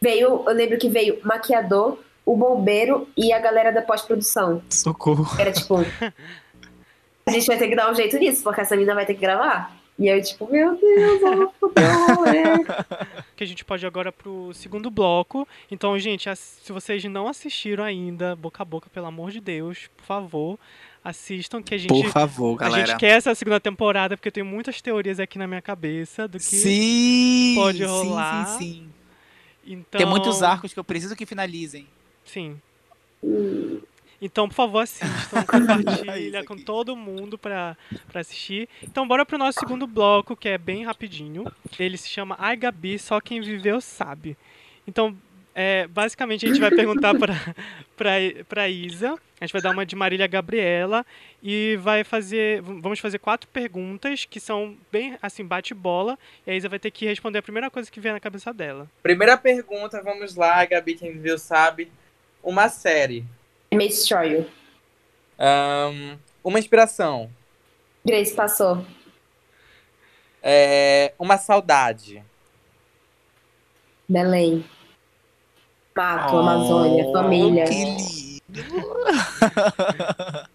veio, 0.02 0.44
eu 0.46 0.52
lembro 0.52 0.76
que 0.76 0.90
veio 0.90 1.18
maquiador, 1.24 1.98
o 2.26 2.36
bombeiro 2.36 3.08
e 3.16 3.32
a 3.32 3.38
galera 3.38 3.72
da 3.72 3.80
pós-produção. 3.80 4.60
Socorro. 4.68 5.26
Era 5.40 5.50
tipo, 5.50 5.76
a 7.24 7.30
gente 7.30 7.46
vai 7.46 7.56
ter 7.56 7.68
que 7.68 7.74
dar 7.74 7.90
um 7.90 7.94
jeito 7.94 8.18
nisso, 8.18 8.42
porque 8.42 8.60
essa 8.60 8.76
menina 8.76 8.94
vai 8.94 9.06
ter 9.06 9.14
que 9.14 9.22
gravar. 9.22 9.78
E 9.98 10.10
aí, 10.10 10.20
tipo, 10.20 10.46
meu 10.48 10.76
Deus, 10.76 11.20
que 13.34 13.42
a 13.42 13.46
gente 13.46 13.64
pode 13.64 13.84
ir 13.84 13.88
agora 13.88 14.12
pro 14.12 14.52
segundo 14.52 14.90
bloco. 14.90 15.48
Então, 15.70 15.98
gente, 15.98 16.28
se 16.36 16.70
vocês 16.70 17.02
não 17.04 17.26
assistiram 17.26 17.82
ainda, 17.82 18.36
boca 18.36 18.62
a 18.62 18.66
boca, 18.66 18.90
pelo 18.90 19.06
amor 19.06 19.30
de 19.30 19.40
Deus, 19.40 19.88
por 19.96 20.04
favor, 20.04 20.58
assistam 21.04 21.62
que 21.62 21.74
a 21.74 21.78
gente 21.78 21.88
Por 21.88 22.06
favor, 22.10 22.54
a 22.56 22.64
galera. 22.64 22.86
gente 22.88 22.98
quer 22.98 23.16
essa 23.16 23.34
segunda 23.34 23.58
temporada 23.60 24.16
porque 24.16 24.28
eu 24.28 24.32
tenho 24.32 24.46
muitas 24.46 24.80
teorias 24.82 25.18
aqui 25.20 25.38
na 25.38 25.46
minha 25.46 25.62
cabeça 25.62 26.26
do 26.28 26.38
que 26.38 26.44
Sim! 26.44 27.54
pode 27.56 27.78
sim, 27.78 27.84
rolar. 27.84 28.46
Sim, 28.46 28.58
sim. 28.58 28.88
então 29.66 29.98
Tem 29.98 30.06
muitos 30.06 30.42
arcos 30.42 30.72
que 30.72 30.78
eu 30.78 30.84
preciso 30.84 31.14
que 31.16 31.24
finalizem. 31.26 31.86
Sim. 32.24 32.60
Hum, 33.22 33.80
Então, 34.20 34.48
por 34.48 34.54
favor, 34.54 34.80
assistam, 34.80 35.08
compartilha 35.46 36.44
com 36.44 36.56
todo 36.56 36.96
mundo 36.96 37.38
pra, 37.38 37.76
pra 38.10 38.20
assistir. 38.20 38.68
Então, 38.82 39.06
bora 39.06 39.24
pro 39.24 39.38
nosso 39.38 39.60
segundo 39.60 39.86
bloco, 39.86 40.36
que 40.36 40.48
é 40.48 40.58
bem 40.58 40.84
rapidinho. 40.84 41.44
Ele 41.78 41.96
se 41.96 42.08
chama 42.08 42.34
Ai 42.38 42.56
Gabi, 42.56 42.98
só 42.98 43.20
quem 43.20 43.40
viveu 43.40 43.80
sabe. 43.80 44.36
Então, 44.86 45.16
é, 45.60 45.88
basicamente, 45.88 46.46
a 46.46 46.48
gente 46.48 46.60
vai 46.60 46.70
perguntar 46.70 47.12
pra 48.48 48.68
Isa. 48.68 49.18
A 49.40 49.44
gente 49.44 49.52
vai 49.52 49.60
dar 49.60 49.72
uma 49.72 49.84
de 49.84 49.96
Marília 49.96 50.28
Gabriela 50.28 51.04
e 51.42 51.76
vai 51.80 52.04
fazer. 52.04 52.62
Vamos 52.62 53.00
fazer 53.00 53.18
quatro 53.18 53.48
perguntas 53.48 54.24
que 54.24 54.38
são 54.38 54.76
bem 54.92 55.18
assim, 55.20 55.44
bate-bola. 55.44 56.16
E 56.46 56.52
a 56.52 56.54
Isa 56.54 56.68
vai 56.68 56.78
ter 56.78 56.92
que 56.92 57.04
responder 57.06 57.40
a 57.40 57.42
primeira 57.42 57.68
coisa 57.72 57.90
que 57.90 57.98
vier 57.98 58.14
na 58.14 58.20
cabeça 58.20 58.54
dela. 58.54 58.88
Primeira 59.02 59.36
pergunta, 59.36 60.00
vamos 60.00 60.36
lá, 60.36 60.64
Gabi, 60.64 60.94
quem 60.94 61.10
viveu 61.10 61.36
sabe. 61.36 61.90
Uma 62.40 62.68
série. 62.68 63.24
May 63.74 63.88
Destroy 63.88 64.34
You. 64.34 64.46
Ahn, 65.36 66.18
uma 66.44 66.60
inspiração. 66.60 67.28
Grace 68.04 68.32
passou. 68.32 68.86
É, 70.40 71.12
uma 71.18 71.36
saudade. 71.36 72.22
Belém. 74.08 74.64
Mato, 75.98 76.36
Oh, 76.36 76.38
Amazônia, 76.38 77.10
família. 77.10 77.64
Que 77.64 77.74
lindo. 77.74 78.38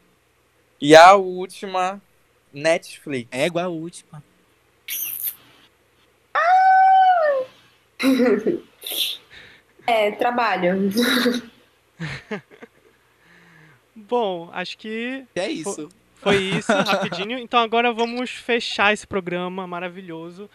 E 0.80 0.95
a 0.98 1.15
última, 1.15 2.02
Netflix. 2.53 3.30
Égua 3.32 3.64
a 3.64 3.68
última. 3.70 4.22
É, 9.88 10.11
trabalho. 10.11 10.90
Bom, 13.95 14.49
acho 14.52 14.78
que 14.78 15.24
É 15.36 15.49
isso. 15.49 15.88
Foi 16.15 16.36
isso, 16.36 16.72
rapidinho. 16.72 17.40
Então 17.40 17.61
agora 17.61 17.94
vamos 17.94 18.30
fechar 18.32 18.91
esse 18.94 19.07
programa 19.07 19.65
maravilhoso. 19.65 20.49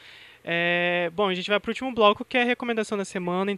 É, 0.51 1.11
bom, 1.15 1.29
a 1.29 1.35
gente 1.35 1.51
vai 1.51 1.61
para 1.61 1.69
o 1.69 1.73
último 1.73 1.95
bloco, 1.95 2.25
que 2.25 2.39
é 2.39 2.41
a 2.41 2.45
recomendação 2.47 2.97
da 2.97 3.05
semana. 3.05 3.55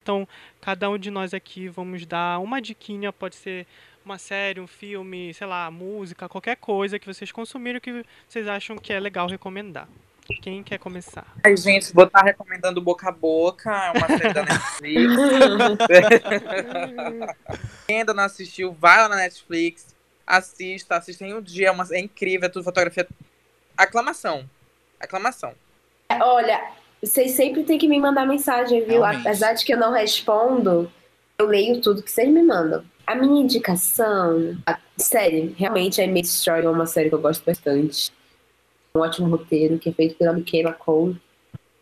Então, 0.00 0.28
cada 0.60 0.88
um 0.88 0.96
de 0.96 1.10
nós 1.10 1.34
aqui 1.34 1.66
vamos 1.66 2.06
dar 2.06 2.38
uma 2.38 2.62
diquinha, 2.62 3.12
pode 3.12 3.34
ser 3.34 3.66
uma 4.04 4.18
série, 4.18 4.60
um 4.60 4.68
filme, 4.68 5.34
sei 5.34 5.48
lá, 5.48 5.68
música, 5.68 6.28
qualquer 6.28 6.54
coisa 6.54 6.96
que 6.96 7.08
vocês 7.08 7.32
consumiram 7.32 7.80
que 7.80 8.04
vocês 8.28 8.46
acham 8.46 8.78
que 8.78 8.92
é 8.92 9.00
legal 9.00 9.26
recomendar. 9.26 9.88
Quem 10.40 10.62
quer 10.62 10.78
começar? 10.78 11.26
Ai, 11.42 11.56
gente, 11.56 11.92
vou 11.92 12.04
estar 12.04 12.22
recomendando 12.22 12.80
Boca 12.80 13.08
a 13.08 13.12
Boca, 13.12 13.68
é 13.68 13.90
uma 13.98 14.06
série 14.06 14.32
da 14.32 14.44
Netflix. 14.44 15.16
Quem 17.88 17.98
ainda 17.98 18.14
não 18.14 18.22
assistiu, 18.22 18.72
vai 18.72 18.96
lá 18.98 19.08
na 19.08 19.16
Netflix, 19.16 19.90
assista, 20.36 20.96
assista 20.96 21.24
em 21.24 21.34
um 21.34 21.40
dia, 21.42 21.68
é, 21.68 21.70
uma- 21.70 21.86
é 21.90 21.98
incrível, 22.00 22.46
é 22.46 22.50
tudo 22.50 22.64
fotografia. 22.64 23.06
Aclamação. 23.76 24.48
Aclamação. 24.98 25.54
Olha, 26.20 26.60
vocês 27.02 27.32
sempre 27.32 27.64
têm 27.64 27.78
que 27.78 27.88
me 27.88 27.98
mandar 27.98 28.26
mensagem, 28.26 28.80
viu? 28.84 29.00
Realmente. 29.02 29.26
Apesar 29.26 29.52
de 29.54 29.64
que 29.64 29.72
eu 29.72 29.78
não 29.78 29.92
respondo, 29.92 30.90
eu 31.38 31.46
leio 31.46 31.80
tudo 31.80 32.02
que 32.02 32.10
vocês 32.10 32.28
me 32.28 32.42
mandam. 32.42 32.84
A 33.06 33.14
minha 33.14 33.42
indicação, 33.42 34.56
a 34.66 34.78
série, 34.96 35.54
realmente 35.58 36.00
é 36.00 36.06
May 36.06 36.22
Destroy, 36.22 36.60
é 36.64 36.68
uma 36.70 36.86
série 36.86 37.08
que 37.08 37.14
eu 37.14 37.20
gosto 37.20 37.44
bastante. 37.44 38.12
Um 38.94 39.00
ótimo 39.00 39.28
roteiro 39.28 39.78
que 39.78 39.88
é 39.88 39.92
feito 39.92 40.16
pela 40.16 40.32
Michaela 40.32 40.72
Cole. 40.72 41.20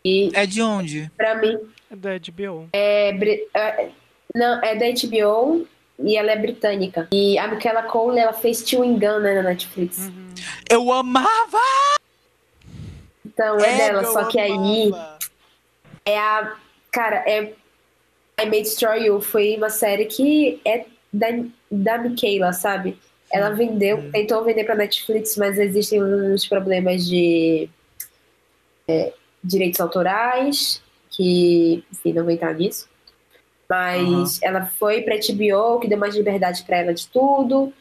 E 0.05 0.31
É 0.33 0.45
de 0.45 0.61
onde? 0.61 1.11
pra 1.17 1.35
mim 1.35 1.57
É 1.91 1.95
da 1.95 2.11
HBO. 2.15 2.69
é, 2.71 3.09
é- 3.53 3.91
não, 4.33 4.63
é 4.63 4.75
da 4.75 4.85
HBO 4.87 5.67
e 6.01 6.15
ela 6.17 6.31
é 6.31 6.35
britânica. 6.37 7.07
E 7.11 7.37
a 7.37 7.47
Michaela 7.47 7.83
Cole, 7.83 8.19
ela 8.19 8.33
fez 8.33 8.63
Chewing 8.67 8.97
Gun 8.99 9.19
né, 9.19 9.35
na 9.35 9.43
Netflix. 9.43 9.97
Uhum. 10.07 10.29
Eu 10.69 10.91
amava! 10.91 11.57
Então 13.25 13.57
é 13.59 13.73
Égua, 13.73 13.77
dela, 14.01 14.03
só 14.05 14.25
que 14.25 14.39
aí 14.39 14.87
amava. 14.87 15.17
é 16.05 16.17
a. 16.17 16.55
Cara, 16.91 17.17
é. 17.27 17.53
I 18.41 18.45
May 18.45 18.61
Destroy 18.61 19.05
You 19.05 19.19
foi 19.19 19.55
uma 19.57 19.69
série 19.69 20.05
que 20.05 20.61
é 20.63 20.85
da, 21.11 21.27
da 21.69 21.97
Michaela, 21.97 22.53
sabe? 22.53 22.97
Ela 23.31 23.49
vendeu, 23.51 23.97
Hum. 23.97 24.11
tentou 24.11 24.43
vender 24.43 24.63
pra 24.63 24.75
Netflix, 24.75 25.35
mas 25.37 25.59
existem 25.59 26.01
uns 26.01 26.47
problemas 26.47 27.05
de 27.05 27.69
é, 28.87 29.13
direitos 29.43 29.79
autorais, 29.79 30.81
que, 31.11 31.83
enfim, 31.91 32.13
não 32.13 32.23
vou 32.23 32.31
entrar 32.31 32.53
nisso. 32.55 32.88
Mas 33.69 34.41
ela 34.41 34.65
foi 34.65 35.01
pra 35.01 35.15
HBO, 35.15 35.79
que 35.79 35.87
deu 35.87 35.97
mais 35.97 36.15
liberdade 36.15 36.63
pra 36.63 36.77
ela 36.77 36.93
de 36.93 37.07
tudo. 37.07 37.71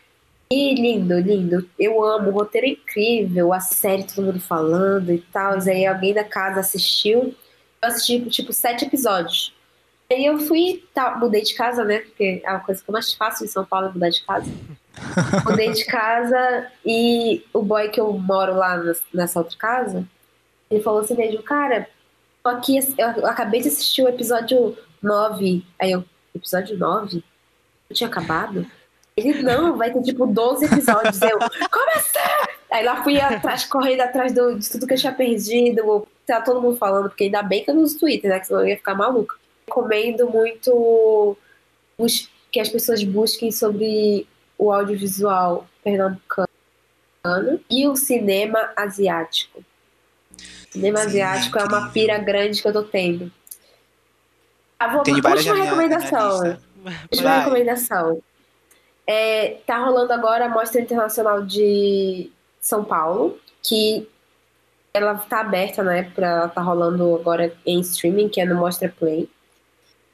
E 0.51 0.75
lindo, 0.75 1.19
lindo. 1.19 1.69
Eu 1.79 2.03
amo, 2.05 2.31
o 2.31 2.33
roteiro 2.33 2.67
é 2.67 2.71
incrível, 2.71 3.53
a 3.53 3.61
série, 3.61 4.05
todo 4.05 4.27
mundo 4.27 4.41
falando 4.41 5.13
e 5.13 5.19
tal. 5.33 5.55
Aí 5.61 5.87
alguém 5.87 6.13
da 6.13 6.25
casa 6.25 6.61
assistiu. 6.61 7.35
Eu 7.81 7.89
assisti, 7.89 8.21
tipo, 8.29 8.53
sete 8.53 8.85
episódios. 8.85 9.55
Aí 10.11 10.25
eu 10.25 10.39
fui, 10.39 10.85
tá, 10.95 11.17
mudei 11.17 11.43
de 11.43 11.55
casa, 11.55 11.85
né? 11.85 11.99
Porque 11.99 12.43
é 12.45 12.49
a 12.49 12.59
coisa 12.59 12.83
que 12.83 12.89
eu 12.89 12.93
mais 12.93 13.13
faço 13.13 13.45
em 13.45 13.49
São 13.49 13.65
Paulo 13.65 13.89
é 13.89 13.93
mudar 13.93 14.09
de 14.09 14.25
casa. 14.25 14.51
mudei 15.49 15.71
de 15.71 15.85
casa 15.85 16.71
e 16.85 17.45
o 17.53 17.63
boy 17.63 17.89
que 17.89 18.01
eu 18.01 18.13
moro 18.13 18.57
lá 18.57 18.83
nessa 19.13 19.39
outra 19.39 19.57
casa, 19.57 20.09
ele 20.71 20.83
falou 20.83 21.01
assim 21.01 21.15
mesmo, 21.15 21.43
cara, 21.43 21.89
tô 22.43 22.51
aqui, 22.51 22.79
eu 22.97 23.27
acabei 23.27 23.61
de 23.61 23.69
assistir 23.69 24.03
o 24.03 24.09
episódio 24.09 24.77
9. 25.03 25.65
Aí 25.79 25.93
eu, 25.93 26.05
episódio 26.35 26.77
9? 26.77 27.23
Eu 27.89 27.97
tinha 27.97 28.09
acabado? 28.09 28.67
Ele, 29.17 29.43
não, 29.43 29.77
vai 29.77 29.93
ter 29.93 30.03
tipo 30.03 30.27
12 30.27 30.67
episódios. 30.67 31.21
Eu, 31.23 31.39
como 31.39 31.91
assim? 31.95 32.19
Aí 32.71 32.85
lá 32.85 33.03
fui 33.03 33.21
atrás, 33.21 33.65
correndo 33.65 34.03
atrás 34.03 34.33
do, 34.33 34.59
de 34.59 34.71
tudo 34.71 34.87
que 34.87 34.95
eu 34.95 34.99
tinha 34.99 35.13
perdido. 35.13 36.07
Tá 36.27 36.41
todo 36.41 36.61
mundo 36.61 36.77
falando, 36.77 37.09
porque 37.09 37.25
ainda 37.25 37.43
bem 37.43 37.65
que 37.65 37.71
eu 37.71 37.75
não 37.75 37.83
uso 37.83 37.99
Twitter, 37.99 38.31
né? 38.31 38.39
Que 38.39 38.47
senão 38.47 38.61
eu 38.61 38.69
ia 38.69 38.77
ficar 38.77 38.95
maluca. 38.95 39.35
Recomendo 39.67 40.29
muito 40.31 41.37
que 42.53 42.61
as 42.61 42.69
pessoas 42.69 43.03
busquem 43.03 43.51
sobre 43.51 44.27
o 44.57 44.73
audiovisual 44.73 45.67
pernambucano 45.83 46.49
e 47.71 47.87
o 47.89 47.97
cinema 47.97 48.71
asiático. 48.77 49.65
Cinema 50.71 50.99
Sim, 50.99 51.07
asiático 51.07 51.59
é 51.59 51.65
uma 51.65 51.91
pira 51.91 52.19
grande 52.19 52.61
que 52.61 52.69
eu 52.69 52.73
tô 52.73 52.83
tendo. 52.83 53.33
Ah, 54.79 54.89
vou, 54.89 55.03
Tem 55.03 55.21
várias 55.21 55.45
última 55.45 55.65
recomendação. 55.65 56.59
Última 57.11 57.31
Vai. 57.31 57.39
recomendação. 57.41 58.23
É, 59.07 59.57
tá 59.67 59.79
rolando 59.79 60.13
agora 60.13 60.47
a 60.47 60.49
Mostra 60.49 60.81
Internacional 60.81 61.43
de 61.45 62.31
São 62.61 62.85
Paulo, 62.85 63.39
que 63.63 64.09
ela 64.95 65.15
tá 65.17 65.41
aberta, 65.41 65.83
né? 65.83 66.11
Pra, 66.15 66.29
ela 66.29 66.49
tá 66.49 66.61
rolando 66.61 67.17
agora 67.17 67.53
em 67.67 67.81
streaming, 67.81 68.29
que 68.29 68.41
é 68.41 68.45
no 68.45 68.55
Mostra 68.55 68.89
Play. 68.89 69.29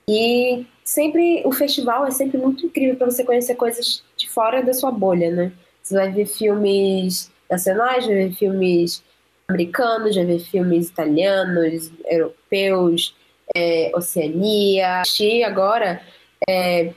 E 0.09 0.67
sempre, 0.83 1.43
o 1.45 1.53
festival 1.53 2.07
é 2.07 2.11
sempre 2.11 2.39
muito 2.39 2.67
incrível 2.67 2.97
para 2.97 3.11
você 3.11 3.25
conhecer 3.25 3.55
coisas 3.57 4.03
de 4.17 4.29
fora 4.31 4.63
da 4.63 4.73
sua 4.73 4.91
bolha, 4.91 5.31
né? 5.31 5.53
Você 5.83 5.95
vai 5.95 6.11
ver 6.11 6.27
filmes 6.27 7.31
nacionais, 7.51 8.07
vai 8.07 8.15
ver 8.15 8.33
filmes 8.33 9.03
americanos, 9.49 10.15
vai 10.15 10.25
ver 10.25 10.39
filmes 10.39 10.89
italianos, 10.89 11.91
europeus, 12.07 13.15
é, 13.55 13.93
Oceania. 13.95 15.01
Assisti 15.01 15.43
agora 15.43 16.03
é, 16.49 16.93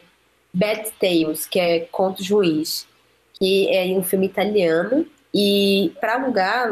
Bad 0.53 0.91
Tales, 0.99 1.45
que 1.45 1.59
é 1.59 1.79
Contos 1.91 2.29
Ruins, 2.29 2.88
que 3.34 3.69
é 3.69 3.85
um 3.97 4.03
filme 4.03 4.25
italiano. 4.25 5.05
E 5.34 5.93
para 5.99 6.15
alugar, 6.15 6.69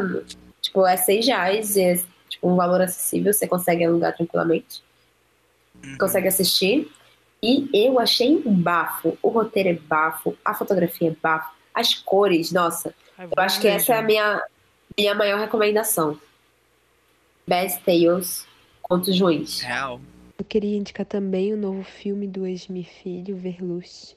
tipo, 0.60 0.84
é 0.84 0.96
seis 0.96 1.26
reais, 1.26 1.76
é 1.76 2.00
tipo, 2.28 2.50
um 2.50 2.56
valor 2.56 2.80
acessível, 2.80 3.32
você 3.32 3.46
consegue 3.46 3.84
alugar 3.84 4.16
tranquilamente. 4.16 4.82
Uhum. 5.84 5.96
Consegue 5.98 6.28
assistir. 6.28 6.90
E 7.42 7.68
eu 7.72 8.00
achei 8.00 8.42
um 8.44 8.54
bafo. 8.54 9.16
O 9.22 9.28
roteiro 9.28 9.68
é 9.68 9.74
bafo, 9.74 10.36
a 10.44 10.54
fotografia 10.54 11.10
é 11.10 11.16
bafo, 11.22 11.54
as 11.72 11.94
cores, 11.94 12.50
nossa. 12.50 12.94
Ai, 13.16 13.26
Eu 13.26 13.42
acho 13.42 13.60
que 13.60 13.68
essa 13.68 13.94
é 13.94 13.98
a 13.98 14.02
minha, 14.02 14.42
minha 14.98 15.14
maior 15.14 15.38
recomendação. 15.38 16.18
Bad 17.46 17.78
Tales, 17.84 18.46
Contos 18.88 19.18
Ruins. 19.20 19.60
Real. 19.60 20.00
Eu 20.38 20.44
queria 20.44 20.76
indicar 20.76 21.06
também 21.06 21.52
o 21.52 21.56
novo 21.56 21.82
filme 21.82 22.26
do 22.26 22.46
ex-me 22.46 22.84
filho, 22.84 23.36
Verlust. 23.36 24.14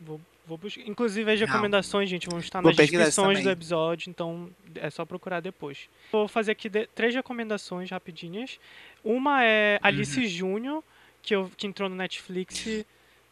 Vou, 0.00 0.20
vou 0.46 0.58
buscar. 0.58 0.82
Inclusive, 0.86 1.30
as 1.32 1.40
Não. 1.40 1.46
recomendações, 1.46 2.08
gente, 2.08 2.28
vão 2.28 2.38
estar 2.38 2.60
Vou 2.60 2.70
nas 2.70 2.76
descrições 2.76 3.42
do 3.42 3.50
episódio, 3.50 4.10
então 4.10 4.50
é 4.76 4.90
só 4.90 5.04
procurar 5.04 5.40
depois. 5.40 5.88
Vou 6.12 6.28
fazer 6.28 6.52
aqui 6.52 6.68
de- 6.68 6.86
três 6.88 7.14
recomendações 7.14 7.90
rapidinhas. 7.90 8.60
Uma 9.02 9.42
é 9.42 9.78
Alice 9.82 10.20
Uhum. 10.20 10.26
Júnior, 10.26 10.84
que, 11.22 11.34
eu, 11.34 11.50
que 11.56 11.66
entrou 11.66 11.88
no 11.88 11.96
Netflix 11.96 12.84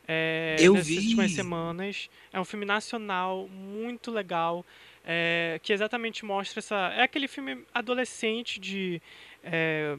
é, 0.09 0.57
Eu 0.59 0.73
nessas 0.73 0.89
vi. 0.89 0.97
últimas 0.97 1.31
semanas. 1.33 2.11
É 2.33 2.41
um 2.41 2.45
filme 2.45 2.65
nacional 2.65 3.47
muito 3.49 4.11
legal, 4.11 4.65
é, 5.05 5.61
que 5.63 5.73
exatamente 5.73 6.25
mostra 6.25 6.59
essa. 6.61 6.93
É 6.97 7.03
aquele 7.03 7.29
filme 7.29 7.59
adolescente 7.75 8.59
de. 8.59 9.01
é, 9.45 9.97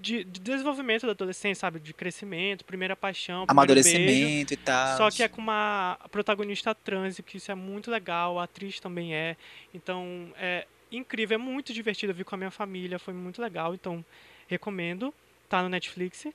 de, 0.00 0.24
de 0.24 0.40
desenvolvimento 0.40 1.06
da 1.06 1.12
adolescência, 1.12 1.60
sabe? 1.60 1.78
De 1.78 1.92
crescimento, 1.92 2.64
primeira 2.64 2.96
paixão, 2.96 3.46
primeiro 3.46 3.74
beijo. 3.74 3.88
Amadurecimento 3.90 4.54
e 4.54 4.56
tal. 4.56 4.96
Só 4.96 5.10
que 5.10 5.22
é 5.22 5.28
com 5.28 5.40
uma 5.40 5.98
protagonista 6.10 6.74
trans, 6.74 7.20
que 7.24 7.36
isso 7.36 7.52
é 7.52 7.54
muito 7.54 7.90
legal, 7.90 8.38
a 8.38 8.44
atriz 8.44 8.80
também 8.80 9.14
é. 9.14 9.36
Então, 9.74 10.32
é 10.38 10.66
incrível, 10.90 11.36
é 11.36 11.38
muito 11.38 11.72
divertido. 11.72 12.12
Eu 12.12 12.16
vi 12.16 12.24
com 12.24 12.34
a 12.34 12.38
minha 12.38 12.50
família, 12.50 12.98
foi 12.98 13.14
muito 13.14 13.40
legal, 13.40 13.74
então 13.74 14.04
recomendo. 14.48 15.14
Tá 15.48 15.62
no 15.62 15.68
Netflix. 15.68 16.26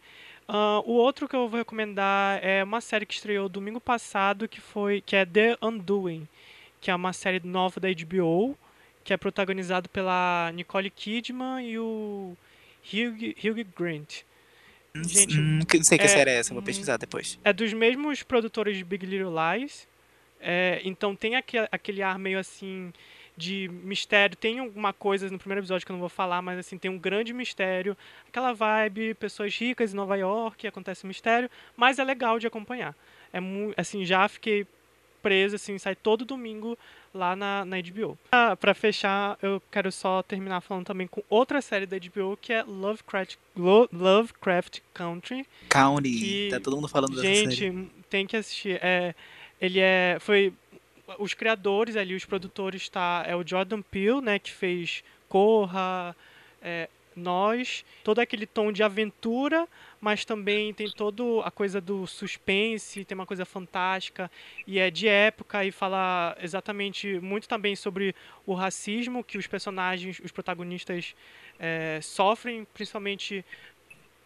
Ah, 0.48 0.82
o 0.86 0.92
outro 0.92 1.28
que 1.28 1.36
eu 1.36 1.48
vou 1.48 1.58
recomendar 1.58 2.40
é 2.44 2.64
uma 2.64 2.82
série 2.82 3.06
que 3.06 3.14
estreou 3.14 3.48
domingo 3.48 3.80
passado, 3.80 4.48
que 4.48 4.60
foi 4.60 5.02
que 5.02 5.16
é 5.16 5.26
The 5.26 5.58
Undoing, 5.62 6.28
que 6.82 6.92
é 6.92 6.96
uma 6.96 7.14
série 7.14 7.40
nova 7.40 7.80
da 7.80 7.88
HBO, 7.88 8.58
que 9.06 9.14
é 9.14 9.18
protagonizado 9.18 9.88
pela 9.88 10.52
Nicole 10.54 10.90
Kidman 10.90 11.66
e 11.66 11.80
o 11.80 12.36
Hugh, 12.94 13.36
Hugh 13.44 13.64
Grant. 13.78 14.22
gente, 15.08 15.40
Hum, 15.40 15.60
não 15.60 15.84
sei 15.84 15.98
que 15.98 16.06
é- 16.06 16.08
série 16.08 16.30
é 16.32 16.36
essa, 16.36 16.54
vou 16.54 16.62
hum, 16.62 16.66
pesquisar 16.66 16.98
depois. 16.98 17.38
é 17.44 17.52
dos 17.52 17.74
mesmos 17.74 18.24
produtores 18.24 18.78
de 18.78 18.84
Big 18.84 19.06
Little 19.06 19.34
Lies. 19.34 19.88
É, 20.40 20.82
então 20.84 21.16
tem 21.16 21.36
aquele, 21.36 21.68
aquele 21.72 22.02
ar 22.02 22.20
meio 22.20 22.38
assim 22.40 22.94
de 23.36 23.70
mistério. 23.84 24.36
Tem 24.38 24.60
alguma 24.60 24.94
coisa 24.94 25.30
no 25.30 25.38
primeiro 25.40 25.62
episódio 25.62 25.86
que 25.86 25.92
eu 25.92 25.96
não 25.96 26.00
vou 26.00 26.10
falar, 26.10 26.42
mas 26.42 26.60
assim, 26.60 26.78
tem 26.78 26.90
um 26.90 26.98
grande 26.98 27.34
mistério. 27.34 27.98
Aquela 28.28 28.54
vibe, 28.54 29.16
pessoas 29.16 29.56
ricas 29.58 29.92
em 29.94 29.96
Nova 29.96 30.16
York, 30.16 30.66
acontece 30.68 31.06
um 31.06 31.08
mistério, 31.10 31.50
mas 31.76 32.00
é 32.00 32.04
legal 32.04 32.40
de 32.40 32.48
acompanhar. 32.48 32.96
É 33.34 33.40
assim, 33.76 34.06
já 34.06 34.28
fiquei 34.30 34.66
preso, 35.22 35.56
assim, 35.56 35.78
sai 35.80 35.96
todo 35.96 36.24
domingo 36.24 36.78
lá 37.16 37.36
na, 37.36 37.64
na 37.66 37.78
HBO. 37.82 38.18
Ah, 38.32 38.56
pra 38.56 38.74
fechar, 38.74 39.38
eu 39.42 39.62
quero 39.72 39.92
só 39.92 40.22
terminar 40.22 40.60
falando 40.62 40.86
também 40.86 41.08
com 41.08 41.24
outra 41.30 41.62
série 41.62 41.86
da 41.86 41.98
HBO, 41.98 42.38
que 42.40 42.52
é 42.54 42.62
Lovecraft, 42.64 43.36
Lo- 43.56 43.90
Lovecraft 43.92 44.80
Country, 44.94 45.48
County. 45.70 46.12
que- 46.12 46.48
Tá 46.52 46.60
todo 46.60 46.76
mundo 46.76 46.88
falando 46.90 47.16
dessa 47.16 47.22
série. 47.24 47.52
Gente, 47.52 47.90
tem 48.10 48.28
que 48.28 48.36
assistir. 48.36 48.78
É, 48.84 49.16
ele 49.62 49.80
é. 49.80 50.18
Foi. 50.20 50.54
Os 51.20 51.34
criadores 51.34 51.96
ali, 51.96 52.16
os 52.16 52.26
produtores, 52.26 52.90
tá? 52.90 53.24
É 53.28 53.36
o 53.36 53.48
Jordan 53.48 53.82
Peele, 53.82 54.22
né? 54.22 54.38
Que 54.40 54.52
fez 54.52 55.04
Corra, 55.30 56.16
é, 56.62 56.90
Nós, 57.16 57.86
todo 58.04 58.20
aquele 58.20 58.46
tom 58.46 58.72
de 58.72 58.84
aventura, 58.84 59.68
mas 60.02 60.26
também 60.26 60.74
tem 60.74 60.90
toda 60.90 61.24
a 61.44 61.50
coisa 61.50 61.80
do 61.80 62.06
suspense, 62.06 63.06
tem 63.06 63.16
uma 63.16 63.26
coisa 63.26 63.46
fantástica 63.46 64.30
e 64.68 64.80
é 64.80 64.92
de 64.92 65.08
época 65.08 65.64
e 65.64 65.72
fala 65.72 66.38
exatamente 66.42 67.20
muito 67.20 67.48
também 67.48 67.76
sobre 67.76 68.14
o 68.46 68.54
racismo 68.54 69.24
que 69.24 69.38
os 69.38 69.48
personagens, 69.48 70.20
os 70.20 70.32
protagonistas 70.32 71.16
é, 71.60 72.00
sofrem, 72.02 72.68
principalmente 72.74 73.46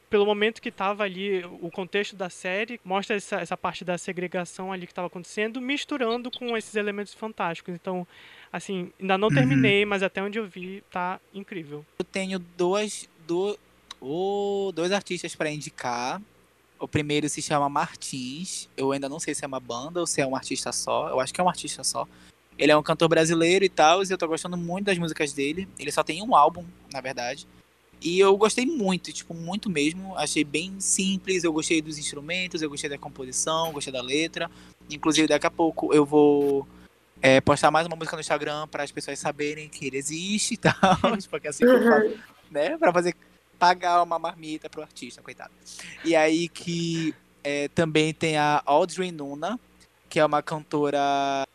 pelo 0.10 0.26
momento 0.26 0.62
que 0.62 0.70
estava 0.70 1.04
ali, 1.04 1.44
o 1.62 1.70
contexto 1.70 2.16
da 2.16 2.30
série, 2.30 2.80
mostra 2.84 3.16
essa, 3.16 3.38
essa 3.38 3.56
parte 3.56 3.86
da 3.86 3.98
segregação 3.98 4.72
ali 4.72 4.88
que 4.88 4.92
estava 4.92 5.08
acontecendo, 5.08 5.62
misturando 5.62 6.32
com 6.32 6.58
esses 6.58 6.76
elementos 6.76 7.14
fantásticos. 7.14 7.74
Então, 7.76 8.08
assim, 8.52 8.92
ainda 9.00 9.18
não 9.18 9.28
Uhum. 9.28 9.34
terminei, 9.36 9.86
mas 9.86 10.02
até 10.02 10.22
onde 10.22 10.40
eu 10.40 10.48
vi, 10.48 10.84
tá 10.92 11.20
incrível. 11.34 11.86
Eu 12.00 12.06
tenho 12.06 12.40
duas, 12.40 13.08
do, 13.28 13.58
oh, 14.02 14.72
dois 14.74 14.92
artistas 14.92 15.36
pra 15.36 15.52
indicar. 15.52 16.20
O 16.80 16.88
primeiro 16.88 17.28
se 17.30 17.42
chama 17.42 17.70
Martins. 17.70 18.68
Eu 18.76 18.92
ainda 18.92 19.08
não 19.10 19.20
sei 19.20 19.36
se 19.36 19.44
é 19.44 19.48
uma 19.48 19.60
banda 19.60 20.00
ou 20.00 20.08
se 20.08 20.22
é 20.22 20.26
um 20.26 20.36
artista 20.36 20.72
só. 20.72 21.10
Eu 21.10 21.20
acho 21.20 21.34
que 21.34 21.40
é 21.40 21.44
um 21.44 21.50
artista 21.50 21.84
só. 21.84 22.08
Ele 22.58 22.72
é 22.72 22.78
um 22.78 22.84
cantor 22.84 23.08
brasileiro 23.08 23.64
e 23.64 23.70
tal, 23.70 24.02
e 24.04 24.10
eu 24.10 24.18
tô 24.18 24.28
gostando 24.28 24.58
muito 24.58 24.86
das 24.88 24.98
músicas 24.98 25.32
dele. 25.34 25.68
Ele 25.78 25.92
só 25.92 26.04
tem 26.04 26.22
um 26.22 26.36
álbum, 26.36 26.66
na 26.92 27.00
verdade. 27.00 27.48
E 28.02 28.20
eu 28.20 28.36
gostei 28.38 28.66
muito, 28.66 29.12
tipo, 29.12 29.34
muito 29.34 29.70
mesmo. 29.70 30.18
Achei 30.18 30.44
bem 30.44 30.80
simples, 30.80 31.44
eu 31.44 31.52
gostei 31.52 31.82
dos 31.82 31.98
instrumentos, 31.98 32.62
eu 32.62 32.70
gostei 32.70 32.90
da 32.90 32.98
composição, 32.98 33.72
gostei 33.74 33.92
da 33.92 34.02
letra. 34.02 34.50
Inclusive, 34.90 35.28
daqui 35.28 35.46
a 35.46 35.52
pouco 35.52 35.94
eu 35.94 36.06
vou 36.06 36.68
é, 37.22 37.42
postar 37.42 37.72
mais 37.72 37.86
uma 37.86 37.96
música 37.98 38.16
no 38.16 38.22
Instagram 38.22 38.68
para 38.68 38.84
as 38.84 38.92
pessoas 38.92 39.20
saberem 39.20 39.68
que 39.68 39.86
ele 39.88 39.98
existe 39.98 40.54
e 40.54 40.58
tal. 40.58 40.74
Porque 41.30 41.48
assim 41.50 41.66
que 41.66 41.72
eu 41.72 41.84
faço, 41.84 42.18
né? 42.50 42.78
Pra 42.78 42.94
fazer 42.94 43.16
pagar 43.58 44.02
uma 44.02 44.18
marmita 44.18 44.70
pro 44.70 44.82
artista, 44.82 45.22
coitado. 45.22 45.52
E 46.06 46.16
aí 46.16 46.48
que 46.48 47.14
É, 47.42 47.70
também 47.70 48.14
tem 48.14 48.38
a 48.38 48.62
Audrey 48.66 49.12
Nuna, 49.12 49.58
que 50.10 50.20
é 50.20 50.26
uma 50.26 50.42
cantora. 50.42 51.48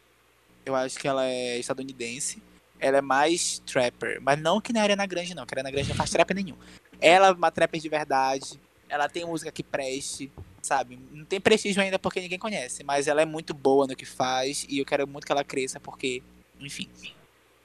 Eu 0.65 0.75
acho 0.75 0.99
que 0.99 1.07
ela 1.07 1.27
é 1.27 1.59
estadunidense. 1.59 2.43
Ela 2.85 2.99
é 2.99 3.01
mais 3.01 3.61
trapper. 3.61 4.21
Mas 4.21 4.39
não 4.39 4.61
que 4.61 4.71
na 4.71 4.83
Ariana 4.83 5.07
Grande, 5.07 5.35
não. 5.35 5.47
Que 5.47 5.55
a 5.55 5.57
Ariana 5.57 5.71
Grande 5.71 5.89
não 5.89 5.97
faz 5.97 6.11
trap 6.11 6.35
nenhum. 6.35 6.55
Ela 7.01 7.29
é 7.29 7.33
uma 7.33 7.51
trapper 7.51 7.81
de 7.81 7.89
verdade. 7.89 8.61
Ela 8.91 9.09
tem 9.09 9.25
música 9.25 9.51
que 9.51 9.63
preste, 9.63 10.31
sabe? 10.61 10.99
Não 11.11 11.25
tem 11.25 11.41
prestígio 11.41 11.81
ainda 11.81 11.99
porque 11.99 12.21
ninguém 12.21 12.39
conhece. 12.39 12.85
Mas 12.85 13.09
ela 13.09 13.23
é 13.23 13.25
muito 13.25 13.55
boa 13.55 13.87
no 13.87 13.97
que 13.97 14.05
faz. 14.05 14.67
E 14.69 14.81
eu 14.81 14.85
quero 14.85 15.09
muito 15.09 15.25
que 15.25 15.33
ela 15.33 15.43
cresça 15.43 15.81
porque, 15.81 16.23
enfim. 16.61 16.87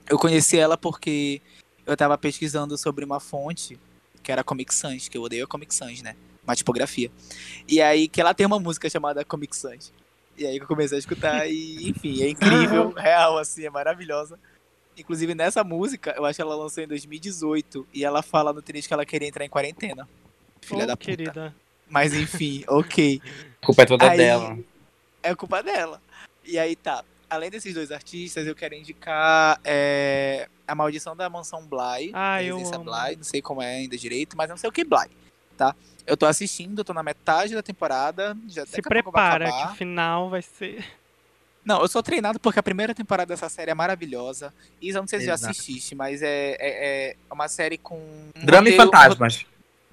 Eu 0.09 0.17
conheci 0.17 0.57
ela 0.57 0.77
porque 0.77 1.41
eu 1.85 1.97
tava 1.97 2.17
pesquisando 2.17 2.77
sobre 2.77 3.03
uma 3.03 3.19
fonte 3.19 3.77
que 4.23 4.31
era 4.31 4.41
Comic 4.41 4.73
Sans, 4.73 5.09
que 5.09 5.17
eu 5.17 5.23
odeio 5.23 5.43
a 5.43 5.47
Comic 5.47 5.75
Sans, 5.75 6.01
né? 6.01 6.15
Uma 6.45 6.55
tipografia. 6.55 7.11
E 7.67 7.81
aí 7.81 8.07
que 8.07 8.21
ela 8.21 8.33
tem 8.33 8.45
uma 8.45 8.57
música 8.57 8.89
chamada 8.89 9.25
Comic 9.25 9.53
Sans. 9.53 9.91
E 10.37 10.45
aí 10.45 10.55
que 10.57 10.63
eu 10.63 10.67
comecei 10.67 10.95
a 10.95 10.99
escutar 10.99 11.45
e, 11.45 11.89
enfim, 11.89 12.23
é 12.23 12.29
incrível, 12.29 12.91
real, 12.95 13.37
assim, 13.37 13.65
é 13.65 13.69
maravilhosa. 13.69 14.39
Inclusive, 14.99 15.33
nessa 15.33 15.63
música, 15.63 16.13
eu 16.17 16.25
acho 16.25 16.35
que 16.35 16.41
ela 16.41 16.55
lançou 16.55 16.83
em 16.83 16.87
2018 16.87 17.87
e 17.93 18.03
ela 18.03 18.21
fala 18.21 18.51
no 18.51 18.61
trecho 18.61 18.87
que 18.87 18.93
ela 18.93 19.05
queria 19.05 19.27
entrar 19.27 19.45
em 19.45 19.49
quarentena. 19.49 20.07
Filha 20.61 20.83
Ô, 20.83 20.87
da 20.87 20.97
puta. 20.97 21.05
querida. 21.05 21.55
Mas 21.87 22.13
enfim, 22.13 22.63
ok. 22.67 23.21
A 23.61 23.65
culpa 23.65 23.81
é 23.81 23.85
toda 23.85 24.11
Aí- 24.11 24.17
dela. 24.17 24.57
É 25.23 25.33
culpa 25.35 25.63
dela. 25.63 26.01
E 26.45 26.57
aí 26.59 26.75
tá. 26.75 27.03
Além 27.29 27.49
desses 27.49 27.73
dois 27.73 27.91
artistas, 27.91 28.45
eu 28.47 28.55
quero 28.55 28.73
indicar 28.73 29.59
é, 29.63 30.47
A 30.67 30.73
Maldição 30.73 31.15
da 31.15 31.29
Mansão 31.29 31.65
Bly. 31.65 32.11
Ah, 32.13 32.41
eu 32.43 32.57
amo. 32.57 32.85
Bly, 32.85 33.15
não 33.17 33.23
sei 33.23 33.41
como 33.41 33.61
é 33.61 33.75
ainda 33.77 33.95
direito, 33.97 34.35
mas 34.35 34.49
não 34.49 34.57
sei 34.57 34.69
o 34.69 34.73
que 34.73 34.83
Bly, 34.83 35.07
tá? 35.55 35.75
Eu 36.07 36.17
tô 36.17 36.25
assistindo, 36.25 36.83
tô 36.83 36.91
na 36.93 37.03
metade 37.03 37.53
da 37.53 37.61
temporada, 37.61 38.35
já 38.47 38.65
Se 38.65 38.81
prepara 38.81 39.51
que 39.51 39.65
o 39.73 39.75
final 39.75 40.29
vai 40.29 40.41
ser. 40.41 40.83
Não, 41.63 41.81
eu 41.81 41.87
sou 41.87 42.01
treinado 42.01 42.39
porque 42.39 42.59
a 42.59 42.63
primeira 42.63 42.95
temporada 42.95 43.27
dessa 43.33 43.49
série 43.49 43.71
é 43.71 43.75
maravilhosa. 43.75 44.53
Isa, 44.81 44.97
eu 44.97 45.01
não 45.01 45.07
sei 45.07 45.19
se 45.19 45.25
já 45.25 45.33
Exato. 45.33 45.51
assististe, 45.51 45.93
mas 45.93 46.21
é, 46.21 46.55
é, 46.59 47.09
é 47.29 47.33
uma 47.33 47.47
série 47.47 47.77
com. 47.77 47.97
um 47.97 48.45
Drama 48.45 48.69
e 48.69 48.75
fantasmas. 48.77 49.45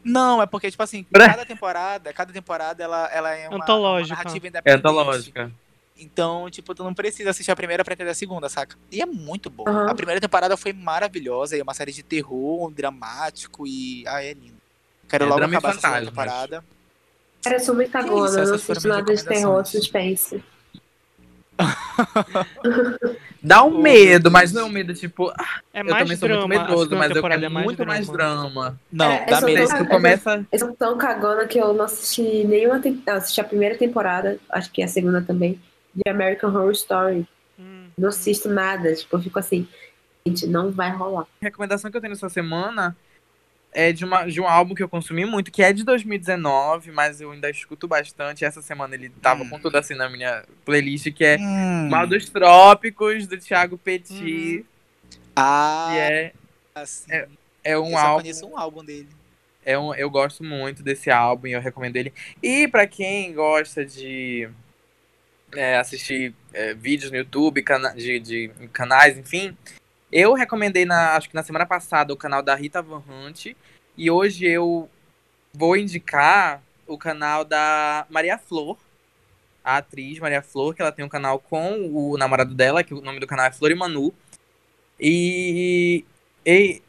Não, 0.05 0.41
é 0.41 0.47
porque, 0.47 0.71
tipo 0.71 0.83
assim, 0.83 1.05
Bra- 1.11 1.27
cada 1.31 1.45
temporada, 1.45 2.13
cada 2.13 2.33
temporada 2.33 2.83
ela, 2.83 3.07
ela 3.13 3.35
é 3.35 3.49
uma, 3.49 3.57
Antológica. 3.57 4.15
uma 4.15 4.23
narrativa 4.25 4.47
É 4.47 4.49
independente. 4.49 4.79
antológica. 4.79 5.53
Então, 5.99 6.49
tipo, 6.51 6.75
tu 6.75 6.85
não 6.85 6.95
precisa 6.95 7.31
assistir 7.31 7.51
a 7.51 7.57
primeira 7.57 7.83
pra 7.85 7.95
entender 7.95 8.11
a 8.11 8.15
segunda, 8.15 8.49
saca? 8.49 8.77
E 8.93 9.01
é 9.03 9.07
muito 9.07 9.49
bom. 9.51 9.65
Aham. 9.67 9.91
A 9.91 9.95
primeira 9.95 10.21
temporada 10.21 10.57
foi 10.57 10.73
maravilhosa, 10.73 11.57
e 11.57 11.61
é 11.61 11.63
uma 11.63 11.75
série 11.75 11.91
de 11.91 12.03
terror, 12.03 12.69
um 12.69 12.71
dramático 12.73 13.67
e. 13.67 14.05
Ah, 14.07 14.23
é 14.23 14.33
lindo. 14.35 14.57
Quero 15.09 15.25
É, 15.25 15.29
logo 15.29 15.43
acabar 15.45 15.75
essa 15.75 16.01
temporada. 16.01 16.65
Cara, 17.43 17.57
eu 17.57 17.61
sou 17.61 17.75
muito 17.75 17.97
eu 17.97 18.05
não 18.07 18.25
assisto 18.25 18.89
nada 18.89 19.15
de 19.15 19.25
terror, 19.25 19.65
suspense. 19.67 20.43
Dá 23.43 23.63
um 23.65 23.77
Oh, 23.79 23.83
medo, 23.83 24.31
mas 24.31 24.53
não 24.53 24.63
é 24.63 24.65
um 24.65 24.69
medo 24.69 24.93
tipo. 24.95 25.31
ah, 25.39 25.61
É 25.73 25.81
eu 25.81 25.85
mais 25.85 26.03
também 26.03 26.17
sou 26.17 26.29
drama. 26.29 26.47
muito 26.47 26.61
medroso, 26.61 26.83
segunda 26.85 26.97
mas 26.97 27.17
eu 27.17 27.23
quero 27.23 27.45
é 27.45 27.49
mais 27.49 27.65
muito 27.65 27.77
drama. 27.77 27.93
mais 27.93 28.09
drama. 28.09 28.81
Não, 28.93 29.11
É, 29.13 29.27
dá 29.27 29.37
eu 29.37 29.41
sou 29.41 29.49
medo. 29.49 29.77
Tu 29.79 29.87
começa. 29.87 30.47
Eu 30.51 30.59
sou 30.59 30.73
tão 30.75 30.99
cagona 30.99 31.47
que 31.47 31.59
eu 31.59 31.73
não 31.73 31.85
assisti 31.85 32.45
nenhuma 32.45 32.81
temporada. 32.81 33.11
Eu 33.13 33.17
assisti 33.19 33.41
a 33.41 33.45
primeira 33.45 33.77
temporada, 33.77 34.39
acho 34.51 34.71
que 34.73 34.83
a 34.83 34.89
segunda 34.89 35.23
também, 35.23 35.61
de 35.95 36.11
American 36.11 36.51
Horror 36.51 36.73
Story. 36.73 37.27
Hum. 37.59 37.87
Não 37.97 38.09
assisto 38.09 38.49
nada, 38.49 38.93
tipo, 38.95 39.17
eu 39.17 39.23
fico 39.23 39.39
assim, 39.39 39.67
gente, 40.27 40.47
não 40.47 40.71
vai 40.71 40.91
rolar. 40.91 41.23
A 41.41 41.45
recomendação 41.45 41.91
que 41.91 41.97
eu 41.97 42.01
tenho 42.01 42.13
essa 42.15 42.29
semana 42.29 42.97
é 43.79 43.93
de, 43.93 44.07
uma, 44.07 44.25
de 44.25 44.41
um 44.41 44.49
álbum 44.49 44.75
que 44.75 44.83
eu 44.83 44.89
consumi 44.89 45.27
muito, 45.27 45.53
que 45.53 45.63
é 45.63 45.71
de 45.71 45.85
2019, 45.85 46.91
mas 46.93 47.21
eu 47.21 47.31
ainda 47.31 47.51
escuto 47.51 47.87
bastante. 47.87 48.43
Essa 48.43 48.63
semana 48.63 48.95
ele 48.95 49.11
tava 49.11 49.43
Hum. 49.45 49.51
com 49.51 49.61
tudo 49.61 49.77
assim 49.77 49.95
na 49.95 50.09
minha 50.09 50.45
playlist, 50.65 51.13
que 51.13 51.23
é 51.23 51.37
Hum. 51.39 51.91
Mal 51.91 52.07
dos 52.07 52.27
Trópicos, 52.31 53.27
do 53.27 53.37
Thiago 53.39 53.77
Petit. 53.77 54.65
Ah, 55.37 55.89
E 55.93 55.99
é, 55.99 56.33
assim. 56.75 57.13
é- 57.13 57.29
é 57.63 57.79
um 57.79 57.87
eu 57.89 57.91
só 57.93 57.99
álbum. 57.99 58.23
conheço 58.23 58.47
um 58.47 58.59
álbum 58.59 58.83
dele. 58.83 59.09
É 59.63 59.79
um, 59.79 59.95
eu 59.95 60.09
gosto 60.09 60.43
muito 60.43 60.83
desse 60.83 61.11
álbum 61.11 61.49
e 61.49 61.53
eu 61.53 61.61
recomendo 61.61 61.97
ele. 61.97 62.15
E 62.43 62.67
pra 62.69 62.87
quem 62.87 63.35
gosta 63.35 63.85
de 63.85 64.49
é, 65.53 65.77
assistir 65.77 66.35
é, 66.55 66.73
vídeos 66.73 67.11
no 67.11 67.19
YouTube, 67.19 67.63
cana 67.63 67.91
de, 67.95 68.19
de 68.21 68.49
canais, 68.73 69.19
enfim, 69.19 69.55
eu 70.11 70.35
recomendei 70.35 70.85
na, 70.85 71.17
acho 71.17 71.29
que 71.29 71.35
na 71.35 71.43
semana 71.43 71.67
passada 71.67 72.13
o 72.13 72.17
canal 72.17 72.43
da 72.43 72.55
Rita 72.55 72.81
Van 72.83 73.03
Hunt 73.09 73.47
e 73.97 74.11
hoje 74.11 74.47
eu 74.47 74.89
vou 75.53 75.77
indicar 75.77 76.63
o 76.87 76.97
canal 76.97 77.45
da 77.45 78.07
Maria 78.09 78.39
Flor, 78.39 78.77
a 79.65 79.79
atriz 79.79 80.19
Maria 80.19 80.43
Flor, 80.43 80.75
que 80.75 80.83
ela 80.83 80.93
tem 80.93 81.05
um 81.05 81.09
canal 81.09 81.39
com 81.39 81.91
o 81.93 82.17
namorado 82.17 82.55
dela, 82.55 82.85
que 82.85 82.95
o 82.95 83.01
nome 83.01 83.19
do 83.19 83.27
canal 83.27 83.47
é 83.47 83.53
Flor 83.53 83.71
e 83.71 83.75
Manu. 83.75 84.15
E, 85.01 86.05
e 86.45 86.83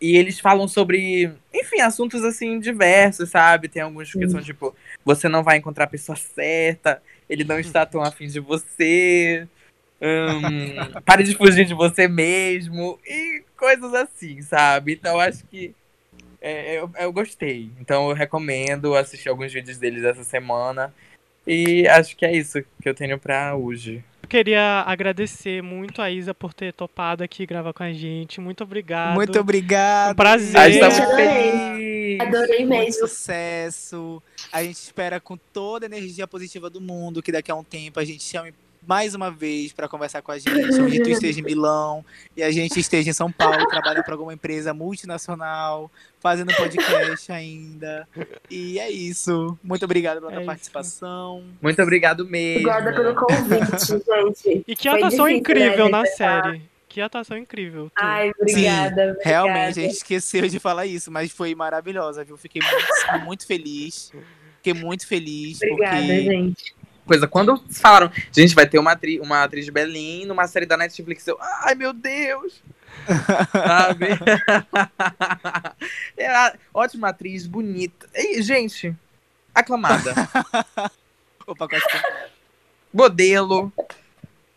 e 0.00 0.16
eles 0.16 0.38
falam 0.38 0.68
sobre, 0.68 1.32
enfim, 1.52 1.80
assuntos 1.80 2.22
assim 2.22 2.60
diversos, 2.60 3.30
sabe? 3.30 3.68
Tem 3.68 3.82
alguns 3.82 4.12
que 4.12 4.28
são 4.28 4.40
tipo, 4.40 4.74
você 5.04 5.28
não 5.28 5.42
vai 5.42 5.56
encontrar 5.56 5.84
a 5.84 5.88
pessoa 5.88 6.16
certa, 6.16 7.02
ele 7.28 7.44
não 7.44 7.58
está 7.60 7.84
tão 7.84 8.02
afim 8.02 8.26
de 8.26 8.40
você, 8.40 9.48
hum, 10.04 11.00
pare 11.04 11.24
de 11.24 11.34
fugir 11.34 11.64
de 11.64 11.74
você 11.74 12.06
mesmo, 12.06 12.98
e 13.06 13.42
coisas 13.56 13.94
assim, 13.94 14.42
sabe? 14.42 14.92
Então 14.92 15.18
acho 15.18 15.44
que 15.46 15.74
é, 16.40 16.78
eu, 16.78 16.90
eu 16.98 17.12
gostei. 17.12 17.70
Então 17.80 18.10
eu 18.10 18.14
recomendo 18.14 18.94
assistir 18.94 19.30
alguns 19.30 19.52
vídeos 19.52 19.78
deles 19.78 20.04
essa 20.04 20.22
semana. 20.22 20.92
E 21.46 21.86
acho 21.88 22.16
que 22.16 22.24
é 22.24 22.34
isso 22.34 22.62
que 22.80 22.88
eu 22.88 22.94
tenho 22.94 23.18
pra 23.18 23.54
hoje. 23.54 24.04
Eu 24.22 24.28
queria 24.28 24.82
agradecer 24.86 25.62
muito 25.62 26.00
a 26.00 26.10
Isa 26.10 26.32
por 26.32 26.54
ter 26.54 26.72
topado 26.72 27.22
aqui 27.22 27.44
gravar 27.44 27.72
com 27.72 27.82
a 27.82 27.92
gente. 27.92 28.40
Muito 28.40 28.64
obrigado. 28.64 29.14
Muito 29.14 29.38
obrigado. 29.38 30.12
Um 30.12 30.16
prazer. 30.16 30.56
A 30.56 30.70
gente 30.70 30.80
tá 30.80 30.88
muito 30.88 31.02
muito 31.02 31.16
feliz. 31.16 32.20
Adorei 32.20 32.64
Muito 32.64 32.68
mesmo. 32.68 33.06
sucesso. 33.06 34.22
A 34.52 34.62
gente 34.62 34.76
espera 34.76 35.20
com 35.20 35.36
toda 35.36 35.86
a 35.86 35.88
energia 35.88 36.26
positiva 36.26 36.70
do 36.70 36.80
mundo 36.80 37.22
que 37.22 37.32
daqui 37.32 37.50
a 37.50 37.54
um 37.54 37.64
tempo 37.64 38.00
a 38.00 38.04
gente 38.04 38.22
chame 38.22 38.54
mais 38.86 39.14
uma 39.14 39.30
vez 39.30 39.72
para 39.72 39.88
conversar 39.88 40.22
com 40.22 40.32
a 40.32 40.38
gente, 40.38 40.80
onde 40.80 41.02
tu 41.02 41.10
esteja 41.10 41.40
em 41.40 41.42
Milão 41.42 42.04
e 42.36 42.42
a 42.42 42.50
gente 42.50 42.78
esteja 42.78 43.10
em 43.10 43.12
São 43.12 43.30
Paulo, 43.30 43.66
trabalhando 43.66 44.04
para 44.04 44.14
alguma 44.14 44.34
empresa 44.34 44.74
multinacional, 44.74 45.90
fazendo 46.20 46.54
podcast 46.54 47.30
ainda. 47.32 48.08
E 48.50 48.78
é 48.78 48.90
isso. 48.90 49.58
Muito 49.62 49.84
obrigado 49.84 50.20
pela 50.20 50.32
É 50.32 50.36
tua 50.36 50.44
participação. 50.44 51.44
Muito 51.60 51.82
obrigado 51.82 52.26
mesmo. 52.26 52.68
Obrigada 52.68 52.92
pelo 52.92 53.14
convite, 53.14 54.04
gente. 54.04 54.64
E 54.66 54.76
que 54.76 54.88
Foi 54.88 54.98
atuação 54.98 55.26
difícil, 55.26 55.38
incrível 55.38 55.84
né, 55.86 55.90
na 55.90 56.06
série. 56.06 56.62
Que 56.88 57.00
atuação 57.00 57.36
incrível. 57.36 57.90
tu. 57.90 57.92
Ai, 57.96 58.30
obrigada. 58.38 59.02
obrigada. 59.02 59.18
Realmente, 59.24 59.80
a 59.80 59.82
gente 59.82 59.94
esqueceu 59.94 60.48
de 60.48 60.60
falar 60.60 60.86
isso, 60.86 61.10
mas 61.10 61.32
foi 61.32 61.54
maravilhosa, 61.54 62.22
viu? 62.24 62.36
Fiquei 62.36 62.62
muito, 62.62 63.24
muito 63.24 63.46
feliz. 63.46 64.12
Fiquei 64.62 64.80
muito 64.80 65.06
feliz 65.06 65.58
Obrigada, 65.60 65.96
porque 65.98 66.22
gente. 66.22 66.74
Coisa. 67.06 67.26
Quando 67.26 67.62
falaram, 67.70 68.10
gente, 68.32 68.54
vai 68.54 68.66
ter 68.66 68.78
uma, 68.78 68.92
atri 68.92 69.20
uma 69.20 69.44
atriz 69.44 69.64
de 69.64 69.70
Belém 69.70 70.26
numa 70.26 70.46
série 70.46 70.66
da 70.66 70.76
Netflix, 70.76 71.26
eu, 71.26 71.38
ai 71.40 71.74
meu 71.74 71.92
Deus! 71.92 72.62
Sabe? 73.52 74.08
Era 76.16 76.56
ótima 76.72 77.08
atriz, 77.08 77.46
bonita. 77.46 78.08
E, 78.14 78.42
gente, 78.42 78.94
aclamada. 79.54 80.14
o 81.46 81.54
pacote 81.54 81.84
Modelo. 82.92 83.72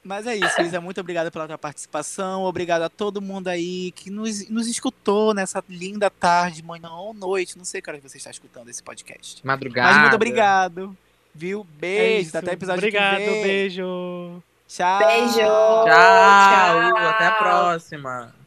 Mas 0.04 0.26
é 0.26 0.36
isso, 0.36 0.62
Isa. 0.62 0.80
Muito 0.80 1.02
obrigado 1.02 1.30
pela 1.32 1.48
tua 1.48 1.58
participação. 1.58 2.44
Obrigado 2.44 2.84
a 2.84 2.90
todo 2.90 3.22
mundo 3.22 3.50
aí 3.50 3.92
que 3.92 4.10
nos, 4.10 4.48
nos 4.48 4.68
escutou 4.68 5.34
nessa 5.34 5.62
linda 5.68 6.10
tarde, 6.10 6.64
manhã 6.64 6.90
ou 6.92 7.14
noite. 7.14 7.58
Não 7.58 7.66
sei 7.66 7.82
que 7.82 7.90
hora 7.90 8.00
que 8.00 8.08
você 8.08 8.18
está 8.18 8.30
escutando 8.30 8.70
esse 8.70 8.82
podcast. 8.82 9.46
Madrugada. 9.46 9.92
Mas 9.92 10.02
muito 10.04 10.16
obrigado. 10.16 10.98
Viu? 11.34 11.62
É 11.62 11.80
Beijo. 11.80 12.28
isso. 12.28 12.38
Até 12.38 12.52
o 12.52 12.54
episódio 12.54 12.80
Obrigado, 12.80 13.18
que 13.18 13.26
vem. 13.26 13.44
beijo. 13.44 14.44
Tchau. 14.68 15.00
Beijo. 15.00 15.34
Tchau, 15.38 15.86
Tchau. 15.86 16.98
até 16.98 17.26
a 17.28 17.32
próxima. 17.32 18.38